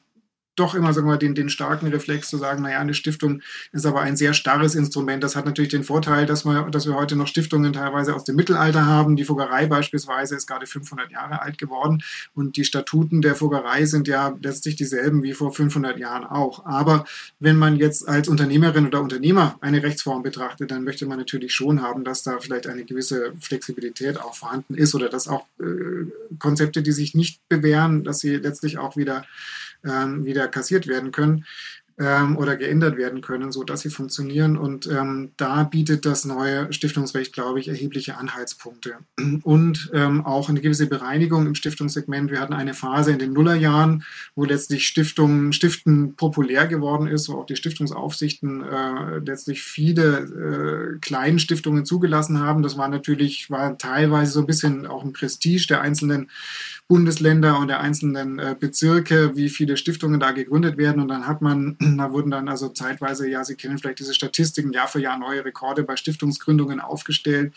doch 0.58 0.74
immer 0.74 0.92
sagen 0.92 1.08
wir, 1.08 1.16
den, 1.16 1.34
den 1.34 1.48
starken 1.48 1.88
Reflex 1.88 2.28
zu 2.28 2.36
sagen, 2.36 2.62
naja, 2.62 2.78
eine 2.78 2.94
Stiftung 2.94 3.42
ist 3.72 3.86
aber 3.86 4.00
ein 4.00 4.16
sehr 4.16 4.34
starres 4.34 4.74
Instrument. 4.74 5.22
Das 5.22 5.36
hat 5.36 5.46
natürlich 5.46 5.70
den 5.70 5.84
Vorteil, 5.84 6.26
dass 6.26 6.44
wir, 6.44 6.68
dass 6.70 6.86
wir 6.86 6.94
heute 6.94 7.16
noch 7.16 7.26
Stiftungen 7.26 7.72
teilweise 7.72 8.14
aus 8.14 8.24
dem 8.24 8.36
Mittelalter 8.36 8.86
haben. 8.86 9.16
Die 9.16 9.24
Fuggerei 9.24 9.66
beispielsweise 9.66 10.36
ist 10.36 10.46
gerade 10.46 10.66
500 10.66 11.10
Jahre 11.10 11.42
alt 11.42 11.58
geworden 11.58 12.02
und 12.34 12.56
die 12.56 12.64
Statuten 12.64 13.22
der 13.22 13.34
Fuggerei 13.34 13.84
sind 13.84 14.08
ja 14.08 14.36
letztlich 14.40 14.76
dieselben 14.76 15.22
wie 15.22 15.32
vor 15.32 15.52
500 15.52 15.98
Jahren 15.98 16.24
auch. 16.24 16.64
Aber 16.66 17.04
wenn 17.40 17.56
man 17.56 17.76
jetzt 17.76 18.08
als 18.08 18.28
Unternehmerin 18.28 18.86
oder 18.86 19.00
Unternehmer 19.02 19.56
eine 19.60 19.82
Rechtsform 19.82 20.22
betrachtet, 20.22 20.70
dann 20.70 20.84
möchte 20.84 21.06
man 21.06 21.18
natürlich 21.18 21.54
schon 21.54 21.82
haben, 21.82 22.04
dass 22.04 22.22
da 22.22 22.38
vielleicht 22.40 22.66
eine 22.66 22.84
gewisse 22.84 23.32
Flexibilität 23.40 24.20
auch 24.20 24.34
vorhanden 24.34 24.74
ist 24.74 24.94
oder 24.94 25.08
dass 25.08 25.28
auch 25.28 25.46
äh, 25.60 26.06
Konzepte, 26.38 26.82
die 26.82 26.92
sich 26.92 27.14
nicht 27.14 27.40
bewähren, 27.48 28.04
dass 28.04 28.20
sie 28.20 28.36
letztlich 28.36 28.78
auch 28.78 28.96
wieder 28.96 29.24
ähm, 29.84 30.24
wieder 30.24 30.48
kassiert 30.48 30.86
werden 30.86 31.12
können 31.12 31.44
ähm, 31.98 32.36
oder 32.36 32.56
geändert 32.56 32.96
werden 32.96 33.20
können, 33.20 33.50
so 33.50 33.64
dass 33.64 33.80
sie 33.80 33.90
funktionieren. 33.90 34.56
Und 34.56 34.86
ähm, 34.86 35.32
da 35.36 35.64
bietet 35.64 36.06
das 36.06 36.24
neue 36.24 36.72
Stiftungsrecht, 36.72 37.32
glaube 37.32 37.60
ich, 37.60 37.68
erhebliche 37.68 38.16
Anhaltspunkte. 38.16 38.94
Und 39.42 39.90
ähm, 39.92 40.24
auch 40.24 40.48
eine 40.48 40.60
gewisse 40.60 40.86
Bereinigung 40.86 41.46
im 41.46 41.54
Stiftungssegment. 41.54 42.30
Wir 42.30 42.40
hatten 42.40 42.52
eine 42.52 42.74
Phase 42.74 43.10
in 43.10 43.18
den 43.18 43.32
Nullerjahren, 43.32 44.04
wo 44.36 44.44
letztlich 44.44 44.86
Stiftungen, 44.86 45.52
Stiften 45.52 46.14
populär 46.14 46.66
geworden 46.66 47.08
ist, 47.08 47.28
wo 47.28 47.34
auch 47.34 47.46
die 47.46 47.56
Stiftungsaufsichten 47.56 48.62
äh, 48.62 49.18
letztlich 49.18 49.62
viele 49.62 50.94
äh, 50.94 50.98
kleinen 51.00 51.40
Stiftungen 51.40 51.84
zugelassen 51.84 52.40
haben. 52.40 52.62
Das 52.62 52.78
war 52.78 52.88
natürlich, 52.88 53.50
war 53.50 53.76
teilweise 53.76 54.32
so 54.32 54.40
ein 54.40 54.46
bisschen 54.46 54.86
auch 54.86 55.04
ein 55.04 55.12
Prestige 55.12 55.66
der 55.68 55.80
einzelnen 55.80 56.30
Bundesländer 56.88 57.58
und 57.58 57.68
der 57.68 57.80
einzelnen 57.80 58.38
äh, 58.38 58.56
Bezirke, 58.58 59.36
wie 59.36 59.50
viele 59.50 59.76
Stiftungen 59.76 60.18
da 60.18 60.30
gegründet 60.30 60.78
werden. 60.78 61.02
Und 61.02 61.08
dann 61.08 61.26
hat 61.26 61.42
man, 61.42 61.76
da 61.98 62.12
wurden 62.12 62.30
dann 62.30 62.48
also 62.48 62.70
zeitweise, 62.70 63.28
ja, 63.28 63.44
Sie 63.44 63.56
kennen 63.56 63.76
vielleicht 63.76 63.98
diese 63.98 64.14
Statistiken, 64.14 64.72
Jahr 64.72 64.88
für 64.88 64.98
Jahr 64.98 65.18
neue 65.18 65.44
Rekorde 65.44 65.82
bei 65.82 65.96
Stiftungsgründungen 65.96 66.80
aufgestellt, 66.80 67.54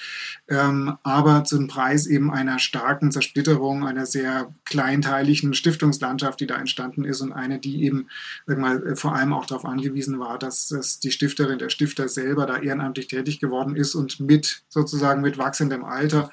ähm, 0.49 0.97
aber 1.03 1.45
zum 1.45 1.67
Preis 1.67 2.07
eben 2.07 2.29
einer 2.29 2.59
starken 2.59 3.11
Zersplitterung, 3.13 3.87
einer 3.87 4.05
sehr 4.05 4.53
kleinteiligen 4.65 5.53
Stiftungslandschaft, 5.53 6.41
die 6.41 6.47
da 6.47 6.57
entstanden 6.57 7.05
ist 7.05 7.21
und 7.21 7.31
eine, 7.31 7.59
die 7.59 7.85
eben 7.85 8.07
mal, 8.45 8.97
vor 8.97 9.15
allem 9.15 9.31
auch 9.31 9.45
darauf 9.45 9.63
angewiesen 9.63 10.19
war, 10.19 10.39
dass, 10.39 10.67
dass 10.67 10.99
die 10.99 11.11
Stifterin, 11.11 11.57
der 11.57 11.69
Stifter 11.69 12.09
selber 12.09 12.45
da 12.45 12.57
ehrenamtlich 12.57 13.07
tätig 13.07 13.39
geworden 13.39 13.77
ist 13.77 13.95
und 13.95 14.19
mit 14.19 14.63
sozusagen 14.67 15.21
mit 15.21 15.37
wachsendem 15.37 15.85
Alter 15.85 16.31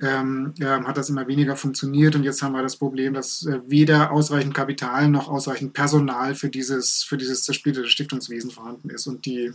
ähm, 0.00 0.54
äh, 0.58 0.64
hat 0.64 0.96
das 0.96 1.10
immer 1.10 1.26
weniger 1.26 1.56
funktioniert 1.56 2.14
und 2.14 2.24
jetzt 2.24 2.42
haben 2.42 2.52
wir 2.52 2.62
das 2.62 2.76
Problem, 2.76 3.14
dass 3.14 3.44
äh, 3.46 3.60
weder 3.66 4.10
ausreichend 4.12 4.54
Kapital 4.54 5.08
noch 5.08 5.28
ausreichend 5.28 5.74
Personal 5.74 6.34
für 6.34 6.48
dieses, 6.48 7.02
für 7.02 7.16
dieses 7.16 7.44
zersplitterte 7.44 7.88
Stiftungswesen 7.88 8.50
vorhanden 8.50 8.90
ist 8.90 9.06
und 9.06 9.26
die 9.26 9.52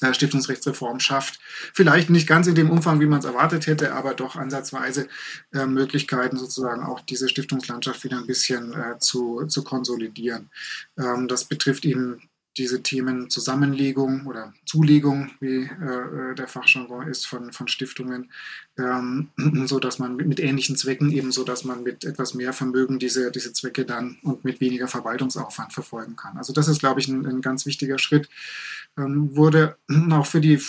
äh, 0.00 0.14
Stiftungsrechtsreform 0.14 1.00
schafft. 1.00 1.40
Vielleicht 1.72 2.10
nicht 2.10 2.26
ganz 2.26 2.46
in 2.46 2.54
dem 2.54 2.70
Umfang, 2.70 3.00
wie 3.00 3.06
man 3.06 3.18
es 3.18 3.24
erwartet 3.24 3.66
hätte, 3.66 3.94
aber 3.94 4.14
doch 4.14 4.36
ansatzweise 4.36 5.08
äh, 5.52 5.66
Möglichkeiten, 5.66 6.36
sozusagen 6.36 6.82
auch 6.82 7.00
diese 7.00 7.28
Stiftungslandschaft 7.28 8.04
wieder 8.04 8.18
ein 8.18 8.26
bisschen 8.26 8.72
äh, 8.72 8.98
zu, 8.98 9.46
zu 9.46 9.62
konsolidieren. 9.64 10.50
Ähm, 10.98 11.28
das 11.28 11.44
betrifft 11.44 11.84
eben 11.84 12.22
diese 12.56 12.82
Themen 12.82 13.30
Zusammenlegung 13.30 14.26
oder 14.26 14.54
Zulegung, 14.64 15.30
wie 15.40 15.68
äh, 15.82 16.30
äh 16.30 16.34
der 16.34 16.48
Fachjargon 16.48 17.08
ist, 17.08 17.26
von, 17.26 17.52
von 17.52 17.68
Stiftungen, 17.68 18.30
ähm, 18.78 19.30
so 19.66 19.78
dass 19.78 19.98
man 19.98 20.16
mit, 20.16 20.26
mit, 20.26 20.40
ähnlichen 20.40 20.76
Zwecken 20.76 21.10
eben 21.10 21.32
so, 21.32 21.44
dass 21.44 21.64
man 21.64 21.82
mit 21.82 22.04
etwas 22.04 22.34
mehr 22.34 22.52
Vermögen 22.52 22.98
diese, 22.98 23.30
diese 23.30 23.52
Zwecke 23.52 23.84
dann 23.84 24.18
und 24.22 24.44
mit 24.44 24.60
weniger 24.60 24.88
Verwaltungsaufwand 24.88 25.72
verfolgen 25.72 26.16
kann. 26.16 26.36
Also 26.36 26.52
das 26.52 26.68
ist, 26.68 26.80
glaube 26.80 27.00
ich, 27.00 27.08
ein, 27.08 27.26
ein 27.26 27.40
ganz 27.40 27.66
wichtiger 27.66 27.98
Schritt. 27.98 28.28
Ähm, 28.96 29.34
wurde 29.34 29.76
auch 30.12 30.26
für 30.26 30.40
die, 30.40 30.54
äh, 30.54 30.60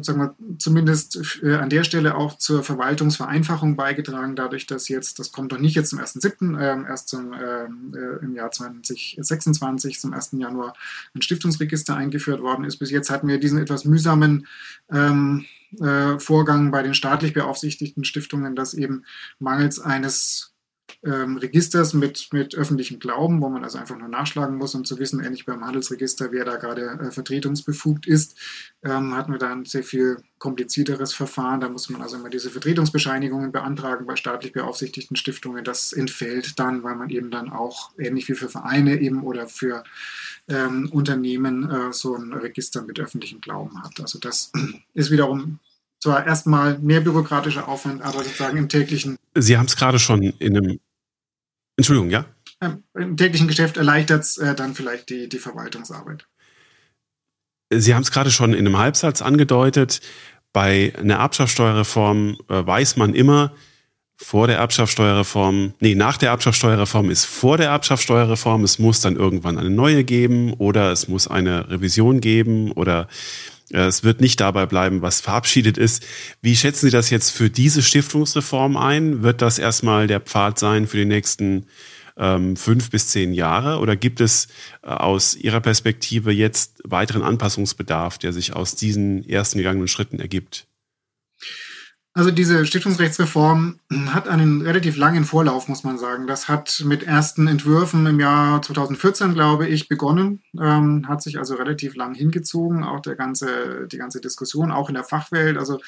sagen 0.00 0.20
wir, 0.20 0.34
zumindest 0.58 1.42
äh, 1.42 1.56
an 1.56 1.68
der 1.68 1.84
Stelle 1.84 2.14
auch 2.14 2.38
zur 2.38 2.62
Verwaltungsvereinfachung 2.62 3.76
beigetragen, 3.76 4.36
dadurch, 4.36 4.66
dass 4.66 4.88
jetzt, 4.88 5.18
das 5.18 5.32
kommt 5.32 5.52
doch 5.52 5.58
nicht 5.58 5.74
jetzt 5.74 5.90
zum 5.90 5.98
1.7., 5.98 6.58
äh, 6.58 6.88
erst 6.88 7.08
zum, 7.08 7.34
ähm, 7.34 7.94
äh, 7.94 8.24
im 8.24 8.34
Jahr 8.34 8.50
2026, 8.50 10.00
zum 10.00 10.14
1. 10.14 10.30
Januar, 10.38 10.72
ein 11.14 11.20
Stiftungsregister 11.20 11.94
eingeführt 11.94 12.40
worden 12.40 12.64
ist. 12.64 12.78
Bis 12.78 12.90
jetzt 12.90 13.10
hatten 13.10 13.28
wir 13.28 13.38
diesen 13.38 13.58
etwas 13.58 13.84
mühsamen 13.84 14.46
ähm, 14.90 15.44
äh, 15.80 16.18
Vorgang 16.18 16.70
bei 16.70 16.82
den 16.82 16.94
staatlich 16.94 17.34
beaufsichtigten 17.34 18.04
Stiftungen, 18.04 18.56
dass 18.56 18.72
eben 18.72 19.04
mangels 19.38 19.78
eines 19.78 20.53
ähm, 21.04 21.36
Registers 21.36 21.94
mit, 21.94 22.28
mit 22.32 22.54
öffentlichem 22.54 22.98
Glauben, 22.98 23.40
wo 23.40 23.48
man 23.48 23.64
also 23.64 23.78
einfach 23.78 23.98
nur 23.98 24.08
nachschlagen 24.08 24.56
muss, 24.56 24.74
um 24.74 24.84
zu 24.84 24.98
wissen, 24.98 25.22
ähnlich 25.22 25.46
beim 25.46 25.64
Handelsregister, 25.64 26.32
wer 26.32 26.44
da 26.44 26.56
gerade 26.56 26.98
äh, 27.00 27.10
vertretungsbefugt 27.10 28.06
ist, 28.06 28.36
ähm, 28.82 29.14
hatten 29.14 29.32
wir 29.32 29.38
da 29.38 29.52
ein 29.52 29.64
sehr 29.64 29.82
viel 29.82 30.18
komplizierteres 30.38 31.14
Verfahren. 31.14 31.60
Da 31.60 31.68
muss 31.68 31.88
man 31.90 32.02
also 32.02 32.16
immer 32.16 32.30
diese 32.30 32.50
Vertretungsbescheinigungen 32.50 33.52
beantragen 33.52 34.06
bei 34.06 34.16
staatlich 34.16 34.52
beaufsichtigten 34.52 35.16
Stiftungen. 35.16 35.64
Das 35.64 35.92
entfällt 35.92 36.58
dann, 36.58 36.82
weil 36.82 36.96
man 36.96 37.10
eben 37.10 37.30
dann 37.30 37.50
auch, 37.50 37.90
ähnlich 37.98 38.28
wie 38.28 38.34
für 38.34 38.48
Vereine 38.48 39.00
eben 39.00 39.22
oder 39.22 39.48
für 39.48 39.84
ähm, 40.48 40.88
Unternehmen, 40.92 41.70
äh, 41.70 41.92
so 41.92 42.14
ein 42.16 42.32
Register 42.32 42.82
mit 42.82 43.00
öffentlichem 43.00 43.40
Glauben 43.40 43.82
hat. 43.82 44.00
Also 44.00 44.18
das 44.18 44.52
ist 44.94 45.10
wiederum 45.10 45.58
zwar 46.04 46.26
erstmal 46.26 46.78
mehr 46.80 47.00
bürokratischer 47.00 47.66
Aufwand, 47.66 48.02
aber 48.02 48.22
sozusagen 48.22 48.58
im 48.58 48.68
täglichen. 48.68 49.16
Sie 49.34 49.56
haben 49.56 49.66
es 49.66 49.76
gerade 49.76 49.98
schon 49.98 50.22
in 50.22 50.56
einem. 50.56 50.80
Entschuldigung, 51.76 52.10
ja? 52.10 52.26
Im 52.94 53.16
täglichen 53.16 53.48
Geschäft 53.48 53.76
erleichtert 53.76 54.22
es 54.22 54.38
äh, 54.38 54.54
dann 54.54 54.74
vielleicht 54.74 55.10
die, 55.10 55.28
die 55.28 55.38
Verwaltungsarbeit. 55.38 56.26
Sie 57.70 57.94
haben 57.94 58.02
es 58.02 58.10
gerade 58.10 58.30
schon 58.30 58.52
in 58.52 58.66
einem 58.66 58.78
Halbsatz 58.78 59.20
angedeutet. 59.22 60.00
Bei 60.52 60.92
einer 60.96 61.16
Erbschaftssteuerreform 61.16 62.38
äh, 62.48 62.66
weiß 62.66 62.96
man 62.96 63.14
immer, 63.14 63.52
vor 64.16 64.46
der 64.46 64.58
Erbschaftssteuerreform, 64.58 65.74
nee, 65.80 65.94
nach 65.94 66.16
der 66.16 66.30
Erbschaftssteuerreform 66.30 67.10
ist 67.10 67.24
vor 67.24 67.56
der 67.56 67.70
Erbschaftssteuerreform. 67.70 68.62
Es 68.62 68.78
muss 68.78 69.00
dann 69.00 69.16
irgendwann 69.16 69.58
eine 69.58 69.70
neue 69.70 70.04
geben 70.04 70.52
oder 70.54 70.92
es 70.92 71.08
muss 71.08 71.26
eine 71.26 71.68
Revision 71.68 72.20
geben 72.20 72.70
oder 72.72 73.08
es 73.70 74.04
wird 74.04 74.20
nicht 74.20 74.40
dabei 74.40 74.66
bleiben, 74.66 75.02
was 75.02 75.20
verabschiedet 75.20 75.78
ist. 75.78 76.04
Wie 76.42 76.56
schätzen 76.56 76.86
Sie 76.86 76.92
das 76.92 77.10
jetzt 77.10 77.30
für 77.30 77.50
diese 77.50 77.82
Stiftungsreform 77.82 78.76
ein? 78.76 79.22
Wird 79.22 79.42
das 79.42 79.58
erstmal 79.58 80.06
der 80.06 80.20
Pfad 80.20 80.58
sein 80.58 80.86
für 80.86 80.98
die 80.98 81.06
nächsten 81.06 81.66
ähm, 82.16 82.56
fünf 82.56 82.90
bis 82.90 83.08
zehn 83.08 83.32
Jahre? 83.32 83.78
Oder 83.78 83.96
gibt 83.96 84.20
es 84.20 84.48
äh, 84.82 84.88
aus 84.88 85.34
Ihrer 85.34 85.60
Perspektive 85.60 86.30
jetzt 86.30 86.82
weiteren 86.84 87.22
Anpassungsbedarf, 87.22 88.18
der 88.18 88.32
sich 88.32 88.54
aus 88.54 88.74
diesen 88.74 89.28
ersten 89.28 89.58
gegangenen 89.58 89.88
Schritten 89.88 90.20
ergibt? 90.20 90.66
Also 92.16 92.30
diese 92.30 92.64
Stiftungsrechtsreform 92.64 93.80
hat 94.06 94.28
einen 94.28 94.62
relativ 94.62 94.96
langen 94.96 95.24
Vorlauf, 95.24 95.66
muss 95.66 95.82
man 95.82 95.98
sagen. 95.98 96.28
Das 96.28 96.48
hat 96.48 96.80
mit 96.86 97.02
ersten 97.02 97.48
Entwürfen 97.48 98.06
im 98.06 98.20
Jahr 98.20 98.62
2014, 98.62 99.34
glaube 99.34 99.66
ich, 99.66 99.88
begonnen, 99.88 100.40
ähm, 100.60 101.08
hat 101.08 101.22
sich 101.22 101.38
also 101.38 101.56
relativ 101.56 101.96
lang 101.96 102.14
hingezogen, 102.14 102.84
auch 102.84 103.00
der 103.00 103.16
ganze, 103.16 103.88
die 103.88 103.98
ganze 103.98 104.20
Diskussion, 104.20 104.70
auch 104.70 104.88
in 104.88 104.94
der 104.94 105.02
Fachwelt. 105.02 105.58
Also 105.58 105.80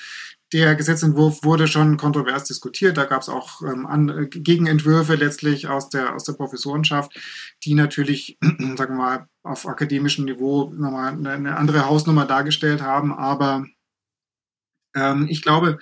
der 0.52 0.74
Gesetzentwurf 0.74 1.44
wurde 1.44 1.68
schon 1.68 1.96
kontrovers 1.96 2.42
diskutiert. 2.42 2.96
Da 2.96 3.04
gab 3.04 3.22
es 3.22 3.28
auch 3.28 3.62
ähm, 3.62 3.86
an, 3.86 4.28
Gegenentwürfe 4.28 5.14
letztlich 5.14 5.68
aus 5.68 5.90
der, 5.90 6.12
aus 6.12 6.24
der 6.24 6.32
Professorenschaft, 6.32 7.16
die 7.62 7.74
natürlich, 7.74 8.36
sagen 8.76 8.96
wir 8.96 9.02
mal, 9.04 9.26
auf 9.44 9.68
akademischem 9.68 10.24
Niveau 10.24 10.72
nochmal 10.76 11.12
eine 11.12 11.56
andere 11.56 11.86
Hausnummer 11.86 12.26
dargestellt 12.26 12.82
haben. 12.82 13.14
Aber 13.14 13.64
ähm, 14.96 15.26
ich 15.28 15.42
glaube, 15.42 15.78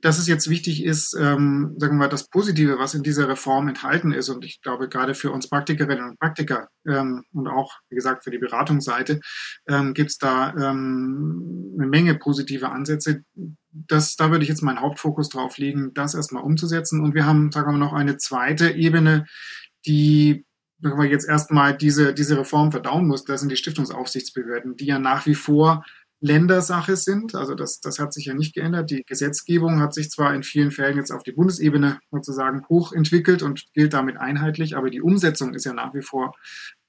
dass 0.00 0.18
es 0.18 0.26
jetzt 0.26 0.50
wichtig 0.50 0.84
ist, 0.84 1.16
ähm, 1.18 1.74
sagen 1.78 1.94
wir 1.94 2.00
mal, 2.00 2.08
das 2.08 2.28
Positive, 2.28 2.78
was 2.78 2.94
in 2.94 3.02
dieser 3.02 3.28
Reform 3.28 3.68
enthalten 3.68 4.12
ist. 4.12 4.28
Und 4.28 4.44
ich 4.44 4.60
glaube, 4.60 4.88
gerade 4.88 5.14
für 5.14 5.30
uns 5.30 5.48
Praktikerinnen 5.48 6.10
und 6.10 6.18
Praktiker 6.18 6.68
ähm, 6.86 7.24
und 7.32 7.48
auch, 7.48 7.78
wie 7.88 7.94
gesagt, 7.94 8.24
für 8.24 8.30
die 8.30 8.38
Beratungsseite 8.38 9.20
ähm, 9.68 9.94
gibt 9.94 10.10
es 10.10 10.18
da 10.18 10.52
ähm, 10.54 11.74
eine 11.78 11.86
Menge 11.86 12.16
positive 12.16 12.68
Ansätze. 12.68 13.22
Das, 13.70 14.16
da 14.16 14.30
würde 14.30 14.42
ich 14.42 14.48
jetzt 14.48 14.62
meinen 14.62 14.80
Hauptfokus 14.80 15.28
drauf 15.28 15.56
legen, 15.58 15.94
das 15.94 16.14
erstmal 16.14 16.42
umzusetzen. 16.42 17.00
Und 17.00 17.14
wir 17.14 17.24
haben, 17.24 17.52
sagen 17.52 17.68
wir 17.68 17.72
mal, 17.72 17.78
noch 17.78 17.92
eine 17.92 18.16
zweite 18.16 18.70
Ebene, 18.70 19.26
die 19.86 20.44
wenn 20.78 20.96
man 20.96 21.08
jetzt 21.08 21.26
erstmal 21.26 21.74
diese, 21.74 22.12
diese 22.12 22.38
Reform 22.38 22.70
verdauen 22.70 23.06
muss, 23.06 23.24
das 23.24 23.40
sind 23.40 23.50
die 23.50 23.56
Stiftungsaufsichtsbehörden, 23.56 24.76
die 24.76 24.84
ja 24.84 24.98
nach 24.98 25.24
wie 25.24 25.34
vor 25.34 25.86
Ländersache 26.20 26.96
sind. 26.96 27.34
Also 27.34 27.54
das, 27.54 27.80
das 27.80 27.98
hat 27.98 28.12
sich 28.12 28.26
ja 28.26 28.34
nicht 28.34 28.54
geändert. 28.54 28.90
Die 28.90 29.02
Gesetzgebung 29.06 29.80
hat 29.80 29.94
sich 29.94 30.10
zwar 30.10 30.34
in 30.34 30.42
vielen 30.42 30.70
Fällen 30.70 30.96
jetzt 30.96 31.12
auf 31.12 31.22
die 31.22 31.32
Bundesebene 31.32 32.00
sozusagen 32.10 32.66
hochentwickelt 32.68 33.42
und 33.42 33.66
gilt 33.74 33.92
damit 33.92 34.16
einheitlich, 34.16 34.76
aber 34.76 34.90
die 34.90 35.02
Umsetzung 35.02 35.54
ist 35.54 35.64
ja 35.64 35.72
nach 35.72 35.94
wie 35.94 36.02
vor 36.02 36.34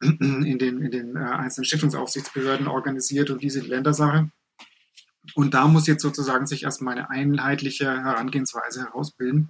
in 0.02 0.58
den, 0.60 0.82
in 0.82 0.92
den 0.92 1.16
äh, 1.16 1.20
einzelnen 1.20 1.66
Stiftungsaufsichtsbehörden 1.66 2.68
organisiert 2.68 3.30
und 3.30 3.42
diese 3.42 3.62
Ländersache. 3.62 4.30
Und 5.36 5.54
da 5.54 5.68
muss 5.68 5.88
jetzt 5.88 6.04
sozusagen 6.04 6.48
sich 6.48 6.64
erstmal 6.64 6.98
eine 6.98 7.10
einheitliche 7.10 7.86
Herangehensweise 7.86 8.86
herausbilden. 8.86 9.50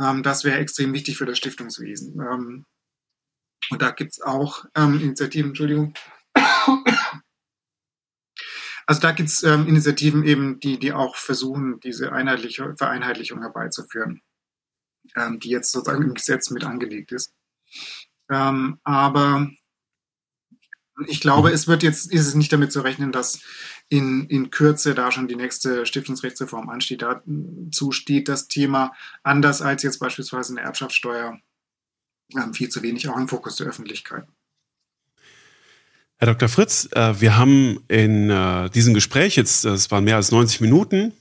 Ähm, 0.00 0.22
das 0.22 0.44
wäre 0.44 0.58
extrem 0.58 0.92
wichtig 0.94 1.18
für 1.18 1.26
das 1.26 1.38
Stiftungswesen. 1.38 2.18
Ähm, 2.20 2.64
und 3.70 3.82
da 3.82 3.90
gibt 3.90 4.12
es 4.12 4.22
auch 4.22 4.64
ähm, 4.74 5.00
Initiativen, 5.00 5.50
Entschuldigung, 5.50 5.94
also 8.86 9.00
da 9.00 9.12
gibt 9.12 9.28
es 9.28 9.42
ähm, 9.42 9.66
Initiativen 9.66 10.24
eben, 10.24 10.60
die, 10.60 10.78
die 10.78 10.92
auch 10.92 11.16
versuchen, 11.16 11.80
diese 11.80 12.12
einheitliche 12.12 12.74
Vereinheitlichung 12.76 13.40
herbeizuführen, 13.40 14.22
ähm, 15.16 15.40
die 15.40 15.50
jetzt 15.50 15.72
sozusagen 15.72 16.02
im 16.02 16.14
Gesetz 16.14 16.50
mit 16.50 16.64
angelegt 16.64 17.12
ist. 17.12 17.32
Ähm, 18.30 18.78
aber 18.84 19.50
ich 21.06 21.20
glaube, 21.20 21.50
es 21.50 21.68
wird 21.68 21.82
jetzt, 21.82 22.12
ist 22.12 22.26
es 22.26 22.34
nicht 22.34 22.52
damit 22.52 22.72
zu 22.72 22.80
rechnen, 22.80 23.12
dass 23.12 23.40
in, 23.88 24.26
in 24.26 24.50
Kürze 24.50 24.94
da 24.94 25.10
schon 25.10 25.28
die 25.28 25.36
nächste 25.36 25.86
Stiftungsrechtsreform 25.86 26.68
ansteht. 26.68 27.02
Dazu 27.02 27.92
steht 27.92 28.28
das 28.28 28.48
Thema 28.48 28.92
anders 29.22 29.62
als 29.62 29.82
jetzt 29.82 29.98
beispielsweise 29.98 30.52
eine 30.52 30.62
Erbschaftssteuer 30.62 31.38
ähm, 32.34 32.54
viel 32.54 32.68
zu 32.68 32.82
wenig 32.82 33.08
auch 33.08 33.16
im 33.16 33.28
Fokus 33.28 33.56
der 33.56 33.66
Öffentlichkeit. 33.66 34.26
Herr 36.22 36.28
Dr. 36.34 36.48
Fritz, 36.48 36.88
äh, 36.92 37.20
wir 37.20 37.36
haben 37.36 37.80
in 37.88 38.30
äh, 38.30 38.70
diesem 38.70 38.94
Gespräch 38.94 39.34
jetzt, 39.34 39.64
es 39.64 39.90
waren 39.90 40.04
mehr 40.04 40.14
als 40.14 40.30
90 40.30 40.60
Minuten, 40.60 41.14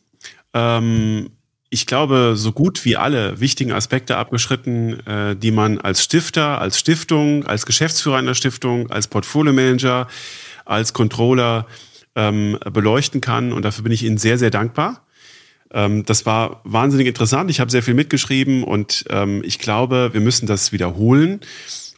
ähm, 0.53 1.31
ich 1.71 1.87
glaube, 1.87 2.33
so 2.35 2.51
gut 2.51 2.85
wie 2.85 2.97
alle 2.97 3.39
wichtigen 3.39 3.71
Aspekte 3.71 4.17
abgeschritten, 4.17 4.99
äh, 5.07 5.35
die 5.35 5.49
man 5.49 5.79
als 5.79 6.03
Stifter, 6.03 6.61
als 6.61 6.77
Stiftung, 6.77 7.47
als 7.47 7.65
Geschäftsführer 7.65 8.17
einer 8.17 8.35
Stiftung, 8.35 8.91
als 8.91 9.07
Portfolio-Manager, 9.07 10.07
als 10.65 10.93
Controller 10.93 11.65
ähm, 12.15 12.59
beleuchten 12.71 13.21
kann. 13.21 13.53
Und 13.53 13.65
dafür 13.65 13.81
bin 13.83 13.93
ich 13.93 14.03
Ihnen 14.03 14.19
sehr, 14.19 14.37
sehr 14.37 14.51
dankbar. 14.51 15.07
Ähm, 15.73 16.05
das 16.05 16.27
war 16.27 16.61
wahnsinnig 16.63 17.07
interessant. 17.07 17.49
Ich 17.49 17.59
habe 17.59 17.71
sehr 17.71 17.81
viel 17.81 17.95
mitgeschrieben 17.95 18.63
und 18.63 19.05
ich 19.41 19.57
glaube, 19.57 20.11
wir 20.13 20.21
müssen 20.21 20.45
das 20.45 20.71
wiederholen. 20.71 21.39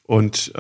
Und 0.06 0.54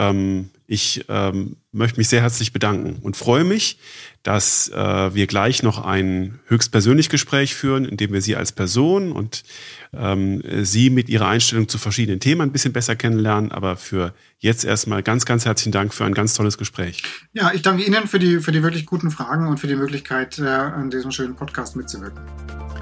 ich 0.68 1.06
ähm, 1.10 1.57
möchte 1.72 1.99
mich 1.99 2.07
sehr 2.07 2.22
herzlich 2.22 2.53
bedanken 2.53 2.98
und 3.02 3.18
freue 3.18 3.44
mich, 3.44 3.77
dass 4.23 4.69
äh, 4.69 5.14
wir 5.14 5.27
gleich 5.27 5.64
noch 5.64 5.84
ein 5.84 6.40
höchstpersönlich 6.48 7.10
Gespräch 7.10 7.56
führen, 7.56 7.85
in 7.85 7.98
dem 7.98 8.14
wir 8.14 8.22
Sie 8.22 8.35
als 8.35 8.53
Person 8.53 9.11
und 9.11 9.44
ähm, 9.94 10.41
Sie 10.64 10.90
mit 10.90 11.10
Ihrer 11.10 11.27
Einstellung 11.27 11.68
zu 11.68 11.77
verschiedenen 11.77 12.19
Themen 12.19 12.41
ein 12.41 12.52
bisschen 12.52 12.72
besser 12.72 12.95
kennenlernen. 12.95 13.52
Aber 13.52 13.76
für 13.76 14.14
jetzt 14.40 14.64
erstmal 14.64 15.03
ganz, 15.03 15.26
ganz 15.26 15.45
herzlichen 15.45 15.72
Dank 15.72 15.94
für 15.94 16.06
ein 16.06 16.14
ganz 16.14 16.34
tolles 16.34 16.57
Gespräch. 16.57 17.03
Ja, 17.34 17.52
ich 17.53 17.61
danke 17.61 17.84
Ihnen 17.84 18.07
für 18.07 18.19
die, 18.19 18.40
für 18.40 18.52
die 18.53 18.64
wirklich 18.64 18.85
guten 18.85 19.11
Fragen 19.11 19.48
und 19.48 19.60
für 19.60 19.68
die 19.68 19.76
Möglichkeit, 19.76 20.40
äh, 20.40 20.44
an 20.44 20.90
diesem 20.90 21.11
schönen 21.11 21.35
Podcast 21.35 21.76
mitzuwirken. 21.76 22.22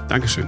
Dankeschön. 0.07 0.47